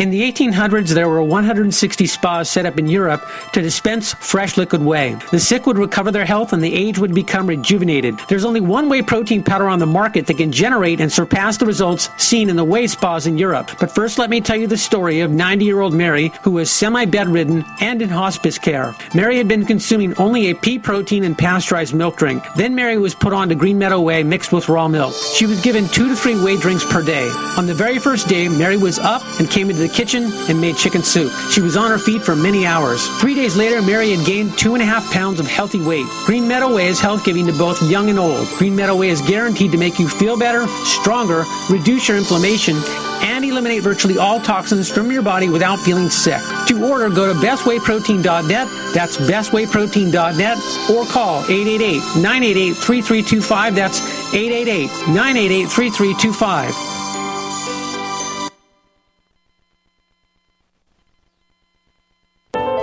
In 0.00 0.08
the 0.08 0.22
1800s, 0.32 0.94
there 0.94 1.10
were 1.10 1.22
160 1.22 2.06
spas 2.06 2.48
set 2.48 2.64
up 2.64 2.78
in 2.78 2.86
Europe 2.86 3.22
to 3.52 3.60
dispense 3.60 4.14
fresh 4.14 4.56
liquid 4.56 4.80
whey. 4.80 5.14
The 5.30 5.38
sick 5.38 5.66
would 5.66 5.76
recover 5.76 6.10
their 6.10 6.24
health 6.24 6.54
and 6.54 6.64
the 6.64 6.72
aged 6.72 6.96
would 6.96 7.14
become 7.14 7.46
rejuvenated. 7.46 8.18
There's 8.26 8.46
only 8.46 8.62
one 8.62 8.88
whey 8.88 9.02
protein 9.02 9.42
powder 9.42 9.68
on 9.68 9.78
the 9.78 9.84
market 9.84 10.26
that 10.26 10.38
can 10.38 10.52
generate 10.52 11.02
and 11.02 11.12
surpass 11.12 11.58
the 11.58 11.66
results 11.66 12.08
seen 12.16 12.48
in 12.48 12.56
the 12.56 12.64
whey 12.64 12.86
spas 12.86 13.26
in 13.26 13.36
Europe. 13.36 13.72
But 13.78 13.94
first, 13.94 14.18
let 14.18 14.30
me 14.30 14.40
tell 14.40 14.56
you 14.56 14.66
the 14.66 14.78
story 14.78 15.20
of 15.20 15.32
90 15.32 15.66
year 15.66 15.80
old 15.80 15.92
Mary, 15.92 16.32
who 16.40 16.52
was 16.52 16.70
semi 16.70 17.04
bedridden 17.04 17.62
and 17.82 18.00
in 18.00 18.08
hospice 18.08 18.56
care. 18.58 18.94
Mary 19.14 19.36
had 19.36 19.48
been 19.48 19.66
consuming 19.66 20.16
only 20.16 20.46
a 20.46 20.54
pea 20.54 20.78
protein 20.78 21.24
and 21.24 21.36
pasteurized 21.36 21.92
milk 21.92 22.16
drink. 22.16 22.42
Then 22.56 22.74
Mary 22.74 22.96
was 22.96 23.14
put 23.14 23.34
on 23.34 23.50
to 23.50 23.54
Green 23.54 23.76
Meadow 23.76 24.00
Whey 24.00 24.22
mixed 24.22 24.50
with 24.50 24.70
raw 24.70 24.88
milk. 24.88 25.14
She 25.34 25.44
was 25.44 25.60
given 25.60 25.86
two 25.88 26.08
to 26.08 26.16
three 26.16 26.42
whey 26.42 26.56
drinks 26.56 26.90
per 26.90 27.02
day. 27.02 27.28
On 27.58 27.66
the 27.66 27.74
very 27.74 27.98
first 27.98 28.28
day, 28.28 28.48
Mary 28.48 28.78
was 28.78 28.98
up 28.98 29.20
and 29.38 29.50
came 29.50 29.68
into 29.68 29.82
the 29.82 29.89
kitchen 29.92 30.32
and 30.48 30.60
made 30.60 30.76
chicken 30.76 31.02
soup. 31.02 31.32
She 31.50 31.60
was 31.60 31.76
on 31.76 31.90
her 31.90 31.98
feet 31.98 32.22
for 32.22 32.34
many 32.36 32.66
hours. 32.66 33.06
Three 33.20 33.34
days 33.34 33.56
later, 33.56 33.82
Mary 33.82 34.10
had 34.14 34.24
gained 34.26 34.56
two 34.58 34.74
and 34.74 34.82
a 34.82 34.86
half 34.86 35.10
pounds 35.12 35.40
of 35.40 35.46
healthy 35.46 35.80
weight. 35.80 36.06
Green 36.26 36.46
Meadow 36.48 36.74
Whey 36.74 36.88
is 36.88 37.00
health 37.00 37.24
giving 37.24 37.46
to 37.46 37.52
both 37.52 37.82
young 37.82 38.08
and 38.10 38.18
old. 38.18 38.46
Green 38.58 38.74
Meadow 38.76 38.96
Whey 38.96 39.08
is 39.10 39.20
guaranteed 39.22 39.72
to 39.72 39.78
make 39.78 39.98
you 39.98 40.08
feel 40.08 40.38
better, 40.38 40.66
stronger, 40.84 41.44
reduce 41.68 42.08
your 42.08 42.16
inflammation, 42.16 42.76
and 43.22 43.44
eliminate 43.44 43.82
virtually 43.82 44.16
all 44.18 44.40
toxins 44.40 44.90
from 44.90 45.10
your 45.12 45.22
body 45.22 45.48
without 45.48 45.78
feeling 45.78 46.08
sick. 46.10 46.40
To 46.68 46.84
order, 46.88 47.08
go 47.10 47.32
to 47.32 47.38
bestwayprotein.net. 47.38 48.68
That's 48.94 49.16
bestwayprotein.net 49.18 50.58
or 50.90 51.04
call 51.06 51.42
888-988-3325. 51.44 53.74
That's 53.74 54.00
888-988-3325. 54.34 56.99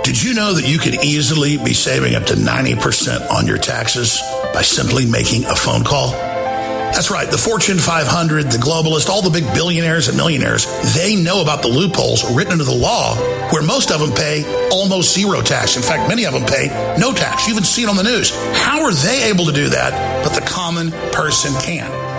Did 0.08 0.22
you 0.22 0.32
know 0.32 0.54
that 0.54 0.66
you 0.66 0.78
could 0.78 1.04
easily 1.04 1.58
be 1.58 1.74
saving 1.74 2.14
up 2.14 2.24
to 2.24 2.34
90% 2.34 3.30
on 3.30 3.46
your 3.46 3.58
taxes 3.58 4.22
by 4.54 4.62
simply 4.62 5.04
making 5.04 5.44
a 5.44 5.54
phone 5.54 5.84
call? 5.84 6.12
That's 6.12 7.10
right. 7.10 7.30
The 7.30 7.36
Fortune 7.36 7.76
500, 7.76 8.46
the 8.46 8.56
globalists, 8.56 9.10
all 9.10 9.20
the 9.20 9.28
big 9.28 9.44
billionaires 9.52 10.08
and 10.08 10.16
millionaires, 10.16 10.64
they 10.94 11.14
know 11.14 11.42
about 11.42 11.60
the 11.60 11.68
loopholes 11.68 12.24
written 12.34 12.52
into 12.52 12.64
the 12.64 12.74
law 12.74 13.16
where 13.52 13.62
most 13.62 13.90
of 13.90 14.00
them 14.00 14.12
pay 14.12 14.44
almost 14.70 15.14
zero 15.14 15.42
tax. 15.42 15.76
In 15.76 15.82
fact, 15.82 16.08
many 16.08 16.24
of 16.24 16.32
them 16.32 16.46
pay 16.46 16.68
no 16.98 17.12
tax. 17.12 17.46
You 17.46 17.52
even 17.52 17.64
see 17.64 17.82
it 17.82 17.90
on 17.90 17.96
the 17.96 18.02
news. 18.02 18.30
How 18.56 18.84
are 18.84 18.92
they 18.94 19.28
able 19.28 19.44
to 19.44 19.52
do 19.52 19.68
that, 19.68 20.24
but 20.24 20.32
the 20.32 20.40
common 20.40 20.90
person 21.12 21.52
can? 21.60 22.07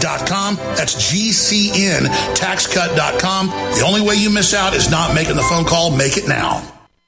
taxcut.com. 0.00 0.56
That's 0.76 0.94
GCN, 0.94 2.06
taxcut.com. 2.34 3.48
The 3.48 3.84
only 3.86 4.00
way 4.00 4.14
you 4.14 4.30
miss 4.30 4.54
out 4.54 4.74
is 4.74 4.90
not 4.90 5.14
making 5.14 5.36
the 5.36 5.42
phone 5.42 5.64
call. 5.64 5.90
Make 5.90 6.16
it 6.16 6.28
now. 6.28 6.79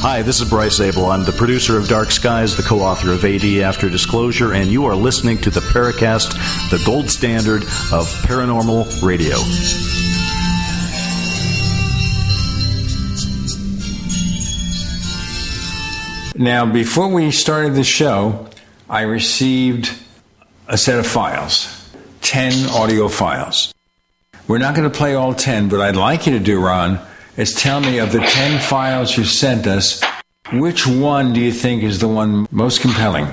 Hi, 0.00 0.22
this 0.22 0.40
is 0.40 0.48
Bryce 0.48 0.76
Zabel. 0.76 1.10
I'm 1.10 1.24
the 1.24 1.32
producer 1.32 1.76
of 1.76 1.88
Dark 1.88 2.12
Skies, 2.12 2.56
the 2.56 2.62
co 2.62 2.78
author 2.78 3.10
of 3.10 3.24
AD 3.24 3.44
After 3.62 3.90
Disclosure, 3.90 4.54
and 4.54 4.70
you 4.70 4.84
are 4.84 4.94
listening 4.94 5.38
to 5.38 5.50
the 5.50 5.58
Paracast, 5.58 6.30
the 6.70 6.80
gold 6.86 7.10
standard 7.10 7.64
of 7.92 8.06
paranormal 8.22 9.02
radio. 9.02 9.36
Now, 16.36 16.64
before 16.64 17.08
we 17.08 17.32
started 17.32 17.74
the 17.74 17.82
show, 17.82 18.46
I 18.88 19.02
received 19.02 19.92
a 20.68 20.78
set 20.78 21.00
of 21.00 21.08
files 21.08 21.90
10 22.20 22.70
audio 22.70 23.08
files. 23.08 23.74
We're 24.46 24.58
not 24.58 24.76
going 24.76 24.88
to 24.88 24.96
play 24.96 25.16
all 25.16 25.34
10, 25.34 25.68
but 25.68 25.80
I'd 25.80 25.96
like 25.96 26.28
you 26.28 26.38
to 26.38 26.44
do, 26.44 26.60
Ron, 26.60 27.00
is 27.38 27.54
tell 27.54 27.80
me 27.80 27.98
of 27.98 28.10
the 28.10 28.18
10 28.18 28.60
files 28.60 29.16
you 29.16 29.24
sent 29.24 29.66
us, 29.66 30.02
which 30.52 30.86
one 30.86 31.32
do 31.32 31.40
you 31.40 31.52
think 31.52 31.84
is 31.84 32.00
the 32.00 32.08
one 32.08 32.48
most 32.50 32.80
compelling? 32.80 33.28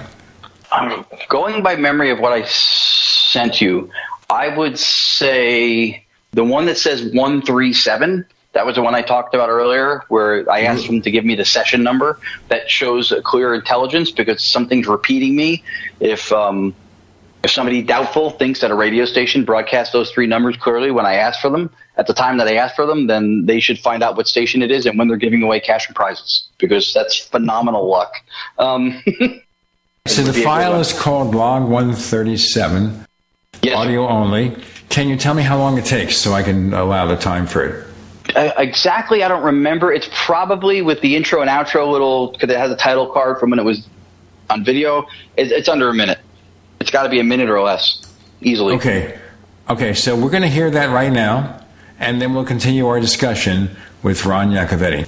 I'm 0.72 1.06
going 1.28 1.64
by 1.64 1.76
memory 1.76 2.12
of 2.12 2.20
what 2.20 2.32
I 2.32 2.44
sent 2.44 3.60
you. 3.60 3.90
I 4.30 4.56
would 4.56 4.78
say 4.78 6.06
the 6.34 6.44
one 6.44 6.68
that 6.68 6.78
says 6.78 7.02
137. 7.02 8.26
That 8.54 8.66
was 8.66 8.76
the 8.76 8.84
one 8.84 8.94
I 8.94 9.02
talked 9.02 9.34
about 9.34 9.50
earlier, 9.50 10.04
where 10.08 10.50
I 10.50 10.62
asked 10.62 10.86
them 10.86 11.02
to 11.02 11.12
give 11.12 11.26
me 11.26 11.36
the 11.36 11.44
session 11.44 11.82
number 11.84 12.20
that 12.50 12.70
shows 12.70 13.12
a 13.12 13.22
clear 13.22 13.54
intelligence 13.54 14.12
because 14.12 14.44
something's 14.44 14.88
repeating 14.88 15.36
me. 15.36 15.64
If 16.00 16.32
um, 16.32 16.76
if 17.46 17.52
somebody 17.52 17.82
doubtful 17.82 18.32
thinks 18.32 18.60
that 18.62 18.72
a 18.72 18.76
radio 18.76 19.06
station 19.06 19.46
broadcasts 19.46 19.94
those 19.94 20.12
three 20.12 20.28
numbers 20.28 20.58
clearly 20.58 20.92
when 20.92 21.06
I 21.06 21.14
ask 21.14 21.40
for 21.40 21.50
them 21.50 21.70
at 21.98 22.08
the 22.08 22.14
time 22.14 22.38
that 22.40 22.48
I 22.48 22.56
ask 22.56 22.76
for 22.76 22.86
them, 22.86 23.08
then 23.08 23.46
they 23.46 23.60
should 23.60 23.80
find 23.80 24.04
out 24.04 24.18
what 24.18 24.28
station 24.28 24.62
it 24.62 24.72
is 24.72 24.86
and 24.86 25.00
when 25.00 25.08
they're 25.08 25.18
giving 25.18 25.44
away 25.44 25.60
cash 25.60 25.88
and 25.88 25.96
prizes 25.96 26.50
because 26.58 26.94
that's 26.94 27.18
phenomenal 27.18 27.88
luck. 27.88 28.14
Um, 28.60 29.02
So 30.08 30.22
the 30.22 30.44
file 30.44 30.80
is 30.80 30.94
called 30.94 31.34
Log 31.34 31.64
137, 31.64 33.08
audio 33.74 34.08
only. 34.08 34.56
Can 34.90 35.10
you 35.10 35.16
tell 35.16 35.34
me 35.34 35.42
how 35.42 35.58
long 35.58 35.80
it 35.80 35.86
takes 35.86 36.16
so 36.16 36.32
I 36.32 36.44
can 36.44 36.76
allow 36.76 37.08
the 37.08 37.16
time 37.16 37.48
for 37.48 37.64
it? 37.64 37.88
Uh, 38.36 38.52
exactly, 38.58 39.24
I 39.24 39.28
don't 39.28 39.44
remember. 39.44 39.92
It's 39.92 40.08
probably 40.14 40.84
with 40.84 41.02
the 41.02 41.16
intro 41.16 41.42
and 41.42 41.50
outro 41.50 41.92
little 41.92 42.32
because 42.32 42.52
it 42.52 42.58
has 42.58 42.70
a 42.70 42.78
title 42.78 43.08
card 43.08 43.40
from 43.40 43.50
when 43.50 43.58
it 43.58 43.66
was 43.66 43.88
on 44.52 44.64
video. 44.64 45.08
It's, 45.38 45.52
it's 45.52 45.68
under 45.68 45.90
a 45.90 45.94
minute. 45.94 46.20
It's 46.86 46.92
got 46.92 47.02
to 47.02 47.10
be 47.10 47.20
a 47.20 47.24
minute 47.24 47.50
or 47.50 47.60
less, 47.62 48.00
easily. 48.42 48.76
Okay. 48.76 49.20
Okay, 49.68 49.96
so 49.96 50.16
we're 50.16 50.30
going 50.30 50.44
to 50.44 50.48
hear 50.48 50.70
that 50.70 50.92
right 50.92 51.12
now, 51.12 51.66
and 51.98 52.22
then 52.22 52.36
we'll 52.36 52.46
continue 52.46 52.86
our 52.86 53.00
discussion 53.00 53.76
with 54.04 54.24
Ron 54.24 54.52
Yakovetti. 54.52 55.08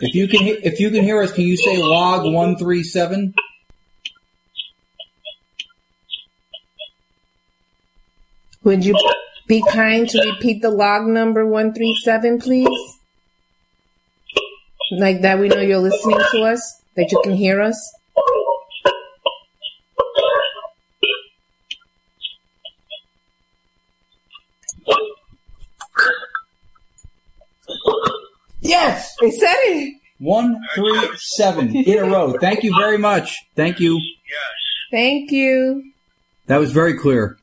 If 0.00 0.14
you 0.14 0.28
can, 0.28 0.46
if 0.62 0.78
you 0.80 0.90
can 0.90 1.02
hear 1.02 1.22
us, 1.22 1.32
can 1.32 1.44
you 1.44 1.56
say 1.56 1.78
log 1.82 2.30
one 2.30 2.58
three 2.58 2.82
seven? 2.82 3.32
Would 8.64 8.84
you 8.84 8.94
be 9.46 9.64
kind 9.70 10.06
to 10.10 10.30
repeat 10.30 10.60
the 10.60 10.68
log 10.68 11.06
number 11.06 11.46
137, 11.46 12.40
please? 12.40 12.97
Like 14.90 15.20
that 15.20 15.38
we 15.38 15.48
know 15.48 15.60
you're 15.60 15.78
listening 15.78 16.18
to 16.32 16.42
us, 16.42 16.82
that 16.96 17.12
you 17.12 17.20
can 17.22 17.34
hear 17.34 17.60
us? 17.60 17.76
Yes, 28.60 29.14
they 29.20 29.30
said 29.30 29.54
it. 29.54 29.94
One 30.18 30.60
three 30.74 31.10
seven 31.16 31.74
in 31.76 31.98
a 31.98 32.04
row. 32.04 32.34
Thank 32.40 32.64
you 32.64 32.74
very 32.76 32.98
much. 32.98 33.36
Thank 33.54 33.78
you. 33.80 33.94
Yes. 33.94 34.90
Thank 34.90 35.30
you. 35.30 35.92
That 36.46 36.58
was 36.58 36.72
very 36.72 36.98
clear. 36.98 37.38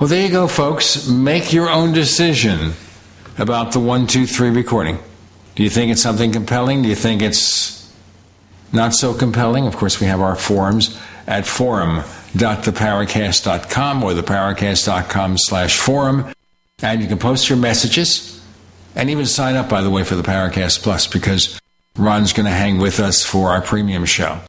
Well, 0.00 0.08
there 0.08 0.26
you 0.26 0.30
go, 0.30 0.48
folks. 0.48 1.06
Make 1.08 1.52
your 1.52 1.70
own 1.70 1.92
decision 1.92 2.72
about 3.38 3.70
the 3.72 3.78
one, 3.78 4.08
two, 4.08 4.26
three 4.26 4.50
recording. 4.50 4.98
Do 5.54 5.62
you 5.62 5.70
think 5.70 5.92
it's 5.92 6.02
something 6.02 6.32
compelling? 6.32 6.82
Do 6.82 6.88
you 6.88 6.96
think 6.96 7.22
it's 7.22 7.94
not 8.72 8.92
so 8.92 9.14
compelling? 9.14 9.68
Of 9.68 9.76
course, 9.76 10.00
we 10.00 10.08
have 10.08 10.20
our 10.20 10.34
forums 10.34 11.00
at 11.28 11.46
forum.theparacast.com 11.46 14.02
or 14.02 14.10
theparacast.com 14.12 15.38
slash 15.38 15.78
forum. 15.78 16.26
And 16.82 17.00
you 17.00 17.06
can 17.06 17.18
post 17.18 17.48
your 17.48 17.58
messages 17.58 18.44
and 18.96 19.10
even 19.10 19.26
sign 19.26 19.54
up, 19.54 19.68
by 19.68 19.80
the 19.80 19.90
way, 19.90 20.02
for 20.02 20.16
the 20.16 20.24
Paracast 20.24 20.82
Plus 20.82 21.06
because 21.06 21.60
Ron's 21.96 22.32
going 22.32 22.46
to 22.46 22.52
hang 22.52 22.78
with 22.78 22.98
us 22.98 23.24
for 23.24 23.50
our 23.50 23.62
premium 23.62 24.06
show. 24.06 24.40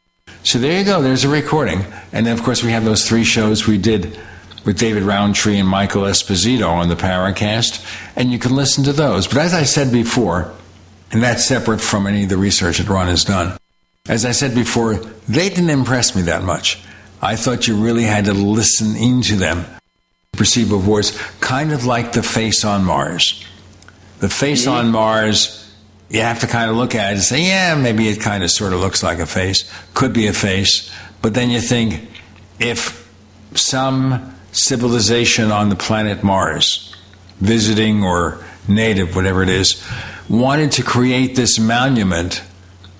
So 0.42 0.58
there 0.58 0.76
you 0.76 0.84
go. 0.84 1.00
There's 1.02 1.22
a 1.22 1.28
recording. 1.28 1.84
And 2.12 2.26
then, 2.26 2.36
of 2.36 2.42
course, 2.42 2.64
we 2.64 2.72
have 2.72 2.84
those 2.84 3.08
three 3.08 3.22
shows 3.22 3.68
we 3.68 3.78
did 3.78 4.18
with 4.66 4.78
David 4.78 5.04
Rountree 5.04 5.58
and 5.58 5.68
Michael 5.68 6.02
Esposito 6.02 6.68
on 6.68 6.88
the 6.88 6.96
Paracast, 6.96 7.82
and 8.16 8.32
you 8.32 8.38
can 8.38 8.54
listen 8.54 8.82
to 8.84 8.92
those. 8.92 9.28
But 9.28 9.38
as 9.38 9.54
I 9.54 9.62
said 9.62 9.92
before, 9.92 10.52
and 11.12 11.22
that's 11.22 11.46
separate 11.46 11.80
from 11.80 12.06
any 12.06 12.24
of 12.24 12.28
the 12.28 12.36
research 12.36 12.78
that 12.78 12.88
Ron 12.88 13.06
has 13.06 13.24
done, 13.24 13.56
as 14.08 14.24
I 14.24 14.32
said 14.32 14.54
before, 14.54 14.96
they 15.28 15.48
didn't 15.48 15.70
impress 15.70 16.16
me 16.16 16.22
that 16.22 16.42
much. 16.42 16.82
I 17.22 17.36
thought 17.36 17.68
you 17.68 17.76
really 17.76 18.02
had 18.02 18.26
to 18.26 18.34
listen 18.34 18.96
into 18.96 19.36
them 19.36 19.64
to 19.64 20.38
perceive 20.38 20.72
a 20.72 20.78
voice, 20.78 21.16
kind 21.38 21.72
of 21.72 21.86
like 21.86 22.12
the 22.12 22.22
face 22.22 22.64
on 22.64 22.84
Mars. 22.84 23.44
The 24.18 24.28
face 24.28 24.66
on 24.66 24.90
Mars, 24.90 25.72
you 26.08 26.22
have 26.22 26.40
to 26.40 26.46
kind 26.46 26.70
of 26.70 26.76
look 26.76 26.94
at 26.94 27.10
it 27.10 27.14
and 27.14 27.22
say, 27.22 27.46
yeah, 27.46 27.74
maybe 27.76 28.08
it 28.08 28.20
kind 28.20 28.42
of 28.42 28.50
sort 28.50 28.72
of 28.72 28.80
looks 28.80 29.02
like 29.02 29.20
a 29.20 29.26
face, 29.26 29.70
could 29.94 30.12
be 30.12 30.26
a 30.26 30.32
face. 30.32 30.92
But 31.22 31.34
then 31.34 31.50
you 31.50 31.60
think, 31.60 32.08
if 32.58 33.08
some 33.54 34.35
civilization 34.56 35.52
on 35.52 35.68
the 35.68 35.76
planet 35.76 36.22
Mars, 36.22 36.94
visiting 37.40 38.02
or 38.02 38.44
native, 38.68 39.14
whatever 39.14 39.42
it 39.42 39.48
is, 39.48 39.82
wanted 40.28 40.72
to 40.72 40.82
create 40.82 41.36
this 41.36 41.58
monument, 41.58 42.42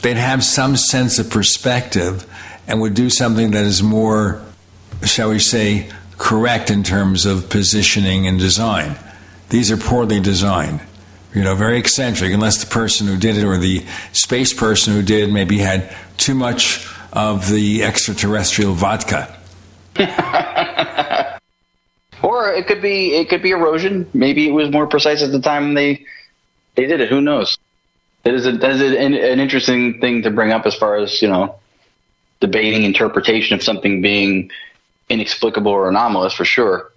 they'd 0.03 0.17
have 0.17 0.45
some 0.45 0.77
sense 0.77 1.19
of 1.19 1.31
perspective 1.31 2.27
and 2.69 2.81
would 2.81 2.95
do 2.95 3.11
something 3.11 3.53
that 3.53 3.65
is 3.65 3.83
more, 3.83 4.43
shall 5.05 5.31
we 5.31 5.39
say, 5.39 5.91
correct 6.19 6.71
in 6.71 6.83
terms 6.83 7.27
of 7.27 7.49
positioning 7.49 8.27
and 8.27 8.39
design. 8.39 8.97
These 9.51 9.71
are 9.71 9.77
poorly 9.77 10.21
designed. 10.21 10.81
You 11.35 11.45
know, 11.45 11.55
very 11.55 11.79
eccentric, 11.79 12.33
unless 12.33 12.65
the 12.65 12.71
person 12.71 13.07
who 13.07 13.17
did 13.19 13.37
it 13.37 13.45
or 13.45 13.59
the 13.59 13.85
space 14.13 14.55
person 14.55 14.95
who 14.95 15.03
did 15.03 15.31
maybe 15.31 15.59
had 15.59 15.95
too 16.17 16.35
much 16.35 16.89
of 17.13 17.51
the 17.51 17.85
extraterrestrial 17.85 18.73
vodka. 18.73 19.35
or 22.23 22.53
it 22.53 22.67
could 22.67 22.83
be 22.83 23.15
it 23.15 23.29
could 23.29 23.43
be 23.43 23.51
erosion. 23.51 24.09
Maybe 24.15 24.49
it 24.49 24.53
was 24.53 24.71
more 24.71 24.87
precise 24.87 25.23
at 25.23 25.33
the 25.33 25.41
time 25.41 25.75
they 25.75 26.05
they 26.75 26.87
did 26.87 27.01
it. 27.01 27.09
Who 27.09 27.21
knows? 27.21 27.59
It 28.25 28.35
is, 28.35 28.45
a, 28.45 28.53
that 28.53 28.71
is 28.73 28.81
an, 28.81 29.15
an 29.15 29.39
interesting 29.39 30.01
thing 30.01 30.23
to 30.23 30.31
bring 30.31 30.51
up 30.51 30.67
as 30.67 30.75
far 30.75 30.97
as 30.97 31.23
you 31.23 31.29
know 31.29 31.59
debating 32.41 32.83
interpretation 32.83 33.55
of 33.55 33.63
something 33.63 34.03
being 34.03 34.51
inexplicable 35.09 35.71
or 35.71 35.89
anomalous 35.89 36.35
for 36.35 36.45
sure. 36.45 36.93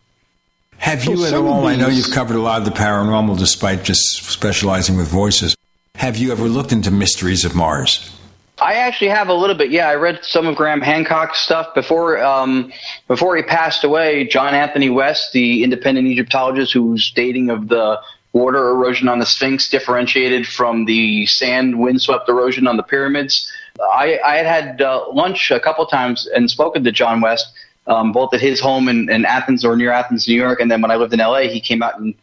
Have 0.77 1.05
you 1.05 1.25
at 1.25 1.33
all? 1.33 1.67
I 1.67 1.75
know 1.75 1.87
you've 1.87 2.11
covered 2.11 2.35
a 2.35 2.41
lot 2.41 2.59
of 2.59 2.65
the 2.65 2.71
paranormal, 2.71 3.37
despite 3.37 3.83
just 3.83 4.01
specializing 4.25 4.95
with 4.97 5.07
voices. 5.07 5.55
Have 5.95 6.17
you 6.17 6.31
ever 6.31 6.45
looked 6.45 6.71
into 6.71 6.89
mysteries 6.89 7.43
of 7.43 7.53
Mars? 7.53 8.15
I 8.61 8.76
actually 8.76 9.10
have 9.10 9.30
a 9.30 9.34
little 9.34 9.56
bit. 9.56 9.72
Yeah, 9.72 9.88
I 9.88 9.95
read 9.95 10.19
some 10.23 10.48
of 10.48 10.56
Graham 10.56 10.81
Hancock's 10.81 11.40
stuff 11.40 11.73
before. 11.73 12.23
Um, 12.23 12.72
before 13.07 13.36
he 13.36 13.44
passed 13.44 13.84
away, 13.84 14.26
John 14.26 14.53
Anthony 14.53 14.90
West, 14.90 15.34
the 15.34 15.64
independent 15.64 16.07
Egyptologist 16.07 16.73
whose 16.73 17.11
dating 17.11 17.49
of 17.49 17.68
the 17.69 17.99
water 18.34 18.69
erosion 18.69 19.07
on 19.07 19.19
the 19.19 19.26
Sphinx 19.26 19.69
differentiated 19.69 20.48
from 20.48 20.86
the 20.86 21.26
sand 21.26 21.80
windswept 21.80 22.30
erosion 22.30 22.68
on 22.68 22.77
the 22.77 22.84
pyramids. 22.84 23.52
I, 23.80 24.19
I 24.26 24.36
had 24.38 24.45
had 24.45 24.81
uh, 24.81 25.10
lunch 25.11 25.52
a 25.52 25.60
couple 25.60 25.86
times 25.86 26.27
and 26.36 26.49
spoken 26.49 26.84
to 26.84 26.91
John 26.91 27.22
West, 27.22 27.52
um, 27.88 28.11
both 28.11 28.34
at 28.34 28.41
his 28.41 28.60
home 28.60 28.88
in, 28.88 29.10
in, 29.10 29.26
Athens 29.26 29.65
or 29.65 29.76
near 29.76 29.91
Athens, 29.91 30.27
New 30.27 30.36
York, 30.36 30.60
and 30.60 30.69
then 30.69 30.81
when 30.81 30.91
I 30.91 30.95
lived 30.95 31.14
in 31.14 31.19
LA, 31.19 31.41
he 31.41 31.60
came 31.60 31.81
out 31.81 31.99
and, 31.99 32.14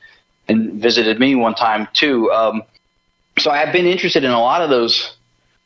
and 0.49 0.75
visited 0.75 1.19
me 1.19 1.35
one 1.35 1.55
time 1.55 1.89
too. 1.93 2.31
Um, 2.31 2.63
so 3.39 3.51
I 3.51 3.59
have 3.59 3.73
been 3.73 3.87
interested 3.87 4.23
in 4.23 4.31
a 4.31 4.41
lot 4.41 4.63
of 4.63 4.71
those, 4.71 5.16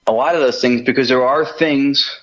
a 0.07 0.13
lot 0.13 0.35
of 0.35 0.41
those 0.41 0.61
things 0.61 0.83
because 0.83 1.09
there 1.09 1.27
are 1.27 1.45
things 1.45 2.21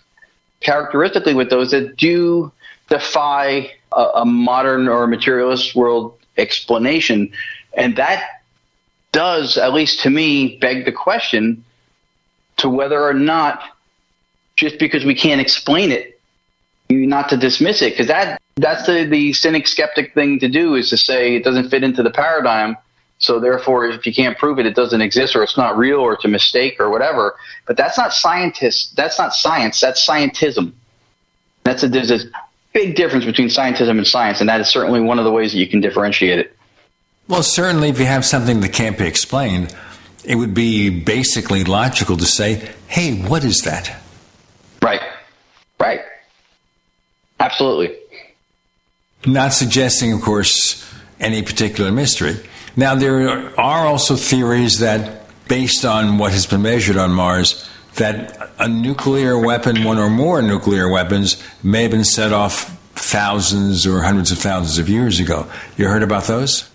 characteristically 0.62 1.34
with 1.34 1.50
those 1.50 1.72
that 1.72 1.96
do 1.96 2.52
defy 2.90 3.72
a, 3.92 4.02
a 4.16 4.26
modern 4.26 4.88
or 4.88 5.08
materialist 5.08 5.76
world 5.76 6.18
explanation. 6.38 7.32
And 7.76 7.96
that 7.98 8.42
does, 9.12 9.58
at 9.58 9.74
least 9.74 10.02
to 10.02 10.10
me, 10.10 10.58
beg 10.58 10.86
the 10.86 10.92
question 10.92 11.64
to 12.58 12.70
whether 12.70 13.02
or 13.02 13.14
not 13.14 13.62
just 14.56 14.80
because 14.80 15.06
we 15.06 15.14
can't 15.16 15.40
explain 15.40 15.92
it, 15.92 16.20
not 16.90 17.30
to 17.30 17.38
dismiss 17.38 17.82
it, 17.82 17.92
because 17.94 18.08
that 18.08 18.42
that's 18.56 18.88
the 18.88 19.06
the 19.06 19.34
cynic 19.34 19.68
skeptic 19.68 20.16
thing 20.16 20.40
to 20.40 20.50
do 20.50 20.74
is 20.74 20.90
to 20.90 20.98
say 20.98 21.36
it 21.36 21.44
doesn't 21.44 21.70
fit 21.70 21.84
into 21.84 22.02
the 22.02 22.10
paradigm. 22.10 22.76
So 23.28 23.42
therefore, 23.42 23.86
if 23.86 24.08
you 24.08 24.14
can't 24.14 24.38
prove 24.38 24.58
it, 24.58 24.66
it 24.66 24.74
doesn't 24.74 25.02
exist, 25.02 25.36
or 25.36 25.44
it's 25.44 25.58
not 25.58 25.78
real, 25.78 26.00
or 26.00 26.14
it's 26.14 26.24
a 26.24 26.30
mistake, 26.30 26.80
or 26.80 26.90
whatever. 26.90 27.36
But 27.66 27.76
that's 27.76 27.98
not 27.98 28.14
scientist. 28.14 28.96
That's 28.96 29.20
not 29.20 29.36
science. 29.36 29.82
That's 29.82 30.08
scientism. 30.08 30.72
That's 31.66 31.84
a 31.84 31.90
there's 31.90 32.10
a 32.10 32.20
big 32.72 32.96
difference 32.96 33.26
between 33.26 33.50
scientism 33.50 33.98
and 33.98 34.08
science, 34.08 34.40
and 34.40 34.48
that 34.48 34.62
is 34.62 34.70
certainly 34.70 35.02
one 35.02 35.20
of 35.20 35.26
the 35.26 35.32
ways 35.32 35.52
that 35.52 35.58
you 35.58 35.68
can 35.68 35.82
differentiate 35.82 36.40
it. 36.40 36.56
Well, 37.28 37.44
certainly, 37.44 37.90
if 37.90 38.00
you 38.00 38.06
have 38.06 38.24
something 38.24 38.62
that 38.62 38.72
can't 38.72 38.98
be 38.98 39.06
explained, 39.06 39.76
it 40.24 40.36
would 40.36 40.54
be 40.54 40.90
basically 40.90 41.66
logical 41.66 42.16
to 42.16 42.26
say, 42.26 42.72
hey, 42.88 43.22
what 43.22 43.44
is 43.44 43.60
that? 43.64 43.94
Right. 44.82 45.02
Right. 45.82 46.00
Absolutely. 47.42 47.94
Not 49.26 49.52
suggesting, 49.52 50.14
of 50.14 50.22
course, 50.22 50.90
any 51.20 51.42
particular 51.42 51.92
mystery. 51.92 52.38
Now, 52.78 52.94
there 52.94 53.60
are 53.60 53.88
also 53.88 54.16
theories 54.16 54.80
that, 54.80 55.24
based 55.48 55.84
on 55.84 56.20
what 56.20 56.32
has 56.32 56.46
been 56.46 56.62
measured 56.62 56.96
on 56.96 57.12
Mars, 57.12 57.68
that 57.96 58.52
a 58.60 58.68
nuclear 58.68 59.38
weapon, 59.38 59.84
one 59.84 59.98
or 59.98 60.12
more 60.12 60.44
nuclear 60.44 60.88
weapons, 60.88 61.44
may 61.64 61.82
have 61.82 61.92
been 61.92 62.04
set 62.04 62.32
off 62.32 62.78
thousands 62.94 63.88
or 63.88 64.02
hundreds 64.02 64.32
of 64.32 64.38
thousands 64.38 64.78
of 64.78 64.90
years 64.90 65.20
ago. 65.20 65.48
You 65.76 65.88
heard 65.88 66.04
about 66.04 66.26
those? 66.26 66.70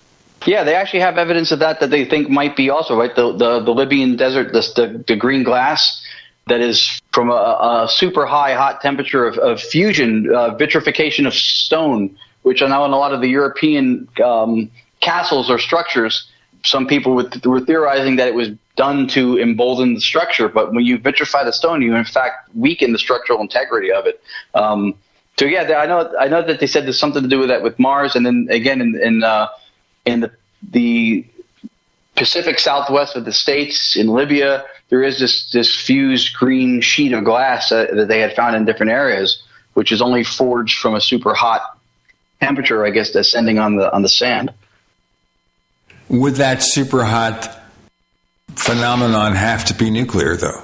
Yeah, 0.45 0.65
they 0.65 0.75
actually 0.75 0.99
have 0.99 1.17
evidence 1.17 1.53
of 1.53 1.59
that 1.59 1.79
that 1.79 1.89
they 1.89 2.03
think 2.03 2.29
might 2.29 2.57
be 2.57 2.69
also 2.69 2.97
right. 2.99 3.15
The 3.15 3.31
the, 3.31 3.59
the 3.61 3.71
Libyan 3.71 4.17
desert, 4.17 4.51
the, 4.51 4.61
the, 4.75 5.03
the 5.07 5.15
green 5.15 5.43
glass 5.43 6.03
that 6.47 6.59
is 6.59 6.99
from 7.13 7.29
a, 7.29 7.85
a 7.85 7.87
super 7.89 8.25
high 8.25 8.55
hot 8.55 8.81
temperature 8.81 9.25
of, 9.25 9.37
of 9.37 9.61
fusion, 9.61 10.29
uh, 10.35 10.55
vitrification 10.55 11.25
of 11.25 11.33
stone, 11.33 12.17
which 12.41 12.61
I 12.61 12.67
know 12.67 12.83
in 12.83 12.91
a 12.91 12.97
lot 12.97 13.13
of 13.13 13.21
the 13.21 13.29
European 13.29 14.09
um, 14.21 14.69
castles 15.03 15.49
or 15.49 15.59
structures, 15.59 16.29
some 16.63 16.87
people 16.87 17.13
were, 17.15 17.59
theorizing 17.61 18.15
that 18.15 18.27
it 18.27 18.33
was 18.33 18.49
done 18.75 19.07
to 19.07 19.37
embolden 19.39 19.95
the 19.95 20.01
structure, 20.01 20.47
but 20.47 20.73
when 20.73 20.85
you 20.85 20.97
vitrify 20.97 21.43
the 21.43 21.51
stone, 21.51 21.81
you 21.81 21.93
in 21.95 22.05
fact 22.05 22.49
weaken 22.55 22.93
the 22.93 22.99
structural 22.99 23.41
integrity 23.41 23.91
of 23.91 24.05
it. 24.05 24.21
Um, 24.55 24.95
so 25.37 25.45
yeah, 25.45 25.63
I 25.77 25.85
know 25.85 26.13
I 26.19 26.27
know 26.27 26.41
that 26.41 26.59
they 26.59 26.67
said 26.67 26.85
there's 26.85 26.99
something 26.99 27.23
to 27.23 27.27
do 27.27 27.39
with 27.39 27.49
that 27.49 27.63
with 27.63 27.77
Mars, 27.79 28.15
and 28.15 28.25
then 28.25 28.47
again 28.49 28.81
in, 28.81 28.99
in 29.01 29.23
uh, 29.23 29.47
in 30.05 30.21
the, 30.21 30.31
the 30.71 31.25
Pacific 32.15 32.59
Southwest 32.59 33.15
of 33.15 33.25
the 33.25 33.33
states, 33.33 33.95
in 33.97 34.07
Libya, 34.07 34.65
there 34.89 35.01
is 35.01 35.19
this, 35.19 35.49
this 35.51 35.75
fused 35.75 36.35
green 36.35 36.81
sheet 36.81 37.13
of 37.13 37.23
glass 37.23 37.71
uh, 37.71 37.87
that 37.93 38.07
they 38.07 38.19
had 38.19 38.35
found 38.35 38.55
in 38.55 38.65
different 38.65 38.91
areas, 38.91 39.41
which 39.73 39.91
is 39.91 40.01
only 40.01 40.23
forged 40.23 40.77
from 40.77 40.93
a 40.93 41.01
super 41.01 41.33
hot 41.33 41.79
temperature, 42.39 42.85
I 42.85 42.91
guess, 42.91 43.11
descending 43.11 43.57
on 43.57 43.77
the 43.77 43.91
on 43.91 44.03
the 44.03 44.09
sand. 44.09 44.53
Would 46.09 46.35
that 46.35 46.61
super 46.61 47.03
hot 47.03 47.63
phenomenon 48.55 49.35
have 49.35 49.65
to 49.65 49.73
be 49.73 49.89
nuclear, 49.89 50.35
though? 50.35 50.63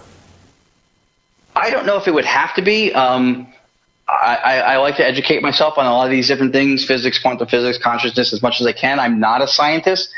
I 1.56 1.70
don't 1.70 1.86
know 1.86 1.98
if 1.98 2.08
it 2.08 2.14
would 2.14 2.26
have 2.26 2.54
to 2.56 2.62
be. 2.62 2.94
Um, 2.94 3.52
I, 4.08 4.62
I, 4.66 4.78
like 4.78 4.98
to 4.98 5.06
educate 5.06 5.42
myself 5.44 5.78
on 5.78 5.86
a 5.86 5.92
lot 5.92 6.06
of 6.06 6.12
these 6.12 6.28
different 6.28 6.52
things 6.52 6.84
physics, 6.84 7.20
quantum 7.20 7.48
physics, 7.48 7.78
consciousness 7.78 8.34
as 8.34 8.42
much 8.42 8.60
as 8.60 8.66
I 8.66 8.72
can. 8.72 9.00
I'm 9.00 9.20
not 9.20 9.42
a 9.42 9.48
scientist. 9.48 10.12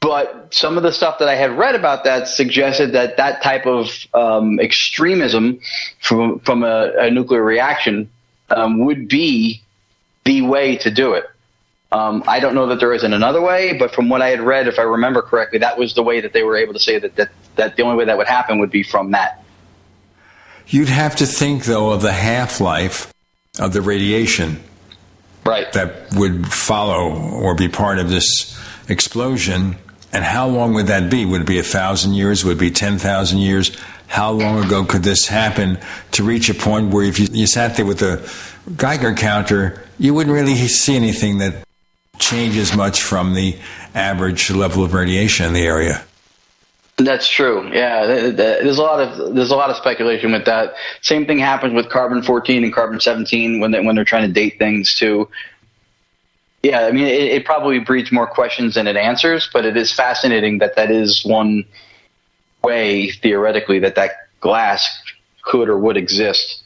But 0.00 0.52
some 0.52 0.76
of 0.76 0.82
the 0.82 0.92
stuff 0.92 1.18
that 1.18 1.28
I 1.28 1.34
had 1.34 1.56
read 1.56 1.74
about 1.74 2.04
that 2.04 2.26
suggested 2.28 2.92
that 2.92 3.18
that 3.18 3.42
type 3.42 3.66
of 3.66 3.90
um, 4.14 4.58
extremism 4.58 5.60
from, 6.00 6.40
from 6.40 6.62
a, 6.62 6.92
a 6.98 7.10
nuclear 7.10 7.42
reaction 7.42 8.10
um, 8.48 8.84
would 8.84 9.08
be 9.08 9.62
the 10.24 10.42
way 10.42 10.76
to 10.78 10.90
do 10.90 11.14
it. 11.14 11.24
Um, 11.92 12.22
I 12.26 12.38
don't 12.38 12.54
know 12.54 12.66
that 12.66 12.78
there 12.78 12.92
isn't 12.94 13.12
another 13.12 13.40
way, 13.40 13.76
but 13.76 13.92
from 13.92 14.08
what 14.08 14.22
I 14.22 14.28
had 14.28 14.40
read, 14.40 14.68
if 14.68 14.78
I 14.78 14.82
remember 14.82 15.22
correctly, 15.22 15.58
that 15.58 15.76
was 15.76 15.94
the 15.94 16.04
way 16.04 16.20
that 16.20 16.32
they 16.32 16.44
were 16.44 16.56
able 16.56 16.72
to 16.72 16.78
say 16.78 16.98
that, 16.98 17.16
that, 17.16 17.30
that 17.56 17.76
the 17.76 17.82
only 17.82 17.96
way 17.96 18.04
that 18.04 18.16
would 18.16 18.28
happen 18.28 18.60
would 18.60 18.70
be 18.70 18.84
from 18.84 19.10
that. 19.10 19.42
You'd 20.68 20.88
have 20.88 21.16
to 21.16 21.26
think, 21.26 21.64
though, 21.64 21.90
of 21.90 22.02
the 22.02 22.12
half 22.12 22.60
life 22.60 23.12
of 23.58 23.72
the 23.72 23.82
radiation 23.82 24.62
right. 25.44 25.72
that 25.72 26.14
would 26.14 26.46
follow 26.52 27.10
or 27.10 27.56
be 27.56 27.68
part 27.68 27.98
of 27.98 28.08
this 28.08 28.56
explosion. 28.88 29.76
And 30.12 30.24
how 30.24 30.46
long 30.46 30.74
would 30.74 30.86
that 30.86 31.10
be? 31.10 31.24
Would 31.24 31.42
it 31.42 31.46
be 31.46 31.58
a 31.58 31.64
thousand 31.64 32.14
years? 32.14 32.44
Would 32.44 32.56
it 32.56 32.60
be 32.60 32.70
10,000 32.70 33.38
years? 33.38 33.76
How 34.06 34.30
long 34.30 34.64
ago 34.64 34.84
could 34.84 35.02
this 35.02 35.26
happen 35.26 35.78
to 36.12 36.22
reach 36.22 36.48
a 36.48 36.54
point 36.54 36.92
where 36.92 37.04
if 37.04 37.18
you, 37.18 37.26
you 37.32 37.46
sat 37.48 37.76
there 37.76 37.86
with 37.86 38.02
a 38.02 38.28
Geiger 38.76 39.14
counter, 39.14 39.84
you 39.98 40.14
wouldn't 40.14 40.34
really 40.34 40.54
see 40.54 40.94
anything 40.94 41.38
that 41.38 41.64
changes 42.20 42.76
much 42.76 43.02
from 43.02 43.34
the 43.34 43.56
average 43.94 44.50
level 44.50 44.84
of 44.84 44.94
radiation 44.94 45.46
in 45.46 45.52
the 45.52 45.64
area? 45.64 46.04
That's 46.96 47.28
true. 47.28 47.70
Yeah, 47.72 48.06
there's 48.30 48.78
a 48.78 48.82
lot 48.82 49.00
of 49.00 49.34
there's 49.34 49.50
a 49.50 49.56
lot 49.56 49.70
of 49.70 49.76
speculation 49.76 50.32
with 50.32 50.44
that. 50.44 50.74
Same 51.00 51.26
thing 51.26 51.38
happens 51.38 51.72
with 51.72 51.88
carbon 51.88 52.22
14 52.22 52.62
and 52.62 52.72
carbon 52.74 53.00
17 53.00 53.60
when 53.60 53.70
they 53.70 53.80
when 53.80 53.94
they're 53.94 54.04
trying 54.04 54.26
to 54.26 54.32
date 54.32 54.58
things 54.58 54.94
too. 54.94 55.28
Yeah, 56.62 56.80
I 56.80 56.92
mean 56.92 57.06
it, 57.06 57.32
it 57.32 57.44
probably 57.46 57.78
breeds 57.78 58.12
more 58.12 58.26
questions 58.26 58.74
than 58.74 58.86
it 58.86 58.96
answers, 58.96 59.48
but 59.52 59.64
it 59.64 59.76
is 59.76 59.92
fascinating 59.92 60.58
that 60.58 60.76
that 60.76 60.90
is 60.90 61.24
one 61.24 61.64
way 62.62 63.10
theoretically 63.10 63.78
that 63.78 63.94
that 63.94 64.12
glass 64.40 64.86
could 65.42 65.68
or 65.68 65.78
would 65.78 65.96
exist. 65.96 66.62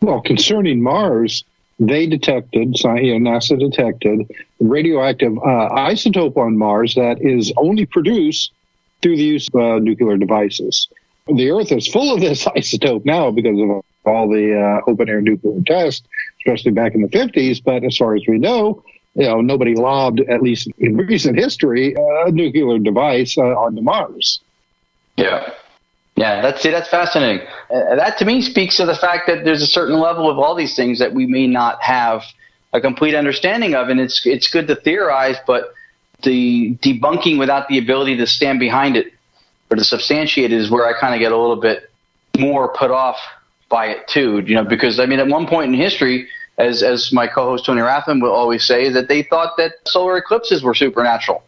Well, 0.00 0.22
concerning 0.22 0.82
Mars, 0.82 1.44
they 1.80 2.06
detected, 2.06 2.78
you 2.78 3.18
know, 3.18 3.30
NASA 3.30 3.58
detected 3.58 4.30
radioactive 4.60 5.36
uh, 5.38 5.70
isotope 5.70 6.36
on 6.36 6.56
Mars 6.56 6.94
that 6.94 7.20
is 7.22 7.52
only 7.56 7.86
produced 7.86 8.52
through 9.00 9.16
the 9.16 9.22
use 9.22 9.48
of 9.48 9.60
uh, 9.60 9.78
nuclear 9.78 10.18
devices. 10.18 10.88
The 11.26 11.50
Earth 11.50 11.72
is 11.72 11.88
full 11.88 12.14
of 12.14 12.20
this 12.20 12.44
isotope 12.56 13.06
now 13.06 13.30
because 13.30 13.58
of 13.58 13.82
all 14.04 14.28
the 14.28 14.60
uh, 14.60 14.90
open 14.90 15.08
air 15.08 15.22
nuclear 15.22 15.60
tests, 15.66 16.06
especially 16.40 16.72
back 16.72 16.94
in 16.94 17.00
the 17.00 17.08
50s. 17.08 17.64
But 17.64 17.82
as 17.82 17.96
far 17.96 18.14
as 18.14 18.22
we 18.28 18.38
know, 18.38 18.84
you 19.14 19.24
know, 19.24 19.40
nobody 19.40 19.74
lobbed, 19.74 20.20
at 20.20 20.42
least 20.42 20.68
in 20.78 20.96
recent 20.96 21.38
history, 21.38 21.94
a 21.96 22.30
nuclear 22.30 22.78
device 22.78 23.38
uh, 23.38 23.42
onto 23.42 23.80
Mars. 23.80 24.40
Yeah. 25.16 25.50
Yeah, 26.16 26.42
that's 26.42 26.62
that's 26.62 26.88
fascinating. 26.88 27.46
Uh, 27.70 27.96
that 27.96 28.18
to 28.18 28.24
me 28.24 28.42
speaks 28.42 28.76
to 28.76 28.84
the 28.84 28.94
fact 28.94 29.26
that 29.26 29.44
there's 29.44 29.62
a 29.62 29.66
certain 29.66 29.98
level 29.98 30.30
of 30.30 30.38
all 30.38 30.54
these 30.54 30.76
things 30.76 30.98
that 30.98 31.14
we 31.14 31.26
may 31.26 31.46
not 31.46 31.80
have 31.82 32.22
a 32.72 32.80
complete 32.80 33.14
understanding 33.14 33.74
of, 33.74 33.88
and 33.88 33.98
it's 33.98 34.26
it's 34.26 34.48
good 34.48 34.66
to 34.68 34.76
theorize, 34.76 35.36
but 35.46 35.72
the 36.22 36.76
debunking 36.82 37.38
without 37.38 37.68
the 37.68 37.78
ability 37.78 38.16
to 38.18 38.26
stand 38.26 38.60
behind 38.60 38.96
it 38.96 39.12
or 39.70 39.76
to 39.76 39.84
substantiate 39.84 40.52
it 40.52 40.60
is 40.60 40.70
where 40.70 40.86
I 40.86 40.98
kind 40.98 41.14
of 41.14 41.20
get 41.20 41.32
a 41.32 41.36
little 41.36 41.60
bit 41.60 41.90
more 42.38 42.68
put 42.74 42.90
off 42.90 43.16
by 43.68 43.86
it 43.86 44.06
too. 44.08 44.40
You 44.40 44.56
know, 44.56 44.64
because 44.64 45.00
I 45.00 45.06
mean, 45.06 45.20
at 45.20 45.26
one 45.28 45.46
point 45.46 45.72
in 45.72 45.80
history, 45.80 46.28
as 46.58 46.82
as 46.82 47.12
my 47.12 47.26
co-host 47.26 47.64
Tony 47.64 47.80
Rathman 47.80 48.20
will 48.20 48.32
always 48.32 48.64
say, 48.66 48.90
that 48.90 49.08
they 49.08 49.22
thought 49.22 49.56
that 49.56 49.72
solar 49.86 50.16
eclipses 50.18 50.62
were 50.62 50.74
supernatural 50.74 51.42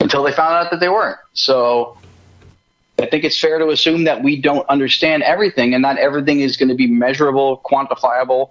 until 0.00 0.22
they 0.22 0.32
found 0.32 0.54
out 0.54 0.70
that 0.70 0.80
they 0.80 0.88
weren't. 0.88 1.18
So 1.34 1.96
I 2.98 3.06
think 3.06 3.24
it's 3.24 3.38
fair 3.38 3.58
to 3.58 3.68
assume 3.68 4.04
that 4.04 4.22
we 4.22 4.40
don't 4.40 4.66
understand 4.68 5.22
everything, 5.22 5.74
and 5.74 5.82
not 5.82 5.98
everything 5.98 6.40
is 6.40 6.56
going 6.56 6.70
to 6.70 6.74
be 6.74 6.86
measurable, 6.86 7.60
quantifiable 7.64 8.50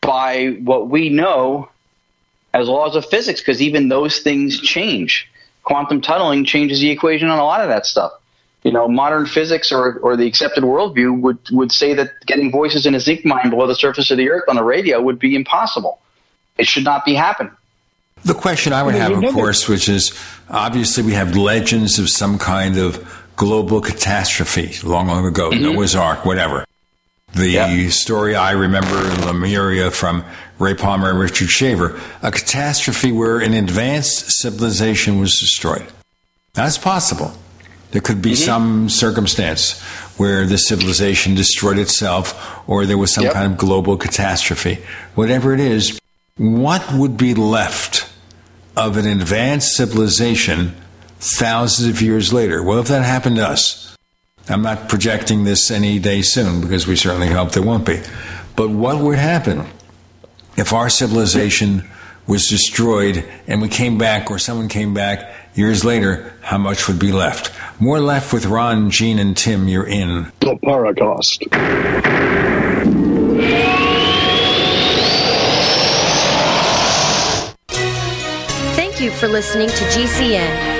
by 0.00 0.58
what 0.62 0.88
we 0.88 1.08
know 1.08 1.68
as 2.52 2.68
laws 2.68 2.96
of 2.96 3.06
physics, 3.06 3.40
because 3.40 3.62
even 3.62 3.88
those 3.88 4.18
things 4.20 4.60
change. 4.60 5.30
Quantum 5.62 6.00
tunneling 6.00 6.44
changes 6.44 6.80
the 6.80 6.90
equation 6.90 7.28
on 7.28 7.38
a 7.38 7.44
lot 7.44 7.60
of 7.60 7.68
that 7.68 7.86
stuff. 7.86 8.12
You 8.64 8.72
know, 8.72 8.88
modern 8.88 9.24
physics 9.24 9.72
or, 9.72 9.98
or 10.00 10.16
the 10.16 10.26
accepted 10.26 10.64
worldview 10.64 11.18
would, 11.20 11.38
would 11.50 11.72
say 11.72 11.94
that 11.94 12.10
getting 12.26 12.50
voices 12.50 12.84
in 12.84 12.94
a 12.94 13.00
zinc 13.00 13.24
mine 13.24 13.48
below 13.48 13.66
the 13.66 13.74
surface 13.74 14.10
of 14.10 14.18
the 14.18 14.28
earth 14.28 14.44
on 14.48 14.58
a 14.58 14.64
radio 14.64 15.00
would 15.00 15.18
be 15.18 15.34
impossible. 15.34 15.98
It 16.58 16.66
should 16.66 16.84
not 16.84 17.06
be 17.06 17.14
happening. 17.14 17.56
The 18.24 18.34
question 18.34 18.74
I 18.74 18.82
would 18.82 18.94
have, 18.96 19.12
of 19.12 19.32
course, 19.32 19.66
which 19.66 19.88
is 19.88 20.12
obviously 20.50 21.04
we 21.04 21.12
have 21.12 21.36
legends 21.36 21.98
of 21.98 22.10
some 22.10 22.38
kind 22.38 22.76
of 22.76 23.19
global 23.40 23.80
catastrophe 23.80 24.86
long, 24.86 25.06
long 25.06 25.24
ago, 25.24 25.50
mm-hmm. 25.50 25.62
Noah's 25.62 25.96
Ark, 25.96 26.26
whatever. 26.26 26.66
The 27.32 27.48
yep. 27.48 27.90
story 27.90 28.36
I 28.36 28.50
remember 28.50 29.10
in 29.10 29.24
Lemuria 29.24 29.90
from 29.90 30.26
Ray 30.58 30.74
Palmer 30.74 31.08
and 31.08 31.18
Richard 31.18 31.48
Shaver, 31.48 31.98
a 32.22 32.30
catastrophe 32.30 33.12
where 33.12 33.38
an 33.40 33.54
advanced 33.54 34.30
civilization 34.42 35.18
was 35.18 35.40
destroyed. 35.40 35.86
That's 36.52 36.76
possible. 36.76 37.32
There 37.92 38.02
could 38.02 38.20
be 38.20 38.32
mm-hmm. 38.32 38.44
some 38.44 38.88
circumstance 38.90 39.80
where 40.18 40.44
the 40.44 40.58
civilization 40.58 41.34
destroyed 41.34 41.78
itself 41.78 42.68
or 42.68 42.84
there 42.84 42.98
was 42.98 43.14
some 43.14 43.24
yep. 43.24 43.32
kind 43.32 43.50
of 43.50 43.56
global 43.56 43.96
catastrophe. 43.96 44.80
Whatever 45.14 45.54
it 45.54 45.60
is, 45.60 45.98
what 46.36 46.92
would 46.92 47.16
be 47.16 47.32
left 47.32 48.06
of 48.76 48.98
an 48.98 49.06
advanced 49.06 49.72
civilization 49.76 50.74
thousands 51.20 51.88
of 51.88 52.02
years 52.02 52.32
later. 52.32 52.62
Well, 52.62 52.78
if 52.78 52.88
that 52.88 53.04
happened 53.04 53.36
to 53.36 53.46
us, 53.46 53.96
I'm 54.48 54.62
not 54.62 54.88
projecting 54.88 55.44
this 55.44 55.70
any 55.70 55.98
day 55.98 56.22
soon 56.22 56.60
because 56.60 56.86
we 56.86 56.96
certainly 56.96 57.28
hope 57.28 57.52
there 57.52 57.62
won't 57.62 57.86
be. 57.86 58.02
But 58.56 58.70
what 58.70 58.98
would 59.00 59.18
happen 59.18 59.66
if 60.56 60.72
our 60.72 60.88
civilization 60.88 61.88
was 62.26 62.46
destroyed 62.46 63.24
and 63.46 63.60
we 63.60 63.68
came 63.68 63.98
back 63.98 64.30
or 64.30 64.38
someone 64.38 64.68
came 64.68 64.94
back 64.94 65.32
years 65.54 65.84
later? 65.84 66.32
How 66.40 66.58
much 66.58 66.88
would 66.88 66.98
be 66.98 67.12
left? 67.12 67.52
More 67.78 68.00
left 68.00 68.32
with 68.32 68.46
Ron, 68.46 68.90
Gene, 68.90 69.18
and 69.18 69.36
Tim. 69.36 69.68
You're 69.68 69.86
in. 69.86 70.32
The 70.40 70.56
Paracast. 70.56 71.48
Thank 78.74 79.00
you 79.00 79.10
for 79.10 79.28
listening 79.28 79.68
to 79.68 79.84
GCN. 79.84 80.79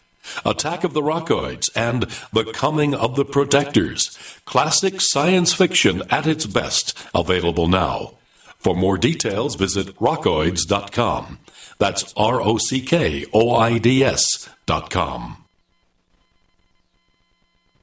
Attack 0.45 0.83
of 0.83 0.93
the 0.93 1.01
Rockoids, 1.01 1.69
and 1.75 2.03
The 2.31 2.51
Coming 2.53 2.93
of 2.93 3.15
the 3.15 3.25
Protectors. 3.25 4.17
Classic 4.45 5.01
science 5.01 5.53
fiction 5.53 6.03
at 6.09 6.27
its 6.27 6.45
best, 6.45 6.97
available 7.13 7.67
now. 7.67 8.13
For 8.59 8.75
more 8.75 8.97
details, 8.97 9.55
visit 9.55 9.95
rockoids.com. 9.97 11.39
That's 11.79 12.13
R 12.15 12.41
O 12.41 12.57
C 12.57 12.79
K 12.81 13.25
O 13.33 13.55
I 13.55 13.79
D 13.79 14.03
S.com. 14.03 15.37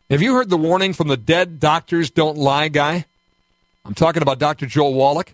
Have 0.08 0.22
you 0.22 0.34
heard 0.34 0.48
the 0.48 0.56
warning 0.56 0.92
from 0.92 1.08
the 1.08 1.16
dead 1.16 1.60
doctors 1.60 2.08
don't 2.08 2.38
lie 2.38 2.68
guy? 2.68 3.04
I'm 3.84 3.94
talking 3.94 4.22
about 4.22 4.38
Dr. 4.38 4.66
Joel 4.66 4.94
Wallach. 4.94 5.32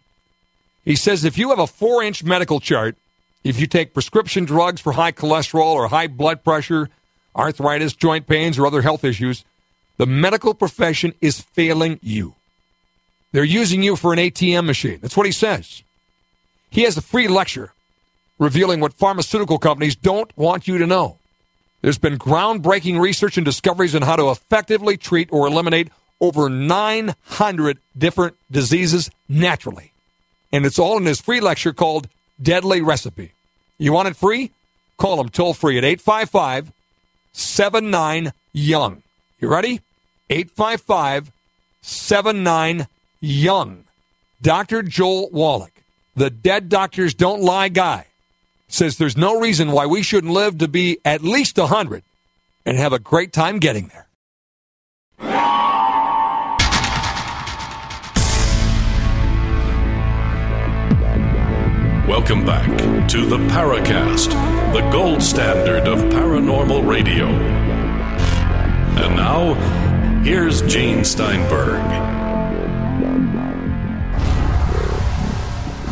He 0.84 0.96
says 0.96 1.24
if 1.24 1.36
you 1.36 1.50
have 1.50 1.58
a 1.58 1.66
four 1.66 2.02
inch 2.02 2.24
medical 2.24 2.58
chart, 2.58 2.96
if 3.44 3.60
you 3.60 3.66
take 3.66 3.94
prescription 3.94 4.46
drugs 4.46 4.80
for 4.80 4.92
high 4.92 5.12
cholesterol 5.12 5.74
or 5.74 5.88
high 5.88 6.06
blood 6.06 6.42
pressure, 6.42 6.88
arthritis, 7.36 7.92
joint 7.92 8.26
pains, 8.26 8.58
or 8.58 8.66
other 8.66 8.82
health 8.82 9.04
issues, 9.04 9.44
the 9.98 10.06
medical 10.06 10.54
profession 10.54 11.14
is 11.20 11.40
failing 11.40 12.00
you. 12.02 12.34
They're 13.32 13.44
using 13.44 13.82
you 13.82 13.96
for 13.96 14.12
an 14.12 14.18
ATM 14.18 14.64
machine. 14.64 14.98
That's 15.02 15.16
what 15.16 15.26
he 15.26 15.32
says. 15.32 15.82
He 16.70 16.82
has 16.82 16.96
a 16.96 17.02
free 17.02 17.28
lecture 17.28 17.72
revealing 18.38 18.80
what 18.80 18.94
pharmaceutical 18.94 19.58
companies 19.58 19.94
don't 19.94 20.36
want 20.36 20.66
you 20.66 20.78
to 20.78 20.86
know. 20.86 21.18
There's 21.82 21.98
been 21.98 22.18
groundbreaking 22.18 22.98
research 22.98 23.36
and 23.36 23.44
discoveries 23.44 23.94
on 23.94 24.02
how 24.02 24.16
to 24.16 24.30
effectively 24.30 24.96
treat 24.96 25.28
or 25.30 25.46
eliminate 25.46 25.90
over 26.20 26.48
900 26.48 27.78
different 27.96 28.36
diseases 28.50 29.10
naturally. 29.28 29.92
And 30.50 30.64
it's 30.64 30.78
all 30.78 30.96
in 30.96 31.04
his 31.04 31.20
free 31.20 31.40
lecture 31.40 31.74
called 31.74 32.08
Deadly 32.40 32.80
Recipe. 32.80 33.33
You 33.78 33.92
want 33.92 34.08
it 34.08 34.16
free? 34.16 34.50
Call 34.96 35.20
him 35.20 35.28
toll 35.28 35.54
free 35.54 35.78
at 35.78 35.84
855 35.84 36.72
79 37.32 38.32
Young. 38.52 39.02
You 39.40 39.48
ready? 39.48 39.80
855 40.30 41.32
79 41.82 42.86
Young. 43.20 43.84
Dr. 44.40 44.82
Joel 44.82 45.30
Wallach, 45.30 45.72
the 46.14 46.30
Dead 46.30 46.68
Doctors 46.68 47.14
Don't 47.14 47.42
Lie 47.42 47.70
guy, 47.70 48.06
says 48.68 48.98
there's 48.98 49.16
no 49.16 49.40
reason 49.40 49.72
why 49.72 49.86
we 49.86 50.02
shouldn't 50.02 50.32
live 50.32 50.58
to 50.58 50.68
be 50.68 50.98
at 51.04 51.22
least 51.22 51.56
100 51.56 52.02
and 52.66 52.76
have 52.76 52.92
a 52.92 52.98
great 52.98 53.32
time 53.32 53.58
getting 53.58 53.88
there. 53.88 54.03
Welcome 62.08 62.44
back 62.44 62.68
to 63.08 63.24
the 63.24 63.38
Paracast, 63.48 64.28
the 64.74 64.82
gold 64.90 65.22
standard 65.22 65.88
of 65.88 66.00
paranormal 66.12 66.86
radio. 66.86 67.28
And 67.28 69.16
now, 69.16 69.54
here's 70.22 70.60
Gene 70.60 71.02
Steinberg. 71.06 71.80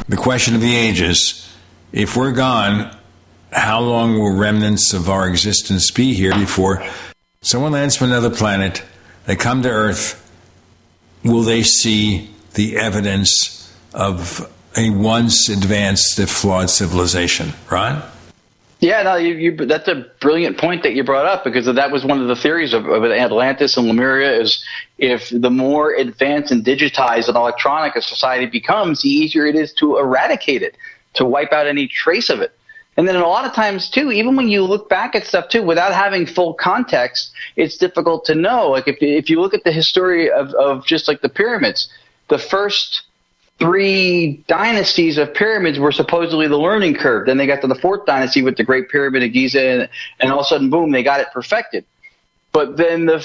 The 0.06 0.18
question 0.18 0.54
of 0.54 0.60
the 0.60 0.76
ages 0.76 1.50
if 1.92 2.14
we're 2.14 2.32
gone, 2.32 2.94
how 3.50 3.80
long 3.80 4.18
will 4.18 4.36
remnants 4.36 4.92
of 4.92 5.08
our 5.08 5.26
existence 5.26 5.90
be 5.90 6.12
here 6.12 6.34
before 6.34 6.86
someone 7.40 7.72
lands 7.72 7.96
from 7.96 8.08
another 8.08 8.28
planet? 8.28 8.82
They 9.24 9.34
come 9.34 9.62
to 9.62 9.70
Earth. 9.70 10.18
Will 11.24 11.42
they 11.42 11.62
see 11.62 12.28
the 12.52 12.76
evidence 12.76 13.74
of 13.94 14.52
a 14.76 14.90
once 14.90 15.48
advanced 15.48 16.18
if 16.18 16.30
flawed 16.30 16.70
civilization, 16.70 17.52
right? 17.70 18.02
Yeah, 18.80 19.02
no, 19.02 19.14
you, 19.14 19.34
you, 19.34 19.56
that's 19.56 19.86
a 19.86 20.10
brilliant 20.20 20.58
point 20.58 20.82
that 20.82 20.94
you 20.94 21.04
brought 21.04 21.24
up 21.24 21.44
because 21.44 21.66
that 21.66 21.92
was 21.92 22.04
one 22.04 22.20
of 22.20 22.26
the 22.26 22.34
theories 22.34 22.72
of, 22.72 22.86
of 22.86 23.04
Atlantis 23.04 23.76
and 23.76 23.86
Lemuria 23.86 24.40
is 24.40 24.64
if 24.98 25.28
the 25.30 25.50
more 25.50 25.94
advanced 25.94 26.50
and 26.50 26.64
digitized 26.64 27.28
and 27.28 27.36
electronic 27.36 27.94
a 27.94 28.02
society 28.02 28.46
becomes, 28.46 29.02
the 29.02 29.08
easier 29.08 29.46
it 29.46 29.54
is 29.54 29.72
to 29.74 29.98
eradicate 29.98 30.62
it, 30.62 30.76
to 31.14 31.24
wipe 31.24 31.52
out 31.52 31.68
any 31.68 31.86
trace 31.86 32.28
of 32.28 32.40
it. 32.40 32.52
And 32.96 33.06
then 33.06 33.14
a 33.14 33.26
lot 33.26 33.44
of 33.44 33.52
times 33.52 33.88
too, 33.88 34.10
even 34.10 34.34
when 34.34 34.48
you 34.48 34.64
look 34.64 34.88
back 34.88 35.14
at 35.14 35.26
stuff 35.26 35.48
too, 35.48 35.62
without 35.62 35.94
having 35.94 36.26
full 36.26 36.52
context, 36.52 37.30
it's 37.54 37.76
difficult 37.76 38.24
to 38.26 38.34
know. 38.34 38.68
Like 38.68 38.88
if 38.88 38.96
if 39.00 39.30
you 39.30 39.40
look 39.40 39.54
at 39.54 39.62
the 39.62 39.72
history 39.72 40.28
of, 40.28 40.52
of 40.54 40.84
just 40.84 41.06
like 41.06 41.22
the 41.22 41.28
pyramids, 41.28 41.88
the 42.28 42.38
first 42.38 43.02
three 43.62 44.44
dynasties 44.48 45.18
of 45.18 45.32
pyramids 45.34 45.78
were 45.78 45.92
supposedly 45.92 46.48
the 46.48 46.58
learning 46.58 46.94
curve. 46.94 47.26
Then 47.26 47.38
they 47.38 47.46
got 47.46 47.60
to 47.62 47.66
the 47.66 47.74
fourth 47.76 48.04
dynasty 48.06 48.42
with 48.42 48.56
the 48.56 48.64
Great 48.64 48.88
Pyramid 48.88 49.22
of 49.22 49.32
Giza, 49.32 49.62
and, 49.62 49.88
and 50.20 50.32
all 50.32 50.40
of 50.40 50.46
a 50.46 50.48
sudden, 50.48 50.68
boom, 50.68 50.90
they 50.90 51.02
got 51.02 51.20
it 51.20 51.28
perfected. 51.32 51.84
But 52.52 52.76
then 52.76 53.06
the 53.06 53.20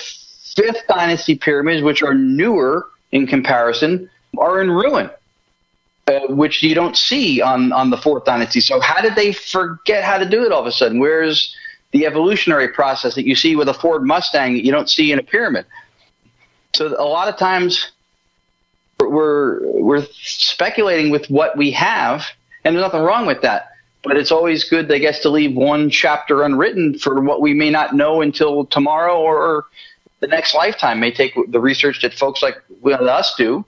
fifth 0.56 0.88
dynasty 0.88 1.36
pyramids, 1.36 1.82
which 1.82 2.04
are 2.04 2.14
newer 2.14 2.88
in 3.12 3.28
comparison, 3.28 4.10
are 4.38 4.62
in 4.62 4.70
ruin. 4.72 5.10
Uh, 6.08 6.22
which 6.30 6.64
you 6.64 6.74
don't 6.74 6.96
see 6.96 7.42
on, 7.42 7.74
on 7.74 7.90
the 7.90 7.98
fourth 7.98 8.24
dynasty. 8.24 8.62
So 8.62 8.80
how 8.80 9.02
did 9.02 9.16
they 9.16 9.34
forget 9.34 10.06
how 10.06 10.18
to 10.18 10.30
do 10.30 10.46
it 10.46 10.54
all 10.54 10.62
of 10.62 10.66
a 10.66 10.72
sudden? 10.72 11.00
Where's 11.00 11.54
the 11.92 12.06
evolutionary 12.06 12.70
process 12.70 13.16
that 13.16 13.26
you 13.26 13.36
see 13.36 13.58
with 13.58 13.68
a 13.68 13.74
Ford 13.74 14.04
Mustang 14.04 14.54
that 14.54 14.64
you 14.64 14.72
don't 14.72 14.90
see 14.90 15.12
in 15.12 15.20
a 15.20 15.24
pyramid? 15.24 15.66
So 16.76 16.96
a 16.98 17.04
lot 17.04 17.28
of 17.28 17.38
times 17.38 17.92
we're 18.99 19.60
we're 19.64 20.06
speculating 20.14 21.11
with 21.11 21.30
what 21.30 21.57
we 21.57 21.72
have, 21.72 22.26
and 22.64 22.76
there's 22.76 22.84
nothing 22.84 23.02
wrong 23.02 23.26
with 23.26 23.41
that. 23.41 23.69
But 24.03 24.18
it's 24.18 24.32
always 24.32 24.64
good, 24.64 24.91
I 24.91 24.99
guess, 24.99 25.19
to 25.22 25.30
leave 25.30 25.56
one 25.56 25.90
chapter 25.90 26.44
unwritten 26.44 26.98
for 26.98 27.22
what 27.22 27.41
we 27.41 27.53
may 27.53 27.69
not 27.69 27.95
know 27.95 28.22
until 28.22 28.65
tomorrow 28.65 29.19
or 29.19 29.65
the 30.19 30.28
next 30.28 30.53
lifetime. 30.53 30.99
May 30.99 31.11
take 31.11 31.34
the 31.49 31.60
research 31.60 32.02
that 32.02 32.14
folks 32.14 32.41
like 32.41 32.56
us 32.86 33.36
do 33.36 33.65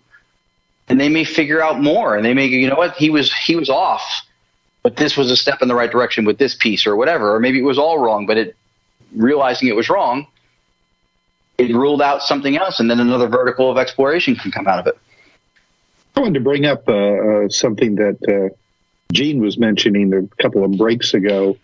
and 0.89 0.99
they 0.99 1.07
may 1.07 1.23
figure 1.23 1.61
out 1.61 1.81
more 1.81 2.15
and 2.15 2.25
they 2.25 2.33
may 2.33 2.47
you 2.47 2.67
know 2.67 2.75
what 2.75 2.95
he 2.95 3.09
was 3.09 3.31
he 3.33 3.55
was 3.55 3.69
off 3.69 4.25
but 4.83 4.97
this 4.97 5.15
was 5.15 5.31
a 5.31 5.35
step 5.35 5.61
in 5.61 5.67
the 5.67 5.75
right 5.75 5.91
direction 5.91 6.25
with 6.25 6.37
this 6.37 6.55
piece 6.55 6.85
or 6.85 6.95
whatever 6.95 7.33
or 7.33 7.39
maybe 7.39 7.59
it 7.59 7.63
was 7.63 7.77
all 7.77 7.99
wrong 7.99 8.25
but 8.25 8.37
it 8.37 8.55
realizing 9.15 9.67
it 9.67 9.75
was 9.75 9.89
wrong 9.89 10.27
it 11.57 11.73
ruled 11.73 12.01
out 12.01 12.23
something 12.23 12.57
else 12.57 12.79
and 12.79 12.89
then 12.89 12.99
another 12.99 13.27
vertical 13.27 13.69
of 13.69 13.77
exploration 13.77 14.35
can 14.35 14.51
come 14.51 14.67
out 14.67 14.79
of 14.79 14.87
it 14.87 14.97
i 16.15 16.19
wanted 16.19 16.35
to 16.35 16.39
bring 16.39 16.65
up 16.65 16.87
uh, 16.87 16.93
uh, 16.93 17.49
something 17.49 17.95
that 17.95 18.17
uh, 18.27 18.53
gene 19.11 19.41
was 19.41 19.57
mentioning 19.57 20.13
a 20.13 20.41
couple 20.41 20.63
of 20.63 20.71
breaks 20.77 21.13
ago 21.13 21.57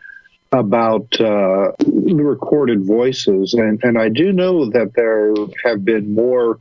about 0.51 1.19
uh, 1.19 1.71
the 1.79 2.21
recorded 2.23 2.83
voices 2.83 3.53
and, 3.53 3.83
and 3.83 3.97
i 3.97 4.09
do 4.09 4.31
know 4.31 4.69
that 4.69 4.93
there 4.95 5.33
have 5.63 5.83
been 5.83 6.13
more 6.13 6.59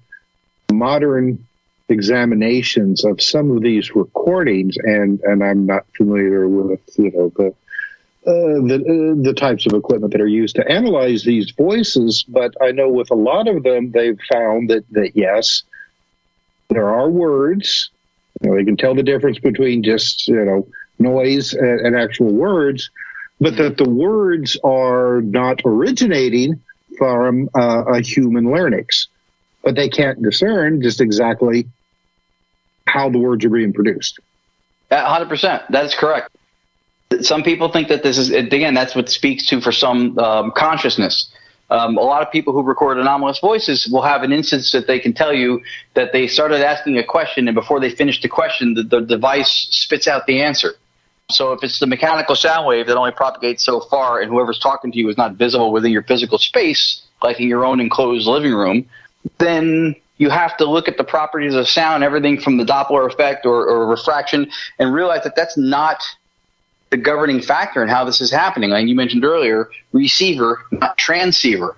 modern 0.73 1.45
examinations 1.89 3.05
of 3.05 3.21
some 3.21 3.51
of 3.51 3.63
these 3.63 3.95
recordings, 3.95 4.77
and 4.79 5.21
and 5.21 5.43
I'm 5.43 5.67
not 5.67 5.85
familiar 5.97 6.49
with 6.49 6.81
you 6.97 7.11
know 7.11 7.33
the. 7.37 7.55
Uh, 8.27 8.57
the 8.67 8.77
uh, 8.77 9.23
the 9.23 9.35
types 9.35 9.67
of 9.67 9.75
equipment 9.75 10.11
that 10.11 10.21
are 10.23 10.27
used 10.27 10.57
to 10.57 10.67
analyze 10.67 11.25
these 11.25 11.51
voices, 11.51 12.25
but 12.27 12.55
I 12.59 12.73
know 12.73 12.89
with 12.89 13.11
a 13.11 13.15
lot 13.15 13.49
of 13.49 13.63
them 13.63 13.91
they've 13.91 14.19
found 14.33 14.71
that 14.71 14.87
that 14.93 15.15
yes, 15.15 15.63
there 16.75 16.91
are 16.91 17.09
words. 17.09 17.91
You 18.43 18.51
know, 18.51 18.57
they 18.57 18.65
can 18.65 18.77
tell 18.77 18.95
the 18.95 19.03
difference 19.03 19.39
between 19.39 19.83
just 19.83 20.29
you 20.29 20.45
know 20.45 20.67
noise 20.99 21.55
and, 21.55 21.81
and 21.87 21.97
actual 21.97 22.33
words, 22.33 22.91
but 23.41 23.57
that 23.57 23.77
the 23.77 23.89
words 23.89 24.57
are 24.65 25.21
not 25.23 25.61
originating 25.65 26.61
from 26.99 27.49
uh, 27.55 27.85
a 27.87 28.01
human 28.01 28.45
larynx 28.45 29.09
but 29.65 29.75
they 29.75 29.89
can't 29.89 30.23
discern 30.23 30.83
just 30.83 31.01
exactly 31.01 31.67
how 32.87 33.09
the 33.09 33.19
words 33.19 33.45
are 33.45 33.51
being 33.51 33.73
produced. 33.73 34.21
hundred 34.93 35.29
percent. 35.29 35.63
That 35.71 35.87
is 35.87 35.95
correct. 35.95 36.31
Some 37.23 37.43
people 37.43 37.71
think 37.73 37.89
that 37.89 38.03
this 38.03 38.19
is 38.19 38.31
again. 38.31 38.75
That's 38.75 38.95
what 38.95 39.09
speaks 39.09 39.47
to 39.49 39.61
for 39.61 39.73
some 39.73 40.19
um, 40.19 40.53
consciousness. 40.55 41.31
Um, 41.71 41.97
a 41.97 42.03
lot 42.03 42.23
of 42.23 42.31
people 42.31 42.53
who 42.53 42.63
record 42.63 42.99
anomalous 42.99 43.39
voices 43.39 43.89
will 43.91 44.03
have 44.03 44.23
an 44.23 44.33
instance 44.33 44.71
that 44.73 44.87
they 44.87 44.99
can 44.99 45.15
tell 45.15 45.33
you 45.33 45.63
that 45.95 46.13
they 46.13 46.27
started 46.27 46.61
asking 46.61 46.99
a 46.99 47.05
question, 47.05 47.49
and 47.49 47.55
before 47.55 47.81
they 47.81 47.91
finish 47.91 48.21
the 48.21 48.29
question, 48.29 48.75
the, 48.75 48.83
the 48.83 49.01
device 49.01 49.69
spits 49.71 50.07
out 50.07 50.27
the 50.27 50.43
answer. 50.43 50.75
So 51.31 51.53
if 51.53 51.65
it's 51.65 51.79
the 51.79 51.87
mechanical 51.87 52.37
sound 52.37 52.67
wave 52.67 52.87
that 52.87 52.97
only 52.97 53.13
propagates 53.13 53.65
so 53.65 53.81
far, 53.81 54.21
and 54.21 54.31
whoever's 54.31 54.59
talking 54.59 54.93
to 54.93 54.99
you 54.99 55.09
is 55.09 55.17
not 55.17 55.37
visible 55.37 55.73
within 55.73 55.91
your 55.91 56.03
physical 56.03 56.39
space, 56.39 57.03
like 57.23 57.41
in 57.41 57.49
your 57.49 57.65
own 57.65 57.81
enclosed 57.81 58.27
living 58.27 58.53
room, 58.53 58.87
then 59.39 59.97
you 60.19 60.29
have 60.29 60.57
to 60.59 60.67
look 60.67 60.87
at 60.87 60.99
the 60.99 61.05
properties 61.05 61.55
of 61.55 61.67
sound, 61.67 62.05
everything 62.05 62.39
from 62.39 62.59
the 62.59 62.65
Doppler 62.65 63.11
effect 63.11 63.47
or, 63.47 63.67
or 63.67 63.87
refraction, 63.87 64.51
and 64.79 64.93
realize 64.93 65.25
that 65.25 65.35
that's 65.35 65.57
not 65.57 66.03
the 66.95 67.03
governing 67.03 67.43
factor 67.43 67.83
in 67.83 67.89
how 67.89 68.05
this 68.05 68.21
is 68.21 68.31
happening. 68.31 68.71
Like 68.71 68.87
you 68.87 68.95
mentioned 68.95 69.25
earlier, 69.25 69.69
receiver, 69.91 70.61
not 70.71 70.97
transceiver. 70.97 71.75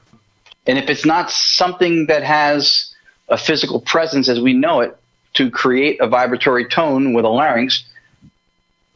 And 0.66 0.76
if 0.76 0.90
it's 0.90 1.06
not 1.06 1.30
something 1.30 2.04
that 2.08 2.22
has 2.22 2.94
a 3.30 3.38
physical 3.38 3.80
presence 3.80 4.28
as 4.28 4.40
we 4.40 4.52
know 4.52 4.80
it 4.80 4.94
to 5.34 5.50
create 5.50 6.02
a 6.02 6.06
vibratory 6.06 6.66
tone 6.66 7.14
with 7.14 7.24
a 7.24 7.30
larynx, 7.30 7.84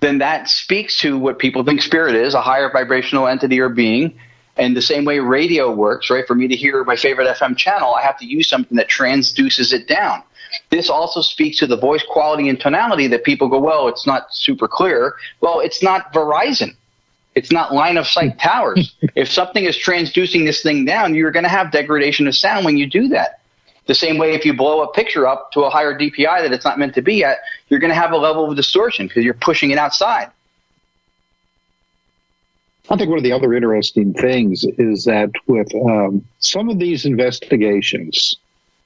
then 0.00 0.18
that 0.18 0.50
speaks 0.50 0.98
to 0.98 1.18
what 1.18 1.38
people 1.38 1.64
think 1.64 1.80
spirit 1.80 2.14
is 2.14 2.34
a 2.34 2.42
higher 2.42 2.70
vibrational 2.70 3.26
entity 3.26 3.58
or 3.58 3.70
being 3.70 4.12
and 4.58 4.76
the 4.76 4.82
same 4.82 5.06
way 5.06 5.20
radio 5.20 5.72
works, 5.72 6.10
right? 6.10 6.26
For 6.26 6.34
me 6.34 6.48
to 6.48 6.56
hear 6.56 6.84
my 6.84 6.96
favorite 6.96 7.34
FM 7.34 7.56
channel, 7.56 7.94
I 7.94 8.02
have 8.02 8.18
to 8.18 8.26
use 8.26 8.46
something 8.46 8.76
that 8.76 8.90
transduces 8.90 9.72
it 9.72 9.88
down. 9.88 10.22
This 10.70 10.88
also 10.88 11.20
speaks 11.20 11.58
to 11.58 11.66
the 11.66 11.76
voice 11.76 12.04
quality 12.08 12.48
and 12.48 12.58
tonality 12.58 13.08
that 13.08 13.24
people 13.24 13.48
go, 13.48 13.58
well, 13.58 13.88
it's 13.88 14.06
not 14.06 14.32
super 14.32 14.68
clear. 14.68 15.14
Well, 15.40 15.60
it's 15.60 15.82
not 15.82 16.12
Verizon. 16.12 16.76
It's 17.34 17.50
not 17.50 17.74
line 17.74 17.96
of 17.96 18.06
sight 18.06 18.38
towers. 18.38 18.94
if 19.14 19.30
something 19.30 19.64
is 19.64 19.76
transducing 19.76 20.46
this 20.46 20.62
thing 20.62 20.84
down, 20.84 21.14
you're 21.14 21.32
going 21.32 21.44
to 21.44 21.50
have 21.50 21.72
degradation 21.72 22.26
of 22.28 22.36
sound 22.36 22.64
when 22.64 22.76
you 22.76 22.86
do 22.86 23.08
that. 23.08 23.40
The 23.86 23.94
same 23.94 24.18
way, 24.18 24.34
if 24.34 24.44
you 24.44 24.54
blow 24.54 24.82
a 24.82 24.92
picture 24.92 25.26
up 25.26 25.50
to 25.52 25.62
a 25.62 25.70
higher 25.70 25.98
DPI 25.98 26.42
that 26.42 26.52
it's 26.52 26.64
not 26.64 26.78
meant 26.78 26.94
to 26.94 27.02
be 27.02 27.24
at, 27.24 27.38
you're 27.68 27.80
going 27.80 27.90
to 27.90 28.00
have 28.00 28.12
a 28.12 28.16
level 28.16 28.48
of 28.48 28.56
distortion 28.56 29.08
because 29.08 29.24
you're 29.24 29.34
pushing 29.34 29.72
it 29.72 29.78
outside. 29.78 30.30
I 32.88 32.96
think 32.96 33.08
one 33.08 33.18
of 33.18 33.24
the 33.24 33.32
other 33.32 33.52
interesting 33.54 34.14
things 34.14 34.64
is 34.78 35.04
that 35.04 35.30
with 35.46 35.72
um, 35.74 36.24
some 36.38 36.68
of 36.68 36.78
these 36.78 37.04
investigations, 37.04 38.36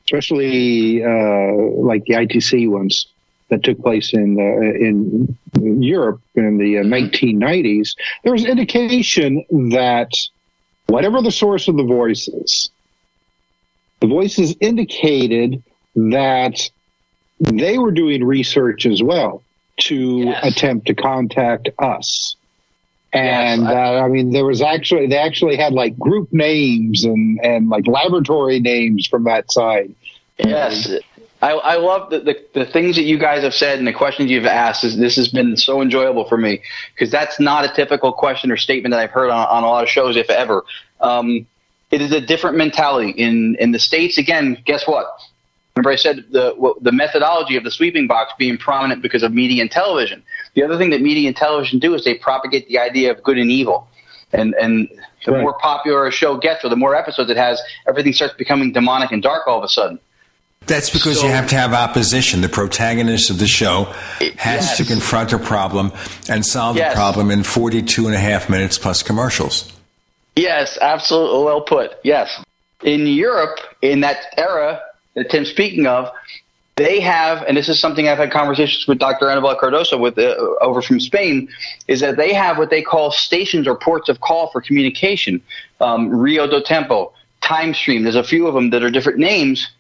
especially 0.07 1.03
uh, 1.03 1.55
like 1.83 2.05
the 2.05 2.15
ITC 2.15 2.69
ones 2.69 3.07
that 3.49 3.63
took 3.63 3.81
place 3.81 4.13
in 4.13 4.39
uh, 4.39 4.79
in 4.79 5.83
Europe 5.83 6.21
in 6.35 6.59
the 6.59 6.79
uh, 6.79 6.83
1990s, 6.83 7.95
there 8.23 8.33
was 8.33 8.45
indication 8.45 9.45
that 9.71 10.11
whatever 10.87 11.23
the 11.23 11.31
source 11.31 11.69
of 11.69 11.77
the 11.77 11.85
voices, 11.85 12.71
the 14.01 14.07
voices 14.07 14.55
indicated 14.61 15.63
that 15.97 16.71
they 17.41 17.79
were 17.79 17.93
doing 17.93 18.25
research 18.25 18.87
as 18.87 19.03
well 19.03 19.43
to 19.77 20.19
yes. 20.19 20.41
attempt 20.43 20.87
to 20.87 20.95
contact 20.95 21.69
us. 21.79 22.37
And 23.15 23.63
yes, 23.63 23.71
I, 23.71 23.97
uh, 23.97 24.05
I, 24.05 24.09
mean, 24.09 24.33
there 24.33 24.45
was 24.45 24.61
actually 24.61 25.07
they 25.07 25.19
actually 25.19 25.57
had 25.57 25.73
like 25.73 25.97
group 25.97 26.33
names 26.33 27.05
and 27.05 27.39
and 27.45 27.69
like 27.69 27.87
laboratory 27.87 28.59
names 28.59 29.07
from 29.07 29.25
that 29.25 29.53
side. 29.53 29.95
Yes, 30.37 30.91
I, 31.41 31.53
I 31.53 31.77
love 31.77 32.11
the, 32.11 32.21
the, 32.21 32.45
the 32.55 32.67
things 32.67 32.97
that 32.97 33.03
you 33.03 33.17
guys 33.19 33.45
have 33.45 33.55
said 33.55 33.79
and 33.79 33.87
the 33.87 33.93
questions 33.93 34.33
you've 34.33 34.47
asked. 34.47 34.83
Is, 34.83 34.97
this 34.97 35.15
has 35.15 35.29
been 35.29 35.57
so 35.57 35.81
enjoyable 35.81 36.29
for 36.29 36.37
me 36.37 36.61
because 36.93 37.13
that's 37.13 37.39
not 37.39 37.65
a 37.65 37.73
typical 37.73 38.13
question 38.13 38.51
or 38.51 38.57
statement 38.57 38.93
that 38.93 39.01
I've 39.01 39.13
heard 39.13 39.31
on, 39.31 39.47
on 39.47 39.63
a 39.63 39.67
lot 39.67 39.85
of 39.85 39.89
shows, 39.89 40.17
if 40.17 40.29
ever. 40.29 40.65
Um, 41.01 41.47
it 41.93 42.01
is 42.01 42.11
a 42.11 42.21
different 42.21 42.57
mentality 42.57 43.11
in 43.11 43.57
in 43.61 43.71
the 43.71 43.79
states. 43.79 44.19
Again, 44.19 44.61
guess 44.65 44.89
what? 44.89 45.07
Remember, 45.77 45.91
I 45.91 45.97
said 45.97 46.25
the 46.31 46.75
the 46.81 46.93
methodology 46.93 47.57
of 47.57 47.65
the 47.65 47.71
sweeping 47.71 48.07
box 48.07 48.33
being 48.39 48.57
prominent 48.57 49.03
because 49.03 49.25
of 49.25 49.33
media 49.33 49.61
and 49.61 49.71
television. 49.71 50.23
The 50.55 50.63
other 50.63 50.79
thing 50.79 50.91
that 50.91 51.01
media 51.01 51.27
and 51.27 51.37
television 51.37 51.81
do 51.81 51.95
is 51.95 52.05
they 52.05 52.15
propagate 52.15 52.69
the 52.69 52.79
idea 52.79 53.11
of 53.11 53.23
good 53.25 53.39
and 53.39 53.51
evil. 53.51 53.89
And, 54.33 54.55
and 54.55 54.89
the 55.25 55.33
right. 55.33 55.43
more 55.43 55.55
popular 55.55 56.07
a 56.07 56.11
show 56.11 56.37
gets 56.37 56.65
or 56.65 56.69
the 56.69 56.77
more 56.77 56.95
episodes 56.95 57.31
it 57.31 57.37
has, 57.37 57.61
everything 57.87 58.13
starts 58.13 58.35
becoming 58.35 58.73
demonic 58.73 59.13
and 59.13 59.23
dark 59.23 59.47
all 59.47 59.59
of 59.59 59.65
a 59.65 59.69
sudden. 59.69 59.99
That's 60.67 60.91
because 60.91 61.21
so, 61.21 61.27
you 61.27 61.33
have 61.33 61.49
to 61.49 61.57
have 61.57 61.73
opposition. 61.73 62.41
The 62.41 62.49
protagonist 62.49 63.31
of 63.31 63.39
the 63.39 63.47
show 63.47 63.85
has 64.21 64.39
yes. 64.39 64.77
to 64.79 64.85
confront 64.85 65.33
a 65.33 65.39
problem 65.39 65.93
and 66.29 66.45
solve 66.45 66.77
yes. 66.77 66.93
the 66.93 66.97
problem 66.97 67.31
in 67.31 67.43
42 67.43 68.07
and 68.07 68.15
a 68.15 68.19
half 68.19 68.49
minutes 68.49 68.79
plus 68.79 69.03
commercials. 69.03 69.73
Yes, 70.37 70.79
absolutely 70.81 71.45
well 71.45 71.61
put. 71.61 71.93
Yes. 72.03 72.43
In 72.83 73.07
Europe, 73.07 73.59
in 73.83 74.01
that 74.01 74.25
era 74.37 74.81
that 75.15 75.31
Tim's 75.31 75.51
speaking 75.51 75.87
of, 75.87 76.11
they 76.77 77.01
have, 77.01 77.45
and 77.47 77.57
this 77.57 77.69
is 77.69 77.79
something 77.79 78.09
I've 78.09 78.19
had 78.19 78.33
conversations 78.33 78.87
with 78.89 78.99
Dr. 78.99 79.27
Anabela 79.27 79.59
Cardoso 79.59 79.99
with 79.99 80.19
uh, 80.19 80.35
over 80.61 80.83
from 80.83 80.99
Spain, 80.99 81.49
is 81.87 82.01
that 82.01 82.17
they 82.17 82.35
have 82.35 82.59
what 82.59 82.71
they 82.71 82.83
call 82.83 83.13
stations 83.13 83.69
or 83.69 83.77
ports 83.77 84.09
of 84.09 84.21
call 84.21 84.51
for 84.51 84.61
communication. 84.61 85.41
Um, 85.81 86.11
Rio 86.11 86.49
do 86.49 86.61
Tempo, 86.61 87.13
Time 87.43 87.75
Stream. 87.75 88.03
There's 88.03 88.17
a 88.17 88.25
few 88.25 88.49
of 88.49 88.55
them 88.55 88.71
that 88.71 88.83
are 88.83 88.91
different 88.91 89.19
names. 89.19 89.71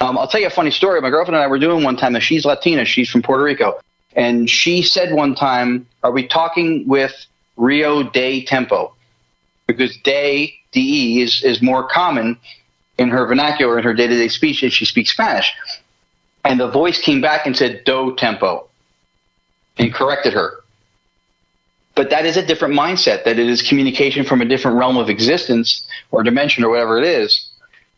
Um, 0.00 0.16
I'll 0.16 0.26
tell 0.26 0.40
you 0.40 0.46
a 0.46 0.50
funny 0.50 0.70
story. 0.70 1.00
My 1.02 1.10
girlfriend 1.10 1.36
and 1.36 1.44
I 1.44 1.48
were 1.48 1.58
doing 1.58 1.84
one 1.84 1.96
time. 1.96 2.14
And 2.14 2.24
she's 2.24 2.46
Latina. 2.46 2.86
She's 2.86 3.10
from 3.10 3.20
Puerto 3.20 3.44
Rico, 3.44 3.78
and 4.16 4.48
she 4.48 4.82
said 4.82 5.12
one 5.12 5.34
time, 5.34 5.86
"Are 6.02 6.12
we 6.12 6.26
talking 6.26 6.88
with 6.88 7.14
Rio 7.56 8.02
de 8.04 8.44
Tempo 8.44 8.94
because 9.66 9.96
de 9.98 10.54
de 10.72 11.20
is 11.20 11.42
is 11.44 11.60
more 11.62 11.86
common 11.88 12.38
in 12.98 13.08
her 13.08 13.26
vernacular 13.26 13.78
in 13.78 13.84
her 13.84 13.94
day 13.94 14.06
to 14.06 14.14
day 14.14 14.28
speech 14.28 14.62
if 14.62 14.72
she 14.72 14.84
speaks 14.84 15.10
Spanish. 15.10 15.52
And 16.44 16.58
the 16.58 16.70
voice 16.70 17.00
came 17.00 17.20
back 17.20 17.46
and 17.46 17.56
said 17.56 17.84
do 17.84 18.14
tempo 18.16 18.68
and 19.78 19.92
corrected 19.92 20.32
her. 20.32 20.62
But 21.94 22.10
that 22.10 22.24
is 22.24 22.36
a 22.36 22.44
different 22.44 22.74
mindset, 22.74 23.24
that 23.24 23.38
it 23.38 23.48
is 23.48 23.62
communication 23.62 24.24
from 24.24 24.40
a 24.40 24.44
different 24.44 24.78
realm 24.78 24.96
of 24.96 25.10
existence 25.10 25.86
or 26.10 26.22
dimension 26.22 26.64
or 26.64 26.70
whatever 26.70 26.98
it 26.98 27.04
is, 27.04 27.50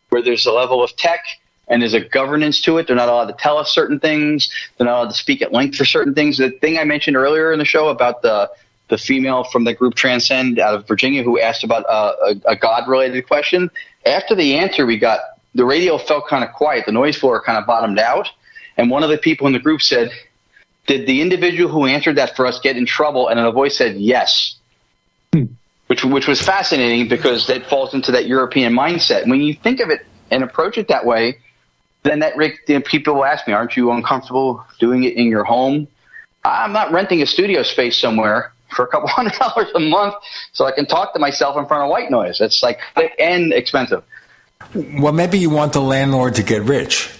where 0.09 0.21
there's 0.21 0.45
a 0.45 0.51
level 0.51 0.83
of 0.83 0.95
tech 0.97 1.21
and 1.67 1.81
there's 1.81 1.93
a 1.93 2.01
governance 2.01 2.61
to 2.61 2.77
it. 2.77 2.87
They're 2.87 2.95
not 2.95 3.09
allowed 3.09 3.27
to 3.27 3.35
tell 3.39 3.57
us 3.57 3.73
certain 3.73 3.99
things. 3.99 4.49
They're 4.77 4.85
not 4.85 4.97
allowed 4.97 5.09
to 5.11 5.15
speak 5.15 5.41
at 5.41 5.53
length 5.53 5.77
for 5.77 5.85
certain 5.85 6.13
things. 6.13 6.37
The 6.37 6.51
thing 6.51 6.77
I 6.77 6.83
mentioned 6.83 7.15
earlier 7.15 7.51
in 7.53 7.59
the 7.59 7.65
show 7.65 7.87
about 7.89 8.21
the 8.21 8.49
the 8.87 8.97
female 8.99 9.43
from 9.45 9.63
the 9.63 9.73
group 9.73 9.95
Transcend 9.95 10.59
out 10.59 10.75
of 10.75 10.87
Virginia 10.87 11.23
who 11.23 11.39
asked 11.39 11.63
about 11.63 11.85
uh, 11.89 12.13
a, 12.23 12.51
a 12.51 12.55
God 12.55 12.87
related 12.87 13.25
question. 13.25 13.71
After 14.05 14.35
the 14.35 14.57
answer 14.57 14.85
we 14.85 14.97
got, 14.97 15.19
the 15.53 15.65
radio 15.65 15.97
felt 15.97 16.27
kind 16.27 16.43
of 16.43 16.51
quiet. 16.53 16.85
The 16.85 16.91
noise 16.91 17.17
floor 17.17 17.41
kind 17.41 17.57
of 17.57 17.65
bottomed 17.65 17.99
out. 17.99 18.29
And 18.77 18.89
one 18.89 19.03
of 19.03 19.09
the 19.09 19.17
people 19.17 19.47
in 19.47 19.53
the 19.53 19.59
group 19.59 19.81
said, 19.81 20.11
Did 20.85 21.07
the 21.07 21.21
individual 21.21 21.71
who 21.71 21.85
answered 21.85 22.17
that 22.17 22.35
for 22.35 22.45
us 22.45 22.59
get 22.59 22.77
in 22.77 22.85
trouble? 22.85 23.29
And 23.29 23.39
a 23.39 23.51
voice 23.51 23.77
said, 23.77 23.95
Yes. 23.95 24.55
Hmm. 25.33 25.45
Which, 25.87 26.03
which 26.03 26.27
was 26.27 26.41
fascinating 26.41 27.07
because 27.07 27.49
it 27.49 27.67
falls 27.67 27.93
into 27.93 28.11
that 28.11 28.25
European 28.25 28.73
mindset. 28.73 29.27
When 29.27 29.41
you 29.41 29.53
think 29.53 29.79
of 29.79 29.89
it 29.89 30.05
and 30.31 30.43
approach 30.43 30.77
it 30.77 30.87
that 30.87 31.05
way, 31.05 31.37
then 32.05 32.19
that 32.19 32.37
know, 32.37 32.81
people 32.81 33.15
will 33.15 33.25
ask 33.25 33.47
me, 33.47 33.53
"Aren't 33.53 33.75
you 33.75 33.91
uncomfortable 33.91 34.63
doing 34.79 35.03
it 35.03 35.15
in 35.15 35.27
your 35.27 35.43
home?" 35.43 35.87
I'm 36.43 36.71
not 36.71 36.91
renting 36.91 37.21
a 37.23 37.25
studio 37.25 37.63
space 37.63 37.97
somewhere 37.97 38.53
for 38.69 38.85
a 38.85 38.87
couple 38.87 39.07
hundred 39.11 39.33
dollars 39.33 39.67
a 39.75 39.79
month 39.79 40.15
so 40.53 40.65
I 40.65 40.71
can 40.71 40.85
talk 40.85 41.13
to 41.13 41.19
myself 41.19 41.57
in 41.57 41.65
front 41.65 41.83
of 41.83 41.89
white 41.89 42.11
noise. 42.11 42.41
It's 42.41 42.61
like 42.63 42.79
thick 42.95 43.13
and 43.19 43.53
expensive. 43.53 44.03
Well, 44.73 45.13
maybe 45.13 45.37
you 45.37 45.49
want 45.49 45.73
the 45.73 45.81
landlord 45.81 46.35
to 46.35 46.43
get 46.43 46.63
rich. 46.63 47.11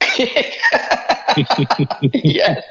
yes. 2.12 2.64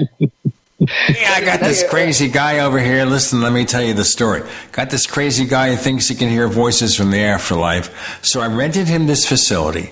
Hey, 0.80 1.26
I 1.26 1.42
got 1.44 1.60
this 1.60 1.84
crazy 1.90 2.30
guy 2.30 2.60
over 2.60 2.80
here. 2.80 3.06
Listen, 3.06 3.42
let 3.42 3.52
me 3.52 3.66
tell 3.66 3.84
you 3.84 3.94
the 3.94 4.06
story. 4.06 4.44
Got 4.72 4.90
this 4.90 5.06
crazy 5.06 5.46
guy 5.46 5.72
who 5.72 5.76
thinks 5.76 6.08
he 6.08 6.16
can 6.16 6.30
hear 6.30 6.48
voices 6.48 6.96
from 6.96 7.12
the 7.12 7.20
afterlife. 7.20 8.24
So 8.26 8.40
I 8.40 8.48
rented 8.48 8.88
him 8.88 9.06
this 9.06 9.28
facility. 9.28 9.92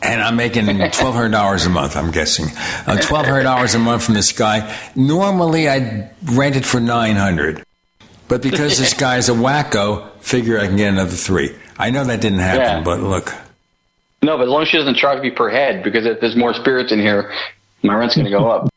And 0.00 0.22
I'm 0.22 0.36
making 0.36 0.66
twelve 0.92 1.14
hundred 1.14 1.30
dollars 1.32 1.66
a 1.66 1.70
month. 1.70 1.96
I'm 1.96 2.10
guessing 2.12 2.46
uh, 2.86 2.98
twelve 3.00 3.26
hundred 3.26 3.42
dollars 3.42 3.74
a 3.74 3.78
month 3.80 4.04
from 4.04 4.14
this 4.14 4.30
guy. 4.32 4.76
Normally, 4.94 5.68
I'd 5.68 6.10
rent 6.24 6.54
it 6.56 6.64
for 6.64 6.78
nine 6.80 7.16
hundred, 7.16 7.64
but 8.28 8.40
because 8.40 8.78
this 8.78 8.94
guy's 9.06 9.28
a 9.28 9.32
wacko, 9.32 10.08
figure 10.20 10.58
I 10.60 10.66
can 10.68 10.76
get 10.76 10.88
another 10.92 11.10
three. 11.10 11.54
I 11.78 11.90
know 11.90 12.04
that 12.04 12.20
didn't 12.20 12.38
happen, 12.38 12.60
Yeah. 12.78 12.80
but 12.82 13.00
look, 13.00 13.34
No, 14.22 14.36
but 14.36 14.44
as 14.44 14.48
long 14.50 14.62
as 14.62 14.68
she 14.68 14.76
doesn't 14.78 14.96
charge 14.96 15.20
me 15.20 15.30
per 15.30 15.50
head, 15.50 15.82
because 15.82 16.06
if 16.06 16.20
there's 16.20 16.36
more 16.36 16.54
spirits 16.54 16.92
in 16.92 17.00
here, 17.00 17.32
my 17.82 17.94
rent's 17.94 18.14
going 18.14 18.24
to 18.26 18.30
go 18.30 18.48
up. 18.50 18.68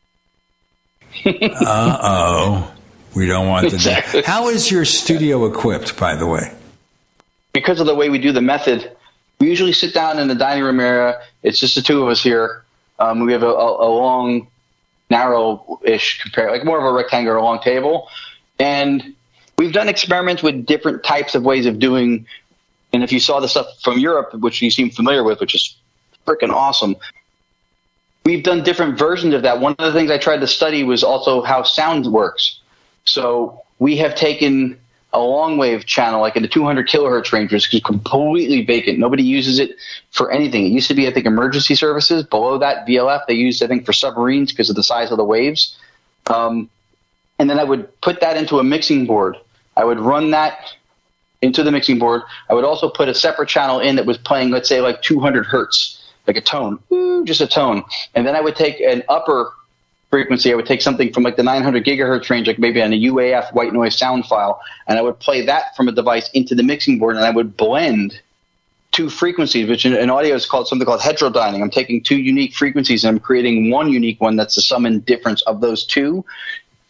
uh 1.26 1.98
oh, 2.02 2.74
we 3.14 3.26
don't 3.26 3.48
want 3.48 3.68
to. 3.68 3.74
Exactly. 3.74 4.22
How 4.22 4.48
is 4.48 4.70
your 4.70 4.84
studio 4.84 5.46
equipped, 5.46 5.96
by 5.98 6.16
the 6.16 6.26
way? 6.26 6.52
because 7.54 7.80
of 7.80 7.86
the 7.86 7.94
way 7.94 8.08
we 8.08 8.18
do 8.18 8.32
the 8.32 8.40
method, 8.40 8.96
we 9.42 9.48
usually 9.48 9.72
sit 9.72 9.92
down 9.92 10.20
in 10.20 10.28
the 10.28 10.36
dining 10.36 10.62
room 10.62 10.78
area. 10.78 11.20
It's 11.42 11.58
just 11.58 11.74
the 11.74 11.82
two 11.82 12.00
of 12.00 12.08
us 12.08 12.22
here. 12.22 12.62
Um, 13.00 13.24
we 13.26 13.32
have 13.32 13.42
a, 13.42 13.48
a, 13.48 13.88
a 13.88 13.90
long, 13.90 14.46
narrow-ish 15.10 16.22
compare, 16.22 16.48
like 16.52 16.64
more 16.64 16.78
of 16.78 16.84
a 16.84 16.92
rectangular 16.92 17.40
long 17.40 17.58
table, 17.60 18.08
and 18.60 19.16
we've 19.58 19.72
done 19.72 19.88
experiments 19.88 20.44
with 20.44 20.64
different 20.64 21.02
types 21.02 21.34
of 21.34 21.42
ways 21.42 21.66
of 21.66 21.80
doing. 21.80 22.24
And 22.92 23.02
if 23.02 23.10
you 23.10 23.18
saw 23.18 23.40
the 23.40 23.48
stuff 23.48 23.66
from 23.82 23.98
Europe, 23.98 24.32
which 24.34 24.62
you 24.62 24.70
seem 24.70 24.90
familiar 24.90 25.24
with, 25.24 25.40
which 25.40 25.56
is 25.56 25.76
freaking 26.24 26.50
awesome, 26.50 26.94
we've 28.24 28.44
done 28.44 28.62
different 28.62 28.96
versions 28.96 29.34
of 29.34 29.42
that. 29.42 29.58
One 29.58 29.74
of 29.76 29.92
the 29.92 29.98
things 29.98 30.12
I 30.12 30.18
tried 30.18 30.42
to 30.42 30.46
study 30.46 30.84
was 30.84 31.02
also 31.02 31.42
how 31.42 31.64
sound 31.64 32.06
works. 32.06 32.60
So 33.06 33.62
we 33.80 33.96
have 33.96 34.14
taken 34.14 34.78
a 35.12 35.20
long 35.20 35.58
wave 35.58 35.84
channel, 35.84 36.20
like 36.20 36.36
in 36.36 36.42
the 36.42 36.48
200 36.48 36.88
kilohertz 36.88 37.32
range, 37.32 37.52
which 37.52 37.72
is 37.72 37.80
completely 37.82 38.64
vacant. 38.64 38.98
Nobody 38.98 39.22
uses 39.22 39.58
it 39.58 39.76
for 40.10 40.30
anything. 40.30 40.64
It 40.64 40.70
used 40.70 40.88
to 40.88 40.94
be, 40.94 41.06
I 41.06 41.12
think, 41.12 41.26
emergency 41.26 41.74
services. 41.74 42.24
Below 42.24 42.58
that, 42.58 42.86
VLF, 42.86 43.26
they 43.26 43.34
used, 43.34 43.62
I 43.62 43.66
think, 43.66 43.84
for 43.84 43.92
submarines 43.92 44.52
because 44.52 44.70
of 44.70 44.76
the 44.76 44.82
size 44.82 45.10
of 45.10 45.18
the 45.18 45.24
waves. 45.24 45.76
Um, 46.28 46.70
and 47.38 47.50
then 47.50 47.58
I 47.58 47.64
would 47.64 48.00
put 48.00 48.20
that 48.20 48.36
into 48.36 48.58
a 48.58 48.64
mixing 48.64 49.06
board. 49.06 49.36
I 49.76 49.84
would 49.84 49.98
run 49.98 50.30
that 50.30 50.74
into 51.42 51.62
the 51.62 51.72
mixing 51.72 51.98
board. 51.98 52.22
I 52.48 52.54
would 52.54 52.64
also 52.64 52.88
put 52.88 53.08
a 53.08 53.14
separate 53.14 53.48
channel 53.48 53.80
in 53.80 53.96
that 53.96 54.06
was 54.06 54.16
playing, 54.16 54.50
let's 54.50 54.68
say, 54.68 54.80
like 54.80 55.02
200 55.02 55.44
hertz, 55.44 56.02
like 56.26 56.36
a 56.36 56.40
tone, 56.40 56.78
just 57.24 57.40
a 57.40 57.46
tone. 57.46 57.82
And 58.14 58.26
then 58.26 58.36
I 58.36 58.40
would 58.40 58.56
take 58.56 58.80
an 58.80 59.02
upper 59.08 59.52
frequency. 60.12 60.52
I 60.52 60.54
would 60.54 60.66
take 60.66 60.82
something 60.82 61.10
from 61.10 61.22
like 61.22 61.36
the 61.36 61.42
900 61.42 61.86
gigahertz 61.86 62.28
range, 62.28 62.46
like 62.46 62.58
maybe 62.58 62.82
on 62.82 62.92
a 62.92 63.00
UHF 63.00 63.54
white 63.54 63.72
noise 63.72 63.96
sound 63.96 64.26
file, 64.26 64.60
and 64.86 64.98
I 64.98 65.02
would 65.02 65.18
play 65.18 65.46
that 65.46 65.74
from 65.74 65.88
a 65.88 65.92
device 65.92 66.28
into 66.34 66.54
the 66.54 66.62
mixing 66.62 66.98
board, 66.98 67.16
and 67.16 67.24
I 67.24 67.30
would 67.30 67.56
blend 67.56 68.20
two 68.92 69.08
frequencies, 69.08 69.70
which 69.70 69.86
in, 69.86 69.94
in 69.94 70.10
audio 70.10 70.34
is 70.34 70.44
called 70.44 70.68
something 70.68 70.84
called 70.84 71.00
heterodyning. 71.00 71.62
I'm 71.62 71.70
taking 71.70 72.02
two 72.02 72.18
unique 72.18 72.54
frequencies 72.54 73.04
and 73.04 73.16
I'm 73.16 73.20
creating 73.20 73.70
one 73.70 73.90
unique 73.90 74.20
one 74.20 74.36
that's 74.36 74.54
the 74.54 74.60
sum 74.60 74.84
and 74.84 75.02
difference 75.02 75.40
of 75.42 75.62
those 75.62 75.86
two, 75.86 76.26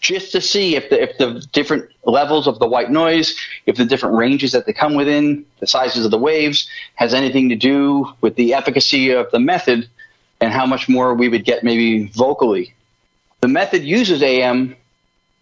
just 0.01 0.33
to 0.33 0.41
see 0.41 0.75
if 0.75 0.91
the 0.91 1.01
if 1.01 1.17
the 1.19 1.47
different 1.53 1.89
levels 2.05 2.49
of 2.49 2.59
the 2.59 2.67
white 2.67 2.91
noise, 2.91 3.37
if 3.67 3.77
the 3.77 3.85
different 3.85 4.17
ranges 4.17 4.51
that 4.51 4.67
they 4.67 4.73
come 4.73 4.95
within, 4.95 5.47
the 5.61 5.67
sizes 5.69 6.05
of 6.05 6.11
the 6.11 6.19
waves, 6.19 6.69
has 6.97 7.15
anything 7.15 7.49
to 7.51 7.55
do 7.55 8.13
with 8.21 8.35
the 8.35 8.53
efficacy 8.53 9.11
of 9.11 9.31
the 9.31 9.39
method 9.39 9.89
and 10.41 10.53
how 10.53 10.67
much 10.67 10.89
more 10.89 11.15
we 11.15 11.29
would 11.29 11.45
get 11.45 11.63
maybe 11.63 12.09
vocally. 12.09 12.75
The 13.43 13.49
method 13.49 13.83
uses 13.83 14.23
AM 14.23 14.77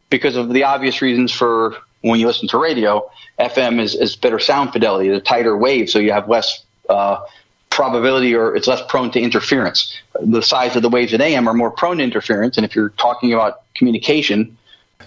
because 0.08 0.34
of 0.34 0.52
the 0.52 0.64
obvious 0.64 1.00
reasons 1.00 1.32
for 1.32 1.76
when 2.00 2.18
you 2.18 2.26
listen 2.26 2.48
to 2.48 2.58
radio. 2.58 3.08
FM 3.38 3.80
is, 3.80 3.94
is 3.94 4.16
better 4.16 4.38
sound 4.38 4.72
fidelity, 4.72 5.10
the 5.10 5.20
tighter 5.20 5.56
wave, 5.56 5.88
so 5.90 5.98
you 5.98 6.12
have 6.12 6.28
less 6.28 6.64
uh, 6.88 7.20
probability 7.68 8.34
or 8.34 8.56
it's 8.56 8.66
less 8.66 8.82
prone 8.88 9.10
to 9.12 9.20
interference. 9.20 9.96
The 10.20 10.42
size 10.42 10.76
of 10.76 10.82
the 10.82 10.88
waves 10.88 11.12
in 11.12 11.20
AM 11.20 11.46
are 11.46 11.54
more 11.54 11.70
prone 11.70 11.98
to 11.98 12.02
interference, 12.02 12.56
and 12.56 12.64
if 12.64 12.74
you're 12.74 12.90
talking 12.90 13.32
about 13.32 13.62
communication, 13.74 14.56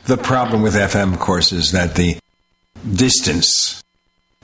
The 0.06 0.18
problem 0.18 0.61
with 0.61 0.74
FM, 0.76 1.14
of 1.14 1.20
course, 1.20 1.52
is 1.52 1.72
that 1.72 1.95
the 1.95 2.18
distance 2.95 3.84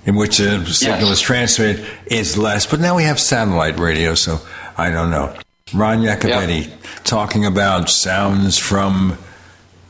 in 0.06 0.16
which 0.16 0.40
a 0.40 0.66
signal 0.66 1.12
is 1.12 1.22
transmitted 1.22 1.86
is 2.06 2.38
less. 2.38 2.66
But 2.66 2.80
now 2.80 2.96
we 2.96 3.04
have 3.04 3.20
satellite 3.20 3.78
radio, 3.78 4.16
so 4.16 4.40
I 4.78 4.90
don't 4.90 5.12
know. 5.12 5.36
Ron 5.74 6.00
Yakovetti 6.00 6.72
talking 7.04 7.46
about 7.46 7.90
sounds 7.90 8.58
from 8.58 9.18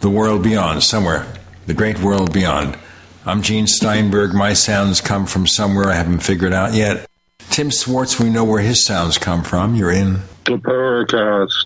the 0.01 0.09
world 0.09 0.43
beyond, 0.43 0.83
somewhere, 0.83 1.25
the 1.67 1.73
great 1.73 1.99
world 1.99 2.33
beyond. 2.33 2.77
I'm 3.25 3.41
Gene 3.41 3.67
Steinberg. 3.67 4.33
My 4.33 4.53
sounds 4.53 5.01
come 5.01 5.25
from 5.25 5.47
somewhere 5.47 5.89
I 5.89 5.95
haven't 5.95 6.19
figured 6.19 6.53
out 6.53 6.73
yet. 6.73 7.05
Tim 7.49 7.71
Swartz, 7.71 8.19
we 8.19 8.29
know 8.29 8.43
where 8.43 8.61
his 8.61 8.85
sounds 8.85 9.17
come 9.17 9.43
from. 9.43 9.75
You're 9.75 9.91
in. 9.91 10.21
The 10.45 10.57
Paracast. 10.57 11.65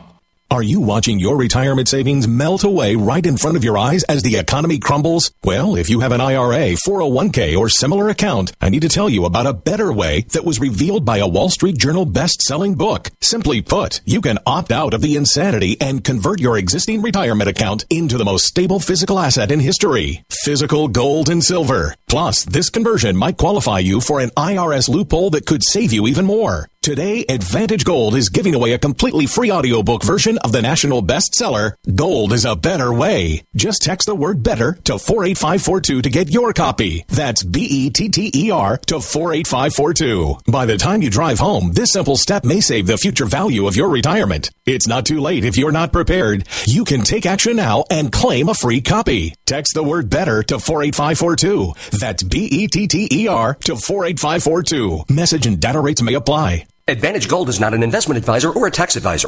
Are 0.51 0.61
you 0.61 0.81
watching 0.81 1.17
your 1.17 1.37
retirement 1.37 1.87
savings 1.87 2.27
melt 2.27 2.65
away 2.65 2.95
right 2.95 3.25
in 3.25 3.37
front 3.37 3.55
of 3.55 3.63
your 3.63 3.77
eyes 3.77 4.03
as 4.03 4.21
the 4.21 4.35
economy 4.35 4.79
crumbles? 4.79 5.31
Well, 5.45 5.77
if 5.77 5.89
you 5.89 6.01
have 6.01 6.11
an 6.11 6.19
IRA, 6.19 6.75
401k, 6.75 7.57
or 7.57 7.69
similar 7.69 8.09
account, 8.09 8.51
I 8.59 8.67
need 8.67 8.81
to 8.81 8.89
tell 8.89 9.09
you 9.09 9.23
about 9.23 9.45
a 9.45 9.53
better 9.53 9.93
way 9.93 10.25
that 10.33 10.43
was 10.43 10.59
revealed 10.59 11.05
by 11.05 11.19
a 11.19 11.27
Wall 11.27 11.49
Street 11.49 11.77
Journal 11.77 12.05
best-selling 12.05 12.75
book. 12.75 13.11
Simply 13.21 13.61
put, 13.61 14.01
you 14.03 14.19
can 14.19 14.39
opt 14.45 14.73
out 14.73 14.93
of 14.93 14.99
the 14.99 15.15
insanity 15.15 15.77
and 15.79 16.03
convert 16.03 16.41
your 16.41 16.57
existing 16.57 17.01
retirement 17.01 17.49
account 17.49 17.85
into 17.89 18.17
the 18.17 18.25
most 18.25 18.43
stable 18.43 18.81
physical 18.81 19.19
asset 19.19 19.53
in 19.53 19.61
history. 19.61 20.25
Physical 20.29 20.89
gold 20.89 21.29
and 21.29 21.41
silver. 21.41 21.95
Plus, 22.11 22.43
this 22.43 22.69
conversion 22.69 23.15
might 23.15 23.37
qualify 23.37 23.79
you 23.79 24.01
for 24.01 24.19
an 24.19 24.31
IRS 24.31 24.89
loophole 24.89 25.29
that 25.29 25.45
could 25.45 25.63
save 25.63 25.93
you 25.93 26.07
even 26.07 26.25
more. 26.25 26.67
Today, 26.81 27.23
Advantage 27.29 27.85
Gold 27.85 28.15
is 28.15 28.29
giving 28.29 28.55
away 28.55 28.73
a 28.73 28.79
completely 28.79 29.27
free 29.27 29.51
audiobook 29.51 30.03
version 30.03 30.39
of 30.39 30.51
the 30.51 30.63
national 30.63 31.03
bestseller, 31.03 31.75
Gold 31.93 32.33
is 32.33 32.43
a 32.43 32.55
Better 32.55 32.91
Way. 32.91 33.43
Just 33.55 33.83
text 33.83 34.07
the 34.07 34.15
word 34.15 34.41
better 34.41 34.73
to 34.85 34.97
48542 34.97 36.01
to 36.01 36.09
get 36.09 36.31
your 36.31 36.53
copy. 36.53 37.05
That's 37.07 37.43
B-E-T-T-E-R 37.43 38.77
to 38.87 38.99
48542. 38.99 40.51
By 40.51 40.65
the 40.65 40.77
time 40.77 41.03
you 41.03 41.11
drive 41.11 41.37
home, 41.37 41.71
this 41.71 41.93
simple 41.93 42.17
step 42.17 42.43
may 42.43 42.61
save 42.61 42.87
the 42.87 42.97
future 42.97 43.27
value 43.27 43.67
of 43.67 43.75
your 43.75 43.89
retirement. 43.89 44.49
It's 44.65 44.87
not 44.87 45.05
too 45.05 45.19
late 45.21 45.45
if 45.45 45.57
you're 45.57 45.71
not 45.71 45.93
prepared. 45.93 46.47
You 46.65 46.83
can 46.83 47.03
take 47.03 47.27
action 47.27 47.57
now 47.57 47.85
and 47.91 48.11
claim 48.11 48.49
a 48.49 48.55
free 48.55 48.81
copy. 48.81 49.35
Text 49.45 49.75
the 49.75 49.83
word 49.83 50.09
better 50.09 50.41
to 50.43 50.57
48542. 50.57 51.73
That's 52.01 52.23
B-E-T-T-E-R 52.23 53.57
to 53.61 53.75
48542. 53.75 55.05
Message 55.13 55.45
and 55.45 55.59
data 55.59 55.79
rates 55.79 56.01
may 56.01 56.15
apply. 56.15 56.65
Advantage 56.87 57.29
Gold 57.29 57.47
is 57.47 57.59
not 57.59 57.75
an 57.75 57.83
investment 57.83 58.17
advisor 58.17 58.51
or 58.51 58.65
a 58.65 58.71
tax 58.71 58.95
advisor. 58.95 59.27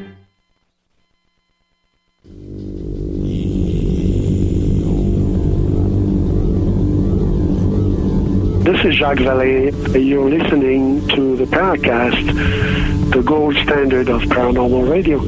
This 8.63 8.85
is 8.85 8.95
Jacques 8.95 9.17
Vallée. 9.17 9.71
You're 10.07 10.29
listening 10.29 11.07
to 11.09 11.35
the 11.35 11.45
Paracast, 11.45 13.11
the 13.11 13.21
gold 13.23 13.55
standard 13.55 14.07
of 14.07 14.21
paranormal 14.21 14.89
radio. 14.89 15.19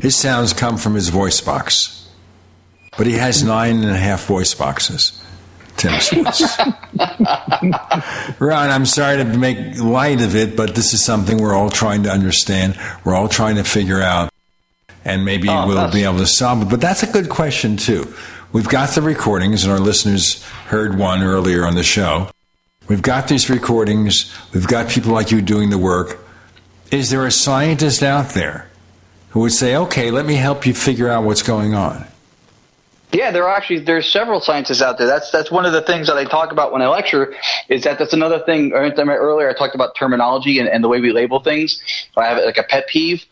His 0.00 0.16
sounds 0.16 0.52
come 0.52 0.76
from 0.76 0.94
his 0.94 1.10
voice 1.10 1.40
box, 1.40 1.99
but 2.96 3.06
he 3.06 3.14
has 3.14 3.42
nine 3.42 3.76
and 3.82 3.90
a 3.90 3.96
half 3.96 4.24
voice 4.26 4.54
boxes. 4.54 5.22
Tim 5.76 5.98
says. 6.00 6.56
Ron, 8.38 8.70
I'm 8.70 8.86
sorry 8.86 9.16
to 9.18 9.24
make 9.24 9.78
light 9.78 10.20
of 10.20 10.34
it, 10.36 10.56
but 10.56 10.74
this 10.74 10.92
is 10.92 11.04
something 11.04 11.38
we're 11.38 11.54
all 11.54 11.70
trying 11.70 12.02
to 12.04 12.10
understand. 12.10 12.78
We're 13.04 13.14
all 13.14 13.28
trying 13.28 13.56
to 13.56 13.64
figure 13.64 14.00
out, 14.02 14.30
and 15.04 15.24
maybe 15.24 15.48
Oh, 15.48 15.66
we'll 15.66 15.76
that's- 15.76 15.94
be 15.94 16.04
able 16.04 16.18
to 16.18 16.26
solve 16.26 16.62
it. 16.62 16.68
But 16.68 16.80
that's 16.80 17.02
a 17.02 17.06
good 17.06 17.28
question, 17.28 17.76
too. 17.76 18.12
We've 18.52 18.68
got 18.68 18.90
the 18.90 19.02
recordings, 19.02 19.62
and 19.64 19.72
our 19.72 19.78
listeners 19.78 20.42
heard 20.68 20.98
one 20.98 21.22
earlier 21.22 21.64
on 21.64 21.76
the 21.76 21.84
show. 21.84 22.28
We've 22.88 23.00
got 23.02 23.28
these 23.28 23.48
recordings. 23.48 24.34
We've 24.52 24.66
got 24.66 24.88
people 24.88 25.12
like 25.12 25.30
you 25.30 25.40
doing 25.40 25.70
the 25.70 25.78
work. 25.78 26.18
Is 26.90 27.10
there 27.10 27.24
a 27.24 27.30
scientist 27.30 28.02
out 28.02 28.30
there 28.30 28.68
who 29.30 29.40
would 29.40 29.52
say, 29.52 29.76
okay, 29.76 30.10
let 30.10 30.26
me 30.26 30.34
help 30.34 30.66
you 30.66 30.74
figure 30.74 31.08
out 31.08 31.22
what's 31.22 31.42
going 31.42 31.72
on? 31.72 32.04
Yeah, 33.12 33.32
there 33.32 33.48
are 33.48 33.56
actually 33.56 33.80
there's 33.80 34.10
several 34.10 34.40
sciences 34.40 34.80
out 34.80 34.98
there. 34.98 35.06
That's 35.06 35.30
that's 35.30 35.50
one 35.50 35.66
of 35.66 35.72
the 35.72 35.82
things 35.82 36.06
that 36.06 36.16
I 36.16 36.24
talk 36.24 36.52
about 36.52 36.72
when 36.72 36.80
I 36.80 36.86
lecture. 36.86 37.34
Is 37.68 37.82
that 37.82 37.98
that's 37.98 38.12
another 38.12 38.38
thing. 38.40 38.72
Earlier, 38.72 39.50
I 39.50 39.52
talked 39.52 39.74
about 39.74 39.96
terminology 39.96 40.60
and, 40.60 40.68
and 40.68 40.84
the 40.84 40.88
way 40.88 41.00
we 41.00 41.10
label 41.10 41.40
things. 41.40 41.82
I 42.16 42.26
have 42.26 42.38
like 42.44 42.58
a 42.58 42.62
pet 42.62 42.86
peeve 42.86 43.24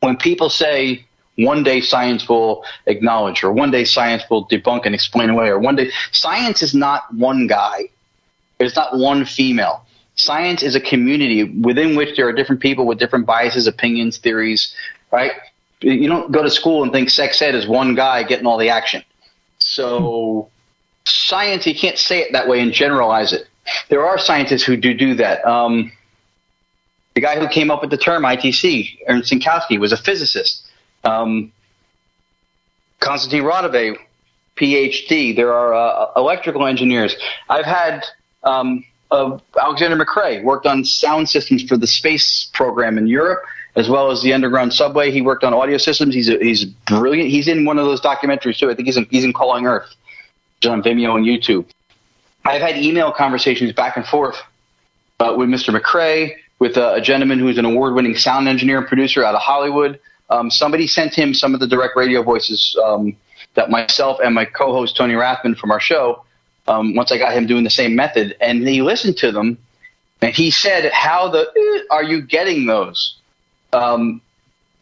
when 0.00 0.16
people 0.16 0.50
say 0.50 1.04
one 1.36 1.62
day 1.62 1.80
science 1.80 2.28
will 2.28 2.64
acknowledge, 2.86 3.44
or 3.44 3.52
one 3.52 3.70
day 3.70 3.84
science 3.84 4.24
will 4.28 4.46
debunk 4.48 4.86
and 4.86 4.94
explain 4.94 5.30
away, 5.30 5.48
or 5.48 5.58
one 5.58 5.76
day 5.76 5.90
science 6.10 6.62
is 6.62 6.74
not 6.74 7.02
one 7.14 7.46
guy. 7.46 7.88
It's 8.58 8.74
not 8.74 8.98
one 8.98 9.24
female. 9.24 9.84
Science 10.16 10.62
is 10.62 10.74
a 10.74 10.80
community 10.80 11.44
within 11.44 11.94
which 11.94 12.16
there 12.16 12.26
are 12.26 12.32
different 12.32 12.62
people 12.62 12.86
with 12.86 12.98
different 12.98 13.26
biases, 13.26 13.66
opinions, 13.66 14.16
theories, 14.16 14.74
right? 15.12 15.32
You 15.80 16.08
don't 16.08 16.32
go 16.32 16.42
to 16.42 16.50
school 16.50 16.82
and 16.82 16.92
think 16.92 17.10
sex 17.10 17.40
ed 17.42 17.54
is 17.54 17.66
one 17.66 17.94
guy 17.94 18.22
getting 18.22 18.46
all 18.46 18.56
the 18.58 18.70
action. 18.70 19.02
So 19.58 20.48
science, 21.04 21.66
you 21.66 21.74
can't 21.74 21.98
say 21.98 22.20
it 22.20 22.32
that 22.32 22.48
way 22.48 22.60
and 22.60 22.72
generalize 22.72 23.32
it. 23.32 23.46
There 23.88 24.06
are 24.06 24.18
scientists 24.18 24.62
who 24.62 24.76
do 24.76 24.94
do 24.94 25.14
that. 25.16 25.44
Um, 25.46 25.92
The 27.14 27.20
guy 27.20 27.38
who 27.38 27.48
came 27.48 27.70
up 27.70 27.80
with 27.80 27.90
the 27.90 27.96
term 27.96 28.22
ITC, 28.24 28.98
Ernst 29.08 29.32
Senkowski, 29.32 29.78
was 29.78 29.92
a 29.92 29.96
physicist. 29.96 30.62
Um, 31.04 31.52
Konstantin 33.00 33.42
Raudive, 33.44 33.96
PhD. 34.56 35.34
There 35.34 35.52
are 35.52 35.74
uh, 35.74 36.12
electrical 36.16 36.66
engineers. 36.66 37.16
I've 37.48 37.64
had 37.64 38.04
um, 38.44 38.84
uh, 39.10 39.38
Alexander 39.60 39.96
McRae 39.96 40.42
worked 40.42 40.66
on 40.66 40.84
sound 40.84 41.28
systems 41.28 41.62
for 41.62 41.76
the 41.76 41.86
space 41.86 42.50
program 42.52 42.98
in 42.98 43.06
Europe, 43.06 43.42
as 43.76 43.88
well 43.88 44.10
as 44.10 44.22
the 44.22 44.32
underground 44.32 44.72
subway. 44.72 45.10
He 45.10 45.20
worked 45.20 45.44
on 45.44 45.52
audio 45.54 45.76
systems. 45.76 46.14
He's 46.14 46.28
a, 46.28 46.38
he's 46.38 46.64
brilliant. 46.64 47.30
He's 47.30 47.46
in 47.46 47.64
one 47.64 47.78
of 47.78 47.84
those 47.84 48.00
documentaries 48.00 48.58
too. 48.58 48.70
I 48.70 48.74
think 48.74 48.86
he's 48.86 48.96
in, 48.96 49.06
he's 49.10 49.24
in 49.24 49.32
Calling 49.32 49.66
Earth, 49.66 49.94
on 50.64 50.82
Vimeo 50.82 51.16
and 51.16 51.26
YouTube. 51.26 51.66
I've 52.44 52.62
had 52.62 52.76
email 52.78 53.12
conversations 53.12 53.72
back 53.72 53.96
and 53.96 54.06
forth 54.06 54.36
uh, 55.20 55.34
with 55.36 55.48
Mr. 55.48 55.78
McRae, 55.78 56.34
with 56.58 56.76
a, 56.76 56.94
a 56.94 57.00
gentleman 57.00 57.38
who's 57.38 57.58
an 57.58 57.64
award-winning 57.64 58.16
sound 58.16 58.48
engineer 58.48 58.78
and 58.78 58.86
producer 58.86 59.24
out 59.24 59.34
of 59.34 59.42
Hollywood. 59.42 60.00
Um, 60.30 60.50
somebody 60.50 60.86
sent 60.86 61.14
him 61.14 61.34
some 61.34 61.54
of 61.54 61.60
the 61.60 61.66
direct 61.66 61.96
radio 61.96 62.22
voices 62.22 62.76
um, 62.84 63.16
that 63.54 63.70
myself 63.70 64.18
and 64.24 64.34
my 64.34 64.44
co-host 64.44 64.96
Tony 64.96 65.14
Rathman 65.14 65.56
from 65.56 65.70
our 65.70 65.80
show. 65.80 66.24
Um, 66.68 66.94
once 66.96 67.12
I 67.12 67.18
got 67.18 67.32
him 67.32 67.46
doing 67.46 67.62
the 67.62 67.70
same 67.70 67.94
method, 67.94 68.36
and 68.40 68.66
he 68.66 68.82
listened 68.82 69.16
to 69.18 69.30
them, 69.30 69.56
and 70.20 70.34
he 70.34 70.50
said, 70.50 70.90
"How 70.92 71.28
the 71.28 71.46
eh, 71.56 71.94
are 71.94 72.02
you 72.02 72.22
getting 72.22 72.66
those?" 72.66 73.16
Um, 73.76 74.20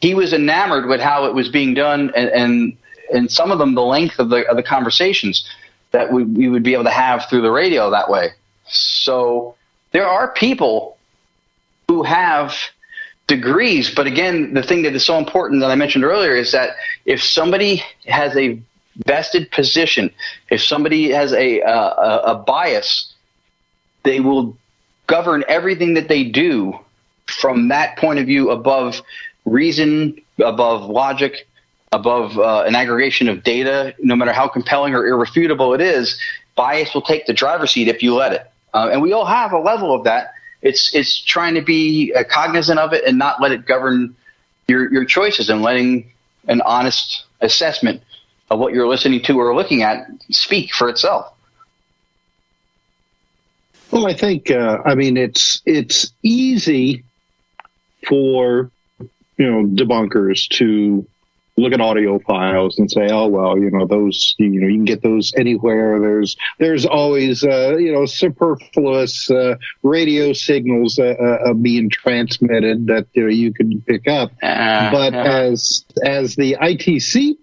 he 0.01 0.13
was 0.13 0.33
enamored 0.33 0.87
with 0.87 1.01
how 1.01 1.25
it 1.25 1.33
was 1.33 1.49
being 1.49 1.73
done, 1.73 2.11
and 2.15 2.29
and, 2.29 2.77
and 3.13 3.31
some 3.31 3.51
of 3.51 3.59
them 3.59 3.75
the 3.75 3.81
length 3.81 4.19
of 4.19 4.29
the 4.29 4.47
of 4.47 4.55
the 4.55 4.63
conversations 4.63 5.47
that 5.91 6.11
we, 6.11 6.23
we 6.23 6.47
would 6.47 6.63
be 6.63 6.73
able 6.73 6.83
to 6.83 6.89
have 7.05 7.25
through 7.29 7.41
the 7.41 7.51
radio 7.51 7.89
that 7.89 8.09
way. 8.09 8.29
So 8.67 9.55
there 9.91 10.07
are 10.07 10.31
people 10.31 10.97
who 11.87 12.03
have 12.03 12.55
degrees, 13.27 13.93
but 13.93 14.07
again, 14.07 14.53
the 14.53 14.63
thing 14.63 14.83
that 14.83 14.93
is 14.93 15.05
so 15.05 15.17
important 15.17 15.61
that 15.61 15.71
I 15.71 15.75
mentioned 15.75 16.03
earlier 16.03 16.35
is 16.35 16.51
that 16.51 16.75
if 17.05 17.23
somebody 17.23 17.83
has 18.05 18.35
a 18.35 18.59
vested 19.05 19.51
position, 19.51 20.11
if 20.49 20.61
somebody 20.61 21.11
has 21.11 21.33
a, 21.33 21.61
a, 21.61 22.21
a 22.33 22.35
bias, 22.35 23.13
they 24.03 24.19
will 24.19 24.57
govern 25.07 25.43
everything 25.47 25.93
that 25.95 26.07
they 26.07 26.23
do 26.23 26.79
from 27.27 27.69
that 27.69 27.97
point 27.97 28.19
of 28.19 28.25
view 28.25 28.51
above 28.51 29.01
reason, 29.45 30.19
above 30.43 30.89
logic, 30.89 31.47
above 31.91 32.37
uh, 32.37 32.63
an 32.67 32.75
aggregation 32.75 33.29
of 33.29 33.43
data, 33.43 33.95
no 33.99 34.15
matter 34.15 34.33
how 34.33 34.47
compelling 34.47 34.93
or 34.93 35.05
irrefutable 35.05 35.73
it 35.73 35.81
is, 35.81 36.19
bias 36.55 36.93
will 36.93 37.01
take 37.01 37.25
the 37.25 37.33
driver's 37.33 37.71
seat 37.71 37.87
if 37.87 38.03
you 38.03 38.13
let 38.15 38.33
it. 38.33 38.51
Uh, 38.73 38.89
and 38.91 39.01
we 39.01 39.13
all 39.13 39.25
have 39.25 39.53
a 39.53 39.59
level 39.59 39.93
of 39.93 40.03
that. 40.03 40.33
It's 40.61 40.93
it's 40.93 41.23
trying 41.23 41.53
to 41.55 41.61
be 41.61 42.13
uh, 42.13 42.23
cognizant 42.29 42.79
of 42.79 42.91
it 42.93 43.03
and 43.05 43.17
not 43.17 43.41
let 43.41 43.51
it 43.51 43.65
govern 43.65 44.15
your 44.67 44.91
your 44.91 45.05
choices 45.05 45.49
and 45.49 45.61
letting 45.61 46.11
an 46.47 46.61
honest 46.61 47.25
assessment 47.41 48.01
of 48.49 48.59
what 48.59 48.73
you're 48.73 48.87
listening 48.87 49.21
to 49.23 49.39
or 49.39 49.55
looking 49.55 49.83
at 49.83 50.07
speak 50.31 50.73
for 50.73 50.89
itself. 50.89 51.31
Well, 53.91 54.07
I 54.07 54.13
think 54.13 54.51
uh, 54.51 54.79
I 54.83 54.95
mean 54.95 55.17
it's 55.17 55.61
it's 55.65 56.11
easy 56.23 57.03
for 58.07 58.71
you 59.37 59.51
know 59.51 59.65
debunkers 59.65 60.47
to 60.57 61.05
look 61.57 61.71
at 61.71 61.79
audio 61.79 62.19
files 62.19 62.77
and 62.79 62.91
say, 62.91 63.07
oh 63.09 63.27
well, 63.27 63.57
you 63.57 63.71
know 63.71 63.85
those, 63.85 64.35
you 64.37 64.59
know, 64.59 64.67
you 64.67 64.75
can 64.75 64.85
get 64.85 65.01
those 65.01 65.33
anywhere. 65.37 65.99
There's 65.99 66.35
there's 66.59 66.85
always 66.85 67.43
uh, 67.43 67.77
you 67.77 67.93
know 67.93 68.05
superfluous 68.05 69.29
uh, 69.29 69.55
radio 69.83 70.33
signals 70.33 70.99
uh, 70.99 71.15
uh 71.19 71.53
being 71.53 71.89
transmitted 71.89 72.87
that 72.87 73.07
you, 73.13 73.23
know, 73.23 73.29
you 73.29 73.53
can 73.53 73.81
pick 73.81 74.07
up. 74.07 74.31
Uh-huh. 74.41 74.89
but 74.91 75.13
as 75.13 75.85
as 76.03 76.35
the 76.35 76.57
ITC 76.61 77.37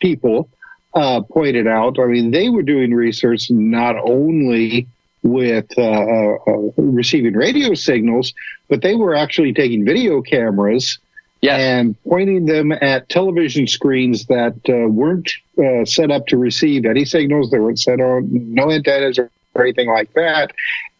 people 0.00 0.48
uh, 0.94 1.20
pointed 1.22 1.66
out, 1.66 1.98
I 1.98 2.06
mean, 2.06 2.30
they 2.30 2.48
were 2.48 2.62
doing 2.62 2.94
research 2.94 3.50
not 3.50 3.96
only 3.96 4.88
with 5.22 5.66
uh, 5.78 6.34
receiving 6.76 7.34
radio 7.34 7.74
signals, 7.74 8.34
but 8.68 8.82
they 8.82 8.94
were 8.94 9.14
actually 9.14 9.52
taking 9.52 9.84
video 9.84 10.20
cameras 10.22 10.98
Yes. 11.40 11.58
and 11.58 11.96
pointing 12.04 12.46
them 12.46 12.70
at 12.70 13.08
television 13.08 13.66
screens 13.66 14.26
that 14.26 14.54
uh, 14.68 14.88
weren't 14.88 15.28
uh, 15.58 15.84
set 15.84 16.12
up 16.12 16.28
to 16.28 16.36
receive 16.36 16.84
any 16.86 17.04
signals. 17.04 17.50
They 17.50 17.58
weren't 17.58 17.80
set 17.80 18.00
on 18.00 18.28
no 18.54 18.70
antennas 18.70 19.18
or 19.18 19.28
anything 19.60 19.88
like 19.88 20.12
that, 20.14 20.52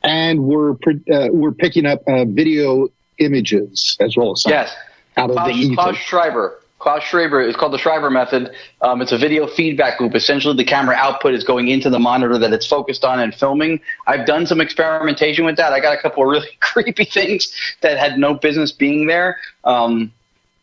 and 0.03 0.43
we're 0.43 0.73
uh, 0.73 1.29
we're 1.31 1.53
picking 1.53 1.87
up 1.87 2.03
uh, 2.09 2.25
video 2.25 2.89
images 3.19 3.97
as 4.01 4.17
well 4.17 4.33
as 4.33 4.45
Yes. 4.45 4.75
out 5.17 5.31
of 5.31 5.37
Klaus, 5.37 5.47
the 5.49 5.55
ether. 5.55 5.75
Klaus 5.77 5.97
Schreiber. 5.99 6.59
Klaus 6.83 7.05
Schreiber 7.05 7.41
is 7.41 7.55
called 7.55 7.73
the 7.73 7.79
Schreiber 7.79 8.11
method. 8.11 8.51
Um, 8.81 9.01
it's 9.01 9.13
a 9.13 9.19
video 9.19 9.47
feedback 9.47 10.01
loop. 10.01 10.17
Essentially, 10.17 10.57
the 10.57 10.65
camera 10.65 10.97
output 10.97 11.33
is 11.33 11.45
going 11.45 11.69
into 11.69 11.89
the 11.89 12.01
monitor 12.01 12.37
that 12.39 12.53
it's 12.53 12.67
focused 12.67 13.05
on 13.05 13.21
and 13.21 13.33
filming. 13.33 13.81
I've 14.09 14.27
done 14.27 14.47
some 14.47 14.61
experimentation 14.61 15.45
with 15.45 15.57
that. 15.59 15.73
I 15.73 15.79
got 15.79 15.97
a 15.97 16.03
couple 16.03 16.25
of 16.25 16.29
really 16.29 16.49
creepy 16.61 17.05
things 17.05 17.55
that 17.83 17.99
had 17.99 18.19
no 18.19 18.35
business 18.35 18.73
being 18.73 19.07
there. 19.07 19.39
Um, 19.63 20.13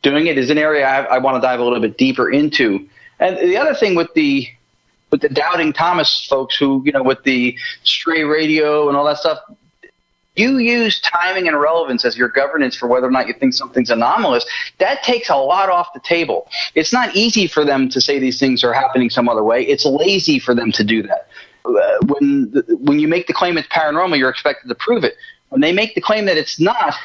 doing 0.01 0.27
it 0.27 0.37
is 0.37 0.49
an 0.49 0.57
area 0.57 0.85
I, 0.85 1.15
I 1.15 1.17
want 1.19 1.37
to 1.37 1.41
dive 1.41 1.61
a 1.61 1.63
little 1.63 1.79
bit 1.79 1.97
deeper 1.97 2.29
into. 2.29 2.85
And 3.19 3.37
the 3.37 3.55
other 3.55 3.73
thing 3.73 3.95
with 3.95 4.13
the 4.13 4.45
with 5.11 5.21
the 5.21 5.29
doubting 5.29 5.73
Thomas 5.73 6.27
folks 6.29 6.57
who, 6.57 6.83
you 6.85 6.91
know, 6.91 7.01
with 7.01 7.23
the 7.23 7.57
stray 7.83 8.23
radio 8.23 8.89
and 8.89 8.97
all 8.97 9.05
that 9.05 9.17
stuff, 9.17 9.39
you 10.39 10.57
use 10.57 10.99
timing 11.01 11.47
and 11.47 11.59
relevance 11.59 12.05
as 12.05 12.17
your 12.17 12.29
governance 12.29 12.75
for 12.75 12.87
whether 12.87 13.07
or 13.07 13.11
not 13.11 13.27
you 13.27 13.33
think 13.33 13.53
something's 13.53 13.89
anomalous. 13.89 14.45
That 14.77 15.03
takes 15.03 15.29
a 15.29 15.35
lot 15.35 15.69
off 15.69 15.93
the 15.93 15.99
table. 15.99 16.47
It's 16.75 16.93
not 16.93 17.15
easy 17.15 17.45
for 17.47 17.65
them 17.65 17.89
to 17.89 18.01
say 18.01 18.17
these 18.19 18.39
things 18.39 18.63
are 18.63 18.73
happening 18.73 19.09
some 19.09 19.27
other 19.27 19.43
way. 19.43 19.63
It's 19.63 19.85
lazy 19.85 20.39
for 20.39 20.55
them 20.55 20.71
to 20.71 20.83
do 20.83 21.03
that. 21.03 21.27
When 22.07 22.51
when 22.79 22.99
you 22.99 23.07
make 23.07 23.27
the 23.27 23.33
claim 23.33 23.57
it's 23.57 23.67
paranormal, 23.67 24.17
you're 24.17 24.29
expected 24.29 24.69
to 24.69 24.75
prove 24.75 25.03
it. 25.03 25.15
When 25.49 25.61
they 25.61 25.73
make 25.73 25.93
the 25.93 26.01
claim 26.01 26.25
that 26.25 26.37
it's 26.37 26.59
not, 26.59 26.95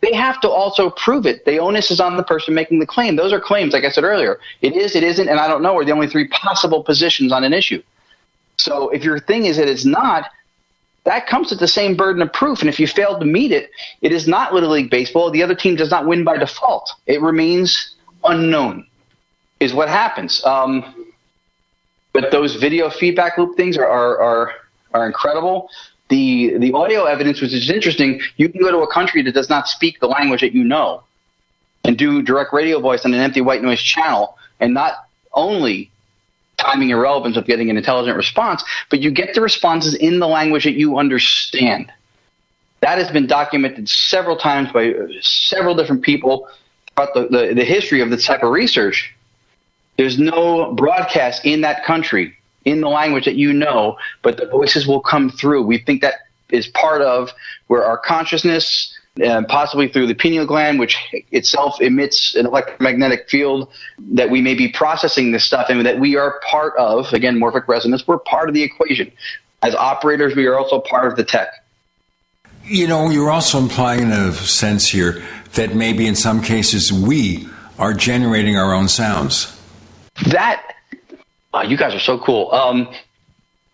they 0.00 0.14
have 0.14 0.40
to 0.40 0.50
also 0.50 0.90
prove 0.90 1.26
it. 1.26 1.44
The 1.44 1.58
onus 1.58 1.90
is 1.90 2.00
on 2.00 2.16
the 2.16 2.22
person 2.22 2.54
making 2.54 2.78
the 2.78 2.86
claim. 2.86 3.16
Those 3.16 3.32
are 3.32 3.40
claims, 3.40 3.72
like 3.72 3.84
I 3.84 3.90
said 3.90 4.04
earlier. 4.04 4.38
It 4.62 4.76
is, 4.76 4.94
it 4.94 5.02
isn't, 5.02 5.28
and 5.28 5.38
I 5.40 5.48
don't 5.48 5.62
know 5.62 5.76
are 5.76 5.84
the 5.84 5.92
only 5.92 6.08
three 6.08 6.28
possible 6.28 6.82
positions 6.82 7.32
on 7.32 7.44
an 7.44 7.52
issue. 7.52 7.82
So 8.56 8.90
if 8.90 9.02
your 9.02 9.18
thing 9.18 9.46
is 9.46 9.56
that 9.56 9.68
it's 9.68 9.84
not, 9.84 10.30
that 11.04 11.26
comes 11.26 11.50
with 11.50 11.60
the 11.60 11.68
same 11.68 11.96
burden 11.96 12.22
of 12.22 12.32
proof. 12.32 12.60
And 12.60 12.68
if 12.68 12.80
you 12.80 12.86
fail 12.86 13.18
to 13.18 13.24
meet 13.24 13.52
it, 13.52 13.70
it 14.00 14.12
is 14.12 14.26
not 14.26 14.54
Little 14.54 14.70
League 14.70 14.90
Baseball. 14.90 15.30
The 15.30 15.42
other 15.42 15.54
team 15.54 15.76
does 15.76 15.90
not 15.90 16.06
win 16.06 16.24
by 16.24 16.38
default. 16.38 16.90
It 17.06 17.20
remains 17.20 17.94
unknown, 18.24 18.86
is 19.60 19.74
what 19.74 19.88
happens. 19.88 20.42
Um, 20.44 21.12
but 22.12 22.30
those 22.30 22.56
video 22.56 22.90
feedback 22.90 23.36
loop 23.38 23.56
things 23.56 23.76
are, 23.76 23.86
are, 23.86 24.18
are, 24.20 24.52
are 24.94 25.06
incredible 25.06 25.68
the 26.08 26.58
the 26.58 26.72
audio 26.72 27.04
evidence, 27.04 27.40
which 27.40 27.52
is 27.52 27.70
interesting, 27.70 28.20
you 28.36 28.48
can 28.48 28.60
go 28.60 28.70
to 28.70 28.78
a 28.78 28.92
country 28.92 29.22
that 29.22 29.32
does 29.32 29.48
not 29.48 29.68
speak 29.68 30.00
the 30.00 30.06
language 30.06 30.42
that 30.42 30.52
you 30.52 30.64
know, 30.64 31.02
and 31.84 31.96
do 31.96 32.22
direct 32.22 32.52
radio 32.52 32.80
voice 32.80 33.04
on 33.04 33.14
an 33.14 33.20
empty 33.20 33.40
white 33.40 33.62
noise 33.62 33.82
channel, 33.82 34.36
and 34.60 34.74
not 34.74 34.92
only 35.32 35.90
timing 36.64 36.90
irrelevance 36.90 37.36
of 37.36 37.46
getting 37.46 37.70
an 37.70 37.76
intelligent 37.76 38.16
response, 38.16 38.64
but 38.90 39.00
you 39.00 39.10
get 39.10 39.34
the 39.34 39.40
responses 39.40 39.94
in 39.94 40.18
the 40.18 40.28
language 40.28 40.64
that 40.64 40.74
you 40.74 40.98
understand. 40.98 41.92
That 42.80 42.98
has 42.98 43.10
been 43.10 43.26
documented 43.26 43.88
several 43.88 44.36
times 44.36 44.72
by 44.72 44.92
uh, 44.92 45.06
several 45.20 45.74
different 45.74 46.02
people 46.02 46.48
throughout 46.94 47.14
the, 47.14 47.28
the, 47.28 47.54
the 47.54 47.64
history 47.64 48.00
of 48.00 48.10
this 48.10 48.26
type 48.26 48.42
of 48.42 48.50
research. 48.50 49.14
There's 49.96 50.18
no 50.18 50.72
broadcast 50.72 51.44
in 51.44 51.60
that 51.62 51.84
country 51.84 52.36
in 52.64 52.80
the 52.80 52.88
language 52.88 53.26
that 53.26 53.36
you 53.36 53.52
know, 53.52 53.96
but 54.22 54.36
the 54.36 54.46
voices 54.46 54.86
will 54.86 55.00
come 55.00 55.30
through. 55.30 55.62
We 55.64 55.78
think 55.78 56.02
that 56.02 56.14
is 56.50 56.66
part 56.68 57.02
of 57.02 57.30
where 57.66 57.84
our 57.84 57.98
consciousness, 57.98 58.93
and 59.20 59.46
possibly 59.46 59.88
through 59.88 60.06
the 60.06 60.14
pineal 60.14 60.46
gland, 60.46 60.78
which 60.78 60.96
itself 61.30 61.80
emits 61.80 62.34
an 62.34 62.46
electromagnetic 62.46 63.28
field, 63.28 63.68
that 63.98 64.30
we 64.30 64.40
may 64.40 64.54
be 64.54 64.68
processing 64.68 65.32
this 65.32 65.44
stuff 65.44 65.66
and 65.68 65.86
that 65.86 66.00
we 66.00 66.16
are 66.16 66.40
part 66.48 66.74
of, 66.76 67.12
again, 67.12 67.38
morphic 67.38 67.68
resonance, 67.68 68.06
we're 68.06 68.18
part 68.18 68.48
of 68.48 68.54
the 68.54 68.62
equation. 68.62 69.10
As 69.62 69.74
operators, 69.74 70.34
we 70.34 70.46
are 70.46 70.58
also 70.58 70.80
part 70.80 71.06
of 71.06 71.16
the 71.16 71.24
tech. 71.24 71.48
You 72.64 72.88
know, 72.88 73.10
you're 73.10 73.30
also 73.30 73.58
implying 73.58 74.02
in 74.02 74.10
a 74.10 74.32
sense 74.32 74.88
here 74.88 75.22
that 75.54 75.74
maybe 75.74 76.06
in 76.06 76.16
some 76.16 76.42
cases 76.42 76.92
we 76.92 77.48
are 77.78 77.94
generating 77.94 78.56
our 78.56 78.74
own 78.74 78.88
sounds. 78.88 79.50
That 80.26 80.74
Oh, 81.54 81.62
you 81.62 81.76
guys 81.76 81.94
are 81.94 82.00
so 82.00 82.18
cool. 82.18 82.50
Um, 82.50 82.88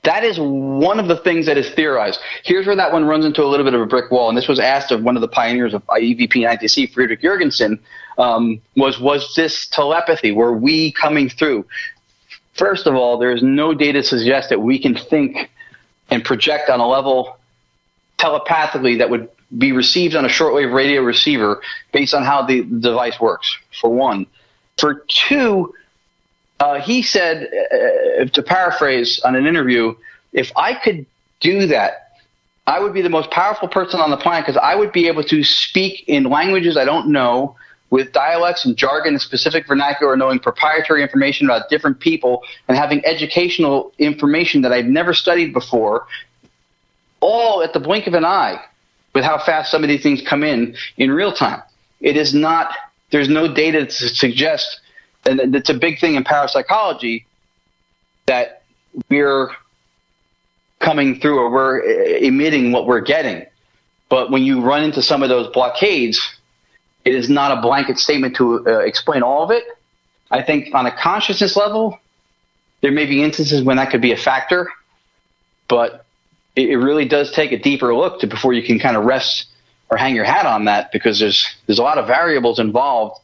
that 0.02 0.24
is 0.24 0.38
one 0.40 0.98
of 0.98 1.08
the 1.08 1.16
things 1.16 1.46
that 1.46 1.58
is 1.58 1.70
theorized. 1.70 2.20
Here's 2.42 2.66
where 2.66 2.76
that 2.76 2.92
one 2.92 3.04
runs 3.04 3.26
into 3.26 3.42
a 3.42 3.46
little 3.46 3.64
bit 3.64 3.74
of 3.74 3.80
a 3.80 3.86
brick 3.86 4.10
wall, 4.10 4.28
and 4.28 4.38
this 4.38 4.48
was 4.48 4.58
asked 4.58 4.92
of 4.92 5.02
one 5.02 5.16
of 5.16 5.20
the 5.20 5.28
pioneers 5.28 5.74
of 5.74 5.84
EVP 5.86 6.46
and 6.46 6.58
ITC, 6.58 6.92
Friedrich 6.92 7.20
Jürgenson, 7.20 7.78
um, 8.16 8.60
was 8.76 8.98
was 8.98 9.34
this 9.34 9.66
telepathy? 9.66 10.32
Were 10.32 10.54
we 10.54 10.92
coming 10.92 11.28
through? 11.28 11.66
First 12.54 12.86
of 12.86 12.94
all, 12.94 13.18
there 13.18 13.32
is 13.32 13.42
no 13.42 13.74
data 13.74 14.02
to 14.02 14.06
suggest 14.06 14.48
that 14.50 14.60
we 14.60 14.78
can 14.78 14.94
think 14.94 15.50
and 16.10 16.24
project 16.24 16.68
on 16.68 16.80
a 16.80 16.86
level 16.86 17.38
telepathically 18.18 18.96
that 18.96 19.08
would 19.08 19.28
be 19.56 19.72
received 19.72 20.14
on 20.14 20.24
a 20.24 20.28
shortwave 20.28 20.72
radio 20.72 21.02
receiver 21.02 21.62
based 21.92 22.14
on 22.14 22.22
how 22.22 22.42
the 22.42 22.62
device 22.62 23.18
works. 23.20 23.56
For 23.80 23.90
one, 23.90 24.26
for 24.78 25.04
two, 25.08 25.74
uh, 26.60 26.80
he 26.80 27.02
said, 27.02 27.48
uh, 27.72 28.24
to 28.26 28.42
paraphrase 28.42 29.20
on 29.24 29.34
an 29.34 29.46
interview, 29.46 29.94
if 30.32 30.52
I 30.56 30.74
could 30.74 31.06
do 31.40 31.66
that, 31.66 32.10
I 32.66 32.78
would 32.78 32.92
be 32.92 33.02
the 33.02 33.10
most 33.10 33.30
powerful 33.30 33.66
person 33.66 33.98
on 34.00 34.10
the 34.10 34.16
planet 34.16 34.46
because 34.46 34.60
I 34.62 34.76
would 34.76 34.92
be 34.92 35.08
able 35.08 35.24
to 35.24 35.42
speak 35.42 36.04
in 36.06 36.24
languages 36.24 36.76
I 36.76 36.84
don't 36.84 37.08
know 37.08 37.56
with 37.88 38.12
dialects 38.12 38.64
and 38.64 38.76
jargon 38.76 39.14
and 39.14 39.20
specific 39.20 39.66
vernacular, 39.66 40.16
knowing 40.16 40.38
proprietary 40.38 41.02
information 41.02 41.46
about 41.46 41.68
different 41.68 41.98
people 41.98 42.44
and 42.68 42.76
having 42.76 43.04
educational 43.04 43.92
information 43.98 44.62
that 44.62 44.72
I've 44.72 44.86
never 44.86 45.12
studied 45.12 45.52
before, 45.52 46.06
all 47.20 47.62
at 47.62 47.72
the 47.72 47.80
blink 47.80 48.06
of 48.06 48.14
an 48.14 48.24
eye 48.24 48.62
with 49.14 49.24
how 49.24 49.38
fast 49.38 49.72
some 49.72 49.82
of 49.82 49.88
these 49.88 50.02
things 50.02 50.22
come 50.22 50.44
in 50.44 50.76
in 50.96 51.10
real 51.10 51.32
time. 51.32 51.62
It 52.00 52.16
is 52.16 52.32
not, 52.32 52.72
there's 53.10 53.28
no 53.28 53.52
data 53.52 53.86
to 53.86 53.90
suggest, 53.90 54.80
and 55.24 55.54
it's 55.54 55.70
a 55.70 55.74
big 55.74 55.98
thing 55.98 56.14
in 56.14 56.24
parapsychology 56.24 57.26
that 58.26 58.62
we're 59.08 59.50
coming 60.78 61.20
through 61.20 61.38
or 61.38 61.50
we're 61.50 61.80
emitting 62.18 62.72
what 62.72 62.86
we're 62.86 63.00
getting. 63.00 63.44
But 64.08 64.30
when 64.30 64.42
you 64.42 64.60
run 64.60 64.82
into 64.82 65.02
some 65.02 65.22
of 65.22 65.28
those 65.28 65.48
blockades, 65.52 66.20
it 67.04 67.14
is 67.14 67.28
not 67.28 67.56
a 67.56 67.60
blanket 67.60 67.98
statement 67.98 68.36
to 68.36 68.66
uh, 68.66 68.78
explain 68.80 69.22
all 69.22 69.42
of 69.42 69.50
it. 69.50 69.64
I 70.30 70.42
think 70.42 70.74
on 70.74 70.86
a 70.86 70.96
consciousness 70.96 71.56
level, 71.56 71.98
there 72.80 72.92
may 72.92 73.06
be 73.06 73.22
instances 73.22 73.62
when 73.62 73.76
that 73.76 73.90
could 73.90 74.00
be 74.00 74.12
a 74.12 74.16
factor, 74.16 74.70
but 75.68 76.04
it, 76.56 76.70
it 76.70 76.76
really 76.76 77.06
does 77.06 77.30
take 77.32 77.52
a 77.52 77.58
deeper 77.58 77.94
look 77.94 78.20
to 78.20 78.26
before 78.26 78.52
you 78.52 78.62
can 78.62 78.78
kind 78.78 78.96
of 78.96 79.04
rest 79.04 79.46
or 79.90 79.96
hang 79.96 80.14
your 80.14 80.24
hat 80.24 80.46
on 80.46 80.64
that 80.64 80.92
because 80.92 81.18
there's 81.18 81.46
there's 81.66 81.78
a 81.78 81.82
lot 81.82 81.98
of 81.98 82.06
variables 82.06 82.58
involved 82.58 83.20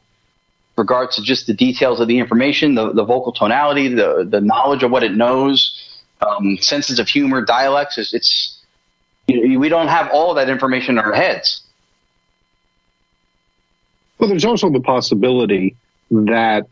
regards 0.76 1.16
to 1.16 1.22
just 1.22 1.46
the 1.46 1.54
details 1.54 2.00
of 2.00 2.08
the 2.08 2.18
information, 2.18 2.74
the, 2.74 2.92
the 2.92 3.04
vocal 3.04 3.32
tonality, 3.32 3.88
the 3.88 4.26
the 4.28 4.40
knowledge 4.40 4.82
of 4.82 4.90
what 4.90 5.02
it 5.02 5.14
knows, 5.14 5.82
um, 6.20 6.58
senses 6.58 6.98
of 6.98 7.08
humor, 7.08 7.42
dialects. 7.42 7.98
It's, 7.98 8.14
it's 8.14 8.58
you 9.26 9.48
know, 9.48 9.58
we 9.58 9.68
don't 9.68 9.88
have 9.88 10.10
all 10.10 10.34
that 10.34 10.48
information 10.48 10.98
in 10.98 11.04
our 11.04 11.12
heads. 11.12 11.62
Well, 14.18 14.28
there's 14.30 14.44
also 14.44 14.70
the 14.70 14.80
possibility 14.80 15.76
that 16.10 16.66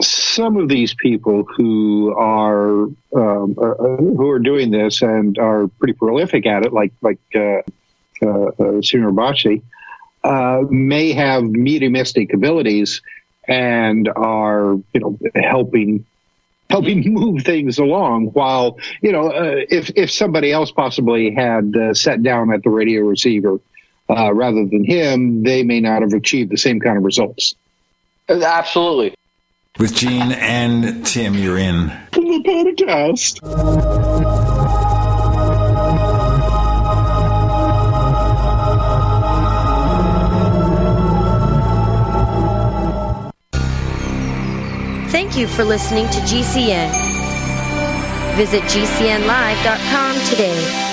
some 0.00 0.56
of 0.56 0.68
these 0.68 0.94
people 0.94 1.44
who 1.44 2.14
are 2.16 2.84
um, 2.84 3.54
uh, 3.58 3.70
uh, 3.70 3.96
who 3.96 4.30
are 4.30 4.38
doing 4.38 4.70
this 4.70 5.02
and 5.02 5.38
are 5.38 5.68
pretty 5.78 5.92
prolific 5.92 6.46
at 6.46 6.64
it, 6.64 6.72
like 6.72 6.92
like 7.02 7.18
uh, 7.34 7.62
uh, 8.22 8.50
uh 8.58 8.80
uh, 10.22 10.62
may 10.68 11.12
have 11.12 11.42
mediumistic 11.44 12.32
abilities 12.32 13.00
and 13.50 14.08
are 14.08 14.76
you 14.94 15.00
know 15.00 15.18
helping 15.34 16.06
helping 16.70 17.02
move 17.12 17.42
things 17.42 17.78
along. 17.78 18.26
While 18.28 18.78
you 19.02 19.12
know, 19.12 19.28
uh, 19.28 19.56
if 19.68 19.90
if 19.96 20.10
somebody 20.10 20.52
else 20.52 20.70
possibly 20.70 21.34
had 21.34 21.76
uh, 21.76 21.92
sat 21.92 22.22
down 22.22 22.52
at 22.54 22.62
the 22.62 22.70
radio 22.70 23.02
receiver 23.02 23.60
uh, 24.08 24.32
rather 24.32 24.64
than 24.64 24.84
him, 24.84 25.42
they 25.42 25.64
may 25.64 25.80
not 25.80 26.00
have 26.00 26.14
achieved 26.14 26.50
the 26.50 26.56
same 26.56 26.80
kind 26.80 26.96
of 26.96 27.04
results. 27.04 27.54
Absolutely. 28.28 29.14
With 29.78 29.94
Gene 29.94 30.32
and 30.32 31.04
Tim, 31.06 31.34
you're 31.34 31.58
in 31.58 31.86
the 32.12 32.74
podcast. 32.78 34.49
Thank 45.10 45.36
you 45.36 45.48
for 45.48 45.64
listening 45.64 46.06
to 46.06 46.20
GCN. 46.20 46.90
Visit 48.36 48.62
GCNlive.com 48.62 50.14
today. 50.26 50.86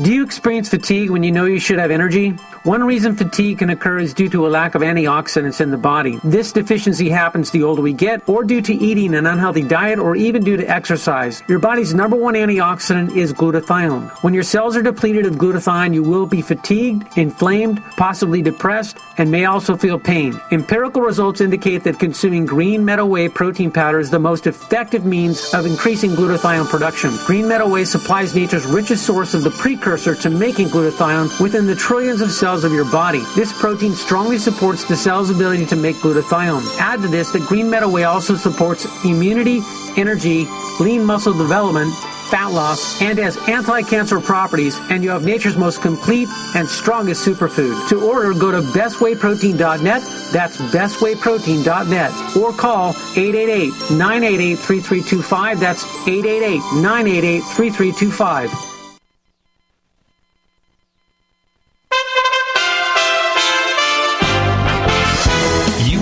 Do 0.00 0.12
you 0.12 0.24
experience 0.24 0.68
fatigue 0.68 1.10
when 1.10 1.22
you 1.22 1.30
know 1.30 1.44
you 1.44 1.60
should 1.60 1.78
have 1.78 1.92
energy? 1.92 2.34
One 2.64 2.82
reason 2.82 3.14
fatigue 3.14 3.58
can 3.58 3.70
occur 3.70 3.98
is 3.98 4.14
due 4.14 4.28
to 4.30 4.46
a 4.46 4.48
lack 4.48 4.74
of 4.74 4.82
antioxidants 4.82 5.60
in 5.60 5.70
the 5.70 5.76
body. 5.76 6.18
This 6.24 6.50
deficiency 6.50 7.10
happens 7.10 7.50
the 7.50 7.62
older 7.62 7.82
we 7.82 7.92
get, 7.92 8.26
or 8.28 8.42
due 8.42 8.62
to 8.62 8.74
eating 8.74 9.14
an 9.14 9.26
unhealthy 9.26 9.62
diet, 9.62 9.98
or 9.98 10.16
even 10.16 10.42
due 10.42 10.56
to 10.56 10.66
exercise. 10.66 11.42
Your 11.48 11.58
body's 11.58 11.94
number 11.94 12.16
one 12.16 12.34
antioxidant 12.34 13.16
is 13.16 13.32
glutathione. 13.32 14.10
When 14.22 14.34
your 14.34 14.42
cells 14.42 14.76
are 14.76 14.82
depleted 14.82 15.26
of 15.26 15.34
glutathione, 15.34 15.94
you 15.94 16.02
will 16.02 16.26
be 16.26 16.40
fatigued, 16.40 17.18
inflamed, 17.18 17.82
possibly 17.96 18.40
depressed, 18.40 18.98
and 19.18 19.30
may 19.30 19.44
also 19.44 19.76
feel 19.76 19.98
pain. 19.98 20.40
Empirical 20.50 21.02
results 21.02 21.40
indicate 21.40 21.84
that 21.84 21.98
consuming 21.98 22.46
green 22.46 22.84
meadow 22.84 23.06
whey 23.06 23.28
protein 23.28 23.70
powder 23.70 24.00
is 24.00 24.10
the 24.10 24.18
most 24.18 24.46
effective 24.46 25.04
means 25.04 25.52
of 25.52 25.66
increasing 25.66 26.12
glutathione 26.12 26.68
production. 26.68 27.10
Green 27.26 27.46
meadow 27.46 27.68
whey 27.68 27.84
supplies 27.84 28.34
nature's 28.34 28.66
richest 28.66 29.04
source 29.04 29.34
of 29.34 29.42
the 29.44 29.50
precursor 29.50 29.84
precursor 29.94 30.14
to 30.14 30.30
making 30.30 30.68
glutathione 30.68 31.40
within 31.40 31.66
the 31.66 31.74
trillions 31.74 32.20
of 32.20 32.30
cells 32.30 32.53
of 32.62 32.72
your 32.72 32.84
body. 32.84 33.24
This 33.34 33.52
protein 33.52 33.94
strongly 33.94 34.38
supports 34.38 34.84
the 34.84 34.96
cell's 34.96 35.30
ability 35.30 35.66
to 35.66 35.74
make 35.76 35.96
glutathione. 35.96 36.64
Add 36.78 37.02
to 37.02 37.08
this 37.08 37.32
that 37.32 37.42
green 37.42 37.68
meadow 37.68 37.88
whey 37.88 38.04
also 38.04 38.36
supports 38.36 38.86
immunity, 39.04 39.60
energy, 39.96 40.46
lean 40.78 41.04
muscle 41.04 41.32
development, 41.32 41.92
fat 42.30 42.52
loss, 42.52 43.00
and 43.00 43.18
has 43.18 43.36
anti-cancer 43.48 44.20
properties, 44.20 44.78
and 44.90 45.02
you 45.02 45.08
have 45.10 45.24
nature's 45.24 45.56
most 45.56 45.80
complete 45.82 46.28
and 46.54 46.68
strongest 46.68 47.26
superfood. 47.26 47.88
To 47.88 48.02
order, 48.02 48.34
go 48.34 48.50
to 48.50 48.60
bestwayprotein.net. 48.60 50.02
That's 50.32 50.58
bestwayprotein.net. 50.58 52.12
Or 52.36 52.52
call 52.52 52.92
888-988-3325. 52.92 55.60
That's 55.60 55.84
888-988-3325. 55.84 58.73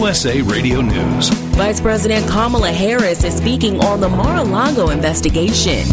USA 0.02 0.42
Radio 0.42 0.80
News. 0.80 1.28
Vice 1.54 1.80
President 1.80 2.28
Kamala 2.28 2.72
Harris 2.72 3.22
is 3.22 3.36
speaking 3.36 3.78
on 3.84 4.00
the 4.00 4.08
Mar 4.08 4.38
a 4.38 4.42
Lago 4.42 4.88
investigation. 4.88 5.86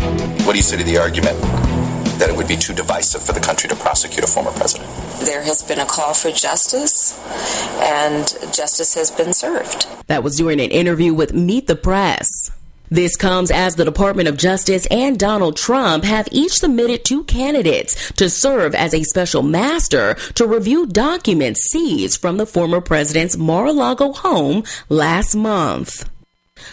What 0.48 0.53
do 0.53 0.57
you 0.57 0.64
say 0.64 0.77
to 0.77 0.84
the 0.84 0.98
argument 0.98 1.40
that 2.18 2.27
it 2.27 2.36
would 2.36 2.48
be 2.48 2.57
too 2.57 2.73
divisive 2.73 3.22
for 3.22 3.34
the 3.34 3.40
country 3.40 3.69
to 3.69 3.76
prosecute 3.76 4.23
a 4.23 4.27
former 4.27 4.49
president? 4.53 4.90
There 5.19 5.44
has 5.44 5.61
been 5.61 5.77
a 5.77 5.86
call 5.86 6.15
for 6.15 6.31
justice, 6.31 7.19
and 7.81 8.26
justice 8.52 8.95
has 8.95 9.11
been 9.11 9.31
served. 9.31 9.86
That 10.07 10.23
was 10.23 10.38
during 10.38 10.60
an 10.60 10.72
interview 10.72 11.14
with 11.14 11.36
Meet 11.36 11.68
the 11.68 11.76
Press. 11.76 12.49
This 12.90 13.16
comes 13.16 13.52
as 13.52 13.76
the 13.76 13.86
Department 13.86 14.28
of 14.28 14.38
Justice 14.38 14.88
and 14.88 15.20
Donald 15.20 15.56
Trump 15.57 16.03
have 16.03 16.28
each 16.32 16.53
submitted 16.53 17.06
two 17.06 17.24
candidates 17.26 18.11
to 18.14 18.30
serve 18.30 18.74
as 18.74 18.94
a 18.94 19.03
special 19.03 19.44
master 19.44 20.16
to 20.36 20.48
review 20.48 20.88
documents 20.88 21.70
seized 21.70 22.20
from 22.20 22.38
the 22.38 22.48
former 22.48 22.82
president's 22.82 23.38
Mar-a-Lago 23.38 24.14
home 24.14 24.64
last 24.90 25.36
month. 25.36 26.10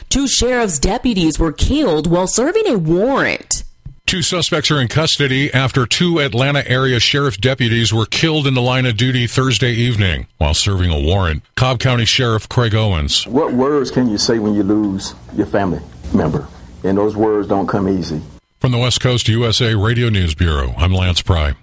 Two 0.09 0.26
sheriff's 0.26 0.78
deputies 0.78 1.38
were 1.38 1.52
killed 1.52 2.10
while 2.10 2.26
serving 2.26 2.66
a 2.66 2.78
warrant. 2.78 3.64
Two 4.06 4.22
suspects 4.22 4.70
are 4.70 4.80
in 4.80 4.86
custody 4.86 5.52
after 5.52 5.84
two 5.84 6.20
Atlanta 6.20 6.66
area 6.70 7.01
sheriff 7.01 7.38
deputies 7.40 7.93
were 7.93 8.06
killed 8.06 8.47
in 8.47 8.55
the 8.55 8.62
line 8.62 8.86
of 8.86 8.97
duty 8.97 9.26
Thursday 9.26 9.72
evening 9.72 10.28
while 10.38 10.55
serving 10.55 10.90
a 10.90 11.01
warrant. 11.01 11.43
Cobb 11.56 11.80
County 11.80 12.05
Sheriff 12.05 12.48
Craig 12.48 12.72
Owens. 12.72 13.26
What 13.26 13.52
words 13.52 13.90
can 13.90 14.09
you 14.09 14.16
say 14.16 14.38
when 14.38 14.55
you 14.55 14.62
lose 14.62 15.14
your 15.34 15.47
family? 15.47 15.80
Member. 16.14 16.46
And 16.84 16.98
those 16.98 17.16
words 17.16 17.48
don't 17.48 17.66
come 17.66 17.88
easy. 17.88 18.20
From 18.60 18.72
the 18.72 18.78
West 18.78 19.00
Coast 19.00 19.28
USA 19.28 19.74
Radio 19.74 20.08
News 20.08 20.34
Bureau, 20.34 20.74
I'm 20.76 20.92
Lance 20.92 21.22
Pry. 21.22 21.54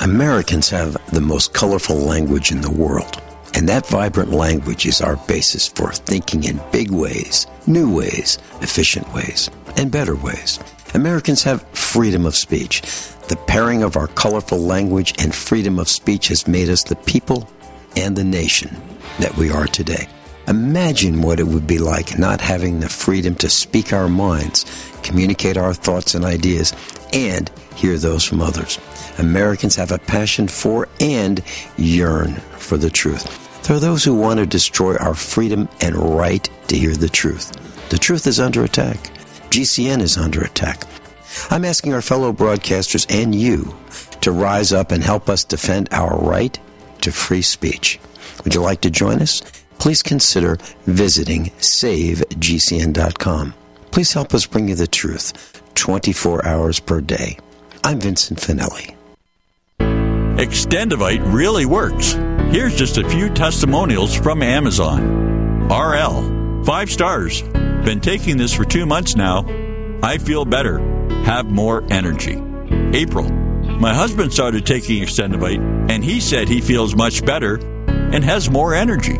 Americans 0.00 0.70
have 0.70 0.96
the 1.12 1.20
most 1.20 1.52
colorful 1.52 1.96
language 1.96 2.50
in 2.50 2.60
the 2.60 2.70
world. 2.70 3.20
And 3.54 3.68
that 3.68 3.86
vibrant 3.86 4.30
language 4.30 4.86
is 4.86 5.00
our 5.00 5.16
basis 5.26 5.68
for 5.68 5.92
thinking 5.92 6.44
in 6.44 6.60
big 6.72 6.90
ways, 6.90 7.46
new 7.66 7.94
ways, 7.94 8.38
efficient 8.60 9.12
ways, 9.12 9.50
and 9.76 9.90
better 9.90 10.14
ways. 10.16 10.58
Americans 10.94 11.42
have 11.42 11.62
freedom 11.70 12.26
of 12.26 12.36
speech. 12.36 12.82
The 13.28 13.38
pairing 13.46 13.82
of 13.82 13.96
our 13.96 14.08
colorful 14.08 14.58
language 14.58 15.14
and 15.18 15.34
freedom 15.34 15.78
of 15.78 15.88
speech 15.88 16.28
has 16.28 16.48
made 16.48 16.68
us 16.68 16.82
the 16.82 16.96
people 16.96 17.48
and 17.96 18.16
the 18.16 18.24
nation 18.24 18.76
that 19.18 19.36
we 19.36 19.50
are 19.50 19.66
today. 19.66 20.08
Imagine 20.48 21.22
what 21.22 21.40
it 21.40 21.46
would 21.46 21.66
be 21.66 21.78
like 21.78 22.18
not 22.18 22.40
having 22.40 22.80
the 22.80 22.88
freedom 22.88 23.34
to 23.36 23.48
speak 23.48 23.92
our 23.92 24.08
minds, 24.08 24.64
communicate 25.02 25.56
our 25.56 25.74
thoughts 25.74 26.14
and 26.14 26.24
ideas, 26.24 26.74
and 27.12 27.50
hear 27.76 27.98
those 27.98 28.24
from 28.24 28.40
others. 28.40 28.78
Americans 29.18 29.76
have 29.76 29.92
a 29.92 29.98
passion 29.98 30.48
for 30.48 30.88
and 30.98 31.42
yearn 31.76 32.34
for 32.58 32.76
the 32.76 32.90
truth. 32.90 33.62
There 33.64 33.76
are 33.76 33.80
those 33.80 34.02
who 34.04 34.14
want 34.14 34.40
to 34.40 34.46
destroy 34.46 34.96
our 34.96 35.14
freedom 35.14 35.68
and 35.80 35.94
right 35.96 36.48
to 36.68 36.76
hear 36.76 36.94
the 36.94 37.08
truth. 37.08 37.52
The 37.90 37.98
truth 37.98 38.26
is 38.26 38.40
under 38.40 38.64
attack. 38.64 38.96
GCN 39.50 40.00
is 40.00 40.16
under 40.16 40.40
attack. 40.40 40.84
I'm 41.50 41.64
asking 41.64 41.94
our 41.94 42.02
fellow 42.02 42.32
broadcasters 42.32 43.06
and 43.08 43.34
you 43.34 43.76
to 44.20 44.32
rise 44.32 44.72
up 44.72 44.90
and 44.90 45.02
help 45.02 45.28
us 45.28 45.44
defend 45.44 45.88
our 45.92 46.18
right 46.18 46.58
to 47.02 47.12
free 47.12 47.42
speech. 47.42 47.98
Would 48.44 48.54
you 48.54 48.60
like 48.60 48.80
to 48.82 48.90
join 48.90 49.20
us? 49.20 49.42
Please 49.80 50.02
consider 50.02 50.58
visiting 50.86 51.46
savegcn.com. 51.58 53.54
Please 53.90 54.12
help 54.12 54.34
us 54.34 54.46
bring 54.46 54.68
you 54.68 54.74
the 54.74 54.86
truth 54.86 55.62
24 55.74 56.46
hours 56.46 56.78
per 56.78 57.00
day. 57.00 57.38
I'm 57.82 57.98
Vincent 57.98 58.38
Finelli. 58.38 58.94
Extendovite 60.36 61.32
really 61.32 61.64
works. 61.64 62.12
Here's 62.52 62.76
just 62.76 62.98
a 62.98 63.08
few 63.08 63.30
testimonials 63.30 64.14
from 64.14 64.42
Amazon. 64.42 65.68
RL, 65.68 66.64
five 66.64 66.90
stars. 66.90 67.42
Been 67.42 68.00
taking 68.00 68.36
this 68.36 68.52
for 68.52 68.66
two 68.66 68.84
months 68.84 69.16
now. 69.16 69.46
I 70.02 70.18
feel 70.18 70.44
better, 70.44 70.78
have 71.24 71.46
more 71.46 71.84
energy. 71.90 72.38
April, 72.92 73.30
my 73.30 73.94
husband 73.94 74.32
started 74.32 74.66
taking 74.66 75.02
Extendovite 75.02 75.90
and 75.90 76.04
he 76.04 76.20
said 76.20 76.48
he 76.48 76.60
feels 76.60 76.94
much 76.94 77.24
better 77.24 77.56
and 77.88 78.22
has 78.22 78.50
more 78.50 78.74
energy. 78.74 79.18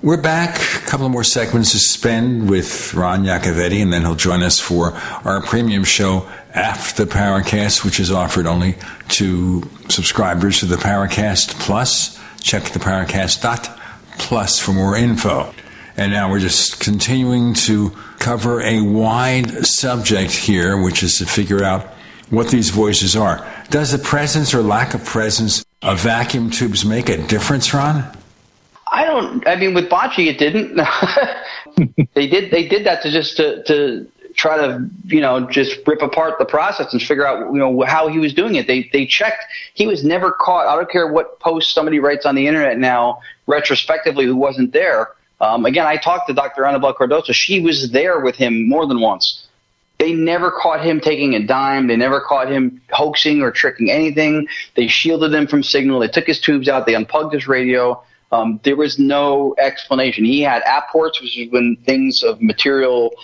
We're 0.00 0.22
back. 0.22 0.54
A 0.54 0.86
couple 0.86 1.08
more 1.08 1.24
segments 1.24 1.72
to 1.72 1.80
spend 1.80 2.48
with 2.48 2.94
Ron 2.94 3.24
Yakovetti, 3.24 3.82
and 3.82 3.92
then 3.92 4.02
he'll 4.02 4.14
join 4.14 4.44
us 4.44 4.60
for 4.60 4.92
our 5.24 5.42
premium 5.42 5.82
show 5.82 6.30
after 6.54 7.04
the 7.04 7.10
Paracast, 7.10 7.84
which 7.84 7.98
is 7.98 8.12
offered 8.12 8.46
only 8.46 8.76
to 9.08 9.68
subscribers 9.88 10.60
to 10.60 10.66
the 10.66 10.76
Paracast 10.76 11.58
Plus. 11.58 12.16
Check 12.40 12.66
the 12.66 12.78
Paracast.plus 12.78 14.60
for 14.60 14.72
more 14.72 14.96
info. 14.96 15.52
And 15.96 16.10
now 16.10 16.30
we're 16.30 16.40
just 16.40 16.80
continuing 16.80 17.54
to 17.54 17.90
cover 18.18 18.60
a 18.62 18.80
wide 18.80 19.66
subject 19.66 20.32
here, 20.32 20.80
which 20.82 21.02
is 21.02 21.18
to 21.18 21.26
figure 21.26 21.62
out 21.62 21.86
what 22.30 22.48
these 22.48 22.70
voices 22.70 23.14
are. 23.16 23.46
Does 23.70 23.92
the 23.92 23.98
presence 23.98 24.54
or 24.54 24.62
lack 24.62 24.94
of 24.94 25.04
presence 25.04 25.64
of 25.82 26.00
vacuum 26.00 26.50
tubes 26.50 26.84
make 26.84 27.08
a 27.08 27.24
difference, 27.26 27.72
Ron? 27.72 28.04
I 28.90 29.04
don't. 29.04 29.46
I 29.46 29.56
mean, 29.56 29.74
with 29.74 29.88
Bacci, 29.88 30.26
it 30.26 30.38
didn't. 30.38 30.76
they 32.14 32.26
did. 32.26 32.50
They 32.50 32.66
did 32.66 32.86
that 32.86 33.02
to 33.02 33.10
just 33.10 33.36
to, 33.36 33.62
to 33.64 34.06
try 34.36 34.56
to 34.56 34.88
you 35.06 35.20
know 35.20 35.48
just 35.50 35.78
rip 35.86 36.02
apart 36.02 36.38
the 36.38 36.44
process 36.44 36.92
and 36.92 37.02
figure 37.02 37.26
out 37.26 37.52
you 37.52 37.58
know 37.58 37.82
how 37.82 38.08
he 38.08 38.18
was 38.18 38.32
doing 38.34 38.54
it. 38.54 38.66
They 38.66 38.88
they 38.92 39.06
checked. 39.06 39.44
He 39.74 39.86
was 39.86 40.04
never 40.04 40.32
caught. 40.32 40.66
I 40.66 40.76
don't 40.76 40.90
care 40.90 41.12
what 41.12 41.40
post 41.40 41.74
somebody 41.74 41.98
writes 41.98 42.26
on 42.26 42.34
the 42.34 42.46
internet 42.46 42.78
now, 42.78 43.20
retrospectively, 43.46 44.24
who 44.24 44.36
wasn't 44.36 44.72
there. 44.72 45.10
Um, 45.40 45.66
again, 45.66 45.86
I 45.86 45.96
talked 45.96 46.28
to 46.28 46.34
Dr. 46.34 46.62
Anabela 46.62 46.94
Cardoso. 46.94 47.32
She 47.32 47.60
was 47.60 47.90
there 47.90 48.20
with 48.20 48.36
him 48.36 48.68
more 48.68 48.86
than 48.86 49.00
once. 49.00 49.46
They 49.98 50.12
never 50.12 50.50
caught 50.50 50.84
him 50.84 51.00
taking 51.00 51.34
a 51.34 51.46
dime. 51.46 51.86
They 51.86 51.96
never 51.96 52.20
caught 52.20 52.50
him 52.50 52.80
hoaxing 52.90 53.42
or 53.42 53.50
tricking 53.50 53.90
anything. 53.90 54.48
They 54.74 54.88
shielded 54.88 55.32
him 55.32 55.46
from 55.46 55.62
signal. 55.62 56.00
They 56.00 56.08
took 56.08 56.26
his 56.26 56.40
tubes 56.40 56.68
out. 56.68 56.86
They 56.86 56.94
unplugged 56.94 57.32
his 57.32 57.46
radio. 57.46 58.02
Um, 58.32 58.60
there 58.64 58.76
was 58.76 58.98
no 58.98 59.54
explanation. 59.58 60.24
He 60.24 60.40
had 60.40 60.62
apports, 60.66 61.20
which 61.20 61.38
is 61.38 61.50
when 61.52 61.76
things 61.86 62.22
of 62.22 62.42
material 62.42 63.14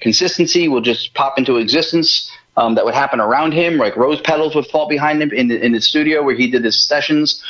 consistency 0.00 0.68
will 0.68 0.80
just 0.80 1.12
pop 1.14 1.38
into 1.38 1.56
existence. 1.58 2.30
Um, 2.56 2.76
that 2.76 2.84
would 2.84 2.94
happen 2.94 3.18
around 3.18 3.52
him, 3.52 3.78
like 3.78 3.96
rose 3.96 4.20
petals 4.20 4.54
would 4.54 4.66
fall 4.66 4.88
behind 4.88 5.20
him 5.20 5.32
in 5.32 5.50
in 5.50 5.72
the 5.72 5.80
studio 5.80 6.22
where 6.22 6.36
he 6.36 6.48
did 6.48 6.64
his 6.64 6.86
sessions. 6.86 7.42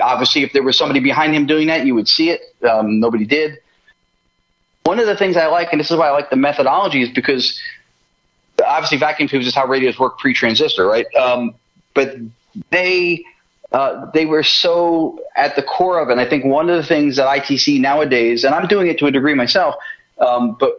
Obviously, 0.00 0.42
if 0.42 0.52
there 0.52 0.62
was 0.62 0.76
somebody 0.76 1.00
behind 1.00 1.34
him 1.34 1.46
doing 1.46 1.66
that, 1.68 1.86
you 1.86 1.94
would 1.94 2.08
see 2.08 2.30
it. 2.30 2.40
Um, 2.68 3.00
nobody 3.00 3.24
did. 3.24 3.58
One 4.84 4.98
of 5.00 5.06
the 5.06 5.16
things 5.16 5.36
I 5.36 5.46
like, 5.46 5.72
and 5.72 5.80
this 5.80 5.90
is 5.90 5.96
why 5.96 6.08
I 6.08 6.10
like 6.12 6.30
the 6.30 6.36
methodology, 6.36 7.02
is 7.02 7.10
because 7.10 7.60
obviously 8.64 8.98
vacuum 8.98 9.28
tubes 9.28 9.46
is 9.46 9.54
how 9.54 9.66
radios 9.66 9.98
work 9.98 10.18
pre-transistor, 10.18 10.86
right? 10.86 11.06
Um, 11.16 11.54
but 11.94 12.16
they 12.70 13.24
uh, 13.72 14.10
they 14.12 14.26
were 14.26 14.42
so 14.42 15.20
at 15.36 15.56
the 15.56 15.62
core 15.62 16.00
of 16.00 16.08
it. 16.08 16.12
And 16.12 16.20
I 16.20 16.28
think 16.28 16.44
one 16.44 16.70
of 16.70 16.76
the 16.76 16.86
things 16.86 17.16
that 17.16 17.26
ITC 17.26 17.80
nowadays, 17.80 18.44
and 18.44 18.54
I'm 18.54 18.68
doing 18.68 18.86
it 18.86 18.98
to 18.98 19.06
a 19.06 19.10
degree 19.10 19.34
myself, 19.34 19.74
um, 20.18 20.56
but 20.58 20.72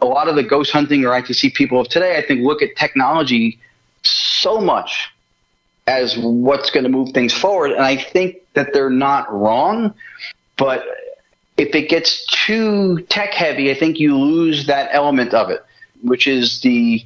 a 0.00 0.06
lot 0.06 0.28
of 0.28 0.36
the 0.36 0.42
ghost 0.42 0.70
hunting 0.70 1.04
or 1.04 1.10
ITC 1.10 1.54
people 1.54 1.80
of 1.80 1.88
today, 1.88 2.16
I 2.16 2.26
think, 2.26 2.42
look 2.42 2.62
at 2.62 2.76
technology 2.76 3.58
so 4.02 4.60
much 4.60 5.10
as 5.90 6.16
what's 6.16 6.70
going 6.70 6.84
to 6.84 6.90
move 6.90 7.10
things 7.12 7.34
forward. 7.34 7.72
And 7.72 7.82
I 7.82 7.96
think 7.96 8.36
that 8.54 8.72
they're 8.72 8.90
not 8.90 9.32
wrong, 9.32 9.94
but 10.56 10.84
if 11.56 11.74
it 11.74 11.88
gets 11.88 12.24
too 12.26 13.00
tech 13.08 13.34
heavy, 13.34 13.70
I 13.70 13.74
think 13.74 13.98
you 13.98 14.16
lose 14.16 14.66
that 14.66 14.88
element 14.92 15.34
of 15.34 15.50
it, 15.50 15.62
which 16.02 16.26
is 16.26 16.60
the 16.60 17.04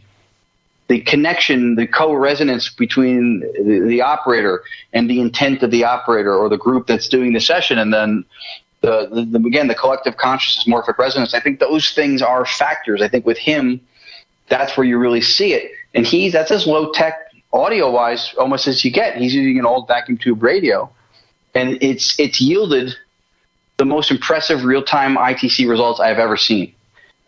the 0.86 1.00
connection, 1.00 1.76
the 1.76 1.86
co-resonance 1.86 2.68
between 2.68 3.40
the, 3.40 3.86
the, 3.88 4.02
operator 4.02 4.62
and 4.92 5.08
the 5.08 5.18
intent 5.18 5.62
of 5.62 5.70
the 5.70 5.82
operator 5.82 6.34
or 6.34 6.50
the 6.50 6.58
group 6.58 6.86
that's 6.86 7.08
doing 7.08 7.32
the 7.32 7.40
session, 7.40 7.78
and 7.78 7.92
then 7.92 8.22
the, 8.82 9.08
the, 9.10 9.38
the 9.38 9.46
again 9.46 9.66
the 9.66 9.74
collective 9.74 10.18
consciousness, 10.18 10.68
morphic 10.68 10.98
resonance. 10.98 11.32
I 11.32 11.40
think 11.40 11.58
those 11.58 11.92
things 11.92 12.20
are 12.20 12.44
factors. 12.44 13.00
I 13.00 13.08
think 13.08 13.24
with 13.24 13.38
him, 13.38 13.80
that's 14.50 14.76
where 14.76 14.86
you 14.86 14.98
really 14.98 15.22
see 15.22 15.54
it, 15.54 15.72
and 15.94 16.06
he's 16.06 16.34
that's 16.34 16.50
as 16.50 16.66
low 16.66 16.92
tech 16.92 17.23
audio 17.54 17.90
wise 17.90 18.34
almost 18.38 18.66
as 18.66 18.84
you 18.84 18.90
get. 18.90 19.16
He's 19.16 19.34
using 19.34 19.58
an 19.58 19.64
old 19.64 19.88
vacuum 19.88 20.18
tube 20.18 20.42
radio, 20.42 20.90
and 21.54 21.78
it's 21.82 22.18
it's 22.18 22.40
yielded 22.40 22.94
the 23.78 23.84
most 23.84 24.10
impressive 24.10 24.64
real 24.64 24.82
time 24.82 25.16
ITC 25.16 25.68
results 25.68 26.00
I've 26.00 26.18
ever 26.18 26.36
seen. 26.36 26.74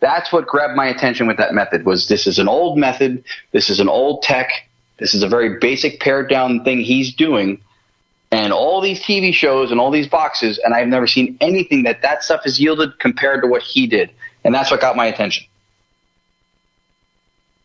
That's 0.00 0.30
what 0.32 0.46
grabbed 0.46 0.76
my 0.76 0.86
attention 0.86 1.26
with 1.26 1.38
that 1.38 1.54
method. 1.54 1.86
Was 1.86 2.08
this 2.08 2.26
is 2.26 2.38
an 2.38 2.48
old 2.48 2.76
method? 2.76 3.24
This 3.52 3.70
is 3.70 3.80
an 3.80 3.88
old 3.88 4.22
tech. 4.22 4.50
This 4.98 5.14
is 5.14 5.22
a 5.22 5.28
very 5.28 5.58
basic 5.58 6.00
pared 6.00 6.28
down 6.28 6.64
thing 6.64 6.80
he's 6.80 7.14
doing, 7.14 7.60
and 8.32 8.52
all 8.52 8.80
these 8.80 9.00
TV 9.00 9.32
shows 9.32 9.70
and 9.70 9.80
all 9.80 9.90
these 9.90 10.08
boxes, 10.08 10.58
and 10.58 10.74
I've 10.74 10.88
never 10.88 11.06
seen 11.06 11.36
anything 11.40 11.84
that 11.84 12.02
that 12.02 12.22
stuff 12.22 12.42
has 12.44 12.60
yielded 12.60 12.98
compared 12.98 13.42
to 13.42 13.48
what 13.48 13.62
he 13.62 13.86
did, 13.86 14.10
and 14.44 14.54
that's 14.54 14.70
what 14.70 14.80
got 14.80 14.96
my 14.96 15.06
attention. 15.06 15.46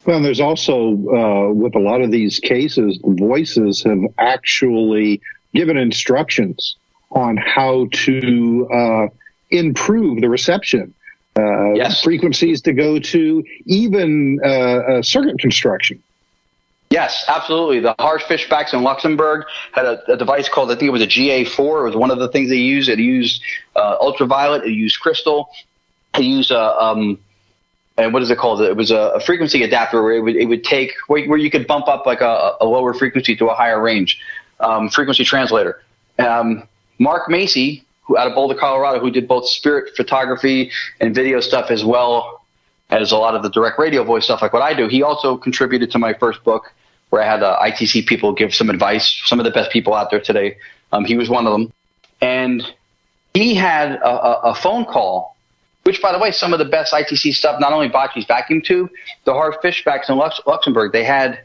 Well, 0.06 0.22
there's 0.22 0.40
also, 0.40 0.94
uh, 0.94 1.54
with 1.54 1.76
a 1.76 1.80
lot 1.80 2.02
of 2.02 2.12
these 2.12 2.40
cases, 2.40 3.00
voices 3.04 3.84
have 3.84 4.00
actually 4.18 5.22
given 5.54 5.78
instructions 5.78 6.76
on 7.12 7.38
how 7.38 7.88
to 7.92 8.70
uh, 8.74 9.08
improve 9.52 10.22
the 10.22 10.30
reception. 10.30 10.94
Uh, 11.38 11.74
yes. 11.74 12.04
Frequencies 12.04 12.62
to 12.64 12.74
go 12.74 13.00
to, 13.00 13.44
even 13.66 14.40
uh, 14.44 14.48
uh, 14.48 15.02
circuit 15.02 15.40
construction. 15.40 16.02
Yes, 16.90 17.24
absolutely. 17.30 17.80
The 17.80 17.96
Harsch-Fischbachs 18.00 18.74
in 18.74 18.84
Luxembourg 18.84 19.46
had 19.72 19.86
a, 19.86 20.12
a, 20.12 20.18
device 20.18 20.50
called, 20.50 20.72
I 20.72 20.76
think 20.76 20.90
it 20.90 20.92
was 20.92 21.02
a 21.02 21.08
GA4. 21.08 21.84
It 21.84 21.86
was 21.86 21.96
one 21.96 22.12
of 22.12 22.20
the 22.20 22.28
things 22.28 22.50
they 22.50 22.58
used. 22.58 22.90
It 22.90 23.00
used 23.00 23.42
uh, 23.78 23.96
ultraviolet, 24.02 24.66
it 24.66 24.72
used 24.72 25.00
crystal, 25.00 25.50
it 26.16 26.24
used 26.24 26.52
uh, 26.52 26.76
um, 26.78 27.18
what 28.08 28.22
is 28.22 28.32
it 28.32 28.38
called? 28.38 28.62
It 28.62 28.76
was 28.76 28.92
a, 28.92 29.14
a 29.16 29.20
frequency 29.20 29.64
adapter 29.64 30.02
where 30.02 30.14
it 30.14 30.22
would, 30.22 30.36
it 30.36 30.46
would 30.46 30.64
take 30.64 30.94
where, 31.08 31.26
where, 31.28 31.38
you 31.38 31.52
could 31.52 31.68
bump 31.68 31.88
up 31.88 32.06
like 32.06 32.22
a, 32.22 32.56
a 32.62 32.66
lower 32.66 32.94
frequency 32.94 33.36
to 33.36 33.48
a 33.48 33.54
higher 33.54 33.82
range. 33.82 34.20
Um, 34.60 34.90
frequency 34.90 35.24
translator. 35.24 35.82
Um, 36.20 36.68
Mark 37.00 37.30
Macy, 37.30 37.84
who 38.04 38.18
out 38.18 38.28
of 38.28 38.36
Boulder, 38.36 38.56
Colorado, 38.56 39.00
who 39.00 39.10
did 39.10 39.28
both 39.28 39.48
spirit 39.48 39.96
photography 39.96 40.72
and 41.00 41.16
video 41.16 41.40
stuff 41.40 41.72
as 41.72 41.84
well, 41.84 42.42
as 42.92 43.12
a 43.12 43.18
lot 43.18 43.36
of 43.36 43.42
the 43.42 43.50
direct 43.50 43.80
radio 43.80 44.04
voice 44.04 44.26
stuff, 44.26 44.42
like 44.42 44.54
what 44.54 44.62
I 44.62 44.74
do. 44.74 44.88
He 44.88 45.02
also 45.02 45.38
contributed 45.38 45.92
to 45.92 46.00
my 46.00 46.14
first 46.14 46.44
book, 46.44 46.74
where 47.10 47.22
I 47.22 47.26
had 47.26 47.42
uh, 47.42 47.58
ITC 47.60 48.06
people 48.06 48.34
give 48.34 48.54
some 48.54 48.70
advice. 48.70 49.22
Some 49.26 49.40
of 49.40 49.46
the 49.46 49.52
best 49.52 49.72
people 49.72 49.94
out 49.94 50.12
there 50.12 50.20
today. 50.20 50.58
Um, 50.92 51.06
he 51.06 51.16
was 51.16 51.30
one 51.30 51.48
of 51.48 51.54
them, 51.54 51.72
and 52.22 52.64
he 53.34 53.56
had 53.56 53.94
a, 53.94 54.50
a 54.50 54.56
phone 54.56 54.86
call. 54.86 55.31
Which, 55.84 56.02
by 56.02 56.12
the 56.12 56.20
way, 56.20 56.32
some 56.32 56.54
of 56.54 56.60
the 56.60 56.66
best 56.66 56.94
ITC 56.94 57.34
stuff, 57.34 57.60
not 57.60 57.74
only 57.74 57.90
Bacci's 57.90 58.26
vacuum 58.26 58.62
tube, 58.62 58.90
the 59.24 59.34
Harsch-Fischbachs 59.34 60.10
in 60.10 60.18
Lux- 60.18 60.42
Luxembourg, 60.46 60.92
they 60.92 61.04
had 61.04 61.42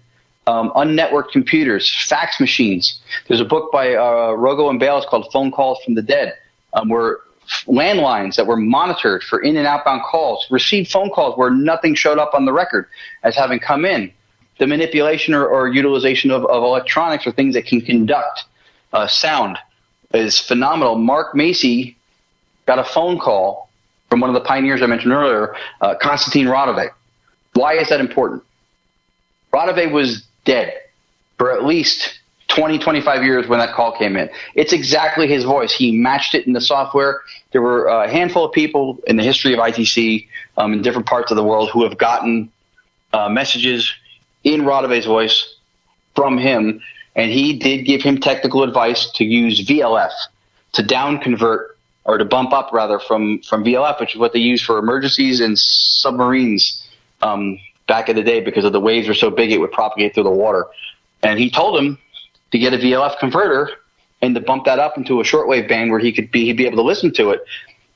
um, 0.46 0.70
unnetworked 0.76 1.32
computers, 1.32 1.92
fax 2.06 2.38
machines. 2.38 3.00
There's 3.28 3.40
a 3.40 3.44
book 3.44 3.72
by 3.72 3.94
uh, 3.94 4.32
Rogo 4.32 4.70
and 4.70 4.78
Bayless 4.78 5.06
called 5.08 5.28
Phone 5.32 5.50
Calls 5.50 5.78
from 5.84 5.94
the 5.94 6.02
Dead, 6.02 6.34
um, 6.74 6.88
where 6.88 7.18
landlines 7.66 8.36
that 8.36 8.46
were 8.46 8.56
monitored 8.56 9.22
for 9.22 9.40
in 9.40 9.56
and 9.56 9.66
outbound 9.66 10.02
calls 10.02 10.46
received 10.50 10.90
phone 10.90 11.10
calls 11.10 11.36
where 11.38 11.50
nothing 11.50 11.94
showed 11.94 12.18
up 12.18 12.34
on 12.34 12.44
the 12.44 12.52
record 12.52 12.86
as 13.22 13.36
having 13.36 13.58
come 13.58 13.84
in. 13.84 14.12
The 14.58 14.66
manipulation 14.66 15.34
or, 15.34 15.46
or 15.46 15.68
utilization 15.68 16.30
of, 16.30 16.44
of, 16.46 16.62
electronics 16.62 17.26
or 17.26 17.32
things 17.32 17.54
that 17.54 17.66
can 17.66 17.80
conduct 17.80 18.44
uh, 18.92 19.06
sound 19.06 19.58
is 20.14 20.40
phenomenal. 20.40 20.96
Mark 20.96 21.34
Macy 21.34 21.96
got 22.64 22.78
a 22.78 22.84
phone 22.84 23.18
call 23.18 23.65
from 24.10 24.20
one 24.20 24.30
of 24.30 24.34
the 24.34 24.40
pioneers 24.40 24.82
I 24.82 24.86
mentioned 24.86 25.12
earlier, 25.12 25.56
uh, 25.80 25.94
Konstantin 25.96 26.46
Raudive. 26.46 26.90
Why 27.54 27.74
is 27.74 27.88
that 27.88 28.00
important? 28.00 28.42
Raudive 29.52 29.90
was 29.90 30.24
dead 30.44 30.74
for 31.38 31.52
at 31.52 31.64
least 31.64 32.20
20, 32.48 32.78
25 32.78 33.24
years 33.24 33.48
when 33.48 33.58
that 33.58 33.74
call 33.74 33.96
came 33.96 34.16
in. 34.16 34.30
It's 34.54 34.72
exactly 34.72 35.26
his 35.26 35.44
voice. 35.44 35.72
He 35.72 35.92
matched 35.92 36.34
it 36.34 36.46
in 36.46 36.52
the 36.52 36.60
software. 36.60 37.20
There 37.52 37.62
were 37.62 37.86
a 37.86 38.08
handful 38.08 38.44
of 38.44 38.52
people 38.52 38.98
in 39.06 39.16
the 39.16 39.22
history 39.22 39.52
of 39.52 39.58
ITC 39.58 40.26
um, 40.56 40.72
in 40.72 40.82
different 40.82 41.06
parts 41.06 41.30
of 41.30 41.36
the 41.36 41.44
world 41.44 41.70
who 41.70 41.82
have 41.82 41.98
gotten 41.98 42.50
uh, 43.12 43.28
messages 43.28 43.92
in 44.44 44.62
Raudive's 44.62 45.06
voice 45.06 45.56
from 46.14 46.38
him, 46.38 46.80
and 47.14 47.30
he 47.30 47.58
did 47.58 47.84
give 47.84 48.02
him 48.02 48.18
technical 48.18 48.62
advice 48.62 49.10
to 49.12 49.24
use 49.24 49.66
VLF 49.66 50.12
to 50.72 50.82
down 50.82 51.18
convert 51.18 51.75
or 52.06 52.18
to 52.18 52.24
bump 52.24 52.52
up 52.52 52.70
rather 52.72 52.98
from 52.98 53.40
from 53.42 53.64
VLF, 53.64 54.00
which 54.00 54.14
is 54.14 54.18
what 54.18 54.32
they 54.32 54.38
use 54.38 54.62
for 54.62 54.78
emergencies 54.78 55.40
and 55.40 55.58
submarines 55.58 56.86
um, 57.22 57.58
back 57.86 58.08
in 58.08 58.16
the 58.16 58.22
day 58.22 58.40
because 58.40 58.64
of 58.64 58.72
the 58.72 58.80
waves 58.80 59.08
were 59.08 59.14
so 59.14 59.30
big 59.30 59.52
it 59.52 59.58
would 59.58 59.72
propagate 59.72 60.14
through 60.14 60.24
the 60.24 60.30
water. 60.30 60.66
And 61.22 61.38
he 61.38 61.50
told 61.50 61.78
him 61.78 61.98
to 62.52 62.58
get 62.58 62.72
a 62.72 62.78
VLF 62.78 63.18
converter 63.18 63.70
and 64.22 64.34
to 64.34 64.40
bump 64.40 64.64
that 64.64 64.78
up 64.78 64.96
into 64.96 65.20
a 65.20 65.24
shortwave 65.24 65.68
band 65.68 65.90
where 65.90 66.00
he 66.00 66.12
could 66.12 66.30
be 66.30 66.44
he'd 66.46 66.56
be 66.56 66.66
able 66.66 66.76
to 66.76 66.82
listen 66.82 67.12
to 67.14 67.30
it 67.30 67.44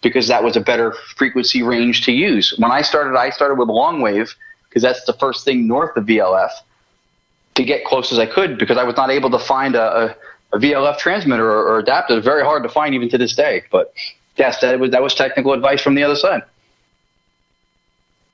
because 0.02 0.28
that 0.28 0.42
was 0.42 0.56
a 0.56 0.60
better 0.60 0.94
frequency 1.16 1.62
range 1.62 2.04
to 2.06 2.12
use. 2.12 2.54
When 2.58 2.70
I 2.70 2.82
started, 2.82 3.16
I 3.16 3.30
started 3.30 3.58
with 3.58 3.68
long 3.68 4.00
wave 4.00 4.34
because 4.68 4.82
that's 4.82 5.04
the 5.04 5.12
first 5.14 5.44
thing 5.44 5.66
north 5.66 5.96
of 5.96 6.04
VLF 6.04 6.50
to 7.54 7.64
get 7.64 7.84
close 7.84 8.12
as 8.12 8.18
I 8.18 8.26
could 8.26 8.58
because 8.58 8.78
I 8.78 8.84
was 8.84 8.96
not 8.96 9.10
able 9.10 9.30
to 9.30 9.38
find 9.38 9.74
a, 9.74 9.82
a 9.82 10.16
a 10.52 10.58
VLF 10.58 10.98
transmitter 10.98 11.48
or, 11.48 11.68
or 11.68 11.78
adapter 11.78 12.18
is 12.18 12.24
very 12.24 12.42
hard 12.42 12.62
to 12.62 12.68
find 12.68 12.94
even 12.94 13.08
to 13.10 13.18
this 13.18 13.34
day. 13.34 13.62
But 13.70 13.92
yes, 14.36 14.60
that 14.60 14.78
was 14.80 14.90
that 14.90 15.02
was 15.02 15.14
technical 15.14 15.52
advice 15.52 15.82
from 15.82 15.94
the 15.94 16.02
other 16.02 16.16
side. 16.16 16.42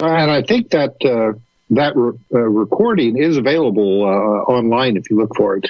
And 0.00 0.30
I 0.30 0.42
think 0.42 0.70
that 0.70 0.94
uh, 1.04 1.38
that 1.70 1.96
re- 1.96 2.18
uh, 2.34 2.38
recording 2.38 3.18
is 3.18 3.36
available 3.36 4.04
uh, 4.04 4.50
online 4.50 4.96
if 4.96 5.10
you 5.10 5.16
look 5.16 5.34
for 5.36 5.56
it. 5.56 5.68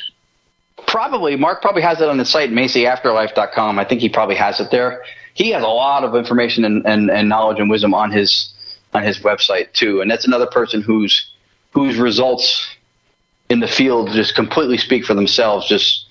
Probably, 0.86 1.36
Mark 1.36 1.62
probably 1.62 1.83
has 1.83 2.00
it 2.00 2.08
on 2.08 2.18
his 2.18 2.28
site, 2.28 2.50
MacyAfterlife.com. 2.50 3.78
I 3.78 3.84
think 3.84 4.00
he 4.00 4.08
probably 4.08 4.36
has 4.36 4.60
it 4.60 4.70
there. 4.70 5.02
He 5.34 5.50
has 5.50 5.62
a 5.62 5.68
lot 5.68 6.05
of 6.05 6.15
information 6.15 6.65
and, 6.65 6.86
and, 6.86 7.10
and 7.10 7.28
knowledge 7.28 7.58
and 7.58 7.68
wisdom 7.68 7.92
on 7.92 8.12
his 8.12 8.52
on 8.94 9.02
his 9.02 9.18
website 9.18 9.73
too, 9.73 10.00
and 10.00 10.10
that's 10.10 10.26
another 10.26 10.47
person 10.47 10.81
whose 10.81 11.31
whose 11.73 11.99
results 11.99 12.66
in 13.50 13.60
the 13.60 13.68
field 13.68 14.10
just 14.10 14.34
completely 14.34 14.78
speak 14.78 15.05
for 15.05 15.15
themselves. 15.15 15.68
Just 15.68 16.06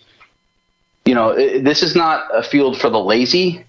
you 1.05 1.13
know, 1.13 1.35
this 1.35 1.83
is 1.83 1.95
not 1.95 2.27
a 2.33 2.43
field 2.43 2.79
for 2.79 2.89
the 2.89 2.99
lazy. 2.99 3.63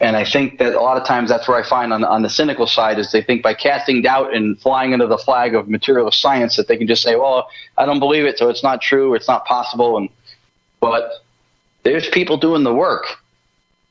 And 0.00 0.16
I 0.16 0.24
think 0.24 0.58
that 0.58 0.74
a 0.74 0.80
lot 0.80 0.96
of 0.96 1.06
times 1.06 1.28
that's 1.28 1.46
where 1.46 1.62
I 1.62 1.68
find 1.68 1.92
on, 1.92 2.04
on 2.04 2.22
the 2.22 2.30
cynical 2.30 2.66
side 2.66 2.98
is 2.98 3.12
they 3.12 3.20
think 3.22 3.42
by 3.42 3.52
casting 3.52 4.00
doubt 4.00 4.34
and 4.34 4.58
flying 4.58 4.94
under 4.94 5.06
the 5.06 5.18
flag 5.18 5.54
of 5.54 5.68
materialist 5.68 6.20
science 6.20 6.56
that 6.56 6.68
they 6.68 6.78
can 6.78 6.86
just 6.86 7.02
say, 7.02 7.16
well, 7.16 7.48
I 7.76 7.84
don't 7.84 7.98
believe 7.98 8.24
it, 8.24 8.38
so 8.38 8.48
it's 8.48 8.62
not 8.62 8.80
true, 8.80 9.14
it's 9.14 9.28
not 9.28 9.44
possible. 9.44 9.98
And 9.98 10.08
but 10.80 11.12
there's 11.82 12.08
people 12.08 12.38
doing 12.38 12.62
the 12.62 12.72
work. 12.72 13.04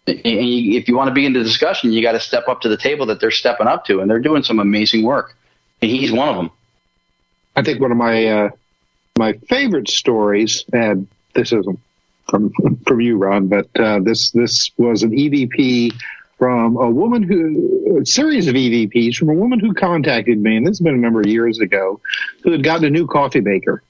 And 0.08 0.20
if 0.26 0.88
you 0.88 0.98
want 0.98 1.10
to 1.10 1.14
be 1.14 1.28
in 1.28 1.34
the 1.34 1.44
discussion, 1.44 1.92
you 1.92 2.02
got 2.02 2.14
to 2.14 2.20
step 2.20 2.48
up 2.48 2.62
to 2.62 2.70
the 2.70 2.78
table 2.78 3.06
that 3.08 3.20
they're 3.20 3.30
stepping 3.30 3.68
up 3.68 3.86
to, 3.86 4.00
and 4.00 4.10
they're 4.10 4.20
doing 4.20 4.42
some 4.42 4.58
amazing 4.58 5.04
work. 5.04 5.36
And 5.84 5.92
he's 5.92 6.12
one 6.12 6.30
of 6.30 6.36
them. 6.36 6.50
I 7.56 7.62
think 7.62 7.80
one 7.80 7.92
of 7.92 7.98
my 7.98 8.26
uh, 8.26 8.50
my 9.20 9.34
favorite 9.48 9.90
stories, 9.90 10.66
and 10.74 11.08
this 11.36 11.54
isn't 11.54 11.80
from 12.30 12.52
from 12.88 13.02
you, 13.02 13.18
Ron. 13.18 13.48
But 13.48 13.68
uh, 13.80 14.00
this 14.00 14.32
this 14.32 14.72
was 14.78 15.04
an 15.04 15.12
EVP 15.12 15.94
from 16.38 16.78
a 16.78 16.90
woman 16.90 17.24
who 17.24 18.00
a 18.02 18.06
series 18.06 18.48
of 18.48 18.56
EVPs 18.56 19.16
from 19.16 19.30
a 19.30 19.34
woman 19.34 19.60
who 19.60 19.74
contacted 19.74 20.40
me, 20.40 20.58
and 20.58 20.66
this 20.66 20.78
has 20.78 20.82
been 20.82 20.94
a 20.94 20.98
number 20.98 21.20
of 21.20 21.28
years 21.28 21.60
ago, 21.60 22.00
who 22.44 22.52
had 22.52 22.64
gotten 22.64 22.86
a 22.86 22.90
new 22.90 23.08
coffee 23.08 23.42
maker, 23.42 23.84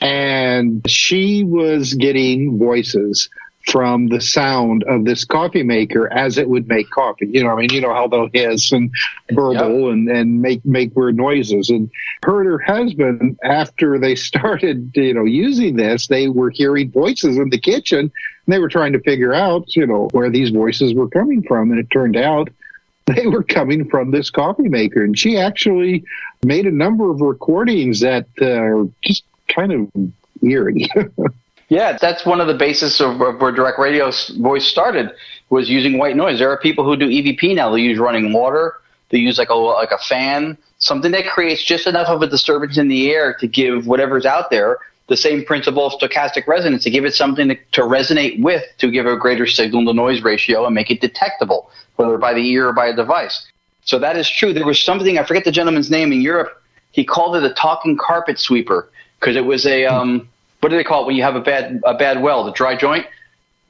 and 0.00 0.88
she 0.88 1.44
was 1.44 1.94
getting 1.94 2.58
voices 2.58 3.28
from 3.66 4.08
the 4.08 4.20
sound 4.20 4.84
of 4.84 5.04
this 5.04 5.24
coffee 5.24 5.62
maker 5.62 6.10
as 6.12 6.38
it 6.38 6.48
would 6.48 6.66
make 6.66 6.88
coffee. 6.90 7.26
You 7.26 7.44
know, 7.44 7.50
I 7.50 7.56
mean, 7.56 7.72
you 7.72 7.80
know 7.80 7.92
how 7.92 8.08
they'll 8.08 8.30
hiss 8.32 8.72
and 8.72 8.90
burble 9.28 9.82
yep. 9.82 9.92
and, 9.92 10.08
and 10.08 10.42
make, 10.42 10.64
make 10.64 10.96
weird 10.96 11.16
noises. 11.16 11.68
And 11.68 11.90
her 12.24 12.40
and 12.40 12.50
her 12.50 12.58
husband, 12.58 13.38
after 13.44 13.98
they 13.98 14.14
started, 14.30 14.92
you 14.94 15.14
know, 15.14 15.24
using 15.24 15.76
this, 15.76 16.06
they 16.06 16.28
were 16.28 16.50
hearing 16.50 16.90
voices 16.90 17.36
in 17.36 17.50
the 17.50 17.60
kitchen 17.60 17.98
and 17.98 18.12
they 18.46 18.58
were 18.58 18.68
trying 18.68 18.94
to 18.94 19.00
figure 19.00 19.34
out, 19.34 19.76
you 19.76 19.86
know, 19.86 20.08
where 20.12 20.30
these 20.30 20.50
voices 20.50 20.94
were 20.94 21.08
coming 21.08 21.42
from. 21.42 21.70
And 21.70 21.78
it 21.78 21.90
turned 21.90 22.16
out 22.16 22.48
they 23.06 23.26
were 23.26 23.42
coming 23.42 23.88
from 23.88 24.10
this 24.10 24.30
coffee 24.30 24.68
maker. 24.68 25.04
And 25.04 25.18
she 25.18 25.36
actually 25.36 26.04
made 26.44 26.66
a 26.66 26.70
number 26.70 27.10
of 27.10 27.20
recordings 27.20 28.00
that 28.00 28.26
uh, 28.40 28.46
are 28.46 28.88
just 29.02 29.24
kind 29.48 29.72
of 29.72 30.12
eerie. 30.42 30.88
Yeah, 31.70 31.96
that's 32.00 32.26
one 32.26 32.40
of 32.40 32.48
the 32.48 32.54
basis 32.54 33.00
of, 33.00 33.18
where 33.18 33.52
direct 33.52 33.78
radio 33.78 34.10
voice 34.38 34.66
started 34.66 35.12
was 35.50 35.70
using 35.70 35.98
white 35.98 36.16
noise. 36.16 36.40
There 36.40 36.50
are 36.50 36.58
people 36.58 36.84
who 36.84 36.96
do 36.96 37.06
EVP 37.06 37.54
now. 37.54 37.70
They 37.70 37.80
use 37.80 37.98
running 37.98 38.32
water. 38.32 38.74
They 39.10 39.18
use 39.18 39.38
like 39.38 39.50
a 39.50 39.54
like 39.54 39.92
a 39.92 39.98
fan, 39.98 40.58
something 40.78 41.12
that 41.12 41.26
creates 41.26 41.64
just 41.64 41.86
enough 41.86 42.08
of 42.08 42.22
a 42.22 42.26
disturbance 42.26 42.76
in 42.76 42.88
the 42.88 43.10
air 43.12 43.34
to 43.40 43.46
give 43.46 43.86
whatever's 43.86 44.26
out 44.26 44.50
there 44.50 44.78
the 45.06 45.16
same 45.16 45.44
principle 45.44 45.86
of 45.86 45.92
stochastic 45.92 46.46
resonance 46.46 46.84
to 46.84 46.90
give 46.90 47.04
it 47.04 47.14
something 47.14 47.48
to, 47.48 47.56
to 47.72 47.82
resonate 47.82 48.40
with 48.40 48.62
to 48.78 48.90
give 48.90 49.06
a 49.06 49.16
greater 49.16 49.46
signal 49.46 49.84
to 49.84 49.92
noise 49.92 50.22
ratio 50.22 50.66
and 50.66 50.74
make 50.74 50.90
it 50.90 51.00
detectable, 51.00 51.70
whether 51.96 52.18
by 52.18 52.34
the 52.34 52.48
ear 52.48 52.68
or 52.68 52.72
by 52.72 52.86
a 52.86 52.94
device. 52.94 53.46
So 53.84 53.98
that 54.00 54.16
is 54.16 54.28
true. 54.28 54.52
There 54.52 54.66
was 54.66 54.82
something 54.82 55.18
I 55.18 55.24
forget 55.24 55.44
the 55.44 55.52
gentleman's 55.52 55.90
name 55.90 56.12
in 56.12 56.20
Europe. 56.20 56.62
He 56.92 57.04
called 57.04 57.36
it 57.36 57.44
a 57.44 57.54
talking 57.54 57.96
carpet 57.96 58.40
sweeper 58.40 58.88
because 59.18 59.36
it 59.36 59.44
was 59.44 59.66
a 59.66 59.84
um, 59.86 60.28
what 60.60 60.68
do 60.68 60.76
they 60.76 60.84
call 60.84 61.02
it 61.02 61.06
when 61.06 61.16
you 61.16 61.22
have 61.22 61.36
a 61.36 61.40
bad 61.40 61.80
a 61.84 61.94
bad 61.94 62.22
well, 62.22 62.44
the 62.44 62.52
dry 62.52 62.76
joint? 62.76 63.06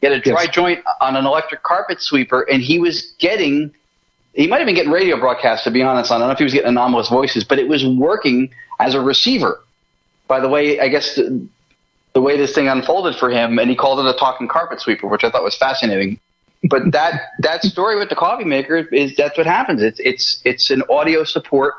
Get 0.00 0.12
a 0.12 0.20
dry 0.20 0.44
yes. 0.44 0.54
joint 0.54 0.84
on 1.00 1.16
an 1.16 1.26
electric 1.26 1.62
carpet 1.62 2.00
sweeper, 2.00 2.42
and 2.42 2.62
he 2.62 2.78
was 2.78 3.12
getting. 3.18 3.72
He 4.32 4.46
might 4.46 4.58
have 4.58 4.66
been 4.66 4.76
getting 4.76 4.92
radio 4.92 5.18
broadcasts, 5.18 5.64
to 5.64 5.70
be 5.70 5.82
honest. 5.82 6.10
I 6.10 6.18
don't 6.18 6.28
know 6.28 6.32
if 6.32 6.38
he 6.38 6.44
was 6.44 6.52
getting 6.52 6.68
anomalous 6.68 7.08
voices, 7.08 7.44
but 7.44 7.58
it 7.58 7.68
was 7.68 7.84
working 7.84 8.50
as 8.78 8.94
a 8.94 9.00
receiver. 9.00 9.60
By 10.28 10.38
the 10.38 10.48
way, 10.48 10.78
I 10.78 10.88
guess 10.88 11.16
the, 11.16 11.44
the 12.14 12.20
way 12.20 12.36
this 12.36 12.54
thing 12.54 12.68
unfolded 12.68 13.16
for 13.16 13.28
him, 13.30 13.58
and 13.58 13.68
he 13.68 13.74
called 13.76 13.98
it 13.98 14.06
a 14.06 14.16
talking 14.16 14.46
carpet 14.46 14.80
sweeper, 14.80 15.08
which 15.08 15.24
I 15.24 15.30
thought 15.30 15.42
was 15.42 15.56
fascinating. 15.56 16.18
But 16.64 16.82
that 16.92 17.32
that 17.40 17.62
story 17.62 17.98
with 17.98 18.08
the 18.08 18.16
coffee 18.16 18.44
maker 18.44 18.78
is 18.78 19.14
that's 19.16 19.36
what 19.36 19.46
happens. 19.46 19.82
It's 19.82 20.00
it's 20.00 20.40
it's 20.44 20.70
an 20.70 20.82
audio 20.88 21.24
support 21.24 21.74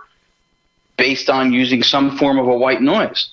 based 0.97 1.29
on 1.29 1.51
using 1.51 1.81
some 1.81 2.17
form 2.17 2.37
of 2.37 2.47
a 2.47 2.55
white 2.55 2.81
noise. 2.81 3.31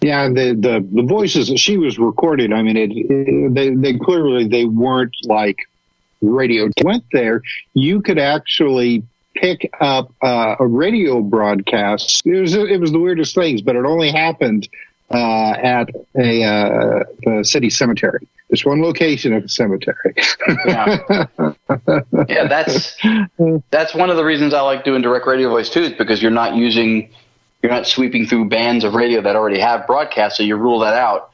Yeah, 0.00 0.28
the, 0.28 0.56
the 0.58 0.86
the 0.92 1.02
voices 1.02 1.48
that 1.48 1.58
she 1.58 1.76
was 1.76 1.98
recorded. 1.98 2.52
I 2.52 2.62
mean, 2.62 2.76
it, 2.76 2.90
it, 2.92 3.54
they 3.54 3.70
they 3.74 3.98
clearly 3.98 4.48
they 4.48 4.64
weren't 4.64 5.14
like 5.24 5.58
radio. 6.22 6.70
Went 6.82 7.04
there, 7.12 7.42
you 7.74 8.00
could 8.00 8.18
actually 8.18 9.02
pick 9.34 9.70
up 9.80 10.12
uh, 10.22 10.56
a 10.58 10.66
radio 10.66 11.20
broadcast. 11.20 12.22
It 12.24 12.40
was 12.40 12.54
it 12.54 12.80
was 12.80 12.92
the 12.92 12.98
weirdest 12.98 13.34
things, 13.34 13.60
but 13.60 13.76
it 13.76 13.84
only 13.84 14.10
happened 14.10 14.68
uh, 15.10 15.52
at 15.52 15.90
a 16.16 16.44
uh, 16.44 17.04
the 17.24 17.44
city 17.44 17.70
cemetery. 17.70 18.26
There's 18.48 18.64
one 18.64 18.82
location 18.82 19.32
at 19.32 19.42
the 19.42 19.48
cemetery. 19.48 20.14
yeah. 20.66 21.26
yeah, 22.28 22.48
that's 22.48 22.96
that's 23.70 23.94
one 23.94 24.10
of 24.10 24.16
the 24.16 24.24
reasons 24.24 24.54
I 24.54 24.60
like 24.62 24.84
doing 24.84 25.02
direct 25.02 25.26
radio 25.26 25.48
voice 25.48 25.70
too, 25.70 25.82
is 25.82 25.92
because 25.92 26.20
you're 26.22 26.30
not 26.30 26.54
using 26.54 27.10
you're 27.62 27.72
not 27.72 27.86
sweeping 27.86 28.26
through 28.26 28.48
bands 28.48 28.84
of 28.84 28.94
radio 28.94 29.20
that 29.22 29.36
already 29.36 29.60
have 29.60 29.86
broadcast, 29.86 30.36
so 30.36 30.42
you 30.42 30.56
rule 30.56 30.78
that 30.80 30.94
out. 30.94 31.30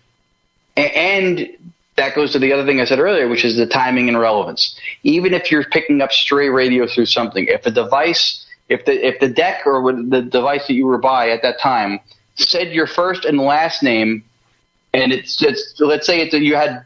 And 0.76 1.48
that 1.96 2.14
goes 2.14 2.32
to 2.32 2.38
the 2.38 2.52
other 2.52 2.66
thing 2.66 2.80
I 2.80 2.84
said 2.84 2.98
earlier, 2.98 3.28
which 3.28 3.44
is 3.44 3.56
the 3.56 3.66
timing 3.66 4.08
and 4.08 4.18
relevance. 4.18 4.78
Even 5.02 5.32
if 5.32 5.50
you're 5.50 5.64
picking 5.64 6.02
up 6.02 6.12
stray 6.12 6.48
radio 6.48 6.86
through 6.86 7.06
something, 7.06 7.46
if 7.46 7.64
a 7.64 7.70
device 7.70 8.46
if 8.68 8.84
the 8.84 9.06
if 9.06 9.20
the 9.20 9.28
deck 9.28 9.66
or 9.66 9.92
the 9.92 10.22
device 10.22 10.66
that 10.66 10.74
you 10.74 10.86
were 10.86 10.98
by 10.98 11.30
at 11.30 11.42
that 11.42 11.60
time 11.60 12.00
said 12.34 12.72
your 12.72 12.86
first 12.86 13.24
and 13.24 13.38
last 13.38 13.82
name, 13.82 14.24
and 14.92 15.12
it's 15.12 15.36
just 15.36 15.80
let's 15.80 16.06
say 16.06 16.20
it's 16.20 16.34
you 16.34 16.56
had 16.56 16.84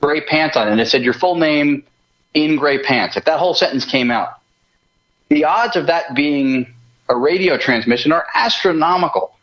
gray 0.00 0.20
pants 0.20 0.56
on, 0.56 0.68
and 0.68 0.80
it 0.80 0.88
said 0.88 1.02
your 1.02 1.14
full 1.14 1.34
name 1.34 1.84
in 2.34 2.56
gray 2.56 2.82
pants. 2.82 3.16
If 3.16 3.24
that 3.26 3.38
whole 3.38 3.54
sentence 3.54 3.84
came 3.84 4.10
out, 4.10 4.40
the 5.28 5.44
odds 5.44 5.76
of 5.76 5.86
that 5.86 6.14
being 6.14 6.72
a 7.08 7.16
radio 7.16 7.56
transmission 7.56 8.12
are 8.12 8.26
astronomical 8.34 9.34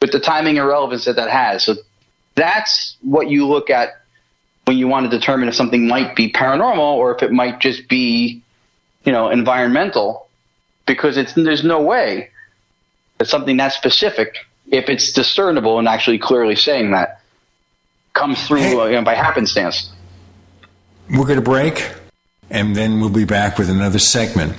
with 0.00 0.12
the 0.12 0.20
timing 0.20 0.58
and 0.58 0.66
relevance 0.66 1.04
that 1.04 1.16
that 1.16 1.30
has. 1.30 1.64
So 1.64 1.76
that's 2.34 2.96
what 3.02 3.28
you 3.28 3.46
look 3.46 3.70
at 3.70 4.00
when 4.64 4.76
you 4.78 4.88
want 4.88 5.10
to 5.10 5.16
determine 5.16 5.48
if 5.48 5.54
something 5.54 5.86
might 5.86 6.16
be 6.16 6.30
paranormal 6.30 6.78
or 6.78 7.14
if 7.14 7.22
it 7.22 7.32
might 7.32 7.60
just 7.60 7.88
be, 7.88 8.42
you 9.04 9.12
know, 9.12 9.28
environmental, 9.30 10.28
because 10.86 11.16
it's 11.16 11.32
there's 11.34 11.64
no 11.64 11.82
way 11.82 12.30
that 13.18 13.26
something 13.26 13.56
that 13.58 13.72
specific, 13.72 14.38
if 14.66 14.88
it's 14.88 15.12
discernible 15.12 15.78
and 15.78 15.88
actually 15.88 16.18
clearly 16.18 16.56
saying 16.56 16.90
that, 16.90 17.20
comes 18.12 18.46
through 18.46 18.60
hey, 18.60 18.76
uh, 18.76 18.84
you 18.86 18.92
know, 18.92 19.02
by 19.02 19.14
happenstance. 19.14 19.92
We're 21.10 21.24
going 21.24 21.36
to 21.36 21.42
break, 21.42 21.88
and 22.50 22.74
then 22.74 23.00
we'll 23.00 23.10
be 23.10 23.24
back 23.24 23.58
with 23.58 23.70
another 23.70 23.98
segment 23.98 24.56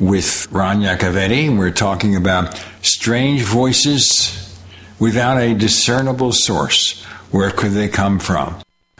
with 0.00 0.50
Ron 0.50 0.80
Yakovetti. 0.80 1.56
We're 1.56 1.70
talking 1.70 2.16
about 2.16 2.60
strange 2.82 3.42
voices 3.42 4.58
without 4.98 5.38
a 5.38 5.54
discernible 5.54 6.32
source. 6.32 7.04
Where 7.30 7.50
could 7.50 7.72
they 7.72 7.88
come 7.88 8.18
from? 8.18 8.56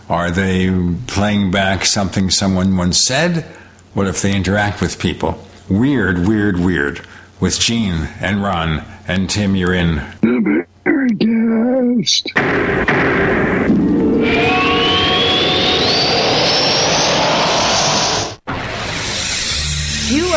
Are 0.09 0.31
they 0.31 0.71
playing 1.07 1.51
back 1.51 1.85
something 1.85 2.31
someone 2.31 2.77
once 2.77 3.05
said? 3.07 3.45
What 3.95 4.07
if 4.07 4.23
they 4.23 4.35
interact 4.35 4.81
with 4.81 4.99
people? 4.99 5.43
Weird, 5.69 6.29
weird, 6.29 6.59
weird. 6.61 7.01
With 7.41 7.59
Gene 7.59 8.09
and 8.21 8.43
Ron 8.43 8.85
and 9.09 9.31
Tim, 9.31 9.57
you're 9.57 9.75
in. 9.75 9.97
The 10.21 10.67
Guest. 11.17 12.31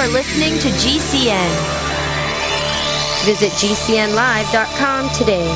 Are 0.03 0.07
listening 0.09 0.59
to 0.59 0.67
GCN. 0.67 1.49
Visit 3.23 3.51
GCNlive.com 3.53 5.09
today. 5.11 5.47